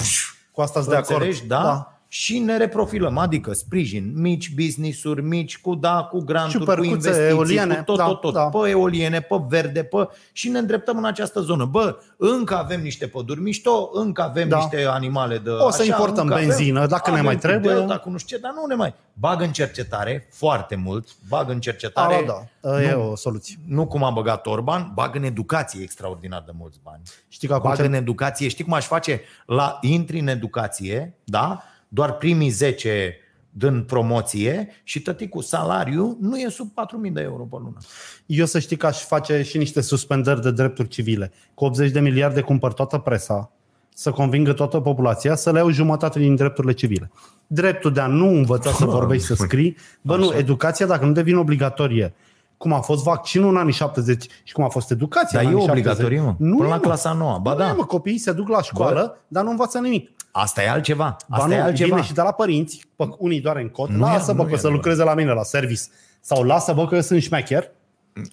Cu 0.51 0.61
asta 0.61 0.79
sunt 0.79 0.91
de 0.91 0.97
acord. 0.97 1.21
Înțelegi? 1.21 1.47
Da? 1.47 1.61
da. 1.63 1.98
Și 2.11 2.39
ne 2.39 2.57
reprofilăm, 2.57 3.17
adică 3.17 3.53
sprijin, 3.53 4.11
mici 4.15 4.53
business-uri, 4.55 5.21
mici, 5.23 5.57
cu 5.61 5.75
da, 5.75 6.03
cu 6.11 6.19
granturi, 6.19 6.53
cu 6.53 6.59
Ciupercuțe, 6.59 6.89
investiții, 6.91 7.29
eoliene, 7.29 7.75
cu 7.75 7.83
tot, 7.83 7.97
da, 7.97 8.05
tot, 8.05 8.21
tot, 8.21 8.33
da. 8.33 8.43
pe 8.43 8.69
eoliene, 8.69 9.19
pe 9.21 9.35
verde, 9.47 9.83
pe... 9.83 10.07
și 10.31 10.49
ne 10.49 10.59
îndreptăm 10.59 10.97
în 10.97 11.05
această 11.05 11.41
zonă. 11.41 11.65
Bă, 11.65 11.97
încă 12.17 12.57
avem 12.57 12.81
niște 12.81 13.07
păduri 13.07 13.41
mișto, 13.41 13.89
încă 13.93 14.21
avem 14.21 14.47
Da. 14.49 14.57
niște 14.57 14.85
animale 14.85 15.37
de 15.37 15.49
O 15.49 15.69
să 15.71 15.81
așa, 15.81 15.91
importăm 15.95 16.23
încă 16.23 16.35
benzină, 16.35 16.85
dacă 16.87 17.11
ne 17.11 17.21
mai 17.21 17.33
cu 17.35 17.39
trebuie. 17.41 17.73
Delta, 17.73 17.97
cu 17.97 18.09
nu 18.09 18.17
știu 18.17 18.35
ce, 18.37 18.41
dar 18.43 18.51
nu 18.55 18.65
ne 18.65 18.75
mai... 18.75 18.93
Bag 19.13 19.41
în 19.41 19.51
cercetare, 19.51 20.27
foarte 20.31 20.75
mult, 20.75 21.07
bag 21.27 21.49
în 21.49 21.59
cercetare, 21.59 22.23
Da, 22.27 22.43
da, 22.69 22.83
e 22.83 22.93
o 22.93 23.15
soluție. 23.15 23.55
nu 23.67 23.87
cum 23.87 24.03
a 24.03 24.09
băgat 24.09 24.45
Orban, 24.47 24.91
bag 24.93 25.15
în 25.15 25.23
educație 25.23 25.81
extraordinar 25.83 26.43
de 26.45 26.51
mulți 26.57 26.79
bani. 26.83 27.01
Știi 27.27 27.47
că 27.47 27.53
acum 27.53 27.69
Bag 27.69 27.79
ce- 27.79 27.85
în 27.85 27.93
educație. 27.93 28.47
Știi 28.47 28.63
cum 28.63 28.73
aș 28.73 28.85
face? 28.85 29.21
La 29.45 29.77
intri 29.81 30.19
în 30.19 30.27
educație, 30.27 31.13
da? 31.23 31.63
Doar 31.89 32.13
primii 32.13 32.49
10 32.49 33.15
dând 33.51 33.83
promoție 33.83 34.67
și 34.83 35.01
tăticul 35.01 35.41
salariu 35.41 36.17
nu 36.21 36.37
e 36.37 36.49
sub 36.49 36.71
4.000 37.07 37.11
de 37.13 37.21
euro 37.21 37.43
pe 37.43 37.55
lună. 37.59 37.77
Eu 38.25 38.45
să 38.45 38.59
știi 38.59 38.77
că 38.77 38.85
aș 38.85 39.03
face 39.03 39.41
și 39.41 39.57
niște 39.57 39.81
suspendări 39.81 40.41
de 40.41 40.51
drepturi 40.51 40.87
civile. 40.87 41.31
Cu 41.53 41.65
80 41.65 41.91
de 41.91 41.99
miliarde 41.99 42.41
cumpăr 42.41 42.73
toată 42.73 42.97
presa, 42.97 43.51
să 43.93 44.11
convingă 44.11 44.53
toată 44.53 44.79
populația 44.79 45.35
să 45.35 45.51
le 45.51 45.57
iau 45.57 45.69
jumătate 45.69 46.19
din 46.19 46.35
drepturile 46.35 46.73
civile. 46.73 47.11
Dreptul 47.47 47.93
de 47.93 47.99
a 47.99 48.07
nu 48.07 48.27
învăța 48.27 48.71
să 48.71 48.85
vorbești, 48.85 49.25
să 49.25 49.33
scrii. 49.33 49.77
Bă, 50.01 50.17
nu, 50.17 50.33
educația 50.33 50.85
dacă 50.85 51.05
nu 51.05 51.11
devine 51.11 51.37
obligatorie, 51.37 52.13
cum 52.57 52.73
a 52.73 52.79
fost 52.79 53.03
vaccinul 53.03 53.49
în 53.49 53.57
anii 53.57 53.73
70 53.73 54.25
și 54.43 54.53
cum 54.53 54.63
a 54.63 54.67
fost 54.67 54.91
educația 54.91 55.41
Dar 55.41 55.51
în 55.51 55.57
e 55.57 55.61
anii 55.61 55.65
70. 55.67 55.93
obligatorie, 55.93 56.21
mă. 56.21 56.35
Nu 56.47 56.55
Până 56.55 56.67
e, 56.67 56.71
la 56.71 56.75
mă. 56.75 56.81
clasa 56.81 57.13
9. 57.13 57.39
Ba 57.41 57.53
Nu 57.53 57.63
e, 57.63 57.65
da. 57.65 57.73
mă, 57.73 57.85
copiii 57.85 58.17
se 58.17 58.31
duc 58.31 58.47
la 58.47 58.61
școală, 58.61 59.17
dar 59.27 59.43
nu 59.43 59.49
învață 59.49 59.79
nimic. 59.79 60.11
Asta 60.31 60.63
e 60.63 60.69
altceva. 60.69 61.15
Ba 61.27 61.35
Asta 61.35 61.47
nu, 61.47 61.53
e 61.53 61.59
altceva. 61.59 61.95
vine 61.95 62.07
și 62.07 62.13
de 62.13 62.21
la 62.21 62.31
părinți, 62.31 62.85
pe 62.95 63.05
unii 63.17 63.41
doar 63.41 63.55
în 63.55 63.69
cot, 63.69 63.89
Nu 63.89 64.07
e- 64.07 64.11
lasă 64.11 64.31
nu 64.31 64.37
bă 64.37 64.41
e 64.43 64.43
că 64.43 64.49
să 64.49 64.55
adevărat. 64.67 64.75
lucreze 64.75 65.03
la 65.03 65.13
mine 65.13 65.33
la 65.33 65.43
service. 65.43 65.81
Sau 66.21 66.43
lasă 66.43 66.73
bă 66.73 66.87
că 66.87 66.95
eu 66.95 67.01
sunt 67.01 67.21
șmecher. 67.21 67.71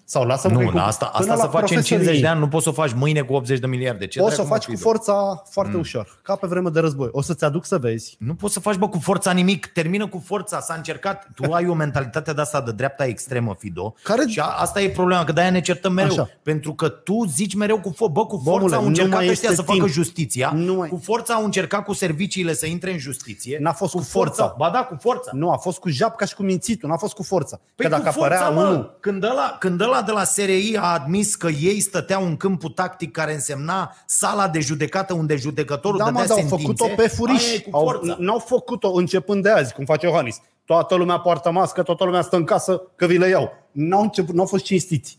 Sau 0.04 0.24
lasă 0.24 0.48
bă 0.48 0.54
că 0.54 0.60
e 0.60 0.64
Nu, 0.64 0.70
cu- 0.70 0.76
dar 0.76 0.86
asta, 0.86 1.06
până 1.06 1.18
asta 1.32 1.34
la 1.34 1.40
să 1.40 1.46
faci 1.58 1.60
în 1.60 1.66
50 1.66 1.88
profesorii. 1.88 2.20
de 2.20 2.26
ani, 2.26 2.40
nu 2.40 2.48
poți 2.48 2.62
să 2.64 2.68
o 2.68 2.72
faci 2.72 2.92
mâine 2.92 3.20
cu 3.20 3.32
80 3.34 3.58
de 3.58 3.66
miliarde. 3.66 4.06
Ce 4.06 4.20
O 4.20 4.22
să 4.22 4.26
o 4.32 4.34
dracu, 4.34 4.48
mă, 4.48 4.54
faci 4.54 4.64
cu 4.64 4.70
Fido? 4.70 4.82
forța 4.82 5.42
foarte 5.50 5.76
ușor, 5.76 6.18
ca 6.22 6.34
pe 6.36 6.46
vreme 6.46 6.68
de 6.68 6.80
război. 6.80 7.08
O 7.12 7.22
să-ți 7.22 7.44
aduc 7.44 7.64
să 7.64 7.78
vezi. 7.78 8.16
Nu 8.18 8.34
poți 8.34 8.52
să 8.52 8.60
faci, 8.60 8.76
bă, 8.76 8.88
cu 8.88 8.98
forța 8.98 9.32
nimic. 9.32 9.66
Termină 9.66 10.06
cu 10.06 10.22
forța. 10.26 10.60
S-a 10.60 10.74
încercat. 10.74 11.28
Tu 11.34 11.52
ai 11.52 11.68
o 11.68 11.74
mentalitate 11.74 12.32
de 12.32 12.40
asta 12.40 12.60
de 12.60 12.72
dreapta 12.72 13.04
extremă, 13.04 13.54
Fido. 13.58 13.94
Care- 14.02 14.26
Și 14.26 14.40
a, 14.40 14.44
asta 14.44 14.80
e 14.80 14.88
problema, 14.88 15.24
că 15.24 15.32
de-aia 15.32 15.50
ne 15.50 15.60
certăm 15.60 15.92
mereu. 15.92 16.10
Așa. 16.12 16.28
Pentru 16.42 16.72
că 16.74 16.88
tu 16.88 17.24
zici 17.26 17.54
mereu 17.54 17.80
cu 17.80 17.92
forța. 17.96 18.12
Bă, 18.12 18.26
cu 18.26 18.36
forța 18.44 18.58
Omule, 18.58 18.74
au 18.74 18.80
nu 18.82 18.88
încercat 18.88 19.12
mai 19.14 19.28
ăștia 19.28 19.48
este 19.50 19.60
să 19.60 19.66
facă 19.66 19.78
timp. 19.78 19.90
justiția. 19.92 20.52
Nu 20.54 20.74
mai- 20.74 20.88
Cu 20.88 21.00
forța 21.02 21.34
au 21.34 21.44
încercat 21.44 21.84
cu 21.84 21.92
serviciile 21.92 22.54
să 22.54 22.66
intre 22.66 22.92
în 22.92 22.98
justiție. 22.98 23.58
N-a 23.60 23.72
fost 23.72 23.92
cu 23.94 24.00
forța. 24.00 24.54
Ba 24.58 24.70
da, 24.70 24.84
cu 24.84 24.96
forța. 25.00 25.30
Nu, 25.34 25.50
a 25.50 25.56
fost 25.56 25.78
cu 25.78 25.88
japca 25.88 26.24
și 26.24 26.34
cu 26.34 26.42
mințitul, 26.42 26.88
n-a 26.88 26.96
fost 26.96 27.14
cu 27.14 27.22
forța. 27.22 27.60
Păi 27.74 27.84
că 27.84 27.90
dacă 27.90 28.06
cu 28.06 28.10
forța, 28.12 28.36
apărea 28.44 28.62
mă, 28.62 28.68
unul... 28.68 28.96
când, 29.00 29.22
ăla, 29.24 29.56
când 29.58 29.75
ăla 29.84 30.02
de 30.02 30.10
la 30.12 30.24
SRI 30.24 30.76
a 30.80 30.92
admis 30.92 31.34
că 31.34 31.48
ei 31.48 31.80
stăteau 31.80 32.24
în 32.26 32.36
câmpul 32.36 32.70
tactic 32.70 33.12
care 33.12 33.32
însemna 33.34 33.94
sala 34.06 34.48
de 34.48 34.60
judecată 34.60 35.14
unde 35.14 35.36
judecătorul 35.36 35.98
Da, 35.98 36.04
mă, 36.04 36.10
dădea 36.10 36.26
dar 36.26 36.36
au 36.42 36.48
sentințe, 36.48 36.84
făcut-o 36.84 37.02
pe 37.02 37.08
furiș. 37.08 37.44
aia 37.46 37.54
e 37.54 37.58
cu 37.70 37.76
Au, 37.76 37.84
forța. 37.84 38.16
n-au 38.18 38.38
făcut-o 38.38 38.92
începând 38.92 39.42
de 39.42 39.50
azi, 39.50 39.74
cum 39.74 39.84
face 39.84 40.06
Iohannis. 40.06 40.40
Toată 40.64 40.94
lumea 40.94 41.18
poartă 41.18 41.50
mască, 41.50 41.82
toată 41.82 42.04
lumea 42.04 42.22
stă 42.22 42.36
în 42.36 42.44
casă, 42.44 42.82
că 42.96 43.06
vi 43.06 43.18
le 43.18 43.28
iau. 43.28 43.52
N-au, 43.72 44.02
început, 44.02 44.34
n-au 44.34 44.46
fost 44.46 44.64
cinstiți. 44.64 45.18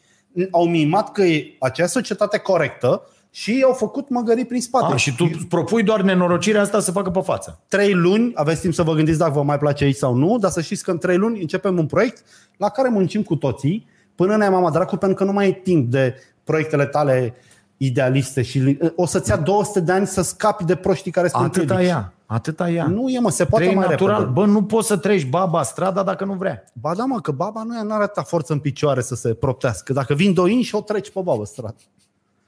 Au 0.51 0.65
mimat 0.67 1.11
că 1.11 1.21
e 1.23 1.55
acea 1.59 1.85
societate 1.85 2.37
corectă 2.37 3.01
și 3.31 3.61
au 3.65 3.73
făcut 3.73 4.09
măgării 4.09 4.45
prin 4.45 4.61
spate. 4.61 4.93
A, 4.93 4.95
și 4.95 5.15
tu 5.15 5.29
propui 5.49 5.83
doar 5.83 6.01
nenorocirea 6.01 6.61
asta 6.61 6.79
să 6.79 6.91
facă 6.91 7.09
pe 7.09 7.19
față. 7.19 7.59
trei 7.67 7.93
luni, 7.93 8.31
aveți 8.35 8.61
timp 8.61 8.73
să 8.73 8.83
vă 8.83 8.93
gândiți 8.93 9.17
dacă 9.17 9.31
vă 9.31 9.43
mai 9.43 9.57
place 9.57 9.83
aici 9.83 9.95
sau 9.95 10.13
nu, 10.13 10.37
dar 10.37 10.51
să 10.51 10.61
știți 10.61 10.83
că 10.83 10.91
în 10.91 10.97
trei 10.97 11.17
luni 11.17 11.41
începem 11.41 11.77
un 11.77 11.85
proiect 11.85 12.23
la 12.57 12.69
care 12.69 12.89
muncim 12.89 13.23
cu 13.23 13.35
toții 13.35 13.87
până 14.17 14.37
ne 14.37 14.49
mama 14.49 14.71
dracu, 14.71 14.95
pentru 14.95 15.17
că 15.17 15.23
nu 15.23 15.31
mai 15.31 15.47
e 15.47 15.51
timp 15.51 15.91
de 15.91 16.15
proiectele 16.43 16.85
tale 16.85 17.33
idealiste 17.77 18.41
și 18.41 18.77
o 18.95 19.05
să-ți 19.05 19.29
ia 19.29 19.37
200 19.37 19.79
de 19.79 19.91
ani 19.91 20.07
să 20.07 20.21
scapi 20.21 20.63
de 20.63 20.75
proștii 20.75 21.11
care 21.11 21.27
sunt 21.27 21.43
Atâta 21.43 21.61
împiedici. 21.61 21.87
ea, 21.87 22.13
atâta 22.25 22.69
ea. 22.69 22.85
Nu 22.85 23.09
e, 23.09 23.19
mă, 23.19 23.29
se 23.29 23.45
poate 23.45 23.63
Trei 23.65 23.77
mai 23.77 23.87
natural. 23.89 24.17
repede. 24.19 24.33
Bă, 24.39 24.45
nu 24.45 24.63
poți 24.63 24.87
să 24.87 24.97
treci 24.97 25.25
baba 25.25 25.63
strada 25.63 26.03
dacă 26.03 26.25
nu 26.25 26.33
vrea. 26.33 26.63
Ba 26.73 26.95
da, 26.95 27.05
mă, 27.05 27.21
că 27.21 27.31
baba 27.31 27.63
nu 27.63 27.93
are 27.93 28.03
atâta 28.03 28.21
forță 28.21 28.53
în 28.53 28.59
picioare 28.59 29.01
să 29.01 29.15
se 29.15 29.33
proptească. 29.33 29.93
Dacă 29.93 30.13
vin 30.13 30.33
doi 30.33 30.53
inși, 30.53 30.75
o 30.75 30.81
treci 30.81 31.11
pe 31.11 31.19
babă 31.23 31.45
stradă. 31.45 31.75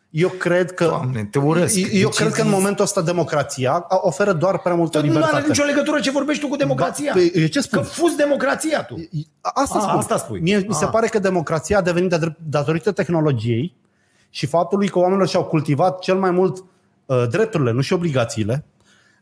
Eu 0.09 0.29
cred 0.29 0.71
că, 0.73 0.85
Doamne, 0.85 1.23
te 1.31 1.39
urăsc. 1.39 1.75
eu 1.75 1.83
Deci 2.09 2.15
cred 2.17 2.31
că 2.31 2.41
în 2.41 2.47
e- 2.47 2.51
momentul 2.51 2.83
ăsta 2.83 3.01
democrația 3.01 3.85
oferă 3.89 4.33
doar 4.33 4.57
prea 4.59 4.75
multă 4.75 4.97
Nu 4.97 5.03
libertate. 5.03 5.35
are 5.35 5.45
nicio 5.47 5.63
legătură 5.63 5.99
ce 5.99 6.11
vorbești 6.11 6.41
tu 6.43 6.47
cu 6.49 6.55
democrația. 6.55 7.11
Ba, 7.15 7.19
păi, 7.33 7.49
ce 7.49 7.59
spun? 7.61 7.79
Că 7.81 7.85
fuzi 7.85 8.15
democrația 8.15 8.83
tu. 8.83 8.95
Asta 9.41 9.77
A, 9.77 9.81
spun. 9.81 9.97
asta 9.97 10.17
spui. 10.17 10.39
Mie 10.39 10.65
mi 10.67 10.73
se 10.73 10.85
A. 10.85 10.87
pare 10.87 11.07
că 11.07 11.19
democrația 11.19 11.77
a 11.77 11.81
devenit 11.81 12.09
de- 12.09 12.35
datorită 12.49 12.91
tehnologiei 12.91 13.75
și 14.29 14.45
faptului 14.45 14.87
că 14.87 14.99
oamenilor 14.99 15.27
și-au 15.27 15.43
cultivat 15.45 15.99
cel 15.99 16.15
mai 16.15 16.31
mult 16.31 16.63
uh, 17.05 17.23
drepturile, 17.29 17.71
nu 17.71 17.81
și 17.81 17.93
obligațiile, 17.93 18.65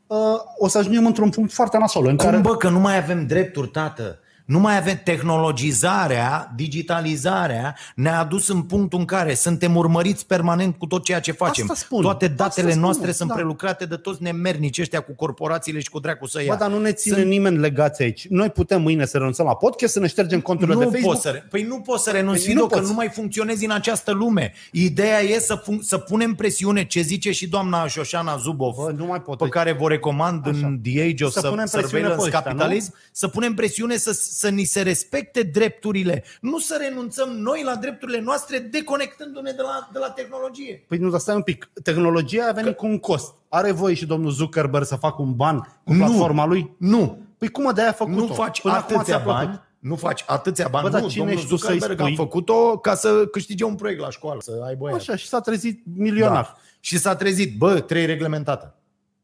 uh, 0.07 0.17
o 0.57 0.67
să 0.67 0.77
ajungem 0.77 1.05
într-un 1.05 1.29
punct 1.29 1.53
foarte 1.53 1.77
nasol 1.77 2.05
în 2.07 2.17
care... 2.17 2.31
Cum 2.31 2.41
bă, 2.41 2.55
că 2.55 2.69
nu 2.69 2.79
mai 2.79 2.97
avem 2.97 3.25
drepturi, 3.25 3.67
tată? 3.67 4.19
Nu 4.47 4.59
mai 4.59 4.77
avem 4.77 5.01
tehnologizarea, 5.03 6.51
digitalizarea 6.55 7.75
ne-a 7.95 8.19
adus 8.19 8.47
în 8.47 8.61
punctul 8.61 8.99
în 8.99 9.05
care 9.05 9.33
suntem 9.33 9.75
urmăriți 9.75 10.25
permanent 10.25 10.75
cu 10.77 10.85
tot 10.85 11.03
ceea 11.03 11.19
ce 11.19 11.31
facem. 11.31 11.63
Asta 11.71 11.85
spun. 11.85 12.01
Toate 12.01 12.25
Asta 12.25 12.43
datele 12.43 12.69
spun, 12.69 12.81
noastre 12.81 13.11
sunt 13.11 13.29
da. 13.29 13.35
prelucrate 13.35 13.85
de 13.85 13.95
toți 13.95 14.23
nemernici 14.23 14.79
ăștia 14.79 14.99
cu 14.99 15.11
corporațiile 15.15 15.79
și 15.79 15.89
cu 15.89 15.99
dracu 15.99 16.27
să 16.27 16.41
ia. 16.43 16.53
Bă, 16.53 16.59
dar 16.59 16.69
nu 16.69 16.79
ne 16.79 16.91
ține 16.91 17.15
Sunt- 17.15 17.27
nimeni 17.27 17.57
legați 17.57 18.01
aici. 18.01 18.27
Noi 18.27 18.49
putem 18.49 18.81
mâine 18.81 19.05
să 19.05 19.17
renunțăm 19.17 19.45
la 19.45 19.55
podcast, 19.55 19.93
să 19.93 19.99
ne 19.99 20.07
ștergem 20.07 20.41
conturile 20.41 20.75
nu 20.75 20.79
de 20.79 20.85
Facebook. 20.85 21.11
poți 21.13 21.23
să, 21.25 21.29
re- 21.29 21.45
păi 21.49 21.63
nu 21.63 21.79
poți 21.79 22.03
să 22.03 22.11
renunți, 22.11 22.39
Păi 22.43 22.47
Fido, 22.49 22.61
nu 22.61 22.67
că 22.67 22.77
poți. 22.77 22.89
nu 22.89 22.95
mai 22.95 23.09
funcționezi 23.09 23.65
în 23.65 23.71
această 23.71 24.11
lume. 24.11 24.53
Ideea 24.71 25.19
e 25.21 25.39
să, 25.39 25.61
fun- 25.61 25.79
să 25.81 25.97
punem 25.97 26.33
presiune, 26.35 26.85
ce 26.85 27.01
zice 27.01 27.31
și 27.31 27.47
doamna 27.47 27.87
Șoșana 27.87 28.37
Zubov, 28.37 28.75
Bă, 28.75 28.93
nu 28.97 29.05
mai 29.05 29.21
pot. 29.21 29.37
pe 29.37 29.47
care 29.47 29.71
vă 29.71 29.87
recomand 29.87 30.47
Așa. 30.47 30.65
în 30.67 30.79
The 30.83 31.01
Age 31.01 31.23
of 31.25 31.31
Să 31.31 31.39
punem 31.41 31.55
presiune 31.55 31.83
Surveillance 31.83 32.15
pe 32.17 32.23
ăștia, 32.25 32.41
Capitalism, 32.41 32.93
să 33.11 33.27
punem 33.27 33.53
presiune 33.53 33.97
să, 33.97 34.11
să 34.37 34.49
ni 34.49 34.63
se 34.63 34.81
respecte 34.81 35.41
drepturile, 35.43 36.23
nu 36.41 36.59
să 36.59 36.77
renunțăm 36.79 37.29
noi 37.29 37.61
la 37.63 37.75
drepturile 37.75 38.19
noastre 38.19 38.59
deconectându-ne 38.59 39.51
de 39.51 39.61
la, 39.61 39.89
de 39.93 39.99
la 39.99 40.09
tehnologie. 40.09 40.83
Păi 40.87 40.97
nu, 40.97 41.09
dar 41.09 41.19
stai 41.19 41.35
un 41.35 41.41
pic. 41.41 41.69
Tehnologia 41.83 42.47
a 42.47 42.51
venit 42.51 42.75
cu 42.75 42.85
un 42.85 42.99
cost. 42.99 43.33
Are 43.49 43.71
voie 43.71 43.93
și 43.93 44.05
domnul 44.05 44.31
Zuckerberg 44.31 44.85
să 44.85 44.95
facă 44.95 45.21
un 45.21 45.35
ban 45.35 45.57
cu 45.83 45.93
Nu. 45.93 45.97
platforma 46.05 46.45
lui? 46.45 46.75
Nu, 46.77 47.21
Păi 47.37 47.49
cum 47.49 47.71
de 47.73 47.81
aia 47.81 47.89
a 47.89 47.93
făcut-o? 47.93 48.19
nu 48.19 48.33
faci 48.33 48.61
Până 48.61 48.73
acum 48.73 48.95
atâția 48.97 49.15
ți-a 49.15 49.23
plăcut. 49.23 49.45
bani, 49.45 49.61
nu 49.79 49.95
faci 49.95 50.23
atâția 50.27 50.67
bani. 50.67 50.83
Bă, 50.83 50.89
dar 50.91 51.01
nu, 51.01 51.07
cine 51.07 51.19
domnul 51.23 51.37
ești 51.39 51.49
tu 51.49 51.55
să-i 51.55 51.73
Zuckerberg 51.73 51.99
a 51.99 52.03
spui? 52.03 52.15
făcut-o 52.15 52.77
ca 52.77 52.95
să 52.95 53.25
câștige 53.31 53.63
un 53.63 53.75
proiect 53.75 54.01
la 54.01 54.09
școală, 54.09 54.39
să 54.41 54.61
aibă 54.65 54.89
ea. 54.89 54.95
Așa, 54.95 55.15
și 55.15 55.27
s-a 55.27 55.39
trezit 55.39 55.83
milionar. 55.95 56.43
Da. 56.43 56.55
Și 56.79 56.97
s-a 56.97 57.15
trezit, 57.15 57.57
bă, 57.57 57.79
trei 57.79 58.05
reglementată. 58.05 58.75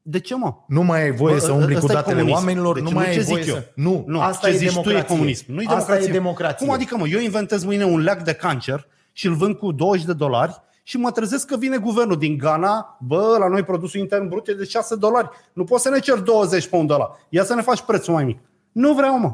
De 0.06 0.20
ce, 0.20 0.36
mă? 0.36 0.54
Nu 0.68 0.82
mai 0.84 1.02
ai 1.02 1.12
voie 1.12 1.34
Bă, 1.34 1.40
să 1.40 1.52
umbli 1.52 1.74
cu 1.76 1.80
ăsta 1.86 1.92
e 1.92 1.96
datele 1.96 2.16
comunism. 2.16 2.40
oamenilor, 2.40 2.74
Deci 2.74 2.84
nu 2.84 2.90
mai 2.92 3.04
ce 3.04 3.10
ai 3.10 3.20
zic 3.22 3.28
voie 3.34 3.44
eu. 3.48 3.54
să... 3.56 3.72
Nu, 3.76 4.04
nu 4.08 4.22
asta 4.22 4.48
ce 4.48 4.54
e 4.54 4.58
zici 4.58 4.68
democrație. 4.70 5.00
tu 5.02 5.12
e 5.14 5.16
comunism. 5.16 5.46
Nu 5.48 5.62
e 5.62 5.64
Asta 5.66 5.74
democrație. 5.76 6.10
e 6.10 6.12
democrație. 6.12 6.66
Cum 6.66 6.76
adică, 6.76 6.98
mă, 6.98 7.08
eu 7.08 7.20
inventez 7.20 7.64
mâine 7.64 7.84
un 7.86 8.00
leac 8.00 8.24
de 8.24 8.34
cancer 8.34 8.88
și 9.12 9.28
îl 9.28 9.34
vând 9.34 9.56
cu 9.56 9.72
20 9.72 10.06
de 10.06 10.14
dolari 10.14 10.62
și 10.84 10.98
mă 10.98 11.12
trezesc 11.12 11.48
că 11.48 11.58
vine 11.58 11.78
guvernul 11.78 12.18
din 12.18 12.38
Ghana, 12.38 12.98
bă, 13.02 13.36
la 13.40 13.48
noi 13.48 13.64
produsul 13.64 14.00
intern 14.00 14.28
brut 14.28 14.48
e 14.48 14.54
de 14.54 14.64
6 14.64 14.96
dolari. 14.96 15.30
Nu 15.54 15.64
poți 15.64 15.84
să 15.84 15.90
ne 15.90 16.00
cer 16.00 16.18
20 16.18 16.68
pe 16.68 16.76
un 16.76 16.86
dolar. 16.86 17.10
Ia 17.30 17.44
să 17.44 17.54
ne 17.56 17.62
faci 17.62 17.82
prețul 17.82 18.14
mai 18.14 18.24
mic. 18.24 18.40
Nu 18.72 18.94
vreau, 18.94 19.20
mă. 19.20 19.32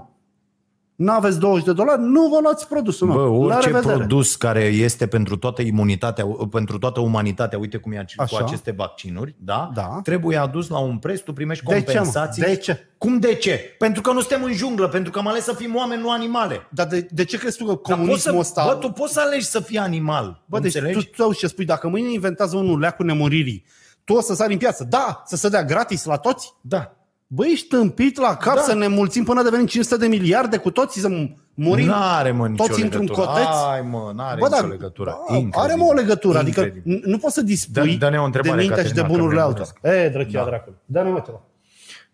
Nu 0.99 1.11
aveți 1.11 1.39
20 1.39 1.65
de 1.65 1.73
dolari, 1.73 2.01
nu 2.01 2.27
vă 2.27 2.39
luați 2.41 2.67
produsul 2.67 3.07
meu. 3.07 3.15
Bă, 3.17 3.47
La 3.47 3.55
orice 3.55 3.67
revedere. 3.67 3.95
produs 3.97 4.35
care 4.35 4.63
este 4.63 5.07
pentru 5.07 5.37
toată 5.37 5.61
imunitatea, 5.61 6.25
pentru 6.51 6.77
toată 6.77 6.99
umanitatea, 6.99 7.57
uite 7.59 7.77
cum 7.77 7.91
e 7.91 8.05
cu 8.15 8.23
Așa. 8.23 8.37
aceste 8.45 8.71
vaccinuri, 8.71 9.35
da? 9.37 9.71
Da. 9.73 9.99
Trebuie 10.03 10.37
adus 10.37 10.67
la 10.67 10.79
un 10.79 10.97
preț, 10.97 11.19
tu 11.19 11.33
primești 11.33 11.65
De 11.65 11.71
ce, 11.73 11.77
mă? 11.79 11.83
compensații. 11.85 12.41
De 12.43 12.55
ce? 12.55 12.87
Cum 12.97 13.19
de 13.19 13.35
ce? 13.35 13.59
Pentru 13.77 14.01
că 14.01 14.11
nu 14.11 14.19
suntem 14.19 14.43
în 14.43 14.53
junglă, 14.53 14.87
pentru 14.87 15.11
că 15.11 15.19
am 15.19 15.27
ales 15.27 15.43
să 15.43 15.53
fim 15.53 15.75
oameni, 15.75 16.01
nu 16.01 16.11
animale. 16.11 16.67
Dar 16.69 16.87
de, 16.87 17.07
de 17.11 17.23
ce 17.23 17.37
crezi 17.37 17.57
tu 17.57 17.63
că 17.65 17.71
Dar 17.71 17.77
poți 17.81 17.99
comunismul 17.99 18.33
să, 18.33 18.39
ăsta... 18.39 18.63
Bă, 18.65 18.73
tu 18.73 18.91
poți 18.91 19.13
să 19.13 19.19
alegi 19.19 19.45
să 19.45 19.59
fii 19.59 19.77
animal. 19.77 20.43
Bă, 20.45 20.59
deci 20.59 20.75
înțelegi? 20.75 21.05
tu, 21.05 21.11
tu 21.15 21.23
auzi 21.23 21.39
ce 21.39 21.47
spui, 21.47 21.65
dacă 21.65 21.87
mâine 21.87 22.11
inventează 22.11 22.57
unul 22.57 22.79
leacul 22.79 23.05
nemuririi, 23.05 23.65
tu 24.03 24.13
o 24.13 24.21
să 24.21 24.33
sari 24.33 24.51
în 24.53 24.59
piață. 24.59 24.83
Da, 24.89 25.21
să 25.25 25.35
se 25.35 25.49
dea 25.49 25.63
gratis 25.63 26.05
la 26.05 26.17
toți. 26.17 26.53
Da. 26.61 26.93
Bă, 27.31 27.45
ești 27.45 27.67
tâmpit 27.67 28.17
la 28.19 28.35
cap 28.35 28.55
Da. 28.55 28.61
să 28.61 28.73
ne 28.73 28.87
mulțim 28.87 29.23
până 29.23 29.43
devenim 29.43 29.65
500 29.65 29.97
de 29.97 30.07
miliarde 30.07 30.57
cu 30.57 30.71
toții, 30.71 31.01
să 31.01 31.09
murim 31.53 31.85
N-are, 31.85 32.31
mă, 32.31 32.47
nicio 32.47 32.65
toți 32.67 32.81
într-un 32.81 33.01
legătură. 33.01 33.27
coteț. 33.27 33.45
Ai, 33.71 33.81
mă, 33.81 34.11
n-are 34.15 34.39
Bă, 34.39 34.47
nicio 34.47 34.61
dar, 34.61 34.69
legătură. 34.69 35.09
da, 35.09 35.35
Incredibil. 35.35 35.59
are 35.59 35.75
mă 35.75 35.85
o 35.85 35.93
legătură, 35.93 36.37
adică 36.37 36.59
Incredibil. 36.61 36.99
n- 36.99 37.03
nu 37.03 37.17
poți 37.17 37.33
să 37.33 37.41
dispui 37.41 37.95
Dă- 37.95 37.99
dă-ne 37.99 38.19
o 38.19 38.23
întrebare, 38.23 38.55
de 38.55 38.61
mintea 38.65 38.83
și 38.83 38.93
de 38.93 38.99
Caterina, 39.01 39.07
că 39.07 39.13
bunurile 39.13 39.39
ne 39.41 39.45
altora. 39.45 39.67
urmăresc. 39.83 40.05
E, 40.05 40.09
drăchia 40.09 40.39
Da. 40.43 40.45
dracului. 40.49 40.77
Dă-ne 40.85 41.09
mă 41.09 41.21
ceva. 41.25 41.41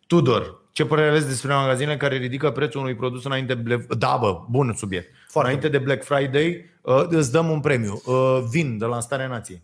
Tudor, 0.08 0.62
ce 0.72 0.86
părere 0.86 1.10
aveți 1.10 1.28
despre 1.28 1.54
magazinele 1.54 1.98
care 1.98 2.18
ridică 2.18 2.52
prețul 2.52 2.80
unui 2.82 2.96
produs 2.96 3.24
înainte 3.26 3.54
de 3.54 3.62
Black... 3.62 3.96
Da, 3.96 4.18
bă, 4.22 4.38
bun 4.50 4.74
subiect. 4.78 5.08
Foarte 5.30 5.52
înainte 5.52 5.78
de 5.78 5.84
Black 5.84 6.04
Friday 6.04 6.66
uh, 6.82 7.04
îți 7.10 7.32
dăm 7.32 7.50
un 7.50 7.60
premiu. 7.60 8.02
Uh, 8.06 8.40
vin 8.50 8.78
de 8.78 8.86
la 8.86 9.00
Starea 9.00 9.28
Nației. 9.28 9.62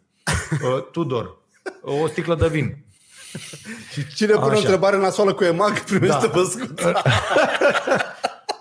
Uh, 0.52 0.84
Tudor, 0.92 1.38
o 1.82 2.08
sticlă 2.08 2.36
de 2.36 2.48
vin. 2.48 2.78
Și 3.92 4.08
cine 4.16 4.34
pune 4.34 4.46
o 4.46 4.50
Așa. 4.50 4.58
întrebare 4.60 4.98
nasoală 4.98 5.34
cu 5.34 5.44
EMAG 5.44 5.80
primește 5.84 6.28
Da. 6.28 6.32
văscut. 6.34 6.80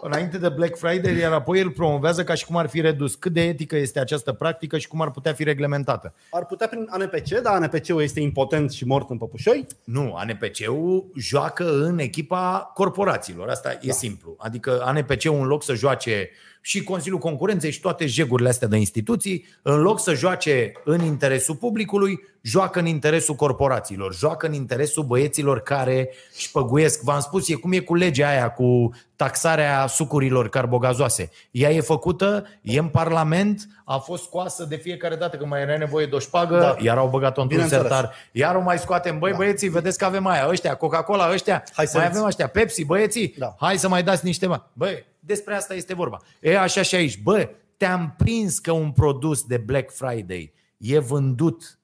Înainte 0.03 0.39
de 0.39 0.49
Black 0.49 0.77
Friday, 0.79 1.17
iar 1.19 1.33
apoi 1.33 1.61
îl 1.61 1.71
promovează 1.71 2.25
ca 2.25 2.35
și 2.35 2.45
cum 2.45 2.57
ar 2.57 2.69
fi 2.69 2.81
redus. 2.81 3.15
Cât 3.15 3.33
de 3.33 3.41
etică 3.43 3.77
este 3.77 4.01
această 4.01 4.33
practică 4.33 4.79
și 4.79 4.89
cum 4.89 5.01
ar 5.03 5.11
putea 5.11 5.33
fi 5.33 5.45
reglementată? 5.45 6.15
Ar 6.31 6.47
putea 6.47 6.67
prin 6.69 6.87
ANPC, 6.91 7.29
dar 7.43 7.55
ANPC-ul 7.55 8.03
este 8.03 8.21
impotent 8.21 8.73
și 8.73 8.85
mort 8.87 9.11
în 9.11 9.19
păpușoi. 9.19 9.67
Nu, 9.85 10.15
ANPC-ul 10.17 11.11
joacă 11.17 11.73
în 11.83 11.99
echipa 11.99 12.71
corporațiilor. 12.75 13.49
Asta 13.49 13.69
Da. 13.73 13.79
e 13.89 13.93
simplu. 13.93 14.35
Adică 14.39 14.83
ANPC-ul 14.85 15.35
în 15.41 15.47
loc 15.47 15.63
să 15.65 15.75
joace 15.75 16.31
și 16.61 16.83
Consiliul 16.83 17.19
Concurenței 17.21 17.71
și 17.71 17.81
toate 17.81 18.07
jegurile 18.07 18.49
astea 18.49 18.69
de 18.69 18.77
instituții, 18.77 19.47
în 19.63 19.81
loc 19.81 20.01
să 20.01 20.15
joace 20.15 20.73
în 20.85 21.01
interesul 21.05 21.55
publicului, 21.55 22.21
joacă 22.43 22.79
în 22.79 22.87
interesul 22.87 23.35
corporațiilor, 23.35 24.15
joacă 24.15 24.47
în 24.47 24.53
interesul 24.53 25.05
băieților 25.05 25.61
care 25.61 26.11
își 26.37 26.51
păguiesc. 26.51 27.03
V-am 27.03 27.21
spus, 27.21 27.49
e 27.49 27.55
cum 27.55 27.73
e 27.73 27.79
cu 27.79 27.95
legea 27.95 28.29
aia, 28.29 28.51
cu 28.51 28.91
taxarea 29.17 29.87
sucurilor 29.87 30.49
carbogazoase. 30.49 31.31
Ea 31.51 31.71
e 31.71 31.81
făcută, 31.81 32.47
e 32.63 32.79
în 32.79 32.89
Parlament, 32.89 33.69
a 33.85 33.97
fost 33.97 34.23
scoasă 34.23 34.65
de 34.65 34.77
fiecare 34.77 35.17
dată 35.17 35.37
când 35.37 35.51
mai 35.51 35.61
era 35.61 35.77
nevoie 35.77 36.07
de 36.07 36.15
o 36.15 36.19
șpagă, 36.19 36.59
Da. 36.59 36.77
iar 36.81 36.97
au 36.99 37.09
băgat-o 37.09 37.41
într-un 37.41 37.61
Bineînțeles. 37.61 37.83
sertar, 37.97 38.15
iar 38.33 38.55
o 38.55 38.61
mai 38.61 38.79
scoatem. 38.79 39.19
Băi, 39.19 39.33
băieții, 39.37 39.69
vedeți 39.69 39.99
că 39.99 40.05
avem 40.05 40.27
aia, 40.27 40.49
ăștia, 40.49 40.75
Coca-Cola, 40.75 41.31
ăștia, 41.33 41.65
Hai 41.73 41.87
să 41.87 41.93
mai 41.97 42.03
vedeți. 42.03 42.17
avem 42.19 42.25
ăștia, 42.25 42.47
Pepsi, 42.47 42.85
băieții, 42.85 43.35
Da. 43.39 43.55
hai 43.59 43.79
să 43.79 43.89
mai 43.89 44.03
dați 44.03 44.25
niște 44.25 44.47
bani. 44.47 44.63
Băi, 44.73 45.05
despre 45.21 45.55
asta 45.55 45.75
este 45.75 45.95
vorba. 45.95 46.19
E 46.41 46.59
așa 46.59 46.83
și 46.83 46.95
aici. 46.95 47.23
Bă, 47.23 47.49
te-am 47.77 48.15
prins 48.19 48.59
că 48.59 48.73
un 48.73 48.91
produs 48.91 49.43
de 49.43 49.57
Black 49.57 49.91
Friday 49.91 50.53
e 50.77 50.99
vândut 50.99 51.79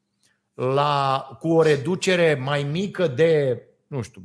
la, 0.57 1.27
cu 1.39 1.49
o 1.49 1.63
reducere 1.63 2.41
mai 2.45 2.63
mică 2.63 3.07
de, 3.07 3.63
nu 3.87 4.03
știu, 4.03 4.23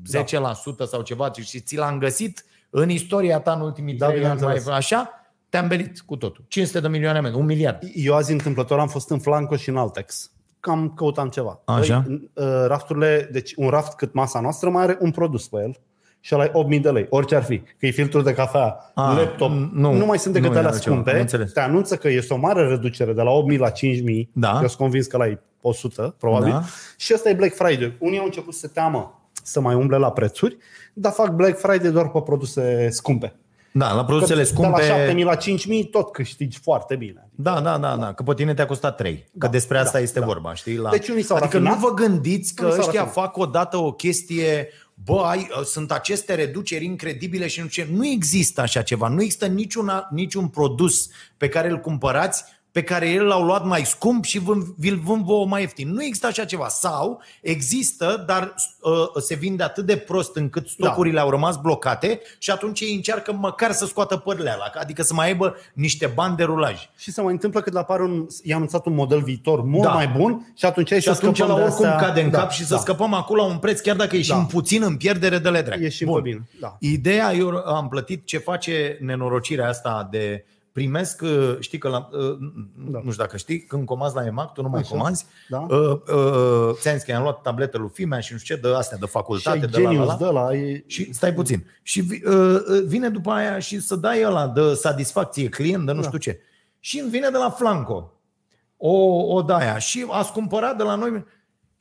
10% 0.86 0.88
sau 0.88 1.02
ceva 1.02 1.32
și 1.32 1.60
ți 1.60 1.76
l-am 1.76 1.98
găsit 1.98 2.46
în 2.70 2.90
istoria 2.90 3.40
ta 3.40 3.54
în 3.54 3.62
ultimii 3.62 3.94
Da, 3.94 4.06
trei 4.08 4.18
ani, 4.18 4.28
mai, 4.28 4.36
bineînțeles. 4.36 4.78
așa, 4.78 5.10
te-am 5.50 5.68
belit 5.68 6.00
cu 6.00 6.16
totul. 6.16 6.46
500 6.48 6.80
de 6.80 6.88
milioane 6.88 7.18
amendă, 7.18 7.38
un 7.38 7.46
miliard. 7.46 7.80
Eu 7.94 8.16
azi 8.16 8.32
întâmplător 8.32 8.80
am 8.80 8.88
fost 8.88 9.10
în 9.10 9.20
Flanco 9.20 9.56
și 9.56 9.70
în 9.70 9.78
Altex. 9.78 10.32
Cam 10.60 10.94
căutam 10.94 11.30
ceva. 11.30 11.62
Așa. 11.66 12.04
Băi, 12.08 12.32
uh, 12.34 12.66
rafturile, 12.68 13.30
deci 13.32 13.54
un 13.56 13.70
raft 13.70 13.96
cât 13.96 14.14
masa 14.14 14.40
noastră 14.40 14.70
mai 14.70 14.84
are 14.84 14.98
un 15.00 15.12
produs 15.12 15.48
pe 15.48 15.58
el 15.58 15.80
și 16.24 16.36
ăla 16.36 16.44
e 16.44 16.50
8000 16.54 16.80
de 16.80 16.90
lei, 16.90 17.08
orice 17.10 17.36
ar 17.36 17.44
fi. 17.44 17.58
Că 17.60 17.86
e 17.86 17.90
filtrul 17.92 18.24
de 18.24 18.34
cafea, 18.34 18.92
Ah, 18.96 19.14
laptop, 19.18 19.50
nu, 19.50 19.70
nu, 19.74 19.94
nu 19.94 20.06
mai 20.06 20.20
sunt 20.20 20.34
decât 20.34 20.50
nu 20.50 20.56
e 20.56 20.58
alea 20.60 20.72
altceva, 20.72 20.96
am 20.96 21.02
scumpe. 21.02 21.20
înțeles. 21.20 21.52
Te 21.52 21.60
anunță 21.60 21.96
că 21.96 22.10
este 22.10 22.34
o 22.34 22.38
mare 22.38 22.68
reducere 22.68 23.14
de 23.14 23.22
la 23.22 23.30
8000 23.32 23.58
la 23.58 23.70
5000. 23.70 24.30
Da. 24.34 24.52
Eu 24.52 24.68
sunt 24.68 24.72
convins 24.72 25.06
că 25.08 25.18
la 25.18 25.28
e 25.28 25.40
100, 25.62 26.16
probabil. 26.20 26.52
Da. 26.52 26.62
Și 26.98 27.12
ăsta 27.16 27.30
e 27.30 27.34
Black 27.34 27.56
Friday. 27.56 27.96
Unii 28.00 28.18
au 28.20 28.26
început 28.26 28.54
să 28.54 28.60
se 28.60 28.68
teamă 28.68 29.22
să 29.44 29.60
mai 29.62 29.76
umble 29.76 29.98
la 29.98 30.12
prețuri, 30.12 30.58
dar 30.94 31.12
fac 31.12 31.30
Black 31.30 31.58
Friday 31.60 31.92
doar 31.92 32.10
pe 32.10 32.22
produse 32.22 32.90
scumpe. 32.90 33.36
Da, 33.74 33.94
la 33.94 34.06
produsele 34.06 34.42
Că 34.42 34.48
scumpe... 34.48 34.82
De 34.82 34.88
la 34.88 34.96
7000 34.96 35.24
la 35.24 35.36
5000 35.36 35.86
tot 35.86 36.12
câștigi 36.12 36.60
foarte 36.60 36.96
bine. 36.96 37.30
Da, 37.36 37.60
da, 37.62 37.78
da, 37.78 37.96
da, 37.96 38.14
că 38.14 38.24
pe 38.24 38.34
tine 38.34 38.54
te-a 38.54 38.66
costat 38.66 38.96
3. 38.96 39.18
Că 39.18 39.22
Da, 39.32 39.48
despre 39.48 39.78
asta 39.78 39.98
da, 39.98 40.00
este 40.04 40.20
da. 40.20 40.26
vorba, 40.26 40.54
știi? 40.54 40.78
La... 40.78 40.90
Deci 40.90 41.10
unii 41.10 41.24
s-au 41.24 41.38
adică 41.38 41.58
rafinat, 41.58 41.80
nu 41.80 41.88
vă 41.88 41.94
gândiți 41.94 42.56
că 42.56 42.64
unii 42.64 42.76
s-au 42.76 42.86
ăștia 42.86 43.02
rafinat. 43.04 43.26
fac 43.26 43.38
odată 43.38 43.78
o 43.78 43.92
chestie, 43.92 44.68
bă, 45.04 45.22
ai, 45.26 45.50
sunt 45.64 45.92
aceste 45.92 46.36
reduceri 46.36 46.86
incredibile 46.86 47.48
și 47.48 47.60
nu 47.60 47.68
ce. 47.68 47.88
Nu 47.92 48.08
există 48.08 48.62
așa 48.62 48.82
ceva. 48.82 49.08
Nu 49.08 49.22
există 49.22 49.46
niciuna, 49.46 50.08
niciun 50.12 50.48
produs 50.48 51.10
pe 51.38 51.50
care 51.50 51.70
îl 51.70 51.80
cumpărați 51.80 52.44
pe 52.72 52.84
care 52.84 53.10
el 53.10 53.26
l-au 53.26 53.44
luat 53.44 53.66
mai 53.66 53.86
scump 53.86 54.24
și 54.24 54.40
vând- 54.40 54.66
vi-l 54.78 55.00
vând 55.04 55.24
vouă 55.26 55.46
mai 55.46 55.62
ieftin. 55.62 55.94
Nu 55.94 56.04
există 56.04 56.28
așa 56.28 56.46
ceva. 56.46 56.68
Sau 56.68 57.22
există, 57.42 58.24
dar 58.28 58.54
uh, 58.82 59.22
se 59.22 59.36
vinde 59.36 59.64
atât 59.64 59.86
de 59.86 59.96
prost 59.98 60.36
încât 60.36 60.68
stocurile 60.68 61.20
au 61.20 61.30
rămas 61.30 61.58
blocate 61.58 62.22
și 62.38 62.52
atunci 62.52 62.80
ei 62.80 62.94
încearcă 62.96 63.34
măcar 63.34 63.72
să 63.72 63.86
scoată 63.86 64.18
părele 64.18 64.50
alea, 64.50 64.72
adică 64.80 65.02
să 65.02 65.14
mai 65.14 65.28
aibă 65.28 65.56
niște 65.74 66.12
bani 66.16 66.36
de 66.36 66.44
rulaj. 66.44 66.90
Și 66.98 67.12
se 67.12 67.22
mai 67.22 67.32
întâmplă 67.34 67.62
când 67.62 67.76
apare 67.78 68.04
un, 68.04 68.26
i-a 68.44 68.56
anunțat 68.56 68.86
un 68.86 68.94
model 68.96 69.22
viitor 69.22 69.62
mult 69.64 69.84
Da. 69.84 69.94
mai 69.94 70.08
bun 70.08 70.52
și 70.58 70.66
atunci 70.66 70.92
ai 70.92 70.98
Și 71.00 71.04
să 71.06 71.12
atunci 71.12 71.36
scăpăm 71.36 71.56
la 71.56 71.62
de 71.62 71.66
oricum 71.68 71.86
astea. 71.86 72.08
cade 72.08 72.22
în 72.22 72.30
da, 72.30 72.38
cap 72.40 72.52
și 72.52 72.66
să 72.66 72.74
da. 72.74 72.80
scăpăm 72.80 73.14
acolo 73.14 73.42
la 73.42 73.48
un 73.48 73.58
preț, 73.58 73.80
chiar 73.80 73.96
dacă 73.96 74.16
ieșim 74.16 74.36
Da. 74.36 74.42
puțin 74.46 74.84
în 74.84 74.98
pierdere 74.98 75.38
de 75.38 75.50
le 75.50 75.62
drag. 75.62 75.82
Ieșim 75.82 76.14
pe 76.14 76.20
bine, 76.22 76.48
da. 76.60 76.76
Ideea, 76.80 77.34
eu 77.34 77.50
am 77.50 77.88
plătit 77.88 78.26
ce 78.26 78.38
face 78.38 78.98
nenorocirea 79.02 79.68
asta 79.68 80.08
de 80.12 80.46
primesc, 80.72 81.22
uh, 81.24 81.56
știi 81.60 81.78
că 81.78 81.88
la, 81.90 82.10
uh, 82.12 82.38
Da. 82.76 83.00
nu 83.04 83.12
știu 83.12 83.24
dacă 83.24 83.38
știi, 83.38 83.62
când 83.62 83.86
comanzi 83.86 84.16
la 84.16 84.26
EMAG, 84.26 84.52
tu 84.52 84.62
nu 84.62 84.70
mai 84.70 84.80
Așa. 84.80 84.90
comanzi, 84.90 85.26
Da. 85.50 85.60
uh, 85.70 85.78
uh, 86.16 86.70
ți-am 86.74 86.94
zis 86.96 87.04
că 87.04 87.12
i-am 87.12 87.22
luat 87.24 87.42
tabletă 87.42 87.78
lui 87.78 87.90
Fimea 87.94 88.20
și 88.20 88.34
nu 88.34 88.40
știu 88.40 88.56
ce, 88.56 88.62
de 88.62 88.68
astea 88.76 88.98
de 88.98 89.06
Și 89.06 89.12
facultate, 89.12 89.60
ai 89.60 89.68
de 89.68 89.78
la, 89.78 89.84
la, 89.84 89.90
genius 89.90 90.08
la. 90.08 90.16
de 90.16 90.26
la 90.26 90.54
e... 90.56 90.84
Și 90.88 91.14
stai 91.14 91.34
puțin. 91.34 91.66
Și 91.82 92.02
vi- 92.02 92.22
uh, 92.26 92.34
uh, 92.70 92.84
vine 92.86 93.10
după 93.10 93.32
aia 93.32 93.60
și 93.60 93.80
să 93.80 93.96
dai 93.96 94.24
ăla 94.26 94.48
de 94.48 94.74
satisfacție 94.74 95.50
client, 95.50 95.86
de 95.86 95.92
nu 95.92 96.02
Da. 96.02 96.06
știu 96.08 96.18
ce. 96.18 96.40
Și 96.80 97.00
îmi 97.00 97.10
vine 97.10 97.30
de 97.30 97.38
la 97.38 97.50
Flanco 97.50 98.12
o, 98.78 98.94
o 99.36 99.42
daia 99.42 99.78
și 99.78 100.06
ați 100.10 100.32
cumpărat 100.32 100.78
de 100.78 100.84
la 100.84 100.96
noi. 100.96 101.26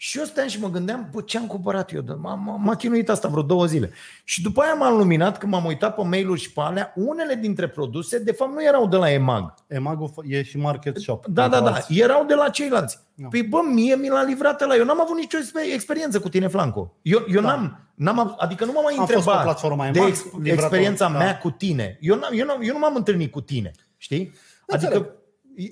Și 0.02 0.18
eu 0.18 0.24
stăteam 0.24 0.48
și 0.48 0.60
mă 0.60 0.70
gândeam, 0.70 1.08
bă, 1.12 1.20
ce 1.20 1.38
am 1.38 1.46
cumpărat 1.46 1.92
eu? 1.92 2.02
M-a, 2.20 2.34
m-a- 2.34 2.56
m-a 2.56 2.76
chinuit 2.76 3.08
asta 3.08 3.28
vreo 3.28 3.42
două 3.42 3.66
zile. 3.66 3.90
Și 4.24 4.42
după 4.42 4.60
aia 4.62 4.74
m-am 4.74 4.96
luminat 4.96 5.38
când 5.38 5.52
m-am 5.52 5.64
uitat 5.64 5.94
pe 5.94 6.02
mail-uri 6.02 6.40
și 6.40 6.52
pe 6.52 6.60
alea, 6.60 6.92
unele 6.96 7.34
dintre 7.34 7.68
produse, 7.68 8.18
de 8.18 8.32
fapt, 8.32 8.52
nu 8.52 8.64
erau 8.64 8.86
de 8.88 8.96
la 8.96 9.10
EMAG. 9.12 9.54
Emagul 9.66 10.10
e 10.26 10.42
și 10.42 10.58
market 10.58 10.96
shop. 10.96 11.26
Da, 11.26 11.48
da, 11.48 11.60
da. 11.60 11.72
Alții. 11.72 12.00
Erau 12.00 12.24
de 12.24 12.34
la 12.34 12.48
ceilalți. 12.48 12.98
Da. 13.14 13.26
Păi 13.30 13.42
bă, 13.42 13.58
mie 13.72 13.94
mi 13.94 14.08
l-a 14.08 14.22
livrat 14.22 14.66
la 14.66 14.74
Eu 14.76 14.84
n-am 14.84 15.00
avut 15.00 15.16
nicio 15.16 15.38
exper- 15.38 15.72
experiență 15.74 16.20
cu 16.20 16.28
tine, 16.28 16.46
Flanco. 16.48 16.94
Eu, 17.02 17.24
eu 17.28 17.40
Da. 17.40 17.46
n-am, 17.48 17.78
n-am, 17.94 18.18
av- 18.18 18.34
adică 18.38 18.64
nu 18.64 18.72
m-am 18.72 18.82
mai 18.82 18.94
Am 18.98 18.98
fost 18.98 19.10
pe 19.12 19.16
întrebat 19.18 19.42
platforma 19.42 19.88
de 19.90 19.98
EMAG, 19.98 20.08
ex- 20.08 20.24
livrator, 20.24 20.46
experiența 20.46 21.08
da. 21.08 21.18
mea 21.18 21.38
cu 21.38 21.50
tine. 21.50 21.98
Eu, 22.00 22.16
n-am, 22.16 22.30
eu, 22.32 22.46
n-am, 22.46 22.60
eu 22.62 22.72
nu 22.72 22.78
m-am 22.78 22.94
întâlnit 22.96 23.30
cu 23.32 23.40
tine, 23.40 23.70
știi? 23.96 24.32
Adică 24.68 24.92
Înțeleg. 24.94 25.18
E, 25.56 25.68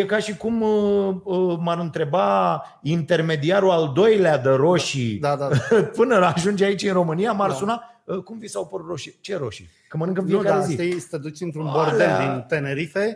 e 0.00 0.04
ca 0.04 0.18
și 0.18 0.36
cum 0.36 0.62
uh, 0.62 1.14
uh, 1.24 1.56
m-ar 1.60 1.78
întreba 1.78 2.62
intermediarul 2.82 3.70
al 3.70 3.90
doilea 3.94 4.38
de 4.38 4.48
roșii 4.50 5.18
Da, 5.18 5.36
da, 5.36 5.48
da. 5.48 5.76
până 5.96 6.14
ajunge 6.14 6.64
aici 6.64 6.82
în 6.82 6.92
România, 6.92 7.32
m-ar 7.32 7.48
Da. 7.48 7.54
suna 7.54 7.84
"Uh, 8.04 8.16
cum 8.18 8.38
vi 8.38 8.48
s-au 8.48 8.66
părut 8.66 8.86
roșii? 8.88 9.18
Ce 9.20 9.36
roșii? 9.36 9.68
Că 9.88 9.96
mănâncă 9.96 10.20
în 10.20 10.26
Nu, 10.26 10.32
fiecare 10.38 10.58
da, 10.60 10.64
zi. 10.64 10.72
stai 10.72 10.96
să 10.98 11.06
te 11.10 11.16
duci 11.18 11.40
într-un 11.40 11.66
Alea. 11.66 11.82
bordel 11.84 12.16
din 12.20 12.44
Tenerife 12.48 13.14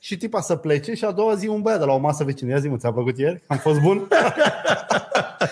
și 0.00 0.16
tipa 0.16 0.40
să 0.40 0.56
plece 0.56 0.94
și 0.94 1.04
a 1.04 1.10
doua 1.10 1.34
zi 1.34 1.46
un 1.48 1.62
băiat 1.62 1.78
de 1.78 1.84
la 1.84 1.92
o 1.92 1.98
masă 1.98 2.24
vecină. 2.24 2.50
Ia 2.50 2.58
zi 2.58 2.68
mă, 2.68 2.76
ți-a 2.76 2.92
plăcut 2.92 3.18
ieri? 3.18 3.42
Am 3.46 3.56
fost 3.56 3.80
bun? 3.80 4.08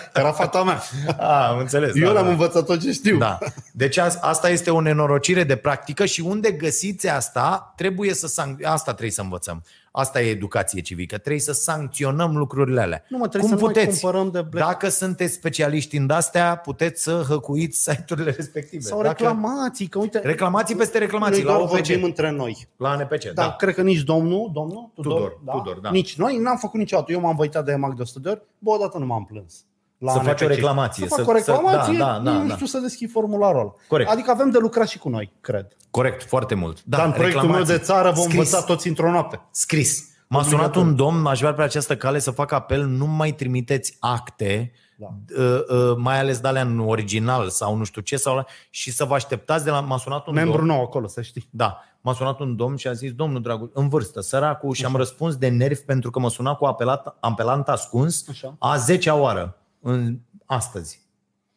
Era 0.13 0.31
fata 0.31 0.63
mea. 0.63 0.81
Ah, 1.07 1.47
am 1.49 1.57
înțeles. 1.59 1.95
Eu 1.95 2.05
da, 2.05 2.11
l-am 2.11 2.23
da. 2.25 2.29
învățat 2.29 2.65
tot 2.65 2.81
ce 2.81 2.91
știu. 2.91 3.17
Da. 3.17 3.37
Deci 3.73 3.97
as- 3.97 4.17
asta 4.21 4.49
este 4.49 4.71
o 4.71 4.79
nenorocire 4.81 5.43
de 5.43 5.55
practică 5.55 6.05
și 6.05 6.21
unde 6.21 6.51
găsiți 6.51 7.09
asta, 7.09 7.73
trebuie 7.75 8.13
să 8.13 8.27
sanc- 8.27 8.63
asta 8.63 8.91
trebuie 8.91 9.11
să 9.11 9.21
învățăm. 9.21 9.63
Asta 9.97 10.21
e 10.21 10.29
educație 10.29 10.81
civică. 10.81 11.17
Trebuie 11.17 11.41
să 11.41 11.51
sancționăm 11.53 12.37
lucrurile 12.37 12.81
alea. 12.81 13.03
Nu, 13.09 13.17
mă, 13.17 13.27
trebuie 13.27 13.49
Cum 13.49 13.57
să 13.59 13.63
nu 13.65 13.71
mai 13.71 13.81
puteți? 13.83 14.01
cumpărăm 14.01 14.31
de 14.31 14.41
Black- 14.43 14.65
Dacă 14.65 14.89
sunteți 14.89 15.33
specialiști 15.33 15.97
în 15.97 16.09
astea, 16.09 16.55
puteți 16.57 17.03
să 17.03 17.25
hăcuiți 17.27 17.79
site-urile 17.81 18.31
respective. 18.31 18.83
Sau 18.83 19.01
Dacă... 19.01 19.15
reclamații, 19.17 19.87
că 19.87 19.99
uite, 19.99 20.19
Reclamații 20.19 20.75
peste 20.75 20.97
reclamații 20.97 21.43
noi 21.43 21.51
la 21.51 21.57
doar 21.57 21.61
OPC. 21.69 21.71
vorbim 21.85 22.03
între 22.03 22.29
noi. 22.31 22.67
La 22.77 22.95
NPC, 22.95 23.23
Dar 23.23 23.33
da. 23.47 23.55
cred 23.55 23.73
că 23.75 23.81
nici 23.81 23.99
domnul, 24.01 24.49
domnul 24.53 24.91
Tudor, 24.95 25.13
Tudor, 25.45 25.55
Tudor, 25.61 25.79
da. 25.79 25.89
nici 25.89 26.15
noi 26.17 26.37
n-am 26.37 26.57
făcut 26.57 26.79
niciodată. 26.79 27.11
Eu 27.11 27.19
m-am 27.19 27.35
văitat 27.35 27.65
de 27.65 27.71
EMAG 27.71 27.95
de 27.95 28.01
100 28.01 28.19
de 28.19 28.29
ori, 28.29 28.41
bă, 28.59 28.69
odată 28.71 28.97
nu 28.97 29.05
m-am 29.05 29.25
plâns. 29.25 29.65
La 30.05 30.11
Să 30.11 30.17
faci 30.17 30.27
ANPC. 30.27 30.41
o 30.43 30.47
reclamație, 30.47 31.07
Să 31.07 31.15
fac 31.15 31.23
să- 31.25 31.29
o 31.31 31.33
reclamație, 31.33 31.93
să- 31.93 31.99
da, 31.99 32.19
da, 32.23 32.31
nu 32.31 32.47
da. 32.47 32.53
știu 32.53 32.65
să 32.65 32.77
deschid 32.79 33.11
formularul 33.11 33.59
ăla. 33.59 33.73
Corect. 33.87 34.09
Adică 34.09 34.31
avem 34.31 34.49
de 34.49 34.57
lucrat 34.57 34.87
și 34.87 34.97
cu 34.97 35.09
noi, 35.09 35.31
cred. 35.41 35.67
Corect, 35.91 36.23
foarte 36.23 36.55
mult. 36.55 36.83
Da, 36.83 36.97
Dar 36.97 37.05
în 37.05 37.11
proiectul 37.11 37.41
meu 37.41 37.49
reclamații. 37.51 37.77
de 37.77 37.83
țară 37.83 38.11
vom 38.11 38.23
Scris. 38.23 38.37
învăța 38.37 38.61
toți 38.61 38.87
într-o 38.87 39.11
noapte. 39.11 39.39
Scris. 39.51 40.03
M-a 40.27 40.43
sunat 40.43 40.75
un 40.75 40.95
domn, 40.95 41.25
aș 41.25 41.39
vrea 41.39 41.53
pe 41.53 41.61
această 41.61 41.95
cale 41.97 42.19
să 42.19 42.31
fac 42.31 42.51
apel, 42.51 42.85
nu 42.85 43.05
mai 43.05 43.31
trimiteți 43.31 43.97
acte, 43.99 44.71
Da. 44.97 45.07
uh, 45.37 45.59
uh, 45.69 45.95
mai 45.97 46.19
ales 46.19 46.39
de 46.39 46.47
alea 46.47 46.61
în 46.61 46.79
original 46.79 47.49
sau 47.49 47.75
nu 47.75 47.83
știu 47.83 48.01
ce, 48.01 48.15
sau 48.17 48.35
la, 48.35 48.45
și 48.69 48.91
să 48.91 49.03
vă 49.05 49.13
așteptați 49.13 49.63
de 49.63 49.69
la... 49.69 49.79
M-a 49.79 49.97
sunat 49.97 50.27
un 50.27 50.33
Membru 50.33 50.57
domn, 50.57 50.67
nou 50.71 50.81
acolo, 50.81 51.07
să 51.07 51.21
știi. 51.21 51.47
da, 51.51 51.79
m-a 52.01 52.13
sunat 52.13 52.39
un 52.39 52.55
domn 52.55 52.75
și 52.75 52.87
a 52.87 52.91
zis, 52.93 53.11
domnul 53.11 53.41
dragul, 53.41 53.71
în 53.73 53.87
vârstă, 53.89 54.21
săracul, 54.21 54.73
și 54.73 54.85
am 54.85 54.95
răspuns 54.95 55.35
de 55.35 55.47
nervi 55.47 55.81
pentru 55.81 56.09
că 56.09 56.19
mă 56.19 56.29
suna 56.29 56.53
cu 56.55 56.65
apelat, 56.65 57.17
apelant 57.19 57.67
ascuns 57.67 58.25
Așa. 58.29 58.55
a 58.59 58.75
10 58.77 59.09
oară, 59.09 59.57
în, 59.87 60.19
astăzi. 60.45 61.03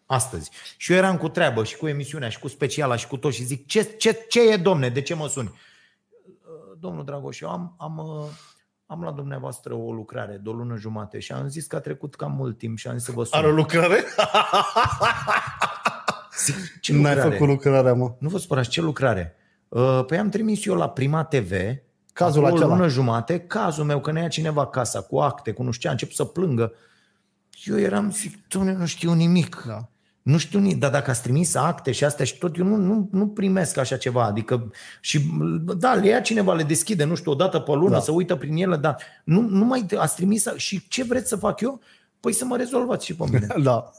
Astăzi. 0.07 0.51
Și 0.77 0.93
eu 0.93 0.99
eram 0.99 1.17
cu 1.17 1.29
treabă 1.29 1.65
și 1.65 1.77
cu 1.77 1.87
emisiunea 1.87 2.29
și 2.29 2.39
cu 2.39 2.49
speciala 2.49 2.97
și 2.97 3.07
cu 3.07 3.17
tot 3.17 3.33
și 3.33 3.45
zic, 3.45 3.67
ce, 3.67 3.83
ce, 3.83 4.27
ce 4.29 4.53
e 4.53 4.57
domne, 4.57 4.89
de 4.89 5.01
ce 5.01 5.15
mă 5.15 5.29
suni? 5.29 5.53
domnul 6.81 7.05
Dragoș, 7.05 7.41
eu 7.41 7.49
am, 7.49 7.75
am, 7.79 7.97
uh, 7.99 8.25
am 8.87 9.03
la 9.03 9.11
dumneavoastră 9.11 9.75
o 9.75 9.93
lucrare 9.93 10.41
de 10.43 10.49
o 10.49 10.53
lună 10.53 10.77
jumate 10.77 11.19
și 11.19 11.33
am 11.33 11.49
zis 11.49 11.67
că 11.67 11.77
a 11.77 11.81
trecut 11.81 12.15
cam 12.15 12.33
mult 12.33 12.59
timp 12.59 12.79
și 12.79 12.89
am 12.89 12.97
zis 12.97 13.05
să 13.05 13.13
vă 13.13 13.25
sun. 13.25 13.39
Are 13.39 13.49
o 13.49 13.51
lucrare? 13.51 14.05
Zic, 16.45 16.81
ce 16.81 16.93
N-ai 16.93 17.15
lucrare? 17.15 17.31
făcut 17.31 17.49
lucrarea, 17.49 17.95
mă. 17.95 18.15
Nu 18.19 18.29
vă 18.29 18.39
spărați, 18.39 18.69
ce 18.69 18.81
lucrare? 18.81 19.37
Uh, 19.69 20.05
Păi 20.07 20.19
am 20.19 20.29
trimis 20.29 20.65
eu 20.65 20.75
la 20.75 20.89
Prima 20.89 21.25
TV 21.25 21.53
Cazul 22.13 22.45
acum 22.45 22.57
acela. 22.57 22.73
o 22.73 22.77
lună 22.77 22.89
jumate, 22.89 23.41
cazul 23.41 23.85
meu, 23.85 24.01
că 24.01 24.13
ne 24.13 24.21
ia 24.21 24.29
cineva 24.29 24.67
casa 24.67 25.01
cu 25.01 25.19
acte, 25.19 25.53
cu 25.53 25.63
nu 25.63 25.71
știu 25.71 25.83
ce, 25.83 25.89
a 25.89 25.91
început 25.91 26.15
să 26.15 26.25
plângă. 26.25 26.73
Eu 27.65 27.79
eram, 27.79 28.11
zic, 28.11 28.49
doamne, 28.49 28.73
nu 28.73 28.87
știu 28.87 29.13
nimic. 29.13 29.65
Da. 29.67 29.89
Nu 30.23 30.39
știu 30.39 30.59
nimic, 30.59 30.79
dar 30.79 30.91
dacă 30.91 31.11
ați 31.11 31.23
trimis 31.23 31.55
acte 31.55 31.93
și 31.93 32.05
astea 32.05 32.25
și 32.25 32.39
tot, 32.39 32.57
eu 32.57 32.65
nu, 32.65 32.77
nu, 32.77 33.09
nu 33.13 33.27
primesc 33.29 33.77
așa 33.77 33.97
ceva. 33.97 34.25
Adică, 34.25 34.71
și 35.01 35.21
da, 35.79 35.95
le 35.95 36.09
ia 36.09 36.21
cineva, 36.21 36.55
le 36.55 36.63
deschide, 36.63 37.05
nu 37.05 37.15
știu, 37.15 37.31
o 37.33 37.35
dată 37.35 37.59
pe 37.59 37.73
lună, 37.73 37.89
Da. 37.89 37.95
da. 37.95 38.01
să 38.01 38.13
uită 38.13 38.37
prin 38.37 38.57
ele, 38.57 38.77
dar 38.77 38.97
nu, 39.25 39.41
nu 39.41 39.65
mai 39.65 39.87
ați 39.97 40.15
trimis 40.15 40.47
și 40.57 40.89
ce 40.89 41.05
vreți 41.05 41.29
să 41.29 41.37
fac 41.37 41.61
eu? 41.61 41.81
Păi 42.21 42.33
să 42.33 42.45
mă 42.45 42.57
rezolvați 42.57 43.05
și 43.07 43.15
pe 43.15 43.25
mine. 43.33 43.47
Da. 43.63 43.91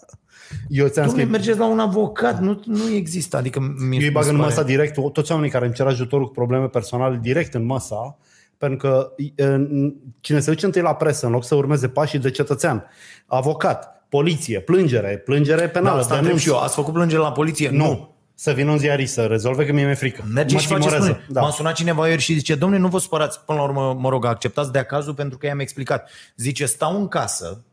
Eu 0.68 0.88
ți-am 0.88 1.06
Dom'le, 1.07 1.10
scris, 1.11 1.27
mergeți 1.30 1.57
la 1.57 1.65
un 1.65 1.80
avocat, 1.80 2.40
nu, 2.41 2.61
nu 2.65 2.90
există. 2.90 3.38
Adică 3.38 3.60
mie 3.60 3.99
eu 3.99 4.06
îi 4.07 4.11
bag 4.11 4.23
mi 4.23 4.30
în 4.30 4.36
se 4.36 4.41
masa 4.41 4.56
pare- 4.56 4.68
direct, 4.68 4.95
toți 5.14 5.31
oamenii 5.31 5.52
care 5.52 5.65
îmi 5.65 5.73
cer 5.73 5.86
ajutorul 5.86 6.26
cu 6.26 6.31
probleme 6.34 6.68
personale 6.68 7.19
direct 7.22 7.53
în 7.53 7.65
masa, 7.65 8.18
pentru 8.60 8.77
că 8.77 9.11
în- 9.36 9.94
cine 10.19 10.40
se 10.40 10.52
duce 10.52 10.65
întâi 10.65 10.81
la 10.81 10.95
presă, 10.95 11.26
în 11.26 11.31
loc 11.31 11.44
să 11.44 11.56
urmeze 11.56 11.88
pașii 11.90 12.19
de 12.19 12.31
cetățean, 12.31 12.86
avocat, 13.26 14.03
poliție, 14.10 14.60
plângere, 14.60 15.18
plângere 15.18 15.61
Da, 15.61 15.68
penală, 15.68 15.99
asta 15.99 16.14
întreb 16.14 16.22
denunț. 16.23 16.41
și 16.41 16.49
eu. 16.49 16.60
Ați 16.60 16.73
făcut 16.76 16.94
plângere 16.94 17.22
la 17.22 17.31
poliție? 17.31 17.69
Nu. 17.69 18.14
Să 18.34 18.52
vină 18.52 18.72
un 18.72 18.77
ziarist 18.77 19.14
să 19.14 19.26
rezolve, 19.26 19.65
că 19.65 19.73
mie 19.73 19.84
mi-e 19.86 19.94
frică. 19.94 20.23
Merge 20.34 20.53
Mă 20.56 20.60
și 20.61 20.68
face 20.68 20.80
timorează. 20.80 21.06
spune. 21.11 21.26
Da. 21.30 21.41
M-a 21.41 21.49
sunat 21.49 21.73
cineva 21.73 22.07
ieri 22.07 22.22
și 22.22 22.34
zice, 22.34 22.56
domne, 22.56 22.77
nu 22.77 22.88
vă 22.88 22.98
supărați, 22.99 23.40
până 23.45 23.57
la 23.57 23.64
urmă, 23.64 23.94
mă 23.99 24.10
rog, 24.10 24.26
acceptați 24.26 24.72
de 24.72 24.80
acazul 24.80 25.14
pentru 25.14 25.38
că 25.38 25.45
i-am 25.45 25.60
explicat. 25.60 26.10
Zice, 26.36 26.65
stau 26.65 26.95
în 26.99 27.07
casă, 27.07 27.64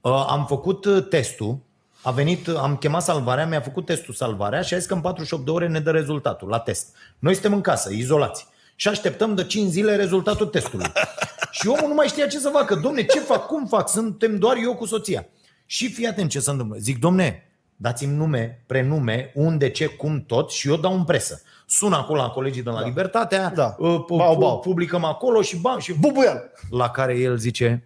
uh, 0.00 0.26
am 0.28 0.46
făcut 0.48 0.84
uh, 0.84 1.06
testul, 1.08 1.58
a 2.02 2.10
venit, 2.10 2.46
uh, 2.46 2.56
am 2.56 2.76
chemat 2.76 3.02
salvarea, 3.02 3.46
mi-a 3.46 3.60
făcut 3.60 3.86
testul 3.86 4.14
salvarea 4.14 4.60
și 4.60 4.74
a 4.74 4.78
zis 4.78 4.86
că 4.86 4.94
în 4.94 5.00
48 5.00 5.44
de 5.44 5.50
ore 5.50 5.68
ne 5.68 5.80
dă 5.80 5.90
rezultatul 5.90 6.48
la 6.48 6.58
test. 6.58 6.94
Noi 7.18 7.32
suntem 7.32 7.52
în 7.52 7.60
casă, 7.60 7.92
izolați. 7.92 8.46
Și 8.76 8.88
așteptăm 8.88 9.34
de 9.34 9.44
5 9.44 9.70
zile 9.70 9.96
rezultatul 9.96 10.46
testului. 10.46 10.86
și 11.60 11.66
omul 11.68 11.88
nu 11.88 11.94
mai 11.94 12.06
știa 12.06 12.26
ce 12.26 12.38
să 12.38 12.48
facă. 12.48 12.74
Domne, 12.74 13.02
ce 13.04 13.18
fac? 13.20 13.46
Cum 13.46 13.66
fac? 13.66 13.88
Suntem 13.88 14.38
doar 14.38 14.56
eu 14.62 14.74
cu 14.74 14.86
soția. 14.86 15.26
Și 15.66 15.92
fii 15.92 16.06
atent 16.06 16.30
ce 16.30 16.40
se 16.40 16.50
întâmplă. 16.50 16.76
Zic, 16.78 16.98
domne, 16.98 17.42
dați-mi 17.76 18.16
nume, 18.16 18.62
prenume, 18.66 19.32
unde, 19.34 19.70
ce, 19.70 19.86
cum, 19.86 20.24
tot 20.26 20.50
și 20.50 20.68
eu 20.68 20.76
dau 20.76 20.94
în 20.94 21.04
presă. 21.04 21.42
Sun 21.66 21.92
acolo 21.92 22.20
la 22.20 22.28
colegii 22.28 22.62
de 22.62 22.70
la 22.70 22.80
da. 22.80 22.86
Libertatea, 22.86 23.50
Da. 23.54 23.76
uh, 23.78 24.02
pu- 24.06 24.16
Bau, 24.16 24.34
pu- 24.34 24.40
bau. 24.40 24.58
publicăm 24.60 25.04
acolo 25.04 25.42
și 25.42 25.56
bam, 25.56 25.78
și 25.78 25.92
Bubuial! 25.92 26.50
la 26.70 26.90
care 26.90 27.18
el 27.18 27.36
zice, 27.36 27.84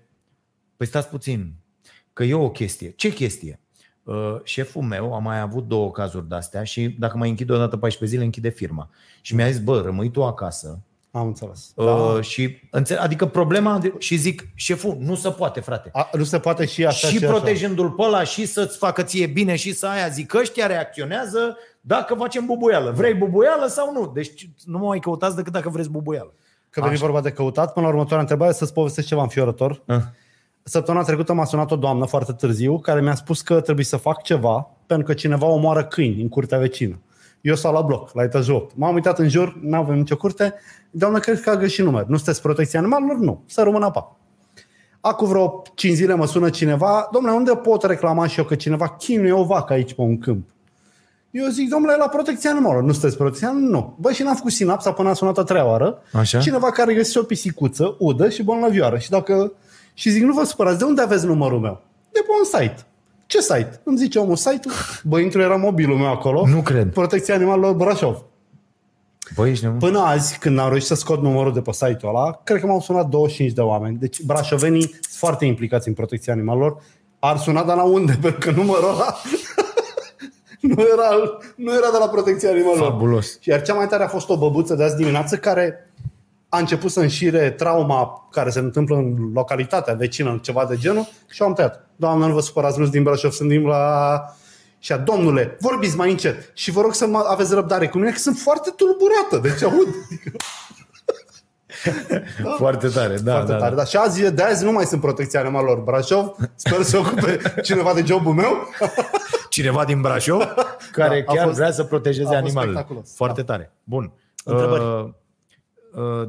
păi 0.76 0.86
stați 0.86 1.08
puțin, 1.08 1.52
că 2.12 2.24
e 2.24 2.34
o 2.34 2.50
chestie. 2.50 2.92
Ce 2.96 3.12
chestie? 3.12 3.60
Uh, 4.02 4.36
șeful 4.42 4.82
meu 4.82 5.14
a 5.14 5.18
mai 5.18 5.40
avut 5.40 5.68
două 5.68 5.90
cazuri 5.90 6.28
de-astea 6.28 6.64
și 6.64 6.88
dacă 6.98 7.16
mai 7.16 7.28
închide 7.28 7.52
o 7.52 7.56
dată 7.56 7.76
14 7.76 8.16
zile, 8.16 8.24
închide 8.24 8.48
firma. 8.48 8.88
Și 9.20 9.34
mi-a 9.34 9.46
zis, 9.50 9.60
bă, 9.60 9.80
rămâi 9.84 10.10
tu 10.10 10.24
acasă. 10.24 10.78
Am 11.10 11.26
înțeles. 11.26 11.72
Da. 11.76 11.84
Da. 11.84 11.90
Uh, 11.92 12.22
și 12.22 12.56
înțe- 12.70 12.94
adică 12.96 13.26
problema, 13.26 13.78
de- 13.78 13.94
și 13.98 14.16
zic, 14.16 14.48
șeful, 14.54 14.96
nu 15.00 15.14
se 15.14 15.30
poate, 15.30 15.60
frate. 15.60 15.90
A, 15.92 16.08
nu 16.12 16.24
se 16.24 16.38
poate 16.38 16.66
și 16.66 16.86
așa 16.86 17.06
și 17.08 17.16
și 17.16 17.24
așa. 17.24 17.32
protejându-l 17.32 17.90
pe 17.90 18.02
ăla 18.02 18.24
și 18.24 18.46
să-ți 18.46 18.76
facă 18.78 19.02
ție 19.02 19.26
bine 19.26 19.56
și 19.56 19.72
să 19.72 19.86
aia 19.86 20.08
zic, 20.08 20.34
ăștia 20.34 20.66
reacționează 20.66 21.56
dacă 21.80 22.14
facem 22.14 22.46
bubuială. 22.46 22.90
Vrei 22.90 23.14
bubuială 23.14 23.66
sau 23.66 23.92
nu? 23.92 24.10
Deci 24.14 24.48
nu 24.64 24.78
mă 24.78 24.86
mai 24.86 24.98
căutați 24.98 25.36
decât 25.36 25.52
dacă 25.52 25.68
vreți 25.68 25.90
bubuială. 25.90 26.34
Că 26.70 26.80
veni 26.80 26.92
Așa. 26.92 27.02
vorba 27.04 27.20
de 27.20 27.30
căutat, 27.30 27.72
până 27.72 27.86
la 27.86 27.92
următoarea 27.92 28.20
întrebare 28.20 28.52
să-ți 28.52 28.72
povestesc 28.72 29.06
ceva 29.06 29.22
înfiorător. 29.22 29.82
Ah. 29.86 30.00
Săptămâna 30.62 31.04
trecută 31.04 31.32
m-a 31.32 31.44
sunat 31.44 31.70
o 31.70 31.76
doamnă 31.76 32.06
foarte 32.06 32.32
târziu 32.32 32.78
care 32.78 33.00
mi-a 33.00 33.14
spus 33.14 33.40
că 33.40 33.60
trebuie 33.60 33.84
să 33.84 33.96
fac 33.96 34.22
ceva 34.22 34.70
pentru 34.86 35.06
că 35.06 35.14
cineva 35.14 35.46
omoară 35.46 35.84
câini 35.84 36.22
în 36.22 36.28
curtea 36.28 36.58
vecină. 36.58 37.00
Eu 37.40 37.54
stau 37.54 37.72
la 37.72 37.80
bloc, 37.80 38.14
la 38.14 38.22
etajul 38.22 38.54
8. 38.54 38.76
M-am 38.76 38.94
uitat 38.94 39.18
în 39.18 39.28
jur, 39.28 39.58
nu 39.62 39.76
avem 39.76 39.96
nicio 39.96 40.16
curte. 40.16 40.54
Doamnă, 40.90 41.18
cred 41.18 41.40
că 41.40 41.50
a 41.50 41.56
greșit 41.56 41.84
număr. 41.84 42.04
Nu 42.06 42.16
sunteți 42.16 42.42
protecția 42.42 42.78
animalelor? 42.78 43.16
Nu. 43.16 43.42
Să 43.46 43.62
rămână 43.62 43.84
apa. 43.84 44.16
Acum 45.00 45.28
vreo 45.28 45.62
5 45.74 45.94
zile 45.94 46.14
mă 46.14 46.26
sună 46.26 46.50
cineva, 46.50 47.08
domnule, 47.12 47.34
unde 47.34 47.50
pot 47.50 47.82
reclama 47.82 48.26
și 48.26 48.38
eu 48.38 48.44
că 48.44 48.54
cineva 48.54 48.88
chinuie 48.88 49.32
o 49.32 49.44
vacă 49.44 49.72
aici 49.72 49.94
pe 49.94 50.00
un 50.00 50.18
câmp? 50.18 50.48
Eu 51.30 51.46
zic, 51.46 51.68
domnule, 51.68 51.96
la 51.98 52.08
protecția 52.08 52.50
animalelor. 52.50 52.84
Nu 52.84 52.92
sunteți 52.92 53.16
protecția 53.16 53.48
animalelor? 53.48 53.80
Nu. 53.80 53.96
Bă, 54.00 54.12
și 54.12 54.22
n-am 54.22 54.34
făcut 54.34 54.52
sinapsa 54.52 54.92
până 54.92 55.08
a 55.08 55.12
sunat 55.12 55.38
a 55.38 55.42
treia 55.42 55.66
oară. 55.66 56.02
Așa? 56.12 56.38
Cineva 56.38 56.70
care 56.70 56.94
găsește 56.94 57.18
o 57.18 57.22
pisicuță, 57.22 57.96
udă 57.98 58.28
și 58.28 58.42
bolnăvioară. 58.42 58.98
Și 58.98 59.10
dacă 59.10 59.52
și 59.94 60.10
zic, 60.10 60.22
nu 60.22 60.32
vă 60.32 60.44
supărați, 60.44 60.78
de 60.78 60.84
unde 60.84 61.02
aveți 61.02 61.26
numărul 61.26 61.58
meu? 61.58 61.82
De 62.12 62.20
pe 62.20 62.30
un 62.38 62.44
site. 62.44 62.86
Ce 63.26 63.40
site? 63.40 63.80
Îmi 63.84 63.96
zice 63.96 64.18
omul 64.18 64.36
site-ul. 64.36 64.74
Bă, 65.04 65.18
intru, 65.18 65.40
era 65.40 65.56
mobilul 65.56 65.96
meu 65.96 66.10
acolo. 66.10 66.46
Nu 66.46 66.60
cred. 66.60 66.92
Protecția 66.92 67.34
animalelor 67.34 67.74
Brașov. 67.74 68.24
Băi, 69.34 69.50
ești 69.50 69.64
nebun? 69.64 69.78
Până 69.78 69.98
azi, 69.98 70.38
când 70.38 70.58
am 70.58 70.68
reușit 70.68 70.86
să 70.86 70.94
scot 70.94 71.22
numărul 71.22 71.52
de 71.52 71.60
pe 71.60 71.72
site-ul 71.72 72.16
ăla, 72.16 72.40
cred 72.44 72.60
că 72.60 72.66
m-au 72.66 72.80
sunat 72.80 73.08
25 73.08 73.52
de 73.52 73.60
oameni. 73.60 73.96
Deci 73.96 74.22
brașovenii 74.22 74.82
sunt 74.82 75.06
foarte 75.10 75.44
implicați 75.44 75.88
în 75.88 75.94
protecția 75.94 76.32
animalelor. 76.32 76.82
Ar 77.18 77.36
suna, 77.36 77.64
dar 77.64 77.76
la 77.76 77.82
unde? 77.82 78.18
Pentru 78.20 78.38
că 78.38 78.50
numărul 78.50 78.88
ăla 78.88 79.16
nu 80.60 80.82
era, 80.92 81.38
nu 81.56 81.72
era 81.72 81.90
de 81.90 81.98
la 81.98 82.08
protecția 82.08 82.50
animalelor. 82.50 82.90
Fabulos. 82.90 83.38
Iar 83.42 83.62
cea 83.62 83.74
mai 83.74 83.86
tare 83.86 84.02
a 84.02 84.08
fost 84.08 84.28
o 84.28 84.36
băbuță 84.36 84.74
de 84.74 84.82
azi 84.82 84.96
dimineață 84.96 85.36
care 85.36 85.92
a 86.52 86.58
început 86.58 86.90
să 86.90 87.00
înșire 87.00 87.50
trauma 87.50 88.28
care 88.30 88.50
se 88.50 88.58
întâmplă 88.58 88.96
în 88.96 89.16
localitatea 89.34 89.94
vecină, 89.94 90.38
ceva 90.42 90.64
de 90.68 90.76
genul, 90.76 91.08
și 91.30 91.42
eu 91.42 91.48
am 91.48 91.54
tăiat. 91.54 91.88
Doamne, 91.96 92.26
nu 92.26 92.32
vă 92.34 92.40
supărați, 92.40 92.76
nu 92.76 92.82
sunt 92.82 92.94
din 92.94 93.02
Brașov, 93.02 93.30
sunt 93.30 93.48
din 93.48 93.62
la... 93.66 94.22
Și 94.78 94.92
a, 94.92 94.96
domnule, 94.96 95.56
vorbiți 95.60 95.96
mai 95.96 96.10
încet 96.10 96.50
și 96.54 96.70
vă 96.70 96.80
rog 96.80 96.94
să 96.94 97.06
mă 97.06 97.24
aveți 97.28 97.54
răbdare 97.54 97.88
cu 97.88 97.98
mine, 97.98 98.10
că 98.10 98.18
sunt 98.18 98.36
foarte 98.36 98.70
tulburată, 98.76 99.48
deci 99.48 99.62
aud. 99.62 99.88
Foarte 102.56 102.88
tare, 102.88 103.16
da, 103.16 103.32
foarte 103.32 103.52
da, 103.52 103.58
tare. 103.58 103.70
da. 103.70 103.76
Dar 103.76 103.86
și 103.86 103.96
azi, 103.96 104.32
de 104.32 104.42
azi 104.42 104.64
nu 104.64 104.72
mai 104.72 104.84
sunt 104.84 105.00
protecția 105.00 105.40
animalelor 105.40 105.78
Brașov. 105.78 106.34
Sper 106.54 106.82
să 106.82 106.98
ocupe 106.98 107.40
cineva 107.62 107.94
de 107.94 108.02
jobul 108.06 108.32
meu. 108.34 108.66
Cineva 109.50 109.84
din 109.84 110.00
Brașov 110.00 110.54
care 110.92 111.24
Da, 111.26 111.32
a 111.32 111.34
chiar 111.34 111.44
fost- 111.44 111.56
vrea 111.56 111.70
să 111.72 111.80
a 111.80 111.84
protejeze 111.84 112.24
fost 112.24 112.36
animalele. 112.36 112.72
spectaculos. 112.72 113.14
Foarte 113.14 113.42
tare. 113.42 113.72
Bun. 113.84 114.12
Întrebări? 114.44 114.82
Uh, 114.84 115.02
uh, 115.04 115.10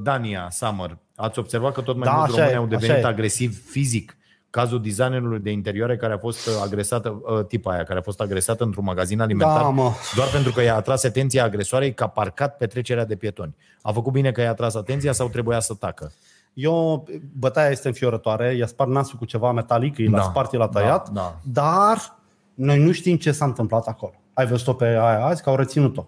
Dania, 0.01 0.47
Summer, 0.51 0.97
ați 1.15 1.39
observat 1.39 1.73
că 1.73 1.81
tot 1.81 1.95
mai 1.95 2.07
Da, 2.07 2.15
mulți 2.15 2.31
așa 2.39 2.39
români 2.39 2.53
e, 2.53 2.57
au 2.57 2.65
așa 2.65 2.77
devenit 2.77 3.03
e. 3.03 3.07
agresiv 3.07 3.63
fizic. 3.69 4.15
Cazul 4.49 4.81
designerului 4.81 5.39
de 5.39 5.51
interioare 5.51 5.97
care 5.97 6.13
a 6.13 6.17
fost 6.17 6.47
uh, 6.47 6.53
agresată, 6.63 7.21
uh, 7.37 7.45
tipa 7.45 7.71
aia, 7.71 7.83
care 7.83 7.99
a 7.99 8.01
fost 8.01 8.21
agresată 8.21 8.63
într-un 8.63 8.83
magazin 8.83 9.21
alimentar 9.21 9.61
Da, 9.61 9.69
mă. 9.69 9.91
doar 10.15 10.27
pentru 10.27 10.51
că 10.51 10.61
i-a 10.61 10.75
atras 10.75 11.03
atenția 11.03 11.43
agresoarei 11.43 11.93
că 11.93 12.03
a 12.03 12.07
parcat 12.07 12.57
pe 12.57 12.65
trecerea 12.67 13.05
de 13.05 13.15
pietoni. 13.15 13.55
A 13.81 13.91
făcut 13.91 14.11
bine 14.11 14.31
că 14.31 14.41
i-a 14.41 14.49
atras 14.49 14.75
atenția 14.75 15.11
sau 15.11 15.27
trebuia 15.29 15.59
să 15.59 15.73
tacă? 15.73 16.11
Eu, 16.53 17.07
bătaia 17.39 17.69
este 17.69 17.87
înfiorătoare, 17.87 18.53
i-a 18.55 18.65
spart 18.65 18.89
nasul 18.89 19.17
cu 19.17 19.25
ceva 19.25 19.51
metalic, 19.51 19.97
i 19.97 20.05
l-a 20.07 20.17
Da, 20.17 20.23
spart, 20.23 20.51
i 20.51 20.57
l-a 20.57 20.67
tăiat, 20.67 21.09
da, 21.09 21.21
da. 21.21 21.61
dar 21.61 22.17
noi 22.53 22.79
nu 22.79 22.91
știm 22.91 23.17
ce 23.17 23.31
s-a 23.31 23.45
întâmplat 23.45 23.87
acolo. 23.87 24.13
Ai 24.33 24.45
văzut-o 24.45 24.73
pe 24.73 24.85
aia 24.85 25.25
azi, 25.25 25.43
că 25.43 25.49
au 25.49 25.55
reținut-o. 25.55 26.07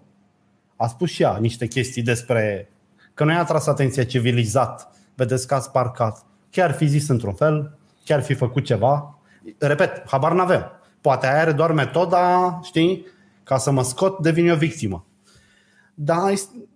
A 0.76 0.86
spus 0.86 1.10
și 1.10 1.22
ea 1.22 1.36
niște 1.40 1.66
chestii 1.66 2.02
despre 2.02 2.68
că 3.14 3.24
nu 3.24 3.30
i-a 3.30 3.40
atras 3.40 3.66
atenția 3.66 4.04
civilizat, 4.04 4.88
vedeți 5.14 5.46
că 5.46 5.54
ați 5.54 5.70
parcat. 5.70 6.24
Chiar 6.50 6.72
fi 6.72 6.86
zis 6.86 7.08
într-un 7.08 7.34
fel, 7.34 7.78
chiar 8.04 8.22
fi 8.22 8.34
făcut 8.34 8.64
ceva. 8.64 9.18
Repet, 9.58 10.02
habar 10.06 10.32
n-avem. 10.32 10.70
Poate 11.00 11.26
aia 11.26 11.40
are 11.40 11.52
doar 11.52 11.72
metoda, 11.72 12.60
știi, 12.62 13.06
ca 13.42 13.58
să 13.58 13.70
mă 13.70 13.82
scot, 13.82 14.18
devin 14.18 14.48
eu 14.48 14.56
victimă. 14.56 15.06
Dar 15.94 16.30
este- 16.30 16.68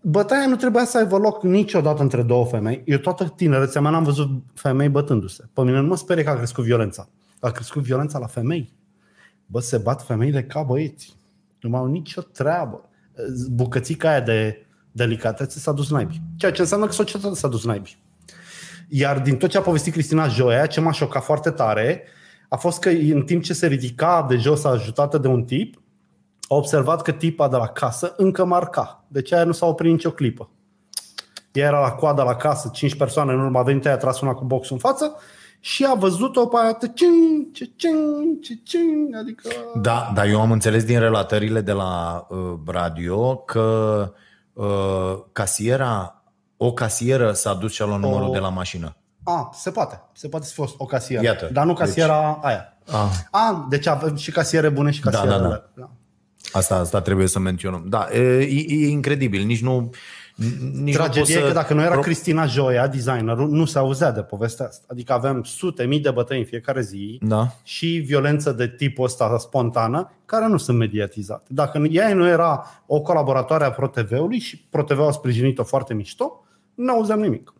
bătaia 0.00 0.46
nu 0.46 0.56
trebuia 0.56 0.84
să 0.84 0.98
aibă 0.98 1.16
loc 1.16 1.42
niciodată 1.42 2.02
între 2.02 2.22
două 2.22 2.44
femei. 2.44 2.82
Eu 2.84 2.98
toată 2.98 3.32
tinerețea 3.36 3.80
mea 3.80 3.90
n-am 3.90 4.04
văzut 4.04 4.28
femei 4.54 4.88
bătându-se. 4.88 5.44
Pe 5.52 5.62
mine 5.62 5.80
nu 5.80 5.86
mă 5.86 5.96
sperie 5.96 6.24
că 6.24 6.30
a 6.30 6.36
crescut 6.36 6.64
violența. 6.64 7.08
A 7.40 7.50
crescut 7.50 7.82
violența 7.82 8.18
la 8.18 8.26
femei. 8.26 8.72
Bă, 9.46 9.60
se 9.60 9.78
bat 9.78 10.02
femeile 10.02 10.44
ca 10.44 10.62
băieți. 10.62 11.16
Nu 11.60 11.68
mai 11.70 11.80
au 11.80 11.86
nicio 11.86 12.20
treabă. 12.20 12.88
Bucățica 13.50 14.08
aia 14.08 14.20
de 14.20 14.61
delicatețe 14.92 15.58
s-a 15.58 15.72
dus 15.72 15.90
naibii. 15.90 16.22
Ceea 16.36 16.52
ce 16.52 16.60
înseamnă 16.60 16.86
că 16.86 16.92
societatea 16.92 17.36
s-a 17.36 17.48
dus 17.48 17.64
naibii. 17.64 18.02
Iar 18.88 19.20
din 19.20 19.36
tot 19.36 19.50
ce 19.50 19.58
a 19.58 19.60
povestit 19.60 19.92
Cristina 19.92 20.28
Joia, 20.28 20.66
ce 20.66 20.80
m-a 20.80 20.92
șocat 20.92 21.24
foarte 21.24 21.50
tare, 21.50 22.02
a 22.48 22.56
fost 22.56 22.80
că 22.80 22.88
în 22.88 23.22
timp 23.22 23.42
ce 23.42 23.52
se 23.52 23.66
ridica 23.66 24.26
de 24.28 24.36
jos 24.36 24.64
ajutată 24.64 25.18
de 25.18 25.28
un 25.28 25.44
tip, 25.44 25.82
a 26.48 26.54
observat 26.54 27.02
că 27.02 27.12
tipa 27.12 27.48
de 27.48 27.56
la 27.56 27.66
casă 27.66 28.14
încă 28.16 28.44
marca. 28.44 29.04
Deci 29.08 29.32
aia 29.32 29.44
nu 29.44 29.52
s-a 29.52 29.66
oprit 29.66 29.90
nicio 29.90 30.10
clipă. 30.10 30.50
Ea 31.52 31.66
era 31.66 31.80
la 31.80 31.90
coadă 31.90 32.22
la 32.22 32.34
casă, 32.34 32.70
5 32.72 32.94
persoane 32.94 33.32
în 33.32 33.40
urmă, 33.40 33.58
a 33.58 33.62
venit 33.62 33.86
aia, 33.86 33.94
a 33.94 33.98
tras 33.98 34.20
una 34.20 34.32
cu 34.32 34.44
boxul 34.44 34.74
în 34.74 34.78
față 34.78 35.16
și 35.60 35.84
a 35.84 35.94
văzut-o 35.94 36.46
pe 36.46 36.56
aia, 36.62 36.78
cing, 36.94 37.52
cing, 37.76 38.62
cing, 38.62 39.16
adică... 39.16 39.48
Da, 39.80 40.12
dar 40.14 40.26
eu 40.26 40.40
am 40.40 40.52
înțeles 40.52 40.84
din 40.84 40.98
relatările 40.98 41.60
de 41.60 41.72
la 41.72 42.26
uh, 42.28 42.54
radio 42.66 43.36
că 43.36 43.60
uh, 44.08 44.20
casiera 45.32 46.22
O 46.56 46.72
casieră 46.72 47.32
s-a 47.32 47.54
dus 47.54 47.72
și 47.72 47.82
a 47.82 47.84
luat 47.84 48.00
numărul 48.00 48.28
O- 48.28 48.32
de 48.32 48.38
la 48.38 48.48
mașină. 48.48 48.96
A, 49.24 49.50
se 49.54 49.70
poate. 49.70 50.02
Se 50.12 50.28
poate 50.28 50.46
să 50.46 50.52
fost 50.54 50.74
o 50.78 50.84
casieră. 50.84 51.22
Iată. 51.22 51.48
Dar 51.52 51.64
nu 51.66 51.74
casiera 51.74 52.38
aia. 52.42 52.76
A, 52.92 53.08
A, 53.30 53.66
deci 53.70 53.86
avem 53.86 54.16
și 54.16 54.30
casiere 54.30 54.68
bune 54.68 54.90
și 54.90 55.00
Da, 55.00 55.10
da, 55.10 55.16
casiere 55.18 55.38
da. 55.38 55.46
rele. 55.48 55.70
da. 55.74 55.90
asta, 56.52 56.74
asta 56.76 57.00
trebuie 57.00 57.26
să 57.26 57.38
menționăm. 57.38 57.84
Da, 57.88 58.08
e, 58.12 58.20
e, 58.38 58.64
e 58.68 58.88
incredibil. 58.88 59.44
Nici 59.44 59.62
nu... 59.62 59.90
Nici 60.82 60.94
Tragedia 60.94 61.22
nu 61.22 61.30
e 61.30 61.34
pot 61.34 61.42
să... 61.42 61.46
că 61.46 61.52
dacă 61.52 61.74
nu 61.74 61.80
era 61.80 61.90
Pro- 61.90 62.00
Cristina 62.00 62.46
Joia, 62.46 62.88
designerul, 62.88 63.48
nu 63.48 63.64
se 63.64 63.78
auzea 63.78 64.12
de 64.12 64.22
povestea 64.22 64.66
asta. 64.66 64.86
Adică 64.88 65.12
avem 65.12 65.42
sute, 65.42 65.84
mii 65.84 66.00
de 66.00 66.10
bătăi 66.10 66.38
în 66.38 66.44
fiecare 66.44 66.80
zi 66.80 67.18
Da. 67.22 67.48
și 67.62 67.86
violență 67.86 68.52
de 68.52 68.68
tipul 68.68 69.04
ăsta 69.04 69.38
spontană, 69.38 70.12
care 70.24 70.46
nu 70.46 70.56
sunt 70.56 70.78
mediatizate. 70.78 71.44
Dacă 71.48 71.78
ea 71.90 72.14
nu 72.14 72.26
era 72.26 72.66
o 72.86 73.00
colaboratoare 73.00 73.64
a 73.64 73.70
ProTV-ului 73.70 74.38
și 74.38 74.66
ProTV 74.70 75.00
a 75.00 75.10
sprijinit-o 75.10 75.64
foarte 75.64 75.94
mișto, 75.94 76.44
nu 76.74 76.92
auzeam 76.92 77.20
nimic. 77.20 77.52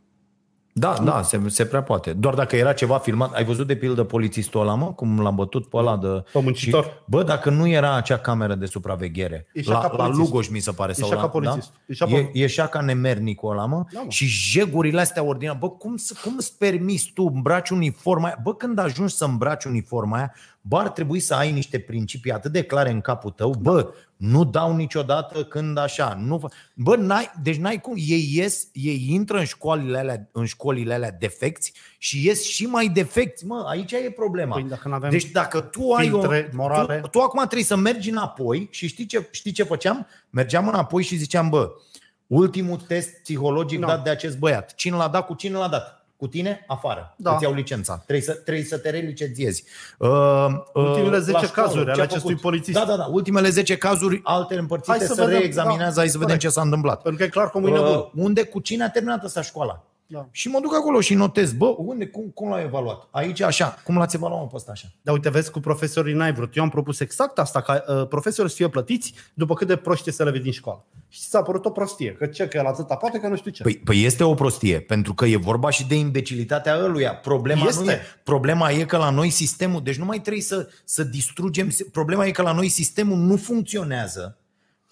Da, 0.74 0.94
da, 1.04 1.22
se, 1.22 1.40
se 1.46 1.64
prea 1.66 1.82
poate. 1.82 2.12
Doar 2.12 2.34
dacă 2.34 2.56
era 2.56 2.72
ceva 2.72 2.98
filmat, 2.98 3.32
ai 3.34 3.44
văzut 3.44 3.66
de 3.66 3.76
pildă 3.76 4.04
polițistul 4.04 4.60
ăla, 4.60 4.74
mă, 4.74 4.86
cum 4.92 5.20
l-am 5.20 5.34
bătut 5.34 5.66
pe 5.68 5.76
ăla 5.76 5.96
de... 5.96 6.24
Pe 6.32 6.40
muncitor. 6.42 6.84
Și, 6.84 6.90
bă, 7.06 7.22
dacă 7.22 7.50
nu 7.50 7.68
era 7.68 7.94
acea 7.96 8.18
cameră 8.18 8.54
de 8.54 8.66
supraveghere, 8.66 9.46
Ieșea 9.52 9.72
la, 9.72 9.78
ca 9.80 9.86
la 9.88 9.96
polițist. 9.96 10.18
Lugoș 10.18 10.48
mi 10.48 10.58
se 10.58 10.70
pare. 10.70 10.92
Sau 10.92 11.02
Ieșea 11.08 11.20
la, 11.22 11.26
ca 11.26 11.28
polițist. 11.38 11.70
Da? 11.70 11.78
Ieșea 11.86 12.06
E, 12.10 12.14
pe- 12.14 12.30
ieșea 12.38 12.66
ca 12.66 12.80
nemernicul 12.80 13.50
ăla, 13.50 13.66
mă, 13.66 13.84
Da, 13.92 14.00
mă. 14.00 14.08
și 14.10 14.26
jegurile 14.26 15.00
astea 15.00 15.22
ordinare. 15.22 15.58
Bă, 15.60 15.70
cum, 15.70 15.96
să- 15.96 16.14
cum 16.24 16.34
îți 16.36 16.58
permiți 16.58 17.10
tu 17.14 17.30
îmbraci 17.34 17.70
uniforma 17.70 18.26
aia? 18.26 18.38
Bă, 18.42 18.54
când 18.54 18.78
ajungi 18.78 19.14
să 19.14 19.24
îmbraci 19.24 19.64
uniforma 19.64 20.16
aia, 20.16 20.34
bă, 20.62 20.78
ar 20.78 20.88
trebui 20.88 21.20
să 21.20 21.34
ai 21.34 21.52
niște 21.52 21.78
principii 21.78 22.32
atât 22.32 22.52
de 22.52 22.62
clare 22.62 22.90
în 22.90 23.00
capul 23.00 23.30
tău. 23.30 23.54
Bă, 23.60 23.94
nu 24.16 24.44
dau 24.44 24.76
niciodată 24.76 25.44
când 25.44 25.78
așa. 25.78 26.18
Nu, 26.20 26.38
fă- 26.38 26.72
bă, 26.74 26.96
n-ai, 26.96 27.30
deci 27.42 27.56
n-ai 27.56 27.80
cum. 27.80 27.94
Ei 27.96 28.30
ies, 28.34 28.68
ei 28.72 29.06
intră 29.08 29.38
în 29.38 29.44
școlile 29.44 29.98
alea, 29.98 30.28
în 30.32 30.44
școlile 30.44 30.94
alea 30.94 31.10
defecți 31.10 31.72
și 31.98 32.26
ies 32.26 32.42
și 32.44 32.66
mai 32.66 32.88
defecți. 32.88 33.46
Mă, 33.46 33.64
aici 33.68 33.92
e 33.92 34.12
problema. 34.16 34.54
Păi 34.54 34.62
dacă 34.62 34.88
n-avem 34.88 35.10
deci 35.10 35.30
dacă 35.30 35.60
tu 35.60 35.92
ai 35.92 36.10
o, 36.10 36.18
filtre 36.18 36.50
morale. 36.54 36.98
tu, 37.00 37.08
tu 37.08 37.18
acum 37.20 37.38
trebuie 37.38 37.64
să 37.64 37.76
mergi 37.76 38.10
înapoi 38.10 38.68
și 38.70 38.86
știi 38.86 39.06
ce, 39.06 39.28
știi 39.30 39.52
ce 39.52 39.62
făceam? 39.62 40.06
Mergeam 40.30 40.68
înapoi 40.68 41.02
și 41.02 41.16
ziceam, 41.16 41.48
bă, 41.48 41.72
ultimul 42.26 42.76
test 42.76 43.22
psihologic 43.22 43.78
Nu. 43.78 43.86
dat 43.86 44.04
de 44.04 44.10
acest 44.10 44.38
băiat. 44.38 44.74
Cine 44.74 44.96
l-a 44.96 45.08
dat, 45.08 45.26
cu 45.26 45.34
cine 45.34 45.56
l-a 45.56 45.68
dat? 45.68 46.01
Cu 46.22 46.28
tine? 46.28 46.64
Afară. 46.66 47.14
Da. 47.16 47.34
Îți 47.34 47.42
iau 47.42 47.52
licența. 47.52 47.94
Trebuie 47.96 48.20
să, 48.20 48.32
trebuie 48.32 48.64
să 48.64 48.78
te 48.78 48.90
relicențiezi. 48.90 49.64
Uh, 49.98 50.46
Ultimele 50.74 51.18
10 51.18 51.32
la 51.32 51.42
școală, 51.42 51.68
cazuri 51.68 51.84
ale 51.84 51.92
ce 51.94 52.00
a 52.00 52.02
acestui 52.02 52.28
făcut? 52.28 52.40
polițist. 52.42 52.78
Da, 52.78 52.84
da, 52.84 52.96
da. 52.96 53.04
Ultimele 53.10 53.48
10 53.48 53.76
cazuri, 53.76 54.20
altele 54.24 54.60
împărțite, 54.60 54.96
Hai 54.96 55.06
să 55.06 55.14
să, 55.14 55.24
vedem, 55.24 55.38
reexaminează, 55.38 55.94
da, 55.94 56.00
hai 56.00 56.06
să 56.08 56.18
vedem 56.18 56.26
corect. 56.26 56.40
ce 56.42 56.48
s-a 56.48 56.60
întâmplat. 56.62 57.02
Pentru 57.02 57.20
că 57.20 57.26
e 57.26 57.28
clar 57.28 57.50
că 57.50 57.58
mâine 57.58 57.78
Uh, 57.78 57.84
bun. 57.84 58.24
unde, 58.24 58.42
cu 58.44 58.60
cine 58.60 58.84
a 58.84 58.90
terminat 58.90 59.24
ăsta 59.24 59.42
școala? 59.42 59.82
Da. 60.12 60.28
Și 60.30 60.48
mă 60.48 60.60
duc 60.60 60.74
acolo 60.74 61.00
și 61.00 61.14
notez, 61.14 61.52
bă, 61.52 61.74
unde, 61.78 62.06
cum, 62.06 62.30
cum 62.34 62.48
l-ai 62.48 62.62
evaluat? 62.64 63.08
Aici 63.10 63.40
așa, 63.40 63.78
cum 63.84 63.96
l-ați 63.96 64.16
evaluat 64.16 64.40
mă, 64.40 64.46
pe 64.46 64.56
ăsta 64.56 64.70
așa? 64.70 64.88
Dar 65.02 65.14
uite, 65.14 65.30
vezi, 65.30 65.50
cu 65.50 65.60
profesorii 65.60 66.14
n-ai 66.14 66.32
vrut. 66.32 66.56
Eu 66.56 66.62
am 66.62 66.68
propus 66.68 67.00
exact 67.00 67.38
asta, 67.38 67.60
ca 67.60 67.84
uh, 67.88 68.08
profesorii 68.08 68.50
să 68.50 68.56
fie 68.56 68.68
plătiți 68.68 69.14
după 69.34 69.54
cât 69.54 69.66
de 69.66 69.76
proști 69.76 70.10
să 70.10 70.24
le 70.24 70.30
vezi 70.30 70.42
din 70.42 70.52
școală. 70.52 70.84
Și 71.08 71.20
ți 71.20 71.28
s-a 71.28 71.42
părut 71.42 71.64
o 71.64 71.70
prostie, 71.70 72.12
că 72.12 72.26
ce, 72.26 72.48
că 72.48 72.56
el 72.56 72.66
atâta 72.66 72.94
poate, 72.94 73.18
că 73.18 73.28
nu 73.28 73.36
știu 73.36 73.50
ce. 73.50 73.62
Păi, 73.62 73.76
păi 73.76 74.04
este 74.04 74.24
o 74.24 74.34
prostie, 74.34 74.80
pentru 74.80 75.14
că 75.14 75.26
e 75.26 75.36
vorba 75.36 75.70
și 75.70 75.86
de 75.86 75.94
imbecilitatea 75.94 76.78
ăluia. 76.82 77.14
Problema, 77.14 77.66
Este. 77.66 77.84
nu 77.84 77.90
e, 77.90 78.00
problema 78.22 78.70
e 78.70 78.84
că 78.84 78.96
la 78.96 79.10
noi 79.10 79.30
sistemul, 79.30 79.82
deci 79.82 79.96
nu 79.98 80.04
mai 80.04 80.20
trebuie 80.20 80.42
să, 80.42 80.68
să 80.84 81.04
distrugem, 81.04 81.68
problema 81.92 82.26
e 82.26 82.30
că 82.30 82.42
la 82.42 82.52
noi 82.52 82.68
sistemul 82.68 83.18
nu 83.18 83.36
funcționează 83.36 84.36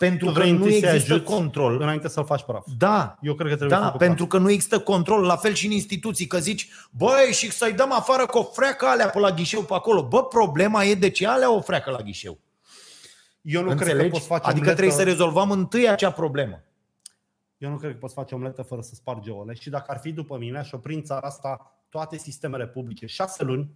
pentru 0.07 0.27
tu 0.27 0.33
că 0.33 0.39
vrei 0.39 0.51
nu 0.51 0.57
întâi 0.57 0.81
să 0.81 0.87
există 0.87 1.15
ajuți 1.15 1.31
control. 1.31 1.81
înainte 1.81 2.09
să-l 2.09 2.25
faci 2.25 2.43
praf. 2.43 2.67
Da, 2.77 3.19
Eu 3.21 3.35
cred 3.35 3.49
că 3.49 3.57
trebuie 3.57 3.79
da, 3.79 3.85
făcut 3.85 3.99
pentru 3.99 4.27
că 4.27 4.39
nu 4.39 4.51
există 4.51 4.81
control, 4.81 5.23
la 5.23 5.37
fel 5.37 5.53
și 5.53 5.67
în 5.67 5.73
instituții, 5.73 6.27
că 6.27 6.39
zici, 6.39 6.69
băi, 6.91 7.33
și 7.33 7.51
să-i 7.51 7.73
dăm 7.73 7.93
afară 7.93 8.27
cu 8.27 8.39
o 8.39 8.43
freacă 8.43 8.87
alea 8.87 9.09
pe 9.09 9.19
la 9.19 9.31
ghișeu 9.31 9.63
pe 9.63 9.75
acolo. 9.75 10.09
Bă, 10.09 10.25
problema 10.25 10.85
e 10.85 10.95
de 10.95 11.11
ce 11.11 11.27
alea 11.27 11.53
o 11.55 11.61
freacă 11.61 11.91
la 11.91 12.03
ghișeu. 12.03 12.39
Eu 13.43 13.63
nu 13.63 13.67
cred 13.67 13.79
că 13.79 13.85
Înțelegi? 13.85 14.11
poți 14.11 14.27
face 14.27 14.43
Adică 14.43 14.59
omletă, 14.59 14.77
trebuie 14.77 14.97
să 14.97 15.03
rezolvăm 15.03 15.51
întâi 15.51 15.89
acea 15.89 16.13
problemă. 16.13 16.63
Eu 17.59 17.71
nu 17.71 17.77
cred 17.77 17.91
că 17.93 17.97
poți 17.97 18.15
face 18.15 18.35
omletă 18.35 18.63
fără 18.63 18.81
să 18.81 18.95
spargi 18.95 19.31
ouăle. 19.31 19.55
Și 19.55 19.71
dacă 19.71 19.91
ar 19.91 19.99
fi 19.99 20.13
după 20.13 20.37
mine, 20.39 20.59
aș 20.59 20.73
opri 20.73 20.95
în 20.95 21.03
țara 21.03 21.27
asta 21.27 21.81
toate 21.89 22.17
sistemele 22.17 22.67
publice. 22.67 23.07
Șase 23.07 23.45
luni, 23.45 23.71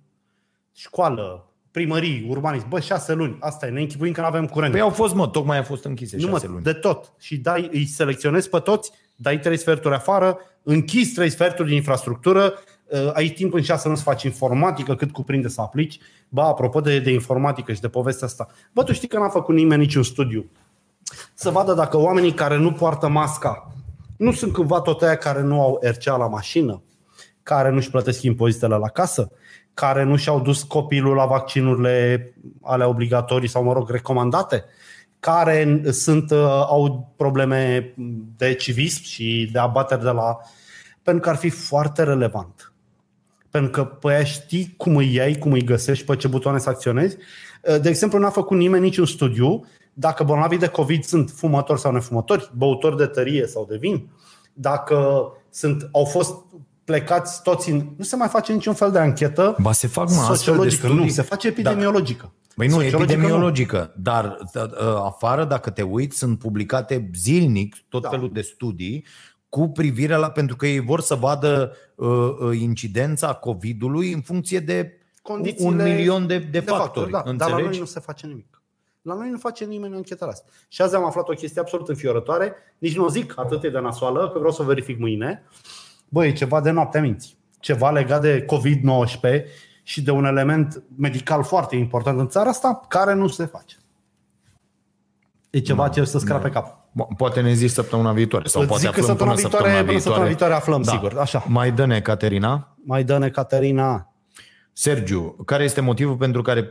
școală, 0.72 1.53
primării, 1.74 2.26
urbanism. 2.28 2.68
Bă, 2.68 2.80
șase 2.80 3.12
luni. 3.12 3.36
Asta 3.40 3.66
e, 3.66 3.70
ne 3.70 3.80
închipuim 3.80 4.12
că 4.12 4.20
nu 4.20 4.26
avem 4.26 4.46
curent. 4.46 4.72
Păi 4.72 4.80
au 4.80 4.90
fost, 4.90 5.14
mă, 5.14 5.28
tocmai 5.28 5.58
a 5.58 5.62
fost 5.62 5.84
închise 5.84 6.16
nu 6.16 6.26
șase 6.26 6.46
mă, 6.46 6.52
luni. 6.52 6.64
de 6.64 6.72
tot. 6.72 7.12
Și 7.18 7.36
dai, 7.36 7.68
îi 7.72 7.86
selecționezi 7.86 8.48
pe 8.48 8.58
toți, 8.58 8.92
dai 9.16 9.38
trei 9.38 9.56
sferturi 9.56 9.94
afară, 9.94 10.38
închizi 10.62 11.14
trei 11.14 11.30
sferturi 11.30 11.68
din 11.68 11.76
infrastructură, 11.76 12.54
uh, 12.86 13.10
ai 13.12 13.28
timp 13.28 13.54
în 13.54 13.62
șase 13.62 13.86
luni 13.86 13.98
să 13.98 14.04
faci 14.04 14.22
informatică, 14.22 14.94
cât 14.94 15.10
cuprinde 15.10 15.48
să 15.48 15.60
aplici. 15.60 15.98
Ba, 16.28 16.44
apropo 16.44 16.80
de, 16.80 16.98
de 16.98 17.12
informatică 17.12 17.72
și 17.72 17.80
de 17.80 17.88
povestea 17.88 18.26
asta, 18.26 18.48
bă, 18.72 18.82
tu 18.82 18.92
știi 18.92 19.08
că 19.08 19.18
n-a 19.18 19.28
făcut 19.28 19.54
nimeni 19.54 19.80
niciun 19.80 20.02
studiu 20.02 20.50
să 21.34 21.50
vadă 21.50 21.74
dacă 21.74 21.96
oamenii 21.96 22.32
care 22.32 22.56
nu 22.56 22.72
poartă 22.72 23.08
masca 23.08 23.72
nu 24.16 24.32
sunt 24.32 24.52
cumva 24.52 24.80
tot 24.80 25.02
aia 25.02 25.16
care 25.16 25.42
nu 25.42 25.60
au 25.60 25.80
RCA 25.82 26.16
la 26.16 26.26
mașină, 26.26 26.82
care 27.42 27.70
nu-și 27.70 27.90
plătesc 27.90 28.22
impozitele 28.22 28.76
la 28.76 28.88
casă, 28.88 29.30
care 29.74 30.02
nu 30.02 30.16
și-au 30.16 30.40
dus 30.40 30.62
copilul 30.62 31.14
la 31.14 31.26
vaccinurile 31.26 32.34
alea 32.62 32.88
obligatorii 32.88 33.48
sau, 33.48 33.62
mă 33.62 33.72
rog, 33.72 33.90
recomandate, 33.90 34.64
care 35.20 35.82
sunt, 35.90 36.30
uh, 36.30 36.38
au 36.66 37.12
probleme 37.16 37.94
de 38.36 38.54
civism 38.54 39.02
și 39.02 39.48
de 39.52 39.58
abateri 39.58 40.02
de 40.02 40.10
la... 40.10 40.38
Pentru 41.02 41.22
că 41.22 41.28
ar 41.28 41.36
fi 41.36 41.48
foarte 41.48 42.02
relevant. 42.02 42.72
Pentru 43.50 43.70
că 43.70 43.84
pe 43.84 44.12
aia 44.12 44.24
știi 44.24 44.74
cum 44.76 44.96
îi 44.96 45.14
iei, 45.14 45.38
cum 45.38 45.52
îi 45.52 45.64
găsești, 45.64 46.04
pe 46.04 46.16
ce 46.16 46.28
butoane 46.28 46.58
să 46.58 46.68
acționezi. 46.68 47.16
Uh, 47.62 47.80
De 47.80 47.88
exemplu, 47.88 48.18
n-a 48.18 48.30
făcut 48.30 48.56
nimeni 48.56 48.84
niciun 48.84 49.06
studiu 49.06 49.64
dacă 49.94 50.24
bolnavii 50.24 50.58
de 50.58 50.66
COVID 50.66 51.04
sunt 51.04 51.30
fumători 51.30 51.80
sau 51.80 51.92
nefumători, 51.92 52.50
băutori 52.56 52.96
de 52.96 53.06
tărie 53.06 53.46
sau 53.46 53.66
de 53.68 53.76
vin, 53.76 54.08
dacă 54.52 55.28
sunt, 55.50 55.88
au 55.92 56.04
fost 56.04 56.34
plecați 56.84 57.42
toți 57.42 57.70
în... 57.70 57.88
Nu 57.96 58.04
se 58.04 58.16
mai 58.16 58.28
face 58.28 58.52
niciun 58.52 58.74
fel 58.74 58.90
de 58.90 58.98
anchetă 58.98 59.56
Ba 59.60 59.72
se 59.72 59.86
fac 59.86 60.08
mă, 60.08 60.14
astfel 60.14 60.32
de 60.34 60.36
sociologică, 60.36 60.86
studii. 60.86 61.04
nu, 61.04 61.08
se 61.10 61.22
face 61.22 61.46
epidemiologică. 61.48 62.32
Băi 62.56 62.66
nu, 62.66 62.72
Sociologică 62.72 63.12
epidemiologică, 63.12 63.94
dar 63.96 64.38
ă, 64.80 65.02
afară, 65.04 65.44
dacă 65.44 65.70
te 65.70 65.82
uiți, 65.82 66.18
sunt 66.18 66.38
publicate 66.38 67.10
zilnic 67.14 67.76
tot 67.88 68.02
Da. 68.02 68.08
felul 68.08 68.30
de 68.32 68.40
studii 68.40 69.04
cu 69.48 69.68
privire 69.68 70.16
la, 70.16 70.30
pentru 70.30 70.56
că 70.56 70.66
ei 70.66 70.80
vor 70.80 71.00
să 71.00 71.14
vadă 71.14 71.76
uh, 71.94 72.08
uh, 72.40 72.58
incidența 72.60 73.32
COVID-ului 73.32 74.12
în 74.12 74.20
funcție 74.20 74.58
de 74.60 74.98
Condițiile 75.22 75.68
un 75.68 75.82
milion 75.82 76.26
de, 76.26 76.38
de, 76.38 76.60
factori. 76.60 77.10
da, 77.10 77.16
dar 77.18 77.24
la 77.24 77.30
înțelegi? 77.30 77.68
noi 77.68 77.78
nu 77.78 77.84
se 77.84 78.00
face 78.00 78.26
nimic. 78.26 78.62
La 79.02 79.14
noi 79.14 79.30
nu 79.30 79.38
face 79.38 79.64
nimeni 79.64 79.94
anchetarea 79.94 80.32
asta. 80.32 80.46
Și 80.68 80.82
azi 80.82 80.94
am 80.94 81.04
aflat 81.04 81.28
o 81.28 81.32
chestie 81.32 81.60
absolut 81.60 81.88
înfiorătoare. 81.88 82.54
Nici 82.78 82.96
nu 82.96 83.04
o 83.04 83.08
zic 83.08 83.34
atât 83.36 83.60
de 83.60 83.78
nasoală, 83.78 84.30
că 84.32 84.38
vreau 84.38 84.52
să 84.52 84.62
o 84.62 84.64
verific 84.64 84.98
mâine. 84.98 85.42
Băi, 86.08 86.28
e 86.28 86.32
ceva 86.32 86.60
de 86.60 86.70
noaptea 86.70 87.00
minții. 87.00 87.36
Ceva 87.60 87.90
legat 87.90 88.20
de 88.20 88.44
COVID-19 88.44 89.42
și 89.82 90.02
de 90.02 90.10
un 90.10 90.24
element 90.24 90.82
medical 90.96 91.42
foarte 91.42 91.76
important 91.76 92.18
în 92.18 92.28
țara 92.28 92.48
asta, 92.48 92.80
care 92.88 93.14
nu 93.14 93.28
se 93.28 93.44
face. 93.44 93.76
E 95.50 95.58
ceva 95.58 95.88
ce 95.88 96.04
să 96.04 96.18
scrape 96.18 96.48
cap. 96.48 96.66
Mo- 96.90 97.16
Poate 97.16 97.40
ne 97.40 97.52
zici 97.52 97.70
săptămâna 97.70 98.12
viitoare 98.12 98.46
sau 98.48 98.60
Îți 98.60 98.70
poate 98.70 98.86
zic 98.86 98.94
că 98.94 99.00
aflăm 99.00 99.16
săptămâna 99.16 99.34
până 99.34 99.48
viitoare, 99.48 99.64
săptămâna 99.72 99.86
până 99.86 99.98
săptămâna 99.98 100.24
viitoare. 100.24 100.28
viitoare 100.28 100.54
aflăm, 100.54 100.82
Da. 100.82 100.92
sigur. 100.92 101.18
Așa. 101.18 101.44
Mai 101.48 101.72
dă-ne, 101.72 102.00
Caterina. 102.00 102.76
Mai 102.84 103.04
dă-ne, 103.04 103.28
Caterina. 103.28 104.12
Sergiu, 104.72 105.36
care 105.46 105.64
este 105.64 105.80
motivul 105.80 106.16
pentru 106.16 106.42
care 106.42 106.68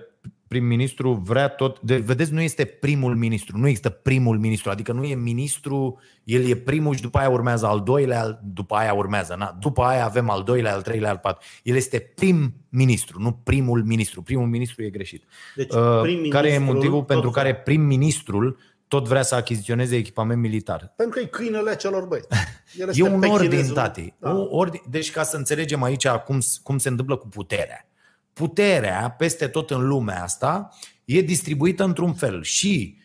prim-ministru 0.57 1.11
vrea 1.13 1.47
tot... 1.47 1.79
De, 1.81 1.97
vedeți, 1.97 2.31
nu 2.33 2.41
este 2.41 2.65
primul 2.65 3.15
ministru, 3.15 3.57
nu 3.57 3.67
există 3.67 3.89
primul 3.89 4.37
ministru, 4.39 4.69
adică 4.69 4.91
nu 4.91 5.03
e 5.03 5.15
ministru, 5.15 5.99
el 6.23 6.49
e 6.49 6.55
primul 6.55 6.95
și 6.95 7.01
după 7.01 7.17
aia 7.17 7.29
urmează 7.29 7.65
al 7.65 7.81
doilea, 7.83 8.21
al- 8.21 8.39
după 8.43 8.75
aia 8.75 8.93
urmează, 8.93 9.35
na, 9.37 9.57
după 9.59 9.81
aia 9.83 10.05
avem 10.05 10.29
al 10.29 10.43
doilea, 10.43 10.73
al 10.73 10.81
treilea, 10.81 11.09
al 11.09 11.17
patru. 11.17 11.47
El 11.63 11.75
este 11.75 11.99
prim-ministru, 11.99 13.19
nu 13.21 13.31
primul 13.31 13.83
ministru. 13.83 14.21
Primul 14.21 14.47
ministru 14.47 14.83
e 14.83 14.89
greșit. 14.89 15.23
Deci, 15.55 15.73
Uh, 15.73 15.99
prim-ministrul 16.01 16.29
care 16.41 16.47
e 16.53 16.57
motivul 16.57 16.97
tot 16.97 17.07
pentru 17.07 17.29
vrea. 17.29 17.43
care 17.43 17.55
prim-ministrul 17.55 18.57
tot 18.87 19.07
vrea 19.07 19.21
să 19.23 19.35
achiziționeze 19.35 19.95
echipament 19.95 20.41
militar? 20.41 20.93
Pentru 20.95 21.15
că 21.15 21.23
e 21.23 21.27
câinele 21.27 21.75
celor 21.75 22.05
băieți. 22.05 22.27
El 22.79 22.87
E 22.87 22.89
este 22.89 23.03
un 23.03 23.23
ordin, 23.23 23.49
pechinezul. 23.49 23.75
tati. 23.75 24.13
Da. 24.19 24.35
O 24.35 24.47
ordin. 24.57 24.81
Deci 24.89 25.11
ca 25.11 25.23
să 25.23 25.37
înțelegem 25.37 25.83
aici 25.83 26.07
cum, 26.07 26.39
cum 26.63 26.77
se 26.77 26.89
întâmplă 26.89 27.15
cu 27.15 27.27
puterea. 27.27 27.87
Puterea 28.33 29.15
peste 29.17 29.47
tot 29.47 29.71
în 29.71 29.87
lumea 29.87 30.23
asta 30.23 30.69
e 31.05 31.21
distribuită 31.21 31.83
într-un 31.83 32.13
fel 32.13 32.43
și 32.43 32.97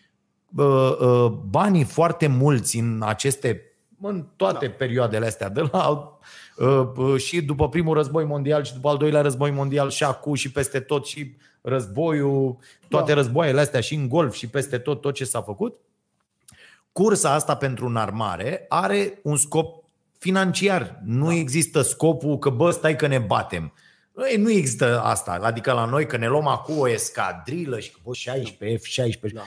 uh, 0.57 0.97
uh, 1.01 1.27
banii 1.27 1.85
foarte 1.85 2.27
mulți 2.27 2.79
în 2.79 3.03
aceste 3.07 3.63
în 4.01 4.27
toate 4.37 4.67
da. 4.67 4.73
perioadele 4.73 5.27
astea 5.27 5.49
de 5.49 5.69
la 5.73 6.19
uh, 6.57 6.89
uh, 6.97 7.21
și 7.21 7.43
după 7.43 7.69
primul 7.69 7.95
război 7.95 8.25
mondial 8.25 8.65
și 8.65 8.75
după 8.75 8.89
al 8.89 8.97
doilea 8.97 9.21
război 9.21 9.51
mondial 9.51 9.91
și 9.91 10.05
acum 10.05 10.35
și 10.35 10.53
peste 10.53 10.81
tot 10.81 11.07
și 11.07 11.37
războiul, 11.61 12.57
toate 12.89 13.13
Da. 13.13 13.21
războaiele 13.21 13.61
astea 13.61 13.81
și 13.81 13.95
în 13.95 14.09
golf 14.09 14.35
și 14.35 14.49
peste 14.49 14.79
tot 14.79 15.01
tot 15.01 15.15
ce 15.15 15.25
s-a 15.25 15.43
făcut 15.43 15.81
cursa 16.99 17.33
asta 17.33 17.57
pentru 17.57 17.87
înarmare 17.87 18.65
are 18.69 19.19
un 19.23 19.37
scop 19.37 19.85
financiar. 20.19 21.01
Nu 21.05 21.33
există 21.33 21.83
scopul 21.83 22.39
că, 22.39 22.51
bă, 22.51 22.71
stai 22.71 22.97
că 22.97 23.07
ne 23.07 23.19
batem. 23.19 23.73
Ei, 24.31 24.37
nu 24.37 24.51
există 24.51 25.01
asta. 25.05 25.39
Adică 25.43 25.73
la 25.73 25.85
noi 25.85 26.07
că 26.07 26.17
ne 26.17 26.27
luăm 26.29 26.47
acum 26.47 26.79
o 26.79 26.89
escadrilă 26.89 27.79
și 27.79 27.91
că, 27.91 27.99
bă, 28.05 28.13
16, 28.13 28.79
F-16. 28.79 29.33
Da. 29.33 29.43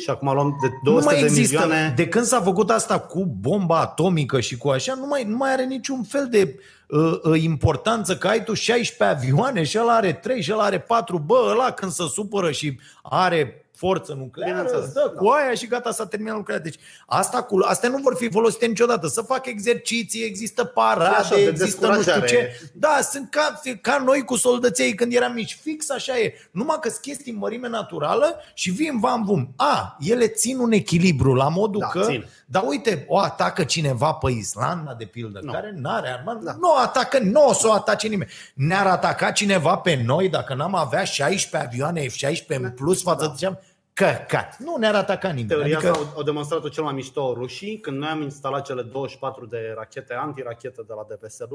Și 0.00 0.10
acum 0.10 0.32
luăm 0.34 0.58
de 0.62 0.66
Nu 0.82 0.90
200 0.92 1.12
mai 1.12 1.20
de 1.20 1.26
există. 1.26 1.60
milioane. 1.60 1.92
De 1.96 2.08
când 2.08 2.24
s-a 2.24 2.40
făcut 2.40 2.70
asta 2.70 2.98
cu 2.98 3.24
bomba 3.40 3.80
atomică 3.80 4.40
și 4.40 4.56
cu 4.56 4.68
așa, 4.68 4.94
nu 4.94 5.06
mai, 5.06 5.24
nu 5.24 5.36
mai 5.36 5.52
are 5.52 5.64
niciun 5.64 6.02
fel 6.02 6.28
de 6.30 6.58
uh, 6.88 7.20
uh, 7.22 7.42
importanță 7.42 8.16
că 8.16 8.28
ai 8.28 8.44
tu 8.44 8.54
16 8.54 9.16
avioane 9.16 9.62
și 9.62 9.78
ăla 9.78 9.94
are 9.94 10.12
3 10.12 10.42
și 10.42 10.52
ăla 10.52 10.62
are 10.62 10.78
4. 10.78 11.18
Bă, 11.18 11.46
ăla 11.50 11.70
când 11.70 11.92
se 11.92 12.02
supără 12.12 12.50
și 12.50 12.78
are 13.02 13.64
forță 13.80 14.14
nucleară, 14.18 14.52
Bineînțeles, 14.52 14.84
îți 14.84 14.94
dă 14.94 15.12
cu 15.16 15.28
aia 15.28 15.54
și 15.54 15.66
gata, 15.66 15.90
s-a 15.90 16.06
terminat 16.06 16.36
lucrarea. 16.36 16.62
Deci 16.62 16.78
asta 17.06 17.42
cu, 17.42 17.58
astea 17.66 17.88
nu 17.88 17.98
vor 17.98 18.16
fi 18.16 18.30
folosite 18.30 18.66
niciodată. 18.66 19.06
Să 19.06 19.22
fac 19.22 19.46
exerciții, 19.46 20.24
există 20.24 20.64
parade, 20.64 21.14
Așa, 21.16 21.34
de 21.34 21.40
există 21.40 21.86
nu 21.86 21.92
știu 21.92 22.04
descurajare. 22.04 22.26
ce. 22.26 22.70
Da, 22.74 22.98
sunt 23.10 23.30
ca, 23.30 23.60
ca 23.80 24.02
noi 24.04 24.24
cu 24.24 24.36
soldăței 24.36 24.94
când 24.94 25.12
eram 25.14 25.32
mici. 25.32 25.58
Fix 25.62 25.90
așa 25.90 26.18
e. 26.18 26.34
Numai 26.50 26.76
că 26.80 26.88
sunt 26.88 27.00
chestii 27.00 27.32
în 27.32 27.38
mărime 27.38 27.68
naturală 27.68 28.36
și 28.54 28.70
vin 28.70 29.00
vam 29.00 29.24
vum. 29.24 29.52
A, 29.56 29.96
ele 30.00 30.26
țin 30.26 30.58
un 30.58 30.72
echilibru 30.72 31.34
la 31.34 31.48
modul 31.48 31.80
Da, 31.80 31.86
că... 31.86 32.04
țin. 32.06 32.26
Dar 32.46 32.62
uite, 32.66 33.04
o 33.08 33.18
atacă 33.18 33.64
cineva 33.64 34.12
pe 34.12 34.30
Islanda, 34.30 34.94
de 34.98 35.04
pildă, 35.04 35.40
Nu. 35.42 35.52
care 35.52 35.72
n-are 35.76 36.08
armă. 36.08 36.40
Da. 36.42 36.54
Nu 36.60 36.68
o 36.70 36.78
atacă, 36.78 37.18
nu 37.18 37.46
o 37.46 37.52
să 37.52 37.66
o 37.68 37.72
atace 37.72 38.06
nimeni. 38.06 38.30
Ne-ar 38.54 38.86
ataca 38.86 39.30
cineva 39.30 39.76
pe 39.76 40.02
noi 40.04 40.28
dacă 40.28 40.54
n-am 40.54 40.74
avea 40.74 41.04
16 41.04 41.68
avioane 41.70 42.06
F-16 42.06 42.46
în 42.46 42.70
plus 42.70 43.02
față 43.02 43.26
de 43.26 43.38
ce 43.38 43.46
am... 43.46 43.58
Căcat. 44.00 44.58
Nu 44.58 44.76
ne-ar 44.76 44.94
ataca 44.94 45.28
nimeni. 45.28 45.48
Teoria 45.48 45.76
adică, 45.76 45.90
asta 45.90 46.02
au, 46.02 46.12
au 46.16 46.22
demonstrat-o 46.22 46.68
cel 46.68 46.82
mai 46.82 46.92
mișto 46.92 47.32
rușii 47.36 47.80
când 47.80 47.98
noi 47.98 48.08
am 48.08 48.22
instalat 48.22 48.64
cele 48.64 48.82
24 48.82 49.46
de 49.46 49.72
rachete 49.76 50.14
antirachete 50.14 50.82
de 50.86 50.92
la 50.96 51.06
DPSL. 51.08 51.54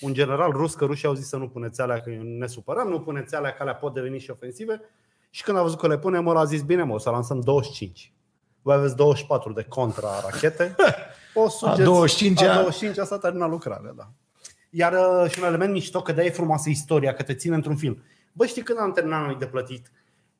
Un 0.00 0.12
general 0.12 0.50
rus, 0.50 0.74
că 0.74 0.84
rușii 0.84 1.08
au 1.08 1.14
zis 1.14 1.28
să 1.28 1.36
nu 1.36 1.48
puneți 1.48 1.80
alea 1.80 2.00
că 2.00 2.10
ne 2.22 2.46
supărăm, 2.46 2.88
nu 2.88 3.00
puneți 3.00 3.34
alea 3.34 3.50
că 3.50 3.62
alea 3.62 3.74
pot 3.74 3.94
deveni 3.94 4.18
și 4.18 4.30
ofensive. 4.30 4.80
Și 5.30 5.42
când 5.42 5.58
a 5.58 5.62
văzut 5.62 5.78
că 5.78 5.86
le 5.86 5.98
punem, 5.98 6.26
ăla 6.26 6.40
a 6.40 6.44
zis, 6.44 6.62
bine 6.62 6.82
mă, 6.82 6.94
o 6.94 6.98
să 6.98 7.10
lansăm 7.10 7.40
25. 7.40 8.12
Voi 8.62 8.74
aveți 8.74 8.96
24 8.96 9.52
de 9.52 9.62
contra-rachete. 9.68 10.74
O 11.34 11.48
sugeți, 11.48 11.80
A 11.80 12.44
25-a. 12.44 12.50
a 12.50 12.54
25 12.54 12.98
asta 12.98 13.18
termină 13.18 13.46
lucrarea, 13.46 13.92
da. 13.96 14.10
Iar 14.70 14.92
uh, 14.92 15.30
și 15.30 15.38
un 15.38 15.46
element 15.46 15.72
mișto, 15.72 16.02
că 16.02 16.12
de 16.12 16.22
e 16.22 16.30
frumoasă 16.30 16.68
istoria, 16.68 17.14
că 17.14 17.22
te 17.22 17.34
ține 17.34 17.54
într-un 17.54 17.76
film. 17.76 18.02
Bă, 18.32 18.46
știi 18.46 18.62
când 18.62 18.78
am 18.78 18.92
terminat 18.92 19.24
noi 19.24 19.36
de 19.38 19.46
plătit 19.46 19.90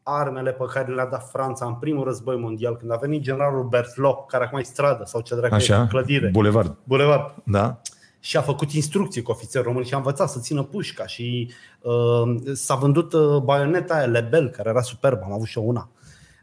armele 0.02 0.52
pe 0.52 0.64
care 0.72 0.92
le-a 0.94 1.06
dat 1.06 1.28
Franța 1.30 1.66
în 1.66 1.74
primul 1.74 2.04
război 2.04 2.36
mondial, 2.36 2.76
când 2.76 2.92
a 2.92 2.96
venit 2.96 3.22
generalul 3.22 3.64
Berthelot, 3.68 4.26
care 4.26 4.44
acum 4.44 4.58
e 4.58 4.62
stradă 4.62 5.02
sau 5.06 5.20
ce 5.20 5.34
dracu 5.34 5.54
e, 5.54 5.56
Așa, 5.56 5.86
clădire, 5.86 6.28
bulevard. 6.32 6.76
bulevard, 6.84 7.34
Da? 7.44 7.80
și 8.20 8.36
a 8.36 8.40
făcut 8.40 8.70
instrucții 8.72 9.22
cu 9.22 9.30
ofițeri 9.30 9.64
români 9.64 9.84
și 9.86 9.94
a 9.94 9.96
învățat 9.96 10.28
să 10.30 10.38
țină 10.40 10.62
pușca 10.62 11.06
și 11.06 11.50
uh, 11.80 12.34
s-a 12.52 12.74
vândut 12.74 13.12
uh, 13.12 13.36
baioneta 13.42 13.94
aia 13.94 14.06
Lebel, 14.06 14.48
care 14.48 14.68
era 14.68 14.80
superbă, 14.82 15.20
am 15.24 15.32
avut 15.32 15.46
și 15.46 15.58
eu 15.58 15.68
una. 15.68 15.88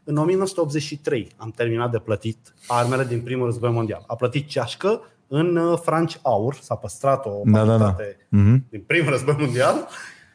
În 0.04 0.16
1983 0.16 1.28
am 1.36 1.50
terminat 1.50 1.90
de 1.90 1.98
plătit 1.98 2.54
armele 2.66 3.04
din 3.04 3.20
primul 3.20 3.44
război 3.46 3.70
mondial. 3.70 4.04
A 4.06 4.14
plătit 4.14 4.48
ceașcă 4.48 5.00
în 5.26 5.56
uh, 5.56 5.78
franci 5.82 6.18
aur, 6.22 6.54
s-a 6.54 6.74
păstrat 6.74 7.26
o 7.26 7.30
Da, 7.44 7.58
da, 7.64 7.64
da. 7.64 7.84
calitate 7.84 8.16
Mhm. 8.28 8.66
din 8.70 8.82
primul 8.86 9.10
război 9.10 9.36
mondial. 9.38 9.88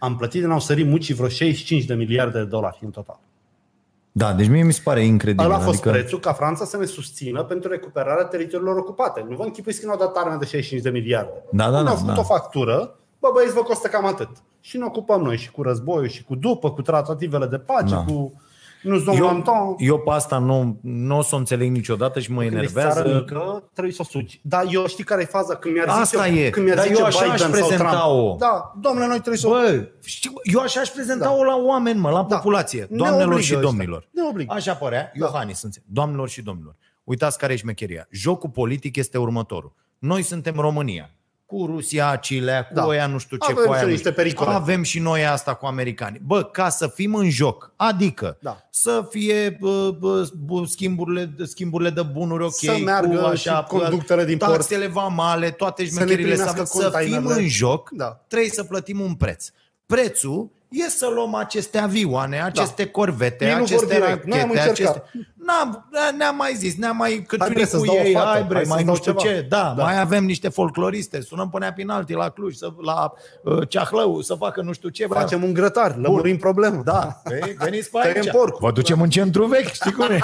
Am 0.06 0.16
plătit 0.16 0.42
din 0.42 0.50
au 0.50 0.60
sărit 0.60 0.88
mucii 0.88 1.14
vreo 1.14 1.28
65 1.28 1.84
de 1.84 1.94
miliarde 1.94 2.38
de 2.38 2.46
dolari 2.46 2.80
în 2.82 2.90
total. 2.90 3.20
Da, 4.12 4.34
deci 4.34 4.48
mie 4.48 4.64
mi 4.64 4.74
se 4.74 4.82
pare 4.84 5.04
incredibil. 5.04 5.46
Ăla 5.46 5.56
a 5.56 5.60
fost 5.60 5.68
adică... 5.68 5.90
prețul 5.90 6.20
ca 6.20 6.34
Franța 6.34 6.66
să 6.66 6.78
ne 6.78 6.86
susțină 6.86 7.44
pentru 7.44 7.70
recuperarea 7.70 8.24
teritoriilor 8.24 8.78
ocupate. 8.78 9.26
Nu 9.30 9.36
vă 9.36 9.44
închipuiți 9.44 9.80
când 9.80 9.92
au 9.92 9.98
dat 9.98 10.16
arme 10.16 10.36
de 10.40 10.46
65 10.46 10.82
de 10.82 10.90
miliarde. 10.90 11.44
Da, 11.52 11.70
da, 11.70 11.76
Când 11.76 11.86
da, 11.86 11.92
au 11.92 11.98
făcut 11.98 12.14
da. 12.14 12.20
o 12.20 12.24
factură, 12.24 12.96
bă 13.20 13.30
băieți, 13.34 13.54
vă 13.54 13.62
costă 13.62 13.88
cam 13.88 14.06
atât. 14.06 14.30
Și 14.60 14.78
ne 14.78 14.86
ocupăm 14.86 15.22
noi 15.22 15.38
și 15.38 15.52
cu 15.52 15.62
războiul 15.62 16.08
și 16.08 16.24
cu 16.24 16.36
după, 16.36 16.72
cu 16.72 16.82
tratativele 16.82 17.46
de 17.46 17.58
pace, 17.58 17.94
Da. 17.94 18.04
cu 18.04 18.42
nu-ți 18.86 19.06
domnul 19.06 19.24
Eu, 19.26 19.30
Anton. 19.30 19.76
eu 19.78 20.00
pe 20.00 20.12
asta 20.12 20.38
nu, 20.38 20.80
nu 20.82 21.18
o 21.18 21.22
să 21.22 21.36
o 21.36 21.38
înțeleg 21.38 21.72
niciodată 21.72 22.20
și 22.20 22.32
mă 22.32 22.42
Când 22.42 22.54
ești 22.58 22.74
țară 22.74 22.90
enervează. 22.90 23.18
mică, 23.20 23.70
trebuie 23.74 23.94
să 23.94 24.02
o 24.06 24.10
sugi. 24.10 24.40
Dar 24.44 24.66
eu 24.70 24.88
știi 24.88 25.04
care 25.04 25.22
e 25.22 25.26
faza? 25.26 25.56
Când 25.56 25.74
mi-ar 25.76 25.88
Asta 25.88 26.26
zice, 26.26 26.40
e. 26.40 26.50
Când 26.50 26.66
mi-ar 26.66 26.78
Dar 26.78 26.88
zice 26.88 27.00
eu 27.00 27.06
așa 27.06 27.20
aș 27.26 27.32
Biden 27.42 27.54
sau 27.54 27.68
prezenta-o. 27.68 28.24
Trump. 28.26 28.40
Da, 28.40 28.74
domnule, 28.82 29.06
noi 29.08 29.16
trebuie 29.16 29.38
să 29.38 29.48
o... 29.48 29.50
Bă, 29.50 29.88
știu, 30.04 30.32
eu 30.44 30.60
așa 30.60 30.80
aș 30.80 30.88
prezenta-o 30.90 31.44
la 31.44 31.56
oameni, 31.56 32.00
mă, 32.00 32.10
la 32.10 32.26
Da. 32.30 32.36
populație. 32.36 32.88
Ne 32.90 32.98
Doamnelor 32.98 33.24
obligă 33.26 33.42
și 33.42 33.54
ăștia. 33.54 33.70
domnilor. 33.70 34.08
Ne 34.12 34.22
obligă. 34.30 34.54
Așa 34.54 34.74
părea, 34.74 35.12
Da. 35.20 35.26
Iohannis, 35.26 35.62
înțe- 35.62 35.84
doamnelor 35.86 36.30
și 36.30 36.42
domnilor. 36.42 36.76
Uitați 37.04 37.38
care 37.38 37.54
e 37.54 37.56
șmecheria. 37.56 38.08
Jocul 38.12 38.50
politic 38.50 38.96
este 38.96 39.18
următorul. 39.18 39.74
Noi 40.00 40.22
suntem 40.22 40.56
România. 40.56 41.10
Cu 41.46 41.66
Rusia, 41.66 42.16
Chile, 42.18 42.66
cu 42.68 42.74
Da. 42.74 42.82
da. 42.82 42.88
oia 42.88 43.08
nu 43.08 43.18
știu 43.18 43.38
ce, 43.38 43.52
Avem 43.52 43.64
cu 43.66 43.72
aia 43.72 43.80
și 43.80 43.86
nu 43.86 43.92
niște 43.92 44.10
știu. 44.10 44.22
pericole. 44.24 44.52
Avem 44.54 44.84
și 44.84 45.00
noi 45.00 45.26
asta 45.26 45.54
cu 45.54 45.66
americani. 45.66 46.20
Bă, 46.26 46.44
ca 46.44 46.70
să 46.70 46.88
fim 46.88 47.16
în 47.16 47.30
joc, 47.30 47.72
adică 47.76 48.38
Da. 48.42 48.58
să 48.70 49.08
fie 49.10 49.58
bă, 49.60 49.92
bă, 50.00 50.28
bă, 50.46 50.64
schimburile, 50.66 51.34
schimburile 51.44 51.90
de 51.90 52.02
bunuri 52.02 52.44
ok, 52.44 52.54
Să 52.54 52.78
meargă 52.84 53.18
cu 53.18 53.26
așa, 53.26 53.56
și 53.58 53.78
conductele 53.78 54.26
din 54.26 54.38
port. 54.38 54.52
taxele 54.52 54.88
vamale, 54.88 55.52
toate 55.52 55.82
ne 55.84 55.88
șmecherile, 55.88 56.36
să, 56.36 56.44
primească 56.44 56.52
avem- 56.52 56.66
să 56.66 56.98
fim 57.00 57.12
containerele. 57.12 57.42
în 57.42 57.48
joc, 57.48 57.90
Da. 57.90 58.24
trebuie 58.28 58.50
să 58.50 58.64
plătim 58.64 59.00
un 59.00 59.14
preț. 59.14 59.48
Prețul 59.86 60.52
e 60.70 60.90
să 60.90 61.10
luăm 61.14 61.34
aceste 61.36 61.78
avioane, 61.78 62.42
aceste 62.44 62.86
corvete, 62.88 63.46
Da. 63.46 63.52
Ei 63.52 63.58
nu 63.58 63.64
vor 63.66 63.68
aceste 63.76 63.94
direct. 64.00 64.26
Noi 64.26 64.40
am 64.40 64.48
rachete, 64.48 64.70
încercat. 64.70 64.96
aceste... 64.96 65.30
N-am, 65.46 65.90
ne-am 66.18 66.36
mai 66.36 66.54
zis, 66.56 66.76
ne-am 66.76 66.96
mai 66.96 67.12
câturi 67.28 67.44
trebuie 67.44 67.66
să-ți 67.66 67.82
cu 67.86 67.86
dau 67.86 67.96
o 67.96 68.06
ei, 68.06 68.14
fată, 68.14 68.26
hai 68.26 68.34
hai 68.38 68.44
bre, 68.48 68.58
să-ți 68.58 68.70
mai 68.70 68.84
dau 68.84 68.94
nu 68.94 69.00
știu 69.00 69.12
ceva. 69.12 69.34
ce. 69.34 69.46
Da, 69.50 69.74
Da. 69.78 69.84
mai 69.84 70.00
avem 70.00 70.26
niște 70.26 70.50
folcloriste, 70.50 71.22
sunăm 71.22 71.50
până 71.50 71.72
Pinalti 71.74 72.14
la 72.14 72.30
Cluj, 72.30 72.56
să, 72.56 72.70
la 72.82 73.14
uh, 73.44 73.70
Ceahlău, 73.70 74.22
să 74.22 74.34
facă 74.34 74.62
nu 74.62 74.74
știu 74.74 74.90
ce. 74.90 75.06
Facem 75.06 75.44
un 75.44 75.54
grătar, 75.54 75.98
lămurim 75.98 76.38
problema. 76.38 76.82
Da, 76.84 77.22
Ei, 77.46 77.54
veniți 77.58 77.90
pe 77.90 78.00
Tăiem 78.02 78.16
aici. 78.16 78.30
porcul. 78.32 78.58
Vă 78.62 78.72
ducem 78.72 79.02
în 79.02 79.10
centru 79.10 79.46
vechi, 79.46 79.72
știi 79.72 79.92
cum 79.92 80.06
e? 80.12 80.20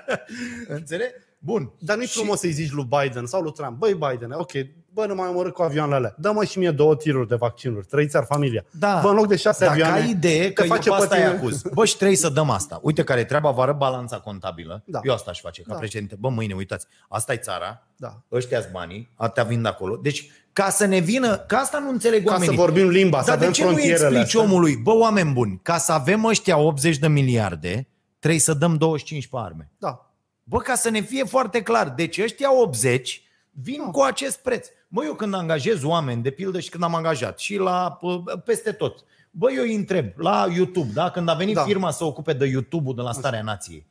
Înțeleg? 0.78 1.10
Bun. 1.38 1.72
Dar 1.78 1.96
nu-i 1.96 2.06
Și- 2.06 2.18
frumos 2.18 2.38
să-i 2.38 2.50
zici 2.50 2.70
lui 2.72 2.88
Biden 3.00 3.26
sau 3.26 3.40
lui 3.42 3.52
Trump, 3.52 3.78
băi 3.78 3.94
Biden, 4.10 4.30
ok, 4.32 4.50
bă, 4.96 5.06
nu 5.06 5.14
mai 5.14 5.28
omorât 5.28 5.52
cu 5.54 5.62
avioanele 5.62 5.96
alea. 5.96 6.14
Dă-mă 6.18 6.44
și 6.44 6.58
mie 6.58 6.70
două 6.70 6.96
tiruri 6.96 7.28
de 7.28 7.34
vaccinuri, 7.34 7.86
trăiți 7.86 8.16
ar 8.16 8.24
familia. 8.24 8.64
Da. 8.70 8.98
Bă, 9.02 9.08
în 9.08 9.14
loc 9.14 9.26
de 9.26 9.36
șase 9.36 9.58
Dacă 9.64 9.70
avioane, 9.82 10.00
ai 10.00 10.10
idee 10.10 10.52
că 10.52 10.62
te 10.62 10.68
eu 10.68 10.74
face 10.74 10.88
pe 10.88 10.94
asta 10.94 11.16
îi 11.16 11.22
tine- 11.22 11.34
acuz. 11.34 11.62
Bă, 11.62 11.84
și 11.84 11.96
trebuie 11.96 12.16
să 12.16 12.28
dăm 12.28 12.50
asta. 12.50 12.78
Uite 12.82 13.04
care 13.04 13.20
e 13.20 13.24
treaba, 13.24 13.50
vă 13.50 13.62
arăt 13.62 13.76
balanța 13.76 14.18
contabilă. 14.18 14.82
Da. 14.86 15.00
Eu 15.02 15.12
asta 15.14 15.30
aș 15.30 15.40
face 15.40 15.62
ca 15.62 15.72
Da. 15.72 15.78
președinte. 15.78 16.16
Bă, 16.18 16.28
mâine, 16.28 16.54
uitați, 16.54 16.86
asta 17.08 17.32
e 17.32 17.36
țara, 17.36 17.86
Da. 17.96 18.20
ăștia 18.32 18.60
banii, 18.72 19.10
atâtea 19.16 19.42
vin 19.44 19.62
de 19.62 19.68
acolo. 19.68 19.96
Deci, 19.96 20.30
ca 20.52 20.70
să 20.70 20.84
ne 20.84 20.98
vină, 20.98 21.36
ca 21.36 21.56
asta 21.58 21.78
nu 21.78 21.88
înțeleg 21.90 22.24
Ca 22.24 22.30
oamenii. 22.32 22.54
să 22.54 22.60
vorbim 22.60 22.88
limba, 22.88 23.20
să 23.20 23.26
Dar 23.26 23.36
de 23.36 23.42
avem 23.42 23.52
ce 23.54 23.62
nu 23.62 23.68
frontierele 23.68 24.04
explici 24.18 24.24
astea? 24.24 24.40
omului, 24.40 24.76
bă, 24.76 24.94
oameni 24.94 25.32
buni, 25.32 25.60
ca 25.62 25.76
să 25.78 25.92
avem 25.92 26.24
ăștia 26.24 26.58
80 26.58 26.98
de 26.98 27.08
miliarde, 27.08 27.88
trebuie 28.18 28.40
să 28.40 28.54
dăm 28.54 28.76
25 28.76 29.26
pe 29.26 29.36
arme. 29.40 29.70
Da. 29.78 30.10
Bă, 30.42 30.58
ca 30.58 30.74
să 30.74 30.90
ne 30.90 31.00
fie 31.00 31.24
foarte 31.24 31.62
clar, 31.62 31.88
deci 31.88 32.18
ăștia 32.18 32.60
80 32.60 33.22
vin 33.50 33.90
cu 33.90 34.00
acest 34.00 34.38
preț. 34.38 34.66
Bă, 34.88 35.04
eu 35.04 35.14
când 35.14 35.34
angajez 35.34 35.82
oameni, 35.82 36.22
de 36.22 36.30
pildă 36.30 36.60
și 36.60 36.68
când 36.68 36.82
am 36.82 36.94
angajat 36.94 37.38
și 37.38 37.56
la 37.56 37.96
pă, 38.00 38.22
peste 38.44 38.72
tot, 38.72 39.04
bă, 39.30 39.52
eu 39.52 39.62
îi 39.62 39.74
întreb 39.74 40.06
la 40.16 40.46
YouTube, 40.54 40.90
da? 40.94 41.10
când 41.10 41.28
a 41.28 41.34
venit 41.34 41.54
Da. 41.54 41.60
da. 41.60 41.66
firma 41.66 41.90
să 41.90 42.04
ocupe 42.04 42.32
de 42.32 42.46
YouTube-ul 42.46 42.94
de 42.94 43.02
la 43.02 43.12
Starea 43.12 43.42
Nației. 43.42 43.86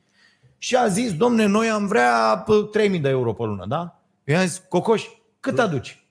Și 0.58 0.76
a 0.76 0.86
zis, 0.86 1.14
domne, 1.16 1.46
noi 1.46 1.68
am 1.70 1.86
vrea 1.86 2.42
pă, 2.46 2.54
3000 2.62 2.98
de 2.98 3.08
euro 3.08 3.32
pe 3.32 3.42
lună, 3.42 3.64
da? 3.68 4.00
Eu 4.24 4.36
am 4.36 4.46
zis, 4.46 4.62
Cocoș, 4.68 5.04
cât 5.40 5.58
aduci? 5.58 6.04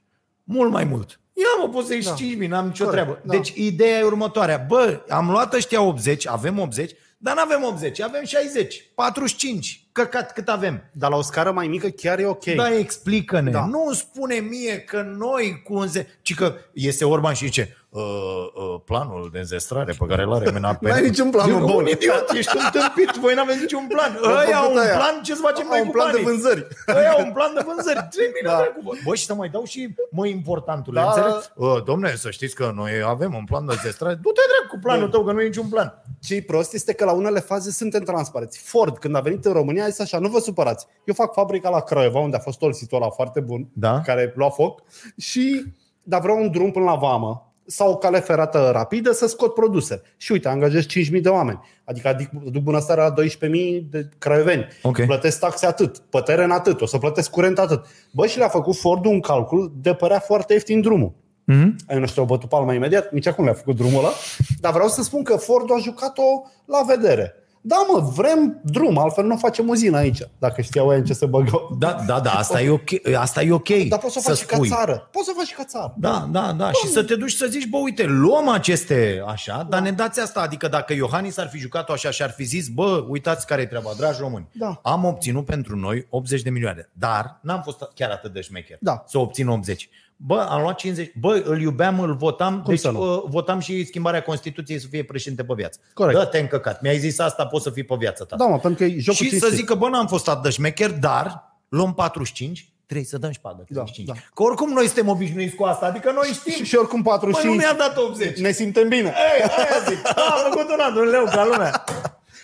Mult 0.44 0.72
mai 0.72 0.84
mult. 0.84 1.20
Ia 1.34 1.66
mă, 1.66 1.70
poți 1.70 1.88
să 1.88 1.94
ieși 1.94 2.08
Da. 2.08 2.14
5.000, 2.16 2.48
n-am 2.50 2.66
nicio 2.66 2.86
Corect, 2.86 3.04
treabă. 3.04 3.22
da. 3.26 3.32
Deci 3.34 3.50
ideea 3.56 4.00
e 4.00 4.04
următoarea. 4.04 4.58
Bă, 4.68 5.04
am 5.10 5.30
luat 5.30 5.54
ăștia 5.54 5.82
80, 5.82 6.28
avem 6.28 6.60
80, 6.60 6.92
dar 7.18 7.36
nu 7.36 7.42
avem 7.42 7.64
80, 7.64 8.02
avem 8.02 8.24
60, 8.24 8.84
45. 8.96 9.85
Căcat 9.96 10.34
cât 10.34 10.48
avem. 10.50 10.84
Dar 10.92 11.10
la 11.10 11.16
o 11.18 11.22
scară 11.22 11.52
mai 11.52 11.68
mică 11.68 11.88
chiar 11.88 12.20
e 12.20 12.26
ok. 12.26 12.44
Da, 12.46 12.76
explică-ne. 12.78 13.52
Da. 13.52 13.60
Da. 13.60 13.66
Nu 13.66 13.84
îmi 13.86 13.96
spune 13.96 14.36
mie 14.36 14.80
că 14.80 15.02
noi 15.18 15.62
cu 15.66 15.74
un 15.74 15.88
ze... 15.88 16.08
Ci 16.22 16.36
că 16.36 16.54
este 16.74 17.06
Orban 17.06 17.34
și 17.34 17.46
zice 17.46 17.78
uh, 17.90 18.02
uh, 18.02 18.82
planul 18.86 19.30
de 19.34 19.40
înzestrare 19.40 19.94
pe 20.00 20.06
care 20.08 20.24
îl 20.24 20.34
are 20.34 20.50
MNAP. 20.50 20.82
N-ai 20.82 21.02
niciun 21.02 21.30
plan, 21.30 21.46
Zic, 21.46 21.54
mă, 21.54 21.60
un 21.60 21.72
bun. 21.72 21.86
idiot, 21.88 22.30
ești 22.34 22.58
un 22.58 22.64
tâmpit, 22.72 23.16
voi 23.22 23.34
n-aveți 23.34 23.60
niciun 23.60 23.88
plan. 23.88 24.20
Ăia 24.24 24.58
au 24.58 24.64
un 24.70 24.74
făcut 24.76 24.88
aia. 24.88 24.96
plan, 24.98 25.22
ce 25.24 25.34
să 25.36 25.42
facem 25.42 25.66
noi 25.70 25.78
Au 25.78 25.82
cu 25.84 25.88
un 25.88 25.92
plan 25.92 26.12
de 26.12 26.18
banii? 26.22 26.28
vânzări. 26.30 26.68
Ăia 26.88 27.12
au 27.12 27.26
un 27.26 27.32
plan 27.32 27.52
de 27.54 27.62
vânzări. 27.66 28.08
Ce 28.14 28.20
bine 28.36 28.50
Da. 28.52 28.58
da. 28.58 28.74
Bă, 29.06 29.16
și 29.16 29.26
să 29.26 29.34
mai 29.34 29.50
dau 29.50 29.64
și, 29.64 29.96
mă, 30.12 30.28
importantule, 30.28 31.00
Da. 31.00 31.06
da. 31.06 31.12
înțeleg? 31.12 31.52
Uh, 31.56 31.84
domne, 31.84 32.16
să 32.16 32.30
știți 32.30 32.56
că 32.56 32.72
noi 32.76 32.92
avem 33.06 33.34
un 33.34 33.46
plan 33.46 33.66
de 33.66 33.72
înzestrare. 33.74 34.14
Du-te 34.14 34.42
drept 34.52 34.70
cu 34.74 34.78
planul 34.82 35.10
tău, 35.10 35.24
că 35.24 35.32
nu 35.32 35.42
e 35.42 35.46
niciun 35.46 35.68
plan. 35.70 36.02
Ce 36.22 36.44
prost 36.48 36.74
este 36.74 36.94
că 36.94 37.06
la 37.06 37.12
unele 37.12 37.40
faze 37.40 37.72
suntem 37.72 38.02
transparenți. 38.04 38.58
Ford, 38.60 38.98
când 38.98 39.16
a 39.16 39.20
venit 39.20 39.46
în 39.46 39.54
România, 39.54 39.85
a 39.86 39.90
zis 39.90 40.00
așa, 40.00 40.20
nu 40.20 40.30
vă 40.30 40.40
supărați. 40.40 40.86
Eu 41.06 41.14
fac 41.14 41.34
fabrica 41.34 41.70
la 41.70 41.80
Craiova, 41.80 42.20
unde 42.20 42.36
a 42.36 42.40
fost 42.40 42.62
olsitul 42.62 42.98
ăla 42.98 43.10
foarte 43.10 43.40
bun, 43.40 43.68
Da. 43.74 44.02
care 44.02 44.34
lua 44.36 44.50
foc, 44.50 44.82
și 45.18 45.64
dar 46.04 46.22
vreau 46.22 46.38
un 46.42 46.52
drum 46.52 46.72
până 46.72 46.86
la 46.86 46.96
vamă. 46.96 47.50
sau 47.68 47.92
o 47.92 47.96
cale 47.98 48.20
ferată 48.20 48.70
rapidă 48.74 49.12
să 49.12 49.28
scot 49.28 49.54
produse. 49.54 50.02
Și 50.18 50.32
uite, 50.32 50.48
angajez 50.48 50.86
5.000 50.86 51.22
de 51.22 51.30
oameni. 51.30 51.60
Adică 51.84 52.08
aduc- 52.08 52.44
duc 52.52 52.62
bunăstarea 52.64 53.04
la 53.04 53.14
12.000 53.14 53.88
de 53.90 54.10
craioveni. 54.18 54.68
Ok. 54.82 55.06
Plătesc 55.06 55.40
taxe 55.40 55.66
atât, 55.66 55.98
pe 55.98 56.20
teren 56.20 56.52
atât, 56.52 56.82
o 56.82 56.86
să 56.86 56.98
plătesc 56.98 57.30
curent 57.30 57.60
atât. 57.60 57.86
Bă, 58.12 58.26
și 58.28 58.38
le-a 58.38 58.48
făcut 58.48 58.76
Ford 58.76 59.06
un 59.06 59.20
calcul 59.20 59.72
de 59.82 59.94
părea 59.94 60.20
foarte 60.20 60.54
ieftin 60.54 60.82
drumul. 60.82 61.12
Mhm. 61.44 61.76
Ai 61.88 62.00
noștri 62.00 62.20
au 62.20 62.26
bătut 62.26 62.50
palma 62.50 62.74
imediat, 62.74 63.12
nici 63.12 63.28
acum 63.28 63.44
le-a 63.44 63.54
făcut 63.54 63.76
drumul 63.76 64.00
ăla, 64.00 64.12
dar 64.60 64.74
vreau 64.74 64.88
să 64.88 65.04
spun 65.04 65.24
că 65.24 65.36
Ford 65.36 65.72
a 65.72 65.78
jucat-o 65.82 66.24
la 66.66 66.82
vedere. 66.88 67.34
Da, 67.68 67.76
mă, 67.92 68.00
vrem 68.16 68.60
drum, 68.64 68.98
altfel 68.98 69.26
nu 69.26 69.38
facem 69.38 69.68
uzină 69.68 69.98
aici, 69.98 70.20
dacă 70.40 70.62
știau 70.62 70.92
ei 70.92 70.98
în 70.98 71.06
ce 71.06 71.14
se 71.14 71.26
băgau. 71.26 71.76
Da, 71.80 71.98
da, 72.08 72.20
da, 72.20 72.32
asta 72.32 72.62
e 72.62 72.70
ok. 72.70 72.90
Asta 73.18 73.42
e 73.42 73.52
ok 73.52 73.70
Dar 73.70 74.00
poți 74.00 74.14
să 74.14 74.20
o 74.20 74.22
să 74.22 74.30
faci 74.30 74.38
și 74.38 74.46
ca 74.46 74.56
spui. 74.56 74.68
țară. 74.70 75.08
Poți 75.12 75.26
să 75.26 75.32
o 75.36 75.38
faci 75.38 75.48
și 75.48 75.54
ca 75.54 75.64
țară. 75.64 75.94
Da, 75.98 76.28
da, 76.32 76.54
da. 76.54 76.72
Și 76.72 76.88
să 76.88 77.04
te 77.04 77.16
duci 77.16 77.32
să 77.32 77.46
zici, 77.50 77.68
bă, 77.68 77.78
uite, 77.78 78.06
luăm 78.06 78.50
aceste 78.50 79.24
așa, 79.28 79.68
dar 79.70 79.82
ne 79.82 79.92
dați 79.92 80.20
asta. 80.20 80.42
Adică 80.42 80.68
dacă 80.68 80.94
Iohannis 80.94 81.38
ar 81.38 81.48
fi 81.50 81.58
jucat-o 81.58 81.94
așa 81.94 82.12
și 82.12 82.24
ar 82.24 82.32
fi 82.32 82.44
zis, 82.44 82.68
bă, 82.68 83.06
uitați 83.08 83.48
care 83.48 83.62
e 83.62 83.66
treaba, 83.66 83.90
dragi 83.98 84.20
români. 84.20 84.48
Da. 84.52 84.80
Am 84.84 85.06
obținut 85.06 85.46
pentru 85.46 85.76
noi 85.78 86.08
80 86.10 86.42
de 86.42 86.50
milioane, 86.50 86.90
dar 86.94 87.40
n-am 87.42 87.62
fost 87.62 87.78
chiar 87.96 88.10
atât 88.10 88.34
de 88.34 88.42
șmecher 88.42 88.78
Da. 88.82 89.04
să 89.08 89.18
obțin 89.18 89.48
80. 89.48 89.90
Bă, 90.18 90.46
am 90.50 90.62
luat 90.62 90.76
50. 90.78 91.12
Bă, 91.20 91.42
îl 91.46 91.62
iubeam, 91.62 92.00
îl 92.00 92.16
votam. 92.16 92.64
deci 92.68 92.80
să 92.80 92.90
nu? 92.92 93.14
uh, 93.16 93.24
votam 93.28 93.60
și 93.60 93.86
schimbarea 93.86 94.22
Constituției 94.22 94.80
să 94.80 94.88
fie 94.88 95.04
președinte 95.04 95.44
pe 95.44 95.54
viață. 95.54 95.80
Corect. 95.94 96.18
Da, 96.18 96.26
te 96.26 96.40
încăcat. 96.40 96.82
Mi-ai 96.82 96.98
zis 96.98 97.20
asta, 97.20 97.46
poți 97.46 97.64
să 97.64 97.70
fii 97.70 97.84
pe 97.84 97.96
viață 98.00 98.24
ta. 98.24 98.36
Da, 98.36 98.46
mă, 98.46 98.60
pentru 98.60 98.86
că 98.86 98.92
e 98.92 99.00
jocul 99.00 99.14
și 99.26 99.30
să 99.30 99.30
cinstit. 99.38 99.54
zic 99.58 99.66
că, 99.66 99.76
bă, 99.76 99.90
n-am 99.90 100.08
fost 100.08 100.28
atât 100.30 100.44
de 100.44 100.50
șmecher, 100.50 100.92
dar 100.92 101.54
luăm 101.70 101.94
45, 101.94 102.70
trebuie 102.86 103.08
să 103.08 103.18
dăm 103.18 103.32
șpadă 103.32 103.64
35. 103.64 104.08
Da, 104.08 104.14
da. 104.14 104.20
Că 104.34 104.44
oricum 104.44 104.72
noi 104.72 104.86
suntem 104.86 105.08
obișnuiți 105.08 105.56
cu 105.56 105.64
asta, 105.64 105.86
adică 105.86 106.12
noi 106.12 106.28
știm. 106.34 106.52
Și, 106.54 106.64
și 106.66 106.76
oricum 106.76 107.02
Păi 107.02 107.12
45 107.20 107.56
nu 107.56 107.62
mi-a 107.62 107.74
dat 107.88 107.98
80. 107.98 108.40
ne 108.40 108.52
simtem 108.52 108.88
bine. 108.88 109.08
Ei, 109.38 109.42
aia 109.44 109.84
zic. 109.90 110.08
A 110.16 110.36
făcut 110.50 110.70
un 110.70 110.80
an, 110.80 110.96
un 110.98 111.08
leu 111.08 111.24
ca 111.24 111.46
lumea. 111.46 111.84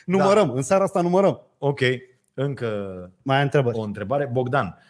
Numărăm, 0.06 0.52
în 0.56 0.61
seara 0.61 0.84
asta 0.84 1.02
numărăm. 1.02 1.41
Ok, 1.57 1.80
încă 2.34 2.68
Mai 3.22 3.38
ai 3.38 3.43
întrebări? 3.43 3.77
o 3.77 3.81
întrebare. 3.81 4.30
Bogdan, 4.31 4.65
uh, 4.77 4.89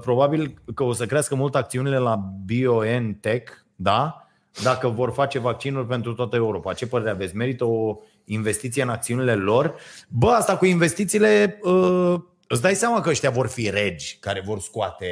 probabil 0.00 0.54
că 0.74 0.82
o 0.84 0.92
să 0.92 1.06
crească 1.06 1.34
mult 1.34 1.54
acțiunile 1.54 1.98
la 1.98 2.16
BioNTech, 2.44 3.52
da? 3.76 4.24
Dacă 4.62 4.88
vor 4.88 5.10
face 5.12 5.38
vaccinuri 5.38 5.86
pentru 5.86 6.12
toată 6.14 6.36
Europa. 6.36 6.72
Ce 6.72 6.86
părere 6.86 7.10
aveți? 7.10 7.36
Merită 7.36 7.64
o 7.64 7.96
investiție 8.24 8.82
în 8.82 8.88
acțiunile 8.88 9.34
lor? 9.34 9.74
Bă, 10.08 10.28
asta 10.30 10.56
cu 10.56 10.64
investițiile, 10.66 11.58
uh, 11.62 12.14
îți 12.48 12.62
dai 12.62 12.74
seama 12.74 13.00
că 13.00 13.08
ăștia 13.10 13.30
vor 13.30 13.46
fi 13.48 13.70
regi 13.70 14.16
care 14.20 14.42
vor 14.46 14.60
scoate 14.60 15.06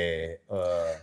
uh, 0.46 0.56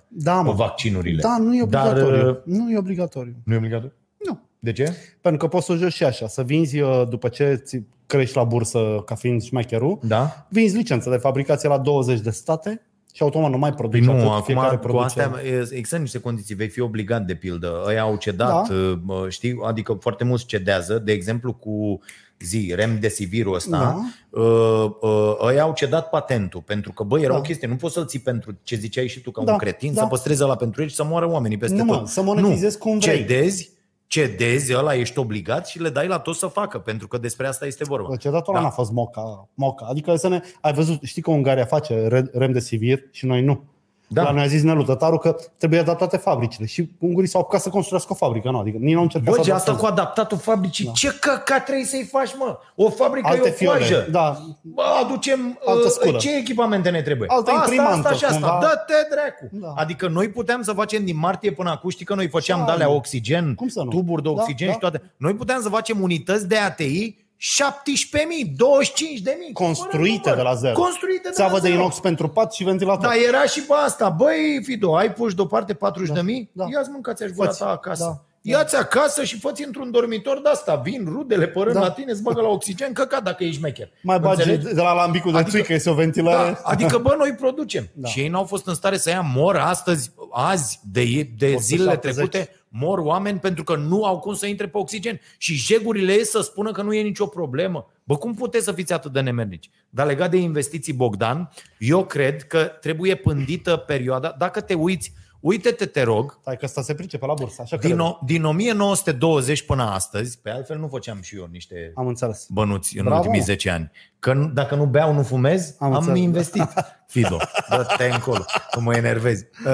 Da, 0.07 0.41
mă. 0.41 0.51
vaccinurile. 0.51 1.21
Da, 1.21 1.37
nu 1.39 1.55
e 1.55 1.63
Dar, 1.65 1.87
obligatoriu. 1.91 2.29
uh, 2.29 2.37
Nu 2.45 2.71
e 2.71 2.77
obligatoriu. 2.77 3.35
nu 3.45 3.53
e 3.53 3.57
obligatoriu? 3.57 3.93
Nu. 4.17 4.39
De 4.59 4.71
ce? 4.71 4.93
Pentru 5.21 5.39
că 5.39 5.47
poți 5.55 5.65
să 5.65 5.71
o 5.71 5.75
joci 5.75 5.93
și 5.93 6.03
așa, 6.03 6.27
să 6.27 6.43
vinzi 6.43 6.79
uh, 6.79 7.03
după 7.09 7.27
ce 7.27 7.61
ți 7.63 7.81
crești 8.05 8.35
la 8.37 8.43
bursă 8.43 9.01
ca 9.05 9.15
fiind 9.15 9.41
șmecherul, 9.41 9.99
Da? 10.01 10.45
vinzi 10.49 10.75
licență 10.75 11.09
de 11.09 11.17
fabricație 11.17 11.69
la 11.69 11.77
20 11.77 12.19
de 12.19 12.29
state 12.29 12.81
și 13.15 13.21
automat 13.23 13.51
nu 13.51 13.57
mai 13.57 13.69
Păi 13.73 13.77
produci 13.77 14.03
nu, 14.05 14.31
atât, 14.31 14.45
fiecare 14.45 14.65
acum 14.67 14.77
cu 14.79 14.83
produce. 14.87 15.05
astea 15.05 15.31
există 15.71 15.97
niște 15.97 16.19
condiții, 16.19 16.55
vei 16.55 16.67
fi 16.67 16.79
obligat 16.81 17.25
de 17.25 17.35
pildă. 17.35 17.83
Ăia 17.87 18.01
au 18.01 18.15
cedat, 18.15 18.67
Da. 18.69 18.99
da. 19.05 19.29
știi, 19.29 19.59
adică 19.65 19.97
foarte 19.99 20.23
mulți 20.23 20.45
cedează, 20.45 20.99
de 20.99 21.11
exemplu 21.11 21.53
cu 21.53 21.99
zi, 22.39 22.71
remdesivirul 22.75 23.53
ăsta, 23.55 23.77
Da. 23.77 23.99
da. 24.41 25.37
ăia 25.47 25.61
au 25.63 25.73
cedat 25.73 26.09
patentul, 26.09 26.61
pentru 26.61 26.91
că, 26.91 27.03
bă, 27.03 27.19
era 27.19 27.31
Da. 27.33 27.37
o 27.37 27.41
chestie, 27.41 27.67
nu 27.67 27.75
poți 27.75 27.93
să-l 27.93 28.05
ții 28.05 28.19
pentru 28.19 28.57
ce 28.63 28.75
ziceai 28.75 29.07
și 29.07 29.19
tu 29.21 29.31
ca 29.31 29.43
Da, 29.43 29.51
un 29.51 29.57
cretin, 29.57 29.93
da. 29.93 30.01
să 30.01 30.07
păstrezi 30.07 30.41
la 30.41 30.55
pentru 30.55 30.81
ei 30.81 30.87
și 30.87 30.95
să 30.95 31.03
moară 31.03 31.29
oamenii 31.29 31.57
peste 31.57 31.75
Nu, 31.77 31.83
mă, 31.83 31.95
tot. 31.97 32.07
să 32.07 32.21
monetizezi 32.21 32.77
cum 32.77 32.97
vrei. 32.99 33.17
Cedezi, 33.17 33.69
cedezi, 34.07 34.75
ăla 34.75 34.95
ești 34.95 35.19
obligat 35.19 35.67
și 35.67 35.81
le 35.81 35.89
dai 35.89 36.07
la 36.07 36.19
tot 36.19 36.35
să 36.35 36.47
facă, 36.47 36.79
pentru 36.79 37.07
că 37.07 37.17
despre 37.17 37.47
asta 37.47 37.65
este 37.65 37.83
vorba. 37.83 38.07
Bă, 38.07 38.15
Cedatul 38.15 38.53
ăla 38.53 38.61
Da. 38.61 38.67
n-a 38.69 38.73
fost 38.73 38.91
moca, 38.91 39.49
moca. 39.53 39.85
Adică 39.85 40.15
să 40.15 40.27
ne... 40.27 40.41
Ai 40.61 40.73
văzut, 40.73 41.03
știi 41.03 41.21
că 41.21 41.31
Ungaria 41.31 41.65
face 41.65 42.07
re- 42.07 42.29
remdesivir 42.33 42.99
și 43.11 43.25
noi 43.25 43.41
nu. 43.41 43.63
Da. 44.07 44.23
La 44.23 44.31
noi 44.31 44.43
a 44.43 44.47
zis 44.47 44.63
Nelu 44.63 44.83
Tătaru 44.83 45.17
că 45.17 45.35
trebuie 45.57 45.79
adaptate 45.79 46.17
fabricile 46.17 46.65
și 46.65 46.89
ungurii 46.99 47.29
s-au 47.29 47.41
apucat 47.41 47.61
să 47.61 47.69
construiască 47.69 48.11
o 48.13 48.15
fabrică. 48.15 48.49
Nu, 48.49 48.59
adică 48.59 48.77
nici 48.79 48.91
nu 48.91 48.97
au 48.97 49.03
încercat 49.03 49.29
Bă, 49.29 49.35
să 49.35 49.41
ce 49.45 49.51
asta 49.53 49.71
adapteze. 49.71 49.93
cu 49.93 49.99
adaptatul 50.01 50.37
fabricii, 50.37 50.85
da. 50.85 50.91
ce 50.91 51.17
căcat 51.19 51.63
trebuie 51.65 51.85
să-i 51.85 52.07
faci, 52.11 52.35
mă? 52.37 52.57
O 52.75 52.89
fabrică 52.89 53.27
Alte 53.27 53.55
e 53.59 53.65
o 53.65 53.69
coajă. 53.69 53.83
fiore. 53.85 54.07
Da, 54.11 54.37
Bă, 54.61 54.81
aducem 55.03 55.59
Altă 55.65 55.85
uh, 55.85 55.91
sculă. 55.91 56.17
ce 56.17 56.35
echipamente 56.37 56.89
ne 56.89 57.01
trebuie? 57.01 57.27
Altă 57.31 57.51
asta, 57.51 57.61
imprimantă, 57.63 58.07
asta 58.07 58.13
și 58.17 58.25
asta. 58.33 58.39
cumva. 58.49 58.59
Dă-te 58.59 59.07
dracu. 59.15 59.47
Da. 59.65 59.81
Adică 59.81 60.07
noi 60.07 60.29
puteam 60.29 60.61
să 60.61 60.73
facem 60.73 61.05
din 61.05 61.17
martie 61.17 61.51
până 61.51 61.69
acum, 61.69 61.89
știi 61.89 62.05
că 62.05 62.15
noi 62.15 62.27
făceam 62.27 62.59
Da, 62.59 62.65
de-alea 62.65 62.87
nu. 62.87 62.95
oxigen, 62.95 63.55
Cum 63.55 63.67
să 63.67 63.81
nu? 63.83 63.89
tuburi 63.89 64.21
de 64.23 64.29
Da, 64.29 64.33
oxigen 64.35 64.67
da. 64.67 64.73
și 64.73 64.79
toate. 64.79 65.01
Noi 65.17 65.33
puteam 65.35 65.61
să 65.61 65.69
facem 65.69 66.01
unități 66.01 66.47
de 66.47 66.55
ATI 66.57 67.24
17.000, 67.37 68.55
25.000. 68.55 69.53
construite 69.53 70.19
Fără 70.29 70.35
de 70.35 70.41
la 70.41 70.53
zero. 70.53 70.73
Construite 70.73 71.21
de 71.21 71.27
la 71.27 71.33
Țeavă 71.33 71.59
de 71.59 71.67
zero. 71.67 71.79
inox 71.79 71.99
pentru 71.99 72.29
pat 72.29 72.53
și 72.53 72.63
ventilator. 72.63 73.05
Da, 73.05 73.15
era 73.27 73.43
și 73.43 73.61
pe 73.61 73.73
asta. 73.85 74.09
Băi, 74.09 74.59
Fido, 74.63 74.95
ai 74.97 75.13
pus 75.13 75.33
deoparte 75.33 75.73
40 75.73 76.13
de 76.15 76.21
mii? 76.21 76.49
da. 76.53 76.65
Ia-ți 76.71 76.89
mâncați-aș 76.89 77.29
gura 77.29 77.47
Fă-ți. 77.47 77.59
ta 77.59 77.69
acasă. 77.69 78.03
Da, 78.03 78.19
Ia-ți 78.51 78.75
acasă 78.75 79.23
și 79.23 79.39
fă 79.39 79.51
într-un 79.65 79.91
dormitor 79.91 80.41
de 80.41 80.49
asta. 80.49 80.75
Vin 80.75 81.05
rudele 81.09 81.47
părând 81.47 81.75
Da. 81.75 81.81
la 81.81 81.91
tine, 81.91 82.11
îți 82.11 82.21
bagă 82.21 82.41
la 82.41 82.47
oxigen, 82.47 82.93
căcat 82.93 83.23
dacă 83.23 83.43
ești 83.43 83.55
șmecher. 83.57 83.89
Mai 84.03 84.19
bagi 84.19 84.39
Înțelegi? 84.49 84.73
de 84.75 84.81
la 84.81 84.93
lambicul 84.93 85.31
de 85.31 85.37
Adică- 85.37 85.51
țuică, 85.51 85.73
este 85.73 85.89
o 85.89 85.93
ventilare. 85.93 86.51
Da, 86.51 86.59
adică, 86.63 86.97
bă, 86.97 87.15
noi 87.17 87.33
producem. 87.33 87.87
Da. 87.93 88.07
Și 88.07 88.19
ei 88.19 88.27
n-au 88.27 88.43
fost 88.43 88.67
în 88.67 88.73
stare 88.73 88.97
să 88.97 89.09
ia 89.09 89.21
mor 89.33 89.55
astăzi, 89.55 90.11
azi, 90.31 90.79
de, 90.91 91.01
de 91.37 91.45
170. 91.45 91.61
zilele 91.61 91.97
trecute, 91.97 92.49
mor 92.77 92.99
oameni 92.99 93.39
pentru 93.39 93.63
că 93.63 93.75
nu 93.75 94.05
au 94.05 94.19
cum 94.19 94.33
să 94.33 94.45
intre 94.45 94.67
pe 94.67 94.77
oxigen. 94.77 95.19
Și 95.37 95.53
jegurile 95.53 96.13
ei 96.13 96.25
să 96.25 96.41
spună 96.41 96.71
că 96.71 96.81
nu 96.81 96.93
e 96.93 97.01
nicio 97.01 97.25
problemă. 97.25 97.91
Bă, 98.03 98.17
cum 98.17 98.33
puteți 98.33 98.63
să 98.63 98.71
fiți 98.71 98.93
atât 98.93 99.11
de 99.11 99.19
nemernici? 99.19 99.69
Dar 99.89 100.05
legat 100.05 100.31
de 100.31 100.37
investiții, 100.37 100.93
Bogdan, 100.93 101.49
eu 101.77 102.05
cred 102.05 102.43
că 102.43 102.63
trebuie 102.63 103.15
pândită 103.15 103.77
perioada. 103.77 104.35
Dacă 104.37 104.61
te 104.61 104.73
uiți, 104.73 105.13
uite-te, 105.47 105.85
te 105.85 106.01
rog, 106.03 106.39
Hai 106.45 106.57
că 106.57 106.65
ăsta 106.65 106.81
se 106.81 106.93
pricepe 106.95 107.25
la 107.25 107.33
bursă, 107.33 107.61
așa 107.61 107.77
că 107.77 107.87
din, 107.87 107.99
o, 107.99 108.17
din 108.25 108.43
1920 108.43 109.61
până 109.65 109.83
astăzi, 109.83 110.39
pe 110.41 110.49
altfel 110.49 110.77
nu 110.77 110.87
făceam 110.87 111.21
și 111.21 111.35
eu 111.37 111.47
niște 111.51 111.91
am 111.95 112.07
înțeles. 112.07 112.45
bănuți 112.49 112.97
în 112.97 113.03
Bravo. 113.03 113.17
ultimii 113.19 113.41
10 113.41 113.69
ani. 113.69 113.91
Că 114.19 114.33
nu- 114.33 114.47
dacă 114.47 114.75
nu 114.75 114.85
beau, 114.85 115.13
nu 115.13 115.23
fumez, 115.23 115.75
Am 115.79 115.87
am, 115.87 115.93
am 115.93 115.99
înțeles. 115.99 116.19
investit. 116.19 116.67
Fido, 117.13 117.37
dă-te 117.69 118.05
încolo, 118.13 118.45
că 118.71 118.79
mă 118.79 118.95
enervezi. 118.95 119.45
Uh, 119.65 119.71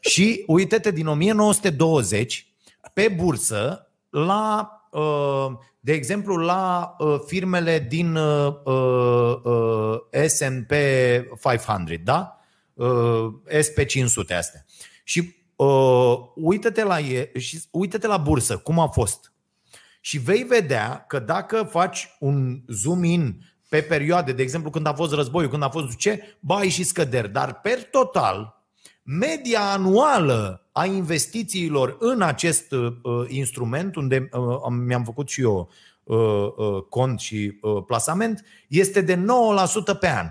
și 0.00 0.44
uite-te, 0.46 0.90
din 0.90 1.06
1920, 1.06 2.54
pe 2.92 3.14
bursă, 3.16 3.90
la, 4.10 4.70
uh, 4.90 5.46
de 5.80 5.92
exemplu, 5.92 6.36
la 6.36 6.94
uh, 6.98 7.16
firmele 7.26 7.86
din 7.88 8.14
uh, 8.16 8.54
uh, 8.64 9.34
uh, 9.42 10.26
S&P 10.26 10.72
500, 11.40 12.00
da? 12.04 12.36
Uh, 12.74 13.32
SP500 13.48 14.36
astea. 14.36 14.64
Și 15.12 15.34
uh, 15.56 16.18
uite-te 16.34 16.84
la, 16.84 17.00
e, 17.00 17.30
și 17.38 17.62
uite-te 17.70 18.06
la 18.06 18.16
bursă, 18.16 18.56
cum 18.56 18.78
a 18.78 18.86
fost. 18.86 19.32
Și 20.00 20.18
vei 20.18 20.42
vedea 20.42 21.04
că 21.08 21.18
dacă 21.18 21.68
faci 21.70 22.16
un 22.18 22.60
zoom 22.66 23.04
in 23.04 23.38
pe 23.68 23.80
perioade, 23.80 24.32
de 24.32 24.42
exemplu 24.42 24.70
când 24.70 24.86
a 24.86 24.94
fost 24.94 25.12
războiul, 25.12 25.50
când 25.50 25.62
a 25.62 25.68
fost 25.68 25.96
ce, 25.96 26.36
ba 26.40 26.56
ai 26.56 26.68
și 26.68 26.82
scăderi, 26.82 27.32
dar 27.32 27.60
per 27.60 27.82
total, 27.82 28.62
media 29.02 29.60
anuală 29.60 30.68
a 30.72 30.84
investițiilor 30.84 31.96
în 32.00 32.22
acest 32.22 32.72
uh, 32.72 32.90
instrument, 33.28 33.96
unde 33.96 34.28
uh, 34.32 34.58
am- 34.64 34.74
mi-am 34.74 35.04
făcut 35.04 35.28
și 35.28 35.40
eu 35.40 35.70
uh, 36.02 36.16
uh, 36.56 36.82
cont 36.88 37.20
și 37.20 37.58
uh, 37.60 37.82
plasament, 37.86 38.44
este 38.68 39.00
de 39.00 39.16
9% 39.16 39.18
pe 40.00 40.08
an. 40.08 40.26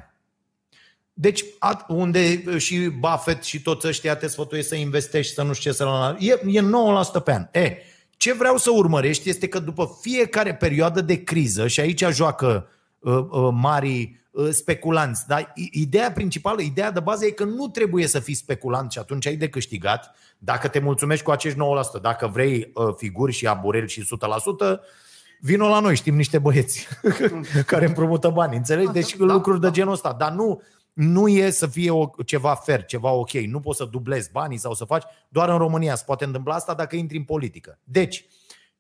Deci, 1.14 1.44
at- 1.44 1.86
unde 1.88 2.44
uh, 2.48 2.58
și 2.58 2.78
Buffett 3.00 3.44
și 3.44 3.62
toți 3.62 3.88
ăștia 3.88 4.16
te 4.16 4.28
sfătuie 4.28 4.64
să 4.64 4.76
investești, 4.76 5.34
să 5.34 5.44
nu 5.44 5.54
știu 5.54 5.72
ce 5.72 5.78
să 5.78 5.84
la 5.84 6.16
e, 6.20 6.40
e 6.48 6.62
9% 6.62 7.24
pe 7.24 7.32
an. 7.34 7.48
E, 7.52 7.78
ce 8.18 8.34
vreau 8.34 8.58
să 8.58 8.72
urmărești 8.72 9.30
este 9.30 9.48
că 9.48 9.60
după 9.60 9.98
fiecare 10.02 10.56
perioadă 10.56 11.02
de 11.02 11.24
criză, 11.24 11.68
și 11.68 11.80
aici 11.80 12.04
joacă 12.12 12.68
uh, 13.00 13.14
uh, 13.30 13.50
mari 13.54 14.20
uh, 14.32 14.50
speculanți, 14.52 15.28
dar 15.28 15.52
i- 15.56 15.70
ideea 15.72 16.12
principală, 16.12 16.62
ideea 16.62 16.92
de 16.92 17.00
bază 17.00 17.26
e 17.26 17.30
că 17.30 17.44
nu 17.44 17.68
trebuie 17.68 18.08
să 18.08 18.20
fii 18.20 18.34
speculant 18.34 18.92
și 18.92 19.00
atunci 19.00 19.28
ai 19.28 19.36
de 19.36 19.50
câștigat 19.50 20.16
dacă 20.38 20.68
te 20.68 20.80
mulțumești 20.80 21.24
cu 21.26 21.32
acești 21.32 21.58
9%. 21.98 22.02
Dacă 22.02 22.28
vrei 22.28 22.72
uh, 22.74 22.94
figuri 22.98 23.32
și 23.34 23.48
abureli 23.48 23.90
și 23.90 24.02
100%, 24.02 24.80
Vino 25.44 25.68
la 25.68 25.80
noi, 25.80 25.96
știm 25.96 26.16
niște 26.16 26.38
băieți 26.40 26.88
care 27.66 27.86
împrumută 27.86 28.30
bani, 28.30 28.56
înțelegi? 28.56 28.92
Deci 28.92 29.16
Da, 29.16 29.26
lucruri 29.34 29.60
da. 29.60 29.68
de 29.68 29.74
genul 29.74 29.94
ăsta. 29.94 30.16
Dar 30.20 30.32
nu, 30.32 30.62
nu 30.94 31.28
e 31.28 31.50
să 31.50 31.68
fie 31.68 31.92
o, 31.92 32.10
ceva 32.26 32.54
fair, 32.54 32.86
ceva 32.86 33.12
ok. 33.12 33.32
Nu 33.32 33.60
poți 33.60 33.78
să 33.78 33.86
dublezi 33.86 34.32
banii 34.32 34.58
sau 34.58 34.74
să 34.74 34.86
faci. 34.86 35.04
Doar 35.30 35.50
în 35.50 35.58
România 35.58 35.96
se 35.96 36.04
poate 36.06 36.26
întâmpla 36.26 36.56
asta 36.56 36.74
dacă 36.74 36.96
intri 36.96 37.18
în 37.18 37.24
politică. 37.24 37.80
Deci, 37.84 38.26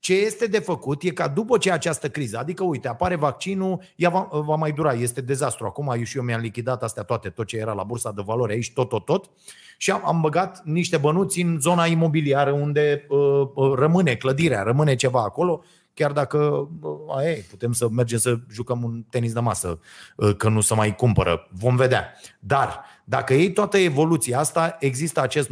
Ce 0.04 0.14
este 0.14 0.48
de 0.48 0.60
făcut 0.60 1.04
e 1.04 1.10
ca 1.10 1.28
după 1.28 1.58
ce 1.58 1.72
această 1.72 2.10
criză, 2.10 2.38
adică 2.38 2.64
uite, 2.64 2.88
apare 2.88 3.16
vaccinul, 3.16 3.82
ea 3.96 4.10
va, 4.10 4.28
va 4.32 4.56
mai 4.56 4.72
dura, 4.72 4.94
este 4.94 5.22
dezastru. 5.22 5.66
Acum 5.66 5.94
eu 5.98 6.04
și 6.04 6.18
eu 6.18 6.24
mi-am 6.24 6.42
lichidat 6.42 6.84
astea 6.84 7.04
toate, 7.04 7.30
tot 7.30 7.48
ce 7.48 7.58
era 7.58 7.74
la 7.74 7.84
bursa 7.84 8.12
de 8.12 8.22
valori 8.26 8.54
aici, 8.54 8.74
tot, 8.74 8.90
tot, 8.90 9.06
tot. 9.06 9.30
Și 9.78 9.92
am, 9.92 10.02
am 10.06 10.22
băgat 10.22 10.62
niște 10.64 10.98
bănuți 10.98 11.42
în 11.42 11.60
zona 11.60 11.86
imobiliară 11.86 12.52
unde 12.52 13.06
uh, 13.10 13.48
uh, 13.54 13.74
rămâne 13.76 14.16
clădirea, 14.16 14.62
rămâne 14.64 14.96
ceva 14.96 15.22
acolo 15.22 15.64
chiar 16.02 16.12
dacă 16.12 16.70
aia 17.18 17.30
e, 17.30 17.46
putem 17.50 17.72
să 17.72 17.90
mergem 17.90 18.18
să 18.18 18.40
jucăm 18.52 18.84
un 18.84 19.04
tenis 19.10 19.34
de 19.34 19.40
masă, 19.40 19.80
uh, 20.16 20.36
că 20.36 20.50
nu 20.50 20.62
se 20.62 20.74
mai 20.74 20.96
cumpără. 20.96 21.48
Vom 21.52 21.76
vedea. 21.76 22.14
Dar 22.40 22.86
dacă 23.04 23.34
iei 23.34 23.52
toată 23.52 23.78
evoluția 23.78 24.40
asta, 24.40 24.76
există 24.80 25.22
acest 25.22 25.50
9% 25.50 25.52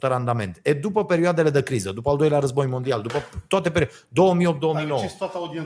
randament. 0.00 0.60
E 0.62 0.72
după 0.72 1.04
perioadele 1.04 1.50
de 1.50 1.62
criză, 1.62 1.92
după 1.92 2.10
al 2.10 2.16
doilea 2.16 2.38
război 2.38 2.66
mondial, 2.66 3.02
după 3.02 3.22
toate 3.48 3.70
perioadele, 3.70 4.56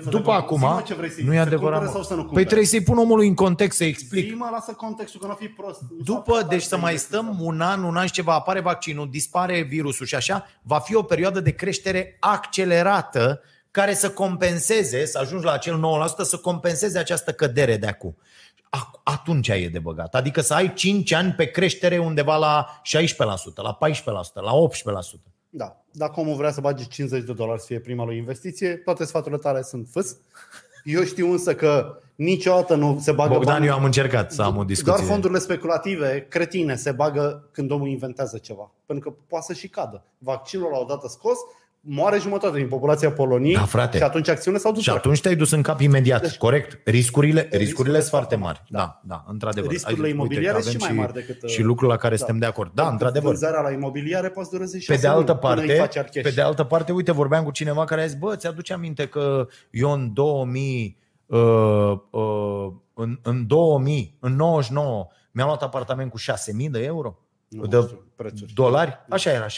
2008-2009. 0.04 0.08
După 0.10 0.30
acum, 0.32 0.82
ce 0.84 0.94
vrei 0.94 1.10
să 1.10 1.20
nu 1.24 1.34
e 1.34 1.38
adevărat. 1.38 1.90
Sau 1.90 2.02
să 2.02 2.14
nu 2.14 2.24
păi 2.24 2.44
trebuie 2.44 2.66
să-i 2.66 2.82
pun 2.82 2.98
omului 2.98 3.28
în 3.28 3.34
context 3.34 3.76
să 3.76 3.84
explic. 3.84 4.28
Zi-mă, 4.28 4.48
lasă 4.52 4.72
contextul, 4.72 5.20
că 5.20 5.26
nu 5.26 5.34
fi 5.34 5.46
prost. 5.46 5.80
După, 6.04 6.46
deci 6.48 6.62
să 6.62 6.78
mai 6.78 6.96
stăm 6.96 7.36
un 7.40 7.60
an, 7.60 7.82
un 7.82 7.96
an 7.96 8.06
și 8.06 8.12
ceva, 8.12 8.34
apare 8.34 8.60
vaccinul, 8.60 9.10
dispare 9.10 9.60
virusul 9.60 10.06
și 10.06 10.14
așa, 10.14 10.46
va 10.62 10.78
fi 10.78 10.94
o 10.94 11.02
perioadă 11.02 11.40
de 11.40 11.50
creștere 11.50 12.16
accelerată 12.20 13.40
care 13.72 13.94
să 13.94 14.10
compenseze, 14.10 15.04
să 15.04 15.18
ajungi 15.18 15.44
la 15.44 15.52
acel 15.52 15.80
9%, 16.08 16.16
să 16.22 16.36
compenseze 16.36 16.98
această 16.98 17.32
cădere 17.32 17.76
de 17.76 17.86
acum. 17.86 18.16
Atunci 19.02 19.48
e 19.48 19.68
de 19.72 19.78
băgat. 19.78 20.14
Adică 20.14 20.40
să 20.40 20.54
ai 20.54 20.72
5 20.74 21.12
ani 21.12 21.32
pe 21.32 21.44
creștere 21.44 21.98
undeva 21.98 22.36
la 22.36 22.80
16%, 22.82 23.14
la 23.54 23.78
14%, 23.78 23.94
la 24.34 24.52
18%. 24.52 25.32
Da. 25.48 25.76
Dacă 25.90 26.20
omul 26.20 26.36
vrea 26.36 26.52
să 26.52 26.60
bage 26.60 26.84
50 26.84 27.24
de 27.24 27.32
dolari 27.32 27.60
să 27.60 27.66
fie 27.66 27.80
prima 27.80 28.04
lui 28.04 28.16
investiție, 28.16 28.76
toate 28.76 29.04
sfaturile 29.04 29.40
tale 29.40 29.62
sunt 29.62 29.88
fâs. 29.90 30.16
Eu 30.84 31.04
știu 31.04 31.30
însă 31.30 31.54
că 31.54 31.98
niciodată 32.14 32.74
nu 32.74 32.98
se 33.00 33.12
bagă 33.12 33.34
Bogdan, 33.34 33.54
bani. 33.54 33.66
eu 33.66 33.74
am 33.74 33.84
încercat 33.84 34.32
să 34.32 34.42
am 34.42 34.56
o 34.56 34.64
discuție. 34.64 34.92
Doar 34.92 35.06
fondurile 35.06 35.38
speculative, 35.38 36.26
cretine, 36.28 36.76
se 36.76 36.92
bagă 36.92 37.48
când 37.50 37.70
omul 37.70 37.88
inventează 37.88 38.38
ceva. 38.38 38.70
Pentru 38.86 39.10
că 39.10 39.16
poate 39.26 39.44
să 39.48 39.52
și 39.52 39.68
cadă. 39.68 40.02
Vaccinul 40.18 40.70
la 40.70 40.78
odată 40.78 41.08
scos, 41.08 41.38
moare 41.84 42.18
jumătate 42.18 42.56
din 42.56 42.68
populația 42.68 43.10
Poloniei 43.12 43.54
da, 43.54 43.64
frate. 43.64 43.96
și 43.96 44.02
atunci 44.02 44.28
acțiunile 44.28 44.62
s-au 44.62 44.72
dus. 44.72 44.82
Și 44.82 44.90
atunci 44.90 45.20
te-ai 45.20 45.36
dus 45.36 45.50
în 45.50 45.62
cap 45.62 45.80
imediat, 45.80 46.22
deci, 46.22 46.36
corect. 46.36 46.88
Riscurile, 46.88 47.48
riscurile 47.50 47.98
sunt 47.98 48.10
foarte 48.10 48.36
mari. 48.36 48.62
Da, 48.68 48.78
da, 48.78 49.00
da 49.04 49.24
într-adevăr. 49.28 49.70
Riscurile 49.70 50.08
imobiliare 50.08 50.60
sunt 50.60 50.80
și 50.80 50.86
mai 50.88 50.96
mari 50.96 51.12
decât... 51.12 51.48
Și 51.48 51.62
lucruri 51.62 51.90
la 51.90 51.96
care 51.96 52.14
da. 52.14 52.16
suntem 52.16 52.38
de 52.38 52.46
acord. 52.46 52.70
Da, 52.74 52.88
într-adevăr. 52.88 53.28
Vânzarea 53.28 53.60
la 53.60 53.70
imobiliare 53.70 54.28
poate 54.28 54.48
dureze 54.52 54.78
și 54.78 54.86
pe 54.86 54.96
de 54.96 55.06
altă 55.06 55.34
parte, 55.34 55.88
Pe 56.22 56.30
de 56.30 56.40
altă 56.40 56.64
parte, 56.64 56.92
uite, 56.92 57.12
vorbeam 57.12 57.44
cu 57.44 57.50
cineva 57.50 57.84
care 57.84 58.02
a 58.02 58.06
zis, 58.06 58.18
bă, 58.18 58.36
ți-aduce 58.36 58.72
aminte 58.72 59.06
că 59.06 59.46
eu 59.70 59.92
în 59.92 60.12
2000, 60.12 60.98
uh, 61.26 61.38
uh, 62.10 62.72
în, 62.94 63.18
în 63.22 63.46
2000, 63.46 64.16
în 64.20 64.36
99, 64.36 65.06
mi-am 65.30 65.46
luat 65.46 65.62
apartament 65.62 66.10
cu 66.10 66.18
6.000 66.18 66.70
de 66.70 66.82
euro? 66.84 67.18
Nu, 67.48 67.66
de 67.66 67.90
prețuri. 68.16 68.52
dolari? 68.52 69.04
Așa 69.08 69.30
era, 69.30 69.46
6-8.000. 69.46 69.52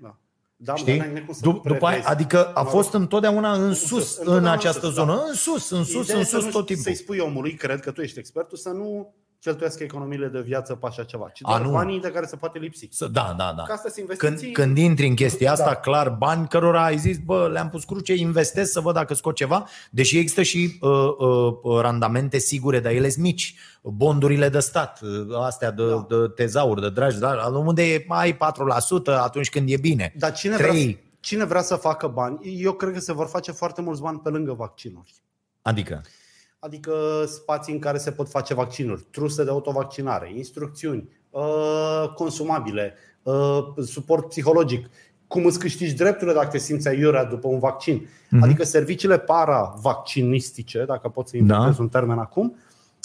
Da. 0.00 0.19
Da, 0.62 0.74
Știi? 0.74 1.24
După 1.40 1.86
aia, 1.86 2.02
adică 2.04 2.52
a 2.52 2.64
fost 2.64 2.92
întotdeauna 2.92 3.52
în 3.52 3.74
sus, 3.74 4.16
în, 4.16 4.34
în 4.34 4.46
această 4.46 4.86
da. 4.86 4.92
zonă. 4.92 5.24
În 5.28 5.34
sus, 5.34 5.70
în 5.70 5.84
sus, 5.84 6.08
în 6.08 6.24
sus 6.24 6.44
tot 6.44 6.66
timpul. 6.66 6.84
Să-i 6.84 6.94
spui 6.94 7.18
omului, 7.18 7.54
cred 7.54 7.80
că 7.80 7.90
tu 7.90 8.00
ești 8.00 8.18
expertul, 8.18 8.58
să 8.58 8.68
nu 8.68 9.14
cheltuiască 9.40 9.82
economiile 9.82 10.26
de 10.26 10.40
viață 10.40 10.74
pe 10.74 10.86
așa 10.86 11.04
ceva, 11.04 11.28
ci 11.28 11.40
doar 11.40 11.60
A, 11.60 11.64
nu. 11.64 11.70
banii 11.70 12.00
de 12.00 12.10
care 12.10 12.26
se 12.26 12.36
poate 12.36 12.58
lipsi. 12.58 12.88
Da, 12.98 13.34
da, 13.36 13.54
da. 13.56 13.62
Ca 13.62 13.82
când, 14.16 14.40
când 14.52 14.78
intri 14.78 15.06
în 15.06 15.14
chestia 15.14 15.52
asta, 15.52 15.64
da. 15.64 15.74
clar, 15.74 16.08
bani 16.08 16.48
cărora 16.48 16.84
ai 16.84 16.98
zis, 16.98 17.18
bă, 17.18 17.48
le-am 17.52 17.68
pus 17.68 17.84
cruce, 17.84 18.14
investesc 18.14 18.72
să 18.72 18.80
văd 18.80 18.94
dacă 18.94 19.14
scot 19.14 19.34
ceva, 19.34 19.66
deși 19.90 20.18
există 20.18 20.42
și 20.42 20.78
uh, 20.80 20.90
uh, 21.62 21.80
randamente 21.80 22.38
sigure, 22.38 22.80
dar 22.80 22.92
ele 22.92 23.08
sunt 23.08 23.24
mici. 23.24 23.54
Bondurile 23.82 24.48
de 24.48 24.58
stat, 24.58 25.00
uh, 25.02 25.36
astea 25.44 25.70
de, 25.70 25.88
da. 25.88 26.06
de 26.08 26.28
tezaur, 26.34 26.80
de 26.80 26.90
dragi, 26.90 27.18
dar 27.18 27.52
unde 27.52 27.92
e 27.92 28.04
mai 28.08 28.36
4% 28.36 28.38
atunci 29.06 29.50
când 29.50 29.70
e 29.70 29.76
bine. 29.76 30.12
Dar 30.16 30.32
cine 30.32 30.56
3... 30.56 30.70
vrea, 30.70 30.96
cine 31.20 31.44
vrea 31.44 31.62
să 31.62 31.74
facă 31.74 32.06
bani, 32.06 32.38
eu 32.62 32.72
cred 32.72 32.92
că 32.92 33.00
se 33.00 33.12
vor 33.12 33.26
face 33.26 33.52
foarte 33.52 33.80
mulți 33.80 34.00
bani 34.00 34.18
pe 34.18 34.28
lângă 34.28 34.52
vaccinuri. 34.52 35.14
Adică? 35.62 36.02
Adică 36.60 37.24
spații 37.26 37.72
în 37.72 37.78
care 37.78 37.98
se 37.98 38.10
pot 38.10 38.28
face 38.28 38.54
vaccinuri, 38.54 39.06
truse 39.10 39.44
de 39.44 39.50
autovaccinare, 39.50 40.32
instrucțiuni, 40.36 41.08
uh, 41.30 42.12
consumabile, 42.14 42.94
uh, 43.22 43.58
suport 43.84 44.28
psihologic, 44.28 44.90
cum 45.26 45.44
îți 45.44 45.58
câștigi 45.58 45.94
drepturile 45.94 46.36
dacă 46.36 46.48
te 46.48 46.58
simți 46.58 46.88
aiurea 46.88 47.24
după 47.24 47.48
un 47.48 47.58
vaccin. 47.58 48.06
Mm-hmm. 48.06 48.40
Adică 48.40 48.64
serviciile 48.64 49.18
para-vaccinistice, 49.18 50.84
dacă 50.84 51.08
pot 51.08 51.28
să 51.28 51.36
inventez 51.36 51.76
da. 51.76 51.82
un 51.82 51.88
termen 51.88 52.18
acum, 52.18 52.56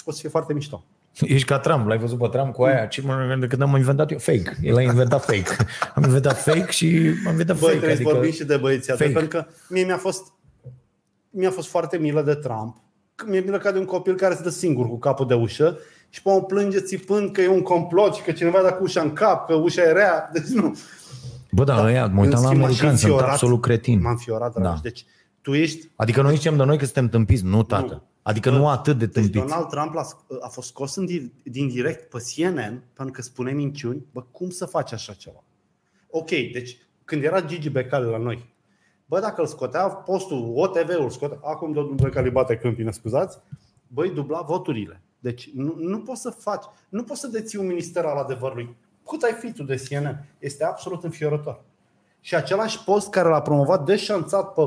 o 0.06 0.11
să 0.11 0.19
fie 0.19 0.30
foarte 0.30 0.53
mișto. 0.53 0.84
Ești 1.19 1.48
ca 1.48 1.60
Trump, 1.60 1.88
l-ai 1.88 1.98
văzut 1.98 2.18
pe 2.18 2.27
Trump 2.27 2.53
cu 2.53 2.64
aia. 2.64 2.86
Ce 2.86 3.02
mă, 3.02 3.45
când 3.49 3.61
am 3.61 3.76
inventat 3.76 4.11
eu 4.11 4.18
fake. 4.18 4.57
El 4.61 4.76
a 4.76 4.82
inventat 4.82 5.26
fake. 5.26 5.56
Am 5.95 6.03
inventat 6.03 6.41
fake 6.41 6.72
și 6.72 7.14
am 7.26 7.32
inventat 7.32 7.60
Băi, 7.60 7.69
fake. 7.69 7.77
trebuie 7.77 7.91
adică... 7.91 8.10
să 8.10 8.15
vorbim 8.15 8.32
și 8.32 8.44
de 8.44 8.57
băieții 8.57 8.94
pentru 8.94 9.27
că 9.27 9.45
mie 9.69 9.84
mi-a 9.84 9.98
fost, 9.98 10.34
mi-a 11.30 11.52
fost 11.52 11.68
foarte 11.68 11.98
milă 11.98 12.22
de 12.22 12.34
Trump 12.34 12.84
mi-e 13.24 13.40
milă 13.40 13.58
ca 13.58 13.72
de 13.72 13.80
un 13.80 13.86
copil 13.86 14.16
care 14.16 14.36
se 14.36 14.42
dă 14.44 14.50
singur 14.50 14.88
cu 14.88 14.98
capul 14.98 15.28
de 15.28 15.34
ușă 15.34 15.78
și 16.10 16.22
pe 16.22 16.30
plânge 16.48 16.80
țipând 16.80 17.32
că 17.32 17.42
e 17.42 17.48
un 17.48 17.62
complot 17.62 18.14
și 18.14 18.22
că 18.22 18.32
cineva 18.32 18.62
dă 18.62 18.74
cu 18.74 18.84
ușa 18.84 19.02
în 19.02 19.14
cap, 19.14 19.48
că 19.48 19.54
ușa 19.54 19.82
e 19.82 19.92
rea. 19.92 20.30
Deci 20.34 20.48
nu. 20.48 20.78
Bă, 21.52 21.64
da, 21.64 21.76
da 21.76 21.84
ăia, 21.86 22.08
mă 22.08 22.22
uitam 22.22 22.44
la 22.44 22.50
americani, 22.50 22.98
sunt 22.98 23.20
absolut 23.20 23.62
cretin. 23.62 24.02
M-am 24.02 24.18
fiorat, 24.18 24.60
Da. 24.60 24.80
Deci 24.82 25.06
tu 25.42 25.54
ești... 25.54 25.90
Adică 25.96 26.22
noi 26.22 26.36
zicem 26.36 26.58
de 26.58 26.64
noi 26.64 26.78
că 26.78 26.84
suntem 26.84 27.10
tâmpiți, 27.10 27.44
nu, 27.44 27.64
tată. 27.64 27.94
Nu. 27.94 28.04
Adică 28.22 28.50
nu 28.50 28.68
atât 28.68 28.98
de 28.98 29.06
deci 29.06 29.14
tâmpiți. 29.14 29.34
Deci 29.34 29.44
Donald 29.44 29.68
Trump 29.70 29.96
a, 29.96 30.08
a 30.42 30.48
fost 30.48 30.68
scos 30.68 30.96
în, 30.96 31.06
din 31.44 31.68
direct 31.68 32.10
pe 32.10 32.18
CNN 32.18 32.84
pentru 32.94 33.14
că 33.14 33.22
spune 33.22 33.52
minciuni. 33.52 34.06
Bă, 34.12 34.22
cum 34.32 34.50
să 34.50 34.66
faci 34.66 34.94
așa 34.94 35.14
ceva? 35.14 35.44
Ok, 36.10 36.30
deci 36.30 36.78
când 37.06 37.24
era 37.24 37.42
Gigi 37.42 37.70
Becali 37.70 38.10
la 38.10 38.18
noi, 38.18 38.55
Bă, 39.06 39.19
dacă 39.19 39.41
îl 39.41 39.48
scotea 39.48 39.88
postul, 39.88 40.52
OTV-ul 40.56 41.10
scotea, 41.10 41.40
acum 41.44 41.72
domnul 41.72 41.95
de 41.95 42.10
calibate 42.10 42.57
câmpine, 42.57 42.91
scuzați, 42.91 43.38
băi, 43.88 44.10
dubla 44.10 44.41
voturile. 44.41 45.02
Deci 45.19 45.52
nu, 45.53 45.76
nu 45.77 45.99
poți 45.99 46.22
să 46.22 46.30
faci, 46.30 46.64
nu 46.90 47.03
poți 47.03 47.19
să 47.19 47.27
deții 47.27 47.60
un 47.60 47.68
minister 47.68 48.06
al 48.06 48.18
adevărului. 48.18 48.76
Cât 49.06 49.22
ai 49.22 49.32
fi 49.32 49.52
tu 49.52 49.64
de 49.64 49.84
CNN? 49.90 50.26
Este 50.40 50.64
absolut 50.64 51.03
înfiorător. 51.03 51.61
Și 52.22 52.36
același 52.36 52.84
post 52.84 53.10
care 53.10 53.30
l-a 53.30 53.41
promovat 53.41 53.86
deșanțat 53.86 54.53
pe 54.53 54.61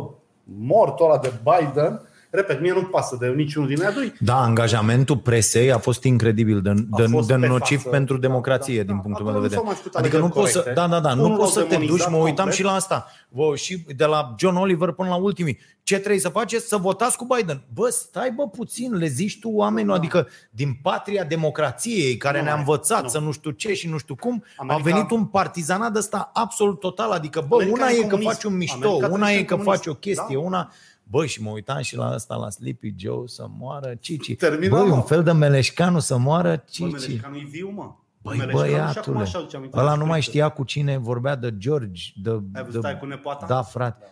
mortul 0.45 1.05
ăla 1.05 1.19
de 1.19 1.33
Biden, 1.43 2.01
Repet, 2.31 2.61
mie 2.61 2.73
nu 2.73 2.83
pasă 2.83 3.17
de 3.21 3.27
niciunul 3.27 3.69
din 3.69 3.81
ea 3.81 3.93
doi. 3.93 4.13
Da, 4.21 4.41
angajamentul 4.41 5.17
presei 5.17 5.73
a 5.73 5.79
fost 5.79 6.03
incredibil 6.05 6.61
de, 6.61 6.73
de, 6.73 7.07
de 7.27 7.37
nociv 7.37 7.79
față, 7.79 7.89
pentru 7.89 8.15
da, 8.15 8.27
democrație, 8.27 8.77
da, 8.77 8.83
da, 8.83 8.93
din 8.93 9.01
punctul 9.01 9.25
meu 9.25 9.35
de 9.35 9.41
vedere. 9.41 9.63
Adică 9.93 10.19
nu 10.19 10.29
poți 10.29 10.53
să, 10.53 10.71
da, 10.75 10.87
da, 10.87 11.01
da, 11.01 11.15
nu 11.15 11.37
poți 11.37 11.53
să 11.53 11.63
te 11.63 11.77
duci, 11.77 12.09
mă 12.09 12.17
uitam 12.17 12.35
complet. 12.35 12.55
și 12.55 12.63
la 12.63 12.73
asta, 12.73 13.07
Bă, 13.29 13.57
și 13.57 13.85
de 13.97 14.05
la 14.05 14.35
John 14.39 14.57
Oliver 14.57 14.91
până 14.91 15.09
la 15.09 15.15
ultimii. 15.15 15.59
Ce 15.83 15.99
trebuie 15.99 16.21
să 16.21 16.29
faceți? 16.29 16.69
Să 16.69 16.77
votați 16.77 17.17
cu 17.17 17.27
Biden. 17.37 17.63
Bă, 17.75 17.89
stai 17.89 18.31
bă 18.31 18.49
puțin, 18.49 18.95
le 18.95 19.07
zici 19.07 19.39
tu 19.39 19.49
oamenilor, 19.49 19.97
da. 19.97 20.03
adică 20.03 20.29
din 20.51 20.79
patria 20.83 21.25
democrației 21.25 22.17
care 22.17 22.39
nu, 22.39 22.45
ne-a 22.45 22.55
învățat 22.55 23.03
nu. 23.03 23.09
să 23.09 23.19
nu 23.19 23.31
știu 23.31 23.51
ce 23.51 23.75
și 23.75 23.89
nu 23.89 23.99
știu 23.99 24.15
cum, 24.15 24.45
America... 24.57 24.89
a 24.89 24.93
venit 24.93 25.11
un 25.11 25.25
partizanat 25.25 25.93
de 25.93 25.99
ăsta 25.99 26.31
absolut 26.35 26.81
total, 26.81 27.11
adică 27.11 27.45
bă, 27.49 27.55
America 27.55 27.77
una 27.77 27.91
e, 27.91 27.99
e 27.99 28.07
că 28.07 28.17
faci 28.17 28.45
un 28.45 28.57
mișto, 28.57 28.89
America 28.89 29.09
una 29.13 29.31
e 29.31 29.43
că 29.43 29.57
faci 29.57 29.87
o 29.87 29.95
chestie, 29.95 30.37
da? 30.37 30.39
una 30.39 30.73
Băi, 31.11 31.27
și 31.27 31.43
mă 31.43 31.51
uitam 31.51 31.81
și 31.81 31.97
la 31.97 32.07
asta, 32.07 32.37
la 32.37 32.51
Sleepy 32.51 32.95
Joe 32.97 33.27
să 33.27 33.47
moară 33.51 33.95
Cici. 33.95 34.37
Termină, 34.37 34.69
Băi, 34.69 34.91
un 34.91 35.03
fel 35.03 35.23
de 35.23 35.33
Meleșcanu 35.33 35.99
să 35.99 36.17
moară 36.17 36.57
Cici. 36.57 36.91
Bă, 36.91 36.99
Meleșcanu 37.01 37.37
e 37.37 37.47
viu, 37.51 37.71
mă. 37.71 37.95
Băi, 38.23 38.49
băiatule, 38.53 39.25
ăla 39.73 39.95
nu 39.95 40.07
mai 40.07 40.21
știa 40.21 40.49
cu 40.49 40.65
cine 40.65 40.97
vorbea 40.97 41.37
de 41.37 41.57
George. 41.57 42.03
De, 42.23 42.31
Ai 42.31 42.65
văzut, 42.65 42.83
de, 42.83 42.97
cu 43.01 43.07
nepoata? 43.07 43.47
Da, 43.47 43.63
frate. 43.63 44.05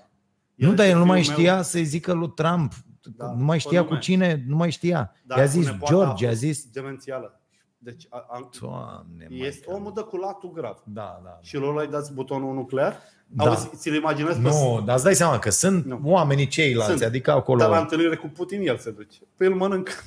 Da. 0.55 0.67
Nu, 0.67 0.75
dar 0.75 0.87
el 0.87 0.99
nu 0.99 1.05
mai 1.05 1.23
știa 1.23 1.55
meu... 1.55 1.63
să-i 1.63 1.85
zică 1.85 2.13
lui 2.13 2.31
Trump. 2.31 2.73
Da, 3.17 3.33
nu 3.33 3.45
mai 3.45 3.59
știa 3.59 3.85
cu 3.85 3.97
cine, 3.97 4.45
nu 4.47 4.57
mai 4.57 4.71
știa. 4.71 5.13
Da, 5.25 5.39
I-a 5.39 5.45
zis 5.45 5.69
George, 5.85 6.27
a, 6.27 6.31
a 6.31 6.33
zis... 6.33 6.65
Demențială. 6.71 7.41
Deci 7.79 8.07
a, 8.09 8.27
a, 8.29 8.49
Doamne, 8.61 9.27
este 9.31 9.71
omul 9.71 9.93
de 9.95 10.01
culatul 10.01 10.53
grav. 10.53 10.83
Da, 10.85 11.21
da. 11.25 11.39
Și 11.43 11.57
lui 11.57 11.79
ai 11.79 11.87
dat 11.87 12.13
butonul 12.13 12.55
nuclear? 12.55 12.97
Da. 13.29 13.45
Auzi, 13.45 13.69
ți-l 13.77 13.95
imaginezi? 13.95 14.41
Nu, 14.41 14.83
dar 14.85 14.95
îți 14.95 15.05
dai 15.05 15.15
seama 15.15 15.39
că 15.39 15.51
sunt 15.51 15.85
nu. 15.85 16.01
oamenii 16.03 16.47
ceilalți, 16.47 16.91
sunt. 16.91 17.03
adică 17.03 17.31
acolo... 17.31 17.59
Dar 17.59 17.69
la 17.69 17.79
întâlnire 17.79 18.17
cu 18.17 18.27
Putin 18.29 18.69
el 18.69 18.77
se 18.79 18.91
duce. 18.91 19.19
Păi 19.37 19.47
el 19.47 19.55
mănâncă. 19.55 19.93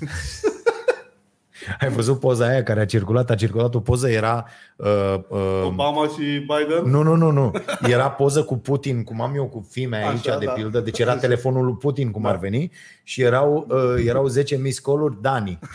Ai 1.80 1.90
văzut 1.90 2.20
poza 2.20 2.48
aia 2.48 2.64
care 2.64 2.80
a 2.80 2.86
circulat? 2.86 3.30
A 3.30 3.36
circulat 3.36 3.76
o 3.76 3.80
poză, 3.80 4.10
era... 4.10 4.46
Uh, 4.76 4.88
uh, 5.28 5.64
Obama 5.66 6.08
și 6.08 6.40
Biden? 6.40 6.91
Nu, 6.91 7.02
nu, 7.02 7.16
nu, 7.16 7.32
nu. 7.32 7.52
Era 7.82 8.10
poză 8.10 8.44
cu 8.44 8.58
Putin, 8.58 9.04
cum 9.04 9.22
am 9.22 9.36
eu 9.36 9.48
cu 9.48 9.68
fimea 9.70 10.10
aici, 10.10 10.28
Așa, 10.28 10.38
de 10.38 10.46
da. 10.46 10.52
pildă. 10.52 10.80
Deci 10.80 11.00
era 11.00 11.16
telefonul 11.16 11.66
lui 11.66 11.76
Putin, 11.76 12.12
cum 12.12 12.22
da. 12.22 12.30
ar 12.30 12.38
veni. 12.38 12.72
Și 13.04 13.22
erau, 13.22 13.68
uh, 13.70 14.06
erau 14.06 14.28
10 14.28 14.56
miss 14.58 14.80
call 14.80 15.18
Dani. 15.22 15.60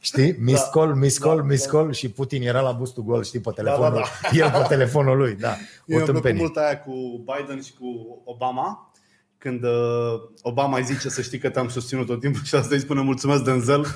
Știi? 0.00 0.34
Miss 0.38 0.62
Da. 0.62 0.68
call, 0.80 0.94
miss 0.94 1.18
call, 1.18 1.36
Da, 1.36 1.42
miss 1.42 1.64
da. 1.64 1.70
call 1.70 1.92
și 1.92 2.08
Putin 2.10 2.42
era 2.42 2.60
la 2.60 2.72
bustul 2.72 3.02
gol, 3.02 3.22
știi, 3.24 3.40
pe 3.40 3.50
telefonul. 3.54 4.04
da, 4.22 4.28
El 4.44 4.50
pe 4.50 4.64
telefonul 4.68 5.16
lui, 5.16 5.34
da. 5.34 5.48
Eu 5.48 5.54
O 5.56 5.58
mi-a 5.86 5.96
plăcut 5.96 6.12
tâmpenie. 6.12 6.40
mult 6.40 6.56
aia 6.56 6.78
cu 6.80 6.92
Biden 7.24 7.60
și 7.62 7.72
cu 7.80 8.20
Obama, 8.24 8.92
când 9.38 9.62
uh, 9.64 10.20
Obama 10.42 10.76
îi 10.76 10.84
zice 10.84 11.08
să 11.08 11.22
știi 11.22 11.38
că 11.38 11.48
te-am 11.48 11.68
susținut 11.68 12.06
tot 12.06 12.20
timpul 12.20 12.42
și 12.44 12.54
asta 12.54 12.74
îi 12.74 12.80
spune 12.80 13.00
mulțumesc 13.00 13.42
Denzel. 13.44 13.84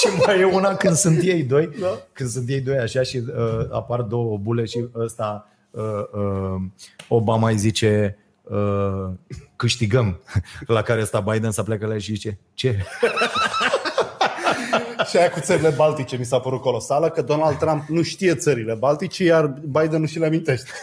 Și 0.00 0.08
mai 0.26 0.40
e 0.40 0.44
una 0.44 0.74
când 0.74 0.94
sunt 0.94 1.22
ei 1.22 1.42
doi, 1.42 1.68
Da. 1.80 1.98
când 2.12 2.28
sunt 2.28 2.48
ei 2.48 2.60
doi 2.60 2.76
așa 2.76 3.02
și 3.02 3.16
uh, 3.16 3.66
apar 3.70 4.00
două 4.02 4.38
bule 4.38 4.64
și 4.64 4.84
ăsta 4.94 5.48
uh, 5.70 5.82
uh, 6.12 6.60
Obama 7.08 7.48
îi 7.48 7.56
zice 7.58 8.18
uh, 8.42 9.08
câștigăm, 9.58 10.20
la 10.66 10.82
care 10.82 11.00
ăsta 11.00 11.20
Biden 11.20 11.50
să 11.50 11.62
plecă 11.62 11.86
la 11.86 11.92
el 11.92 11.98
și 12.00 12.12
zice 12.12 12.38
ce? 12.54 12.78
și 15.10 15.16
aia 15.16 15.30
cu 15.30 15.40
țările 15.40 15.68
baltice 15.68 16.16
mi 16.16 16.24
s-a 16.24 16.38
părut 16.38 16.60
colosală, 16.60 17.08
că 17.10 17.22
Donald 17.22 17.58
Trump 17.58 17.88
nu 17.88 18.02
știe 18.02 18.34
țările 18.34 18.74
baltice, 18.74 19.24
iar 19.24 19.46
Biden 19.46 20.00
nu 20.00 20.06
și 20.06 20.18
le 20.18 20.26
amintește. 20.26 20.70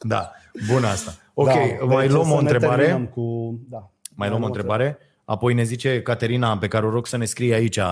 Da, 0.00 0.30
bun 0.72 0.84
asta. 0.84 1.14
Ok, 1.34 1.46
Da, 1.46 1.84
mai 1.84 2.06
deci 2.06 2.14
luăm 2.14 2.26
să 2.26 2.32
o 2.32 2.40
ne 2.40 2.50
întrebare. 2.50 2.82
terminăm 2.84 3.06
Cu... 3.06 3.58
Da. 3.68 3.90
Mai 4.14 4.28
luăm 4.28 4.42
o 4.42 4.46
întrebare. 4.46 4.98
Apoi 5.24 5.54
ne 5.54 5.62
zice 5.62 6.02
Caterina, 6.02 6.58
pe 6.58 6.68
care 6.68 6.86
o 6.86 6.90
rog 6.90 7.06
să 7.06 7.16
ne 7.16 7.24
scrie 7.24 7.54
aici 7.54 7.76
uh, 7.76 7.84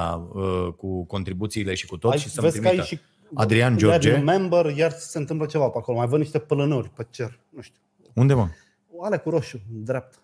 cu 0.77 1.05
contribuțiile 1.05 1.74
și 1.74 1.86
cu 1.86 1.97
tot 1.97 2.12
Ai, 2.12 2.19
și 2.19 2.28
să-mi 2.31 2.47
vezi 2.47 2.61
că 2.61 2.66
ai 2.69 2.73
trimită. 2.77 2.94
și 2.94 3.01
Adrian 3.35 3.70
iar 3.70 3.78
George. 3.78 4.15
un 4.15 4.24
member, 4.24 4.77
iar 4.77 4.90
se 4.93 5.19
întâmplă 5.19 5.47
ceva 5.47 5.69
pe 5.69 5.78
acolo. 5.78 5.98
Mai 5.98 6.06
văd 6.06 6.19
niște 6.19 6.39
pălănări 6.39 6.89
pe 6.89 7.06
cer. 7.11 7.39
Nu 7.48 7.61
știu. 7.62 7.78
Unde 8.15 8.35
mă? 8.35 8.49
Ale 9.03 9.16
cu 9.19 9.31
roșu, 9.31 9.61
drept. 9.73 10.15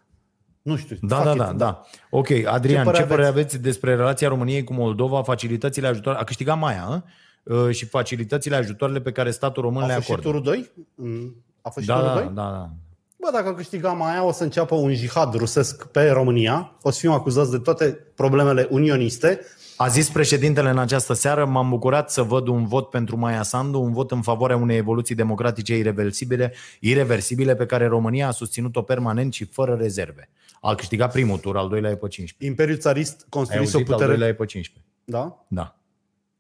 Nu 0.63 0.77
știu. 0.77 0.97
Da, 1.03 1.17
fuck 1.17 1.27
da, 1.27 1.33
it, 1.33 1.39
da, 1.39 1.53
da. 1.53 1.83
Ok, 2.11 2.29
Adrian, 2.47 2.85
ce 2.85 2.91
părere 2.91 3.05
părere, 3.07 3.27
aveți? 3.29 3.39
aveți 3.47 3.59
despre 3.63 3.95
relația 3.95 4.29
României 4.29 4.65
cu 4.65 4.73
Moldova, 4.73 5.23
facilitățile 5.23 5.87
ajutoare? 5.87 6.19
A 6.19 6.25
câștigat 6.25 6.59
Maia, 6.59 6.85
a? 6.85 7.03
Uh, 7.43 7.71
și 7.75 7.87
facilitățile 7.87 8.57
ajutoarele 8.57 9.01
pe 9.01 9.13
care 9.13 9.31
statul 9.31 9.63
român 9.63 9.83
A 9.83 9.87
le 9.87 9.93
fost 9.93 10.05
și 10.07 10.13
acordă. 10.13 10.29
turul 10.29 10.43
2? 10.43 10.71
Mm, 10.95 11.35
A 11.63 11.69
fost 11.71 11.85
și 11.87 11.91
Da, 11.93 11.99
turul 11.99 12.15
da, 12.15 12.21
2? 12.21 12.31
da, 12.35 12.43
da. 12.51 12.71
Bă, 13.17 13.29
dacă 13.33 13.55
câștigăm 13.55 14.03
aia, 14.03 14.25
o 14.25 14.33
să 14.33 14.43
înceapă 14.43 14.75
un 14.75 14.95
jihad 14.95 15.35
rusesc 15.35 15.87
pe 15.87 16.11
România. 16.11 16.73
O 16.83 16.91
să 16.91 16.99
fim 16.99 17.11
acuzați 17.11 17.51
de 17.51 17.59
toate 17.59 17.93
problemele 18.15 18.67
unioniste. 18.71 19.41
A 19.83 19.89
zis 19.89 20.09
președintele 20.09 20.71
în 20.71 20.79
această 20.79 21.13
seară, 21.13 21.45
m-am 21.45 21.69
bucurat 21.69 22.11
să 22.11 22.23
văd 22.23 22.47
un 22.47 22.67
vot 22.67 22.89
pentru 22.89 23.17
Maia 23.17 23.43
Sandu, 23.43 23.81
un 23.81 23.93
vot 23.93 24.11
în 24.11 24.23
favoarea 24.23 24.57
unei 24.57 24.77
evoluții 24.77 25.15
democratice 25.15 25.77
irreversibile, 25.77 26.53
irreversibile 26.81 27.55
pe 27.55 27.67
care 27.67 27.87
România 27.87 28.29
a 28.29 28.31
susținut-o 28.31 28.83
permanent 28.83 29.33
și 29.33 29.45
fără 29.45 29.75
rezerve. 29.75 30.29
A 30.61 30.75
câștigat 30.75 31.13
primul 31.13 31.39
tur, 31.39 31.57
al 31.57 31.69
doilea 31.69 31.91
e 31.91 31.95
pe 31.95 32.09
15. 32.09 32.51
Imperiul 32.51 32.79
țarist 32.79 33.21
Ai 33.21 33.27
construise 33.31 33.77
o 33.77 33.79
auzit, 33.79 33.89
al 33.89 33.95
putere... 33.95 34.09
doilea 34.09 34.29
e 34.29 34.35
pe 34.35 34.45
15. 34.45 34.91
Da? 35.05 35.45
Da. 35.49 35.77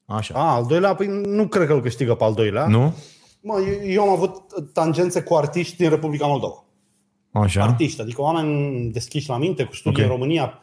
Așa. 0.06 0.34
A, 0.34 0.54
al 0.54 0.66
doilea, 0.66 0.94
păi 0.94 1.06
nu 1.24 1.46
cred 1.48 1.66
că 1.66 1.72
îl 1.72 1.80
câștigă 1.80 2.14
pe 2.14 2.24
al 2.24 2.34
doilea. 2.34 2.66
Nu? 2.66 2.94
Mă, 3.40 3.64
eu, 3.66 3.90
eu 3.90 4.02
am 4.02 4.08
avut 4.08 4.32
tangențe 4.72 5.22
cu 5.22 5.34
artiști 5.34 5.76
din 5.76 5.88
Republica 5.88 6.26
Moldova. 6.26 6.64
Așa. 7.32 7.62
Artiști, 7.62 8.00
adică 8.00 8.22
oameni 8.22 8.90
deschiși 8.92 9.28
la 9.28 9.38
minte, 9.38 9.64
cu 9.64 9.74
studii 9.74 10.02
Ok. 10.02 10.10
în 10.10 10.16
România. 10.16 10.62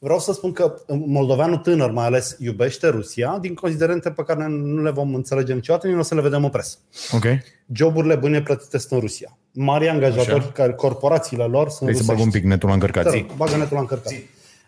Vreau 0.00 0.18
să 0.18 0.32
spun 0.32 0.52
că 0.52 0.74
moldoveanul 1.06 1.56
tânăr 1.56 1.90
mai 1.90 2.06
ales 2.06 2.36
iubește 2.38 2.88
Rusia 2.88 3.38
din 3.40 3.54
considerente 3.54 4.10
pe 4.10 4.22
care 4.22 4.46
nu 4.48 4.82
le 4.82 4.90
vom 4.90 5.14
înțelege 5.14 5.54
niciodată, 5.54 5.86
nici 5.86 5.94
nu 5.94 6.00
o 6.00 6.04
să 6.04 6.14
le 6.14 6.20
vedem 6.20 6.44
în 6.44 6.50
presă. 6.50 6.76
Ok. 7.12 7.24
Joburile 7.72 8.14
bune 8.14 8.42
plătite 8.42 8.78
sunt 8.78 8.92
în 8.92 8.98
Rusia. 8.98 9.38
Mari 9.52 9.88
angajatori, 9.88 10.38
Așa. 10.38 10.50
care 10.52 10.72
corporațiile 10.72 11.44
lor 11.44 11.68
sunt 11.68 11.78
Trebuie 11.78 11.94
să 12.02 12.04
bag 12.06 12.16
rusești. 12.16 12.36
un 12.36 12.40
pic 12.40 12.50
netul 12.50 12.68
la 12.68 12.74
încărcat. 12.74 13.04
Te 13.04 13.10
Zi. 13.10 13.16
rog, 13.28 13.36
bagă 13.36 13.56
netul 13.56 13.74
la 13.74 13.80
încărcat. 13.80 14.12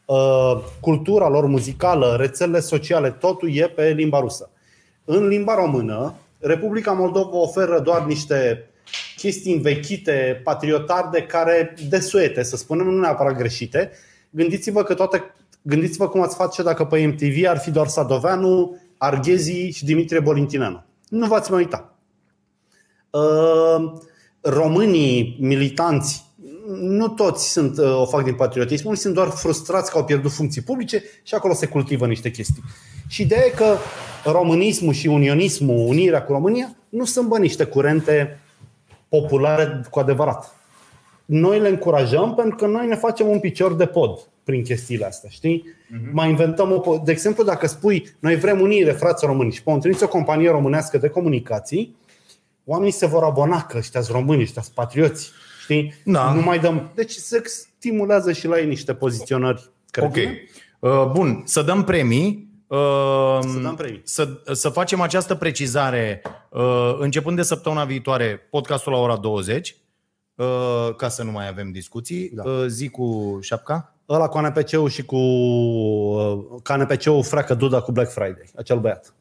Uh, 0.05 0.63
cultura 0.81 1.29
lor 1.29 1.47
muzicală, 1.47 2.17
rețelele 2.19 2.61
sociale, 2.61 3.11
totul 3.11 3.57
e 3.57 3.69
pe 3.69 3.89
limba 3.89 4.21
rusă. 4.21 4.51
În 5.05 5.27
limba 5.27 5.55
română, 5.55 6.15
Republica 6.39 6.93
Moldova 6.93 7.37
oferă 7.37 7.81
doar 7.81 8.05
niște 8.05 8.65
chestii 9.17 9.55
învechite, 9.55 10.41
patriotarde, 10.45 11.23
care 11.23 11.75
desuete, 11.89 12.43
să 12.43 12.57
spunem, 12.57 12.87
nu 12.87 13.01
neapărat 13.01 13.37
greșite. 13.37 13.91
Gândiți-vă 14.31 14.83
că 14.83 14.95
toate, 14.95 15.35
gândiți-vă 15.63 16.09
cum 16.09 16.23
ați 16.23 16.37
face 16.37 16.63
dacă 16.63 16.85
pe 16.85 17.07
MTV 17.07 17.49
ar 17.49 17.59
fi 17.59 17.71
doar 17.71 17.87
Sadoveanu, 17.87 18.77
Arghezi 18.97 19.69
și 19.69 19.85
Dimitrie 19.85 20.21
Bolintineanu. 20.21 20.85
Nu 21.09 21.27
v-ați 21.27 21.51
mai 21.51 21.61
uita. 21.61 21.95
Uh, 23.11 23.93
românii 24.41 25.37
militanți, 25.41 26.25
nu 26.81 27.09
toți 27.09 27.51
sunt, 27.51 27.79
uh, 27.79 28.01
o 28.01 28.07
fac 28.07 28.25
din 28.25 28.35
patriotism, 28.35 28.87
unii 28.87 28.99
sunt 28.99 29.15
doar 29.15 29.29
frustrați 29.29 29.91
că 29.91 29.99
au 29.99 30.05
pierdut 30.05 30.33
funcții 30.33 30.63
publice 30.63 31.03
și 31.23 31.35
acolo 31.35 31.55
se 31.55 31.67
cultivă 31.67 32.07
niște 32.07 32.31
chestii. 32.31 32.63
Și 33.09 33.23
ideea 33.23 33.45
e 33.45 33.51
că 33.51 33.77
românismul 34.25 34.93
și 34.93 35.07
unionismul, 35.07 35.89
unirea 35.89 36.23
cu 36.25 36.33
România, 36.33 36.77
nu 36.89 37.05
sunt 37.05 37.29
bă 37.29 37.39
niște 37.39 37.65
curente 37.65 38.41
populare 39.09 39.81
cu 39.91 39.99
adevărat. 39.99 40.60
Noi 41.33 41.59
le 41.61 41.69
încurajăm 41.69 42.35
pentru 42.35 42.57
că 42.57 42.67
noi 42.67 42.87
ne 42.87 42.95
facem 42.95 43.29
un 43.29 43.41
picior 43.41 43.75
de 43.75 43.87
pod 43.87 44.19
prin 44.45 44.63
chestiile 44.63 45.05
astea, 45.07 45.31
știi? 45.31 45.65
Uh-huh. 45.67 46.13
Mai 46.13 46.29
inventăm 46.29 46.73
o... 46.73 46.81
po- 46.81 47.05
De 47.05 47.13
exemplu, 47.13 47.45
dacă 47.45 47.67
spui, 47.67 48.15
noi 48.19 48.37
vrem 48.37 48.61
unire, 48.61 48.93
frați 48.93 49.27
români, 49.27 49.53
și 49.53 49.63
poți 49.63 50.03
o 50.03 50.09
companie 50.09 50.51
românească 50.51 50.99
de 50.99 51.09
comunicații, 51.09 51.97
oamenii 52.65 52.93
se 52.93 53.07
vor 53.07 53.23
abona 53.23 53.63
că 53.63 53.77
ăștia 53.77 54.01
sunt 54.01 54.17
români, 54.17 54.43
ăștia 54.43 54.63
sunt 54.63 54.75
patrioți, 54.75 55.31
știi? 55.63 55.95
Da. 56.05 56.33
Nu 56.33 56.41
mai 56.41 56.59
dăm... 56.59 56.91
Deci 56.95 57.13
se 57.13 57.43
stimulează 57.47 58.33
și 58.33 58.47
la 58.47 58.59
ei 58.59 58.67
niște 58.67 58.95
poziționări. 58.95 59.71
Ok. 60.01 60.11
credibile. 60.13 60.49
Uh, 60.79 61.11
bun, 61.13 61.43
să 61.45 61.63
dăm 61.63 61.85
premii. 61.85 62.49
Uh, 62.67 63.39
Să 63.41 63.59
dăm 63.63 63.75
premii. 63.75 64.01
Să, 64.05 64.29
să 64.53 64.69
facem 64.69 65.01
această 65.01 65.35
precizare 65.35 66.23
uh, 66.51 66.97
începând 66.99 67.37
de 67.37 67.43
săptămâna 67.43 67.85
viitoare, 67.85 68.41
podcastul 68.51 68.93
la 68.93 68.99
ora 68.99 69.17
20, 69.17 69.69
uh, 69.71 69.77
ca 70.97 71.09
să 71.09 71.23
nu 71.23 71.31
mai 71.31 71.49
avem 71.49 71.71
discuții. 71.71 72.31
Da. 72.35 72.43
Uh, 72.43 72.65
zi 72.67 72.89
cu 72.89 73.39
șapca. 73.43 73.95
Ăla 74.09 74.29
cu 74.29 74.39
ANPC-ul 74.39 74.89
și 74.89 75.05
cu 75.05 75.17
uh, 75.17 76.39
KNPC-ul 76.63 77.23
freacă 77.23 77.55
Duda 77.55 77.81
cu 77.81 77.93
Black 77.93 78.11
Friday, 78.11 78.51
acel 78.57 78.79
băiat. 78.79 79.15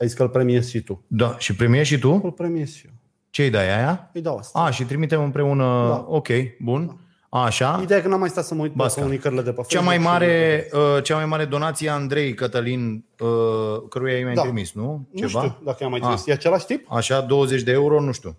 Ai 0.00 0.06
zis 0.06 0.16
că 0.16 0.22
îl 0.22 0.28
premiezi 0.28 0.70
și 0.70 0.80
tu. 0.80 1.04
Da, 1.06 1.34
și 1.38 1.54
premiezi 1.56 1.88
și 1.88 1.98
tu? 1.98 2.20
Îl 2.24 2.32
premiezi 2.32 2.76
și 2.76 2.86
eu. 2.86 2.92
Ce-i 3.30 3.50
dai 3.50 3.76
aia? 3.76 4.10
Îi 4.12 4.20
dau 4.20 4.36
asta. 4.36 4.58
A, 4.58 4.70
și 4.70 4.84
trimitem 4.84 5.22
împreună. 5.22 5.64
Da. 5.88 6.04
Ok, 6.08 6.28
bun. 6.60 7.00
Așa. 7.28 7.78
Ideea 7.82 7.98
e 7.98 8.02
că 8.02 8.08
n-am 8.08 8.18
mai 8.20 8.28
stat 8.28 8.44
să 8.44 8.54
mă 8.54 8.62
uit 8.62 8.70
pe 8.70 8.76
Basca. 8.76 9.00
comunicările 9.00 9.42
de 9.42 9.50
pe 9.52 9.56
Cea 9.56 9.62
Facebook 9.62 9.84
mai 9.84 9.96
și- 9.96 10.02
mare, 10.02 10.66
uh, 10.72 11.02
cea 11.02 11.14
mai 11.16 11.26
mare 11.26 11.44
donație 11.44 11.88
a 11.88 11.94
Andrei 11.94 12.34
Cătălin, 12.34 13.04
uh, 13.20 13.28
căruia 13.88 14.18
i-ai 14.18 14.34
Da. 14.34 14.42
trimis, 14.42 14.72
nu? 14.72 15.08
Nu 15.12 15.28
știu 15.28 15.58
dacă 15.64 15.76
i-am 15.80 15.90
mai 15.90 15.98
Ah. 16.00 16.06
trimis. 16.06 16.26
E 16.26 16.32
același 16.32 16.66
tip? 16.66 16.86
Așa, 16.92 17.20
20 17.20 17.62
de 17.62 17.72
euro, 17.72 18.00
nu 18.00 18.12
știu. 18.12 18.36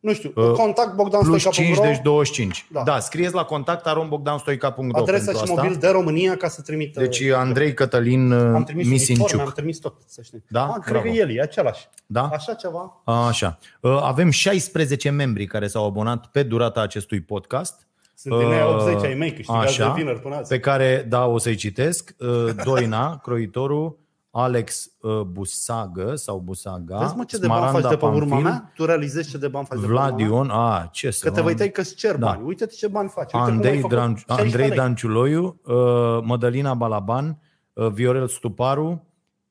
Nu 0.00 0.12
știu. 0.12 0.32
Uh, 0.36 0.50
Contact 0.52 0.94
Bogdan 0.94 1.20
Plus 1.22 1.40
Stoica 1.40 1.74
5, 1.74 1.78
deci 1.78 2.00
25. 2.02 2.66
Da, 2.72 2.82
Da. 2.82 2.92
da 2.92 2.98
scrieți 3.00 3.34
la 3.34 3.44
contact 3.44 3.86
arombogdanstoica.ro 3.86 4.98
Adresa 5.00 5.24
pentru 5.24 5.44
și 5.44 5.50
asta. 5.50 5.62
mobil 5.62 5.76
de 5.80 5.88
România 5.88 6.36
ca 6.36 6.48
să 6.48 6.62
trimită. 6.62 7.00
Deci 7.00 7.22
Andrei 7.22 7.74
Cătălin 7.74 8.32
am 8.32 8.54
uh, 8.54 8.64
trimis 8.64 8.86
uniforme, 8.86 9.22
am 9.22 9.28
Misinciuc. 9.28 9.52
trimis 9.54 9.78
tot, 9.78 9.94
să 10.06 10.22
știi. 10.22 10.44
Da? 10.48 10.62
Ah, 10.66 10.74
cred 10.80 10.92
Bravo. 10.92 11.08
că 11.08 11.20
el 11.20 11.36
e 11.36 11.40
același. 11.42 11.88
Da? 12.06 12.22
Așa 12.32 12.54
ceva. 12.54 13.02
Așa. 13.04 13.58
Uh, 13.80 13.98
Avem 14.02 14.30
16 14.30 15.10
membri 15.10 15.46
care 15.46 15.66
s-au 15.66 15.86
abonat 15.86 16.26
pe 16.26 16.42
durata 16.42 16.80
acestui 16.80 17.20
podcast. 17.20 17.86
Sunt 18.14 18.38
din 18.38 18.48
aia 18.48 18.66
Uh, 18.66 18.74
80 18.86 19.04
ai 19.04 19.14
mei, 19.14 19.32
câștigați 19.32 19.66
așa. 19.66 19.86
de 19.86 20.00
vineri 20.00 20.20
până 20.20 20.34
azi. 20.36 20.48
Pe 20.48 20.60
care, 20.60 21.06
da, 21.08 21.26
o 21.26 21.38
să-i 21.38 21.54
citesc. 21.54 22.14
Uh, 22.18 22.54
Doina, 22.64 23.16
croitorul, 23.24 23.98
Alex 24.38 24.90
uh, 25.00 25.20
Busagă 25.20 26.14
sau 26.14 26.38
Busaga, 26.38 26.98
Vezi 26.98 27.16
mă 27.16 27.24
ce 27.24 27.38
de 27.38 27.46
bani 27.46 27.60
Smaranda 27.60 27.80
faci 27.88 27.98
de 27.98 28.04
pe 28.06 28.12
urma 28.12 28.18
Pamfil, 28.28 28.44
mea? 28.44 28.72
Tu 28.74 28.84
realizezi 28.84 29.30
ce 29.30 29.38
de 29.38 29.48
bani 29.48 29.66
faci 29.66 29.78
de 29.80 29.86
pe 29.86 29.92
urma 29.92 30.04
mea? 30.06 30.14
Vladion, 30.16 30.50
a, 30.50 30.88
ce 30.92 31.10
să 31.10 31.24
Că 31.28 31.30
te 31.34 31.40
vă- 31.40 31.46
vei 31.46 31.56
tăi 31.56 31.70
că 31.70 31.80
îți 31.80 31.94
cer 31.94 32.16
Da. 32.16 32.26
bani. 32.26 32.42
Uite-te 32.46 32.74
ce 32.74 32.86
bani 32.88 33.08
faci. 33.08 33.24
Uite 33.24 33.36
cum 33.36 33.46
ai 33.46 33.50
Andrei, 33.50 33.76
făcut. 33.76 33.90
Dran, 33.90 34.08
16 34.16 34.46
Andrei 34.46 34.68
lei. 34.68 34.76
Danciuloiu, 34.76 35.60
uh, 35.64 35.74
Mădălina 36.22 36.74
Balaban, 36.74 37.38
uh, 37.72 37.86
Viorel 37.92 38.28
Stuparu, 38.28 39.06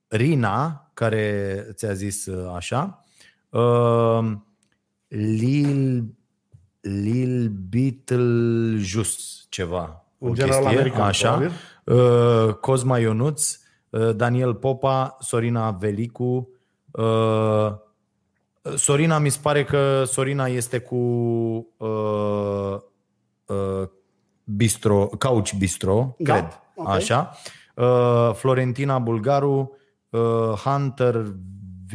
Rina, 0.07 0.89
care 0.93 1.55
ți-a 1.73 1.93
zis 1.93 2.25
uh, 2.25 2.51
așa, 2.55 3.03
uh, 3.49 4.31
Lil, 5.07 6.05
Lil 6.81 7.49
Beetlejuice, 7.69 9.19
ceva. 9.49 10.05
Un 10.17 10.29
o 10.29 10.33
general 10.33 10.59
chestie, 10.59 10.77
american, 10.77 11.01
așa. 11.07 11.29
probabil. 11.31 11.51
Uh, 12.47 12.53
Cosma 12.53 12.97
Ionuț, 12.99 13.53
uh, 13.53 13.59
Daniel 14.15 14.53
Popa, 14.53 15.17
Sorina 15.19 15.71
Velicu, 15.71 16.49
uh, 16.91 17.71
Sorina, 18.75 19.17
mi 19.19 19.29
se 19.29 19.39
pare 19.41 19.63
că 19.63 20.03
Sorina 20.03 20.45
este 20.47 20.79
cu 20.79 20.95
uh, 21.77 22.77
uh, 23.45 23.87
Bistro, 24.43 25.09
Couch 25.19 25.53
Bistro, 25.53 26.15
Da, 26.19 26.33
cred. 26.33 26.61
ok. 26.75 26.87
Așa. 26.87 27.31
Uh, 27.75 28.31
Florentina 28.33 28.99
Bulgaru, 28.99 29.75
uh, 30.09 30.19
Hunter 30.63 31.15
V, 31.87 31.93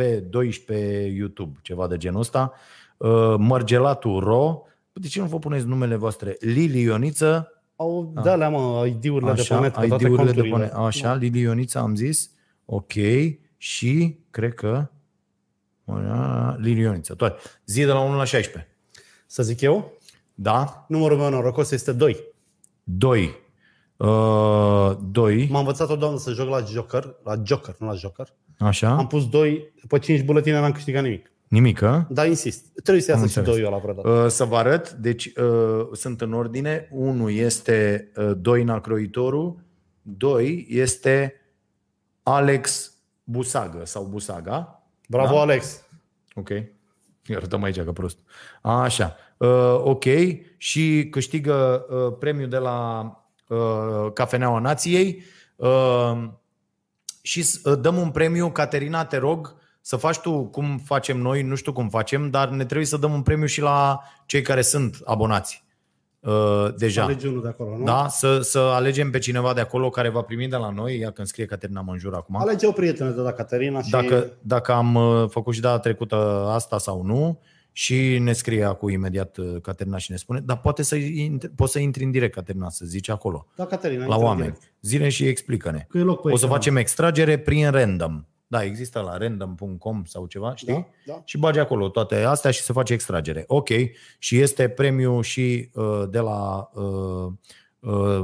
V12 0.00 0.64
pe 0.66 1.12
YouTube, 1.16 1.58
ceva 1.62 1.86
de 1.86 1.96
genul 1.96 2.20
ăsta. 2.20 2.52
Uh, 2.96 3.34
Mărgelatul 3.38 4.20
Ro, 4.20 4.62
De 4.92 5.08
ce 5.08 5.20
nu 5.20 5.26
vă 5.26 5.38
puneți 5.38 5.66
numele 5.66 5.96
voastre? 5.96 6.36
Lili 6.40 6.80
Ioniță, 6.82 7.48
Au, 7.76 8.12
de 8.22 8.28
alea, 8.28 8.48
mă, 8.48 8.86
ID-urile 8.86 9.30
de 9.30 9.34
pe 9.34 9.40
așa, 9.40 9.60
net, 9.60 9.72
pe 9.72 9.86
toate 9.86 10.04
ID-urile 10.04 10.30
de 10.30 10.36
conturile. 10.40 10.56
pe 10.56 10.62
net. 10.62 10.72
Așa, 10.86 11.14
Lili 11.14 11.40
Ioniță 11.40 11.78
am 11.78 11.94
zis. 11.94 12.30
Ok. 12.64 12.92
Și, 13.56 14.18
cred 14.30 14.54
că, 14.54 14.88
Lili 16.56 16.80
Ioniță. 16.80 17.14
Toate. 17.14 17.40
Zi 17.64 17.80
de 17.80 17.92
la 17.92 18.00
1 18.00 18.16
la 18.16 18.24
16. 18.24 18.76
Să 19.26 19.42
zic 19.42 19.60
eu? 19.60 19.92
Da? 20.34 20.84
Numărul 20.88 21.18
meu 21.18 21.30
norocos 21.30 21.70
este 21.70 21.92
2. 21.92 22.16
2. 22.84 23.42
Uh, 23.96 24.92
2. 25.10 25.48
M-a 25.50 25.58
învățat 25.58 25.90
o 25.90 25.96
doamnă 25.96 26.18
să 26.18 26.32
joc 26.32 26.48
la 26.48 26.60
Joker, 26.60 27.14
la 27.24 27.34
Joker, 27.44 27.74
nu 27.78 27.86
la 27.86 27.94
Joker. 27.94 28.26
Așa. 28.58 28.96
Am 28.96 29.06
pus 29.06 29.28
2, 29.28 29.72
pe 29.88 29.98
5 29.98 30.22
buletine 30.22 30.60
n-am 30.60 30.72
câștigat 30.72 31.02
nimic. 31.02 31.32
Nimică. 31.54 32.06
Dar 32.10 32.26
insist, 32.26 32.64
trebuie 32.82 33.02
să 33.02 33.12
Am 33.12 33.18
iasă 33.18 33.30
și 33.30 33.38
înțeles. 33.38 33.60
2 33.60 33.70
la 33.70 33.78
vreodată. 33.78 34.08
Uh, 34.08 34.30
Să 34.30 34.44
vă 34.44 34.56
arăt, 34.56 34.90
deci 34.92 35.26
uh, 35.36 35.86
sunt 35.92 36.20
în 36.20 36.32
ordine. 36.32 36.88
1 36.90 37.28
este 37.30 38.10
uh, 38.16 38.32
Doina 38.36 38.80
Croitorul, 38.80 39.56
2 40.02 40.66
este 40.68 41.34
Alex 42.22 42.92
Busagă 43.24 43.84
sau 43.84 44.04
Busaga. 44.04 44.82
Bravo, 45.08 45.34
da? 45.34 45.40
Alex. 45.40 45.82
Ok. 46.34 46.48
Îi 47.26 47.36
arătăm 47.36 47.62
aici 47.62 47.80
că 47.82 47.92
prost. 47.92 48.18
Așa. 48.62 49.16
Uh, 49.36 49.74
ok. 49.84 50.04
Și 50.56 51.08
câștigă 51.10 51.86
uh, 51.90 52.16
premiul 52.18 52.48
de 52.48 52.56
la 52.56 53.00
uh, 53.48 54.12
Cafeneaua 54.12 54.58
Nației. 54.58 55.22
Uh, 55.56 56.28
și 57.22 57.42
s- 57.42 57.60
uh, 57.64 57.78
dăm 57.80 57.96
un 57.96 58.10
premiu, 58.10 58.50
Caterina, 58.50 59.04
te 59.04 59.16
rog, 59.16 59.54
să 59.86 59.96
faci 59.96 60.18
tu 60.18 60.44
cum 60.44 60.78
facem 60.84 61.18
noi, 61.18 61.42
nu 61.42 61.54
știu 61.54 61.72
cum 61.72 61.88
facem, 61.88 62.30
dar 62.30 62.48
ne 62.48 62.64
trebuie 62.64 62.86
să 62.86 62.96
dăm 62.96 63.12
un 63.12 63.22
premiu 63.22 63.46
și 63.46 63.60
la 63.60 64.00
cei 64.26 64.42
care 64.42 64.62
sunt 64.62 65.00
abonați 65.04 65.64
uh, 66.20 66.66
deja. 66.76 67.02
Alege 67.02 67.28
unul 67.28 67.42
de 67.42 67.48
acolo, 67.48 67.76
nu? 67.78 67.84
Da? 67.84 68.08
Să, 68.08 68.40
să 68.40 68.58
alegem 68.58 69.10
pe 69.10 69.18
cineva 69.18 69.54
de 69.54 69.60
acolo 69.60 69.90
care 69.90 70.08
va 70.08 70.20
primi 70.20 70.48
de 70.48 70.56
la 70.56 70.70
noi, 70.70 70.98
ia 70.98 71.10
când 71.10 71.26
scrie 71.26 71.44
Caterina 71.44 71.80
Manjur 71.80 72.14
acum. 72.14 72.36
Alege 72.36 72.66
o 72.66 72.72
prietenă 72.72 73.10
de 73.10 73.20
la 73.20 73.32
Caterina 73.32 73.82
și... 73.82 73.90
Dacă, 73.90 74.30
dacă 74.40 74.72
am 74.72 74.94
uh, 74.94 75.28
făcut 75.30 75.54
și 75.54 75.60
data 75.60 75.78
trecută 75.78 76.46
asta 76.50 76.78
sau 76.78 77.02
nu 77.02 77.40
și 77.72 78.18
ne 78.18 78.32
scrie 78.32 78.64
acum 78.64 78.88
imediat 78.88 79.36
uh, 79.36 79.60
Caterina 79.62 79.96
și 79.98 80.10
ne 80.10 80.16
spune, 80.16 80.40
dar 80.40 80.58
poate 80.60 80.82
să, 80.82 80.96
int- 80.96 81.50
poți 81.56 81.72
să 81.72 81.78
intri 81.78 82.04
în 82.04 82.10
direct, 82.10 82.34
Caterina, 82.34 82.68
să 82.70 82.84
zici 82.86 83.08
acolo, 83.08 83.46
Da, 83.56 83.66
Caterina, 83.66 83.98
la 84.06 84.12
intră 84.12 84.26
oameni. 84.28 84.42
direct. 84.46 84.72
Zile 84.80 85.08
și 85.08 85.26
explică-ne. 85.26 85.86
Că 85.88 85.98
e 85.98 86.00
loc 86.00 86.20
pe 86.22 86.28
O 86.28 86.36
să 86.36 86.44
ecran. 86.44 86.58
facem 86.58 86.76
extragere 86.76 87.38
prin 87.38 87.70
random. 87.70 88.24
Da, 88.46 88.62
există 88.62 89.00
la 89.00 89.16
random.com 89.16 90.04
sau 90.04 90.26
ceva, 90.26 90.54
știi? 90.54 90.72
Da, 90.74 91.12
da. 91.12 91.22
Și 91.24 91.38
bagi 91.38 91.58
acolo 91.58 91.88
toate 91.88 92.22
astea 92.22 92.50
și 92.50 92.60
se 92.60 92.72
face 92.72 92.92
extragere. 92.92 93.44
Ok. 93.46 93.68
Și 94.18 94.38
este 94.38 94.68
premiu 94.68 95.20
și 95.20 95.70
uh, 95.74 96.02
de 96.10 96.18
la 96.18 96.70
uh, 96.72 97.32
uh, 97.80 98.22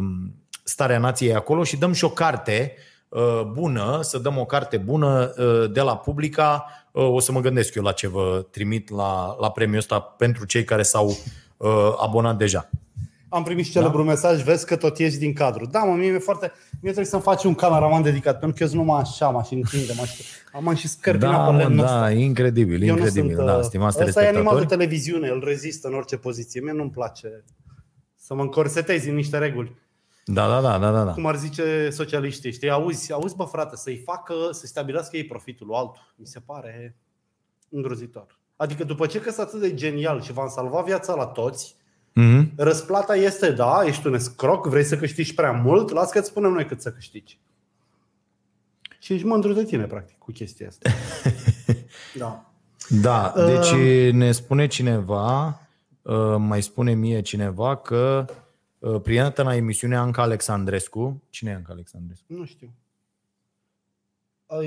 Starea 0.64 0.98
Nației 0.98 1.34
acolo 1.34 1.64
și 1.64 1.76
dăm 1.76 1.92
și 1.92 2.04
o 2.04 2.10
carte 2.10 2.74
uh, 3.08 3.42
bună, 3.52 3.98
să 4.02 4.18
dăm 4.18 4.38
o 4.38 4.44
carte 4.44 4.76
bună 4.76 5.34
uh, 5.38 5.72
de 5.72 5.80
la 5.80 5.96
Publica. 5.96 6.66
Uh, 6.92 7.08
o 7.08 7.20
să 7.20 7.32
mă 7.32 7.40
gândesc 7.40 7.74
eu 7.74 7.82
la 7.82 7.92
ce 7.92 8.08
vă 8.08 8.46
trimit 8.50 8.90
la, 8.90 9.36
la 9.40 9.50
premiul 9.50 9.78
ăsta 9.78 10.00
pentru 10.00 10.44
cei 10.44 10.64
care 10.64 10.82
s-au 10.82 11.06
uh, 11.56 11.94
abonat 11.96 12.36
deja. 12.36 12.70
Am 13.32 13.42
primit 13.42 13.64
și 13.64 13.70
celebrul 13.70 14.04
da? 14.04 14.10
mesaj, 14.10 14.42
vezi 14.42 14.66
că 14.66 14.76
tot 14.76 14.98
ieși 14.98 15.18
din 15.18 15.32
cadru. 15.32 15.66
Da, 15.66 15.78
mă, 15.84 15.94
mie 15.94 16.10
mi-e 16.10 16.18
foarte... 16.18 16.46
Mie 16.70 16.80
trebuie 16.80 17.04
să-mi 17.04 17.22
faci 17.22 17.44
un 17.44 17.54
cameraman 17.54 18.02
dedicat, 18.02 18.38
pentru 18.38 18.56
că 18.56 18.62
eu 18.62 18.68
sunt 18.68 18.80
numai 18.80 19.00
așa, 19.00 19.28
mă, 19.28 19.42
și 19.46 19.54
întinde, 19.54 19.92
mă, 19.96 20.04
și 20.04 20.22
am 20.52 20.74
și 20.74 20.88
scărpina 20.88 21.30
Da, 21.30 21.44
pe 21.44 21.50
mă, 21.50 21.56
lemnul 21.58 21.84
ăsta. 21.84 22.00
da, 22.00 22.10
incredibil, 22.10 22.82
Eu 22.82 22.88
nu 22.94 23.00
incredibil. 23.00 23.34
sunt, 23.34 23.46
da, 23.46 23.54
uh, 23.56 23.62
stimați 23.62 24.02
ăsta 24.02 24.24
e 24.24 24.28
animal 24.28 24.58
de 24.58 24.64
telespectatori. 24.64 24.78
televiziune, 24.78 25.28
îl 25.28 25.42
rezistă 25.44 25.88
în 25.88 25.94
orice 25.94 26.16
poziție. 26.16 26.60
Mie 26.60 26.72
nu-mi 26.72 26.90
place 26.90 27.44
să 28.16 28.34
mă 28.34 28.42
încorsetezi 28.42 29.08
în 29.08 29.14
niște 29.14 29.38
reguli. 29.38 29.78
Da, 30.24 30.48
da, 30.48 30.60
da, 30.60 30.78
da, 30.78 30.90
da. 30.90 31.04
da. 31.04 31.12
Cum 31.12 31.26
ar 31.26 31.36
zice 31.36 31.88
socialiștii, 31.90 32.52
știi? 32.52 32.70
Auzi, 32.70 33.12
auzi 33.12 33.36
bă 33.36 33.44
frate, 33.44 33.76
să-i 33.76 34.02
facă, 34.04 34.34
să 34.50 34.66
stabilească 34.66 35.16
ei 35.16 35.24
profitul 35.24 35.66
lui 35.66 35.76
altul. 35.76 36.12
Mi 36.16 36.26
se 36.26 36.40
pare 36.46 36.96
îngrozitor. 37.68 38.38
Adică 38.56 38.84
după 38.84 39.06
ce 39.06 39.20
că 39.20 39.30
sunt 39.30 39.46
atât 39.46 39.60
de 39.60 39.74
genial 39.74 40.22
și 40.22 40.32
v-am 40.32 40.48
salvat 40.48 40.84
viața 40.84 41.14
la 41.14 41.26
toți, 41.26 41.76
Mhm. 42.12 42.52
răsplata 42.56 43.16
este 43.16 43.50
da, 43.50 43.82
ești 43.86 44.06
un 44.06 44.14
escroc, 44.14 44.66
vrei 44.66 44.84
să 44.84 44.96
câștigi 44.96 45.34
prea 45.34 45.52
mult, 45.52 45.90
las 45.90 46.10
că 46.10 46.18
îți 46.18 46.28
spunem 46.28 46.52
noi 46.52 46.66
cât 46.66 46.80
să 46.80 46.92
câștigi. 46.92 47.38
Și 48.98 49.12
ești 49.12 49.26
mândru 49.26 49.52
de 49.52 49.64
tine, 49.64 49.84
practic, 49.84 50.18
cu 50.18 50.32
chestia 50.32 50.68
asta. 50.68 50.90
da. 52.18 52.44
Da, 52.88 53.32
deci 53.46 53.72
ne 54.12 54.32
spune 54.32 54.66
cineva, 54.66 55.60
uh, 56.02 56.36
mai 56.38 56.62
spune 56.62 56.94
mie 56.94 57.20
cineva 57.20 57.76
că 57.76 58.24
uh, 58.78 59.00
prietena 59.00 59.54
emisiunea 59.54 60.00
Anca 60.00 60.22
Alexandrescu, 60.22 61.22
cine 61.28 61.50
e 61.50 61.54
Anca 61.54 61.72
Alexandrescu? 61.72 62.24
Nu 62.26 62.44
știu. 62.44 62.70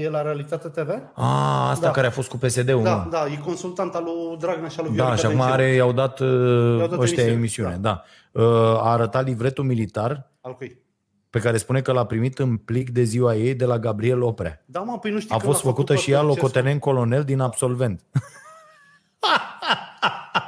E 0.01 0.09
la 0.09 0.21
Realitate 0.21 0.67
TV? 0.69 0.89
A, 1.13 1.69
asta 1.69 1.85
Da. 1.85 1.91
care 1.91 2.07
a 2.07 2.09
fost 2.09 2.29
cu 2.29 2.37
PSD-ul, 2.37 2.83
Da, 2.83 3.03
nu? 3.03 3.09
da, 3.09 3.25
e 3.25 3.37
consultant 3.45 3.95
al 3.95 4.03
lui 4.03 4.37
Dragnea 4.39 4.69
și 4.69 4.79
al 4.79 4.85
lui 4.87 4.95
Da, 4.95 5.03
Viorica 5.03 5.19
și 5.21 5.25
acum 5.25 5.37
Dencil. 5.37 5.53
are, 5.53 5.73
i-au 5.73 5.91
dat, 5.91 6.19
uh, 6.19 6.77
I-au 6.79 6.87
dat 6.87 6.99
ăștia 6.99 7.23
emisiune, 7.23 7.69
emisiune. 7.71 7.75
Da. 7.75 8.03
Uh, 8.31 8.43
A 8.79 8.91
arătat 8.91 9.25
livretul 9.25 9.63
militar 9.63 10.31
Al 10.41 10.55
cui? 10.55 10.81
pe 11.29 11.39
care 11.39 11.57
spune 11.57 11.81
că 11.81 11.91
l-a 11.91 12.05
primit 12.05 12.39
în 12.39 12.57
plic 12.57 12.89
de 12.89 13.03
ziua 13.03 13.35
ei 13.35 13.53
de 13.55 13.65
la 13.65 13.79
Gabriel 13.79 14.21
Oprea. 14.21 14.63
Da, 14.65 14.79
mă, 14.79 14.99
păi 14.99 15.11
nu 15.11 15.19
știi 15.19 15.35
A 15.35 15.37
că 15.37 15.45
fost 15.45 15.63
l-a 15.63 15.69
făcută 15.69 15.91
făcut 15.91 16.03
și 16.05 16.11
ea 16.11 16.17
pe 16.17 16.23
Ceaușescu? 16.23 16.45
locotenent 16.45 16.79
colonel 16.81 17.23
din 17.23 17.39
absolvent. 17.39 18.01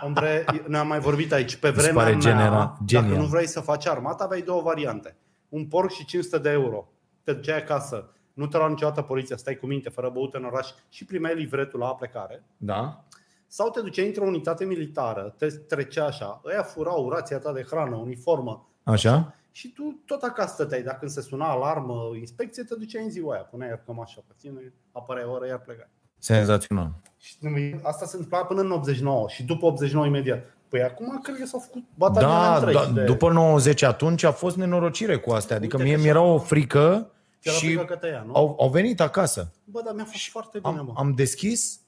Ombre, 0.04 0.46
noi 0.68 0.80
am 0.80 0.88
mai 0.88 1.00
vorbit 1.00 1.34
aici. 1.34 1.56
Pe 1.56 1.68
Mi 1.70 1.74
se 1.76 1.82
vremea 1.82 2.04
pare 2.04 2.16
mea, 2.16 2.22
genera- 2.22 2.50
dacă 2.50 2.78
genial. 2.86 3.18
nu 3.18 3.24
vrei 3.26 3.48
să 3.48 3.60
faci 3.60 3.88
armată, 3.88 4.24
aveai 4.24 4.42
două 4.42 4.62
variante. 4.62 5.16
Un 5.50 5.66
porc 5.66 5.92
și 5.92 6.06
500 6.06 6.38
de 6.38 6.50
euro. 6.50 6.88
Te 7.24 7.34
duceai 7.34 7.58
acasă. 7.58 8.10
Nu 8.36 8.48
te 8.48 8.58
lua 8.58 8.68
niciodată 8.68 9.02
poliția, 9.02 9.38
stai 9.38 9.56
cu 9.56 9.66
minte, 9.66 9.90
fără 9.90 10.10
băut 10.10 10.34
în 10.34 10.44
oraș 10.46 10.68
și 10.90 11.06
primeai 11.06 11.36
livretul 11.36 11.80
la 11.80 11.88
plecare. 11.96 12.44
Da? 12.58 13.04
Sau 13.48 13.70
te 13.70 13.82
duceai 13.82 14.06
într-o 14.08 14.26
unitate 14.26 14.66
militară, 14.66 15.34
te 15.38 15.48
trecea 15.48 16.06
așa, 16.06 16.42
ăia 16.46 16.62
furau 16.62 17.10
rația 17.10 17.40
ta 17.40 17.52
de 17.54 17.66
hrană, 17.70 17.96
uniformă 17.96 18.70
Așa? 18.84 19.34
și 19.52 19.74
tu 19.74 20.02
tot 20.06 20.22
acasă 20.22 20.54
stăteai. 20.54 20.82
Dacă 20.82 20.98
când 21.00 21.12
se 21.12 21.22
suna 21.22 21.50
alarmă, 21.50 22.12
inspecție, 22.20 22.64
te 22.64 22.76
duceai 22.76 23.04
în 23.04 23.10
ziua 23.10 23.34
aia, 23.34 23.42
puneai 23.42 23.70
iar 23.70 23.82
cămașa 23.86 24.22
pe 24.28 24.34
tine, 24.42 24.74
apărea 24.92 25.30
o 25.30 25.32
oră, 25.32 25.48
iar 25.48 25.60
plecai. 25.60 25.90
Senzațional. 26.20 26.92
Și 27.18 27.36
asta 27.82 28.06
se 28.06 28.16
întâmpla 28.16 28.46
până 28.46 28.62
în 28.62 28.72
89 28.72 29.28
și 29.30 29.44
după 29.44 29.66
89 29.66 30.06
imediat. 30.06 30.46
Păi 30.70 30.82
acum 30.84 31.20
cred 31.24 31.36
că 31.38 31.46
s-au 31.46 31.60
făcut 31.60 31.84
batalioane 31.96 32.46
Da, 32.46 32.56
întregi 32.56 32.78
da, 32.94 33.00
de... 33.00 33.04
după 33.04 33.32
90 33.32 33.82
atunci 33.82 34.24
a 34.24 34.32
fost 34.32 34.56
nenorocire 34.58 35.18
cu 35.18 35.32
astea. 35.32 35.56
Adică 35.56 35.76
Uite 35.78 35.88
mie 35.88 35.96
că 35.98 36.02
mi-era 36.02 36.20
și- 36.20 36.26
o 36.26 36.38
frică 36.38 37.10
Ți-era 37.50 37.58
și 37.58 37.66
frică 37.66 37.84
că 37.86 37.96
te 37.96 38.08
ia, 38.08 38.24
nu? 38.28 38.34
au, 38.36 38.56
au 38.60 38.70
venit 38.70 39.00
acasă. 39.02 39.52
Bă, 39.64 39.82
dar 39.86 39.94
mi-a 39.94 40.04
fost 40.06 40.30
foarte 40.30 40.60
bine, 40.60 40.78
Am, 40.80 40.86
mă. 40.86 40.94
am 40.96 41.14
deschis, 41.14 41.80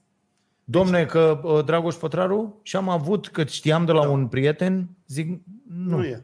domne, 0.63 1.05
că 1.05 1.39
uh, 1.43 1.63
Dragoș 1.65 1.95
Pătraru 1.95 2.59
și 2.61 2.75
am 2.75 2.89
avut, 2.89 3.27
că 3.27 3.43
știam 3.45 3.85
de 3.85 3.91
la 3.91 4.01
Da. 4.01 4.09
un 4.09 4.27
prieten, 4.27 4.89
zic, 5.07 5.41
nu. 5.77 5.97
Nu 5.97 6.03
e. 6.05 6.09
Dar 6.11 6.21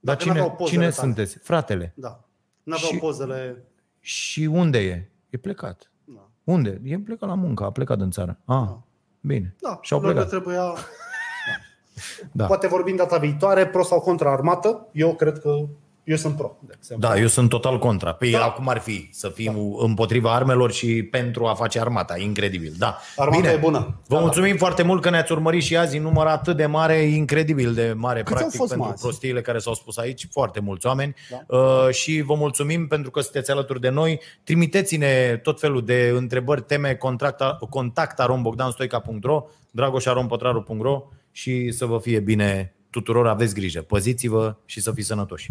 Dacă 0.00 0.18
cine, 0.18 0.32
n-aveau 0.34 0.50
pozele 0.56 0.70
cine 0.76 0.90
tale. 0.90 1.06
sunteți? 1.06 1.38
Fratele. 1.38 1.92
Da. 1.96 2.24
N-aveau 2.62 2.90
Și- 2.90 2.98
pozele... 2.98 3.64
Și 4.00 4.40
unde 4.52 4.78
e? 4.78 5.10
E 5.30 5.36
plecat. 5.36 5.90
Da. 6.04 6.28
Unde? 6.44 6.80
E 6.84 6.98
plecat 6.98 7.28
la 7.28 7.34
muncă, 7.34 7.64
a 7.64 7.70
plecat 7.72 8.00
în 8.00 8.10
țară. 8.10 8.38
Ah, 8.44 8.64
Da. 8.66 8.82
bine. 9.20 9.54
Da, 9.60 9.78
Și-au 9.82 10.00
lor 10.00 10.08
le 10.08 10.14
plecat. 10.14 10.30
trebuia... 10.40 10.74
Da. 12.32 12.46
Poate 12.46 12.66
vorbim 12.66 12.96
data 12.96 13.18
viitoare, 13.18 13.66
pro 13.66 13.82
sau 13.82 14.00
contra 14.00 14.32
armată. 14.32 14.88
Eu 14.92 15.14
cred 15.14 15.38
că 15.38 15.66
eu 16.06 16.16
sunt 16.16 16.36
pro. 16.36 16.56
De 16.66 16.74
exemplu. 16.76 17.08
Da, 17.08 17.18
eu 17.18 17.26
sunt 17.26 17.48
total 17.48 17.78
contra. 17.78 18.12
Păi 18.12 18.30
Da. 18.30 18.44
acum 18.44 18.68
ar 18.68 18.78
fi 18.78 19.08
să 19.12 19.28
fim 19.28 19.76
împotriva 19.78 20.34
armelor 20.34 20.72
și 20.72 21.02
pentru 21.02 21.46
a 21.46 21.54
face 21.54 21.80
armata. 21.80 22.18
Incredibil, 22.18 22.74
da. 22.78 22.98
Armata 23.16 23.40
Bine. 23.40 23.52
e 23.52 23.56
bună. 23.56 24.00
Vă 24.06 24.14
Da, 24.14 24.20
mulțumim 24.20 24.56
foarte 24.56 24.82
mult 24.82 25.02
că 25.02 25.10
ne-ați 25.10 25.32
urmărit 25.32 25.62
și 25.62 25.76
azi 25.76 25.96
în 25.96 26.02
număr 26.02 26.26
atât 26.26 26.56
de 26.56 26.66
mare, 26.66 26.98
incredibil 27.02 27.74
de 27.74 27.92
mare, 27.96 28.18
Câți 28.22 28.30
au 28.32 28.36
practic, 28.38 28.58
fost, 28.58 28.70
pentru 28.70 28.86
mă, 28.86 28.92
azi? 28.92 29.02
prostiile 29.02 29.40
care 29.40 29.58
s-au 29.58 29.74
spus 29.74 29.96
aici. 29.96 30.26
Foarte 30.30 30.60
mulți 30.60 30.86
oameni. 30.86 31.14
Da. 31.30 31.56
Uh, 31.56 31.90
și 31.90 32.20
vă 32.20 32.34
mulțumim 32.34 32.86
pentru 32.86 33.10
că 33.10 33.20
sunteți 33.20 33.50
alături 33.50 33.80
de 33.80 33.88
noi. 33.88 34.20
Trimiteți-ne 34.44 35.36
tot 35.42 35.60
felul 35.60 35.84
de 35.84 36.12
întrebări, 36.14 36.62
teme, 36.62 36.94
contact, 36.94 37.42
contact 37.70 38.20
arombogdanstoica.ro, 38.20 39.44
dragoșarompătraru.ro 39.70 41.02
și 41.32 41.70
să 41.72 41.86
vă 41.86 41.98
fie 41.98 42.20
bine 42.20 42.74
tuturor, 42.90 43.26
aveți 43.26 43.54
grijă. 43.54 43.80
Păziți-vă 43.82 44.56
și 44.64 44.80
să 44.80 44.92
fiți 44.92 45.06
sănătoși. 45.06 45.50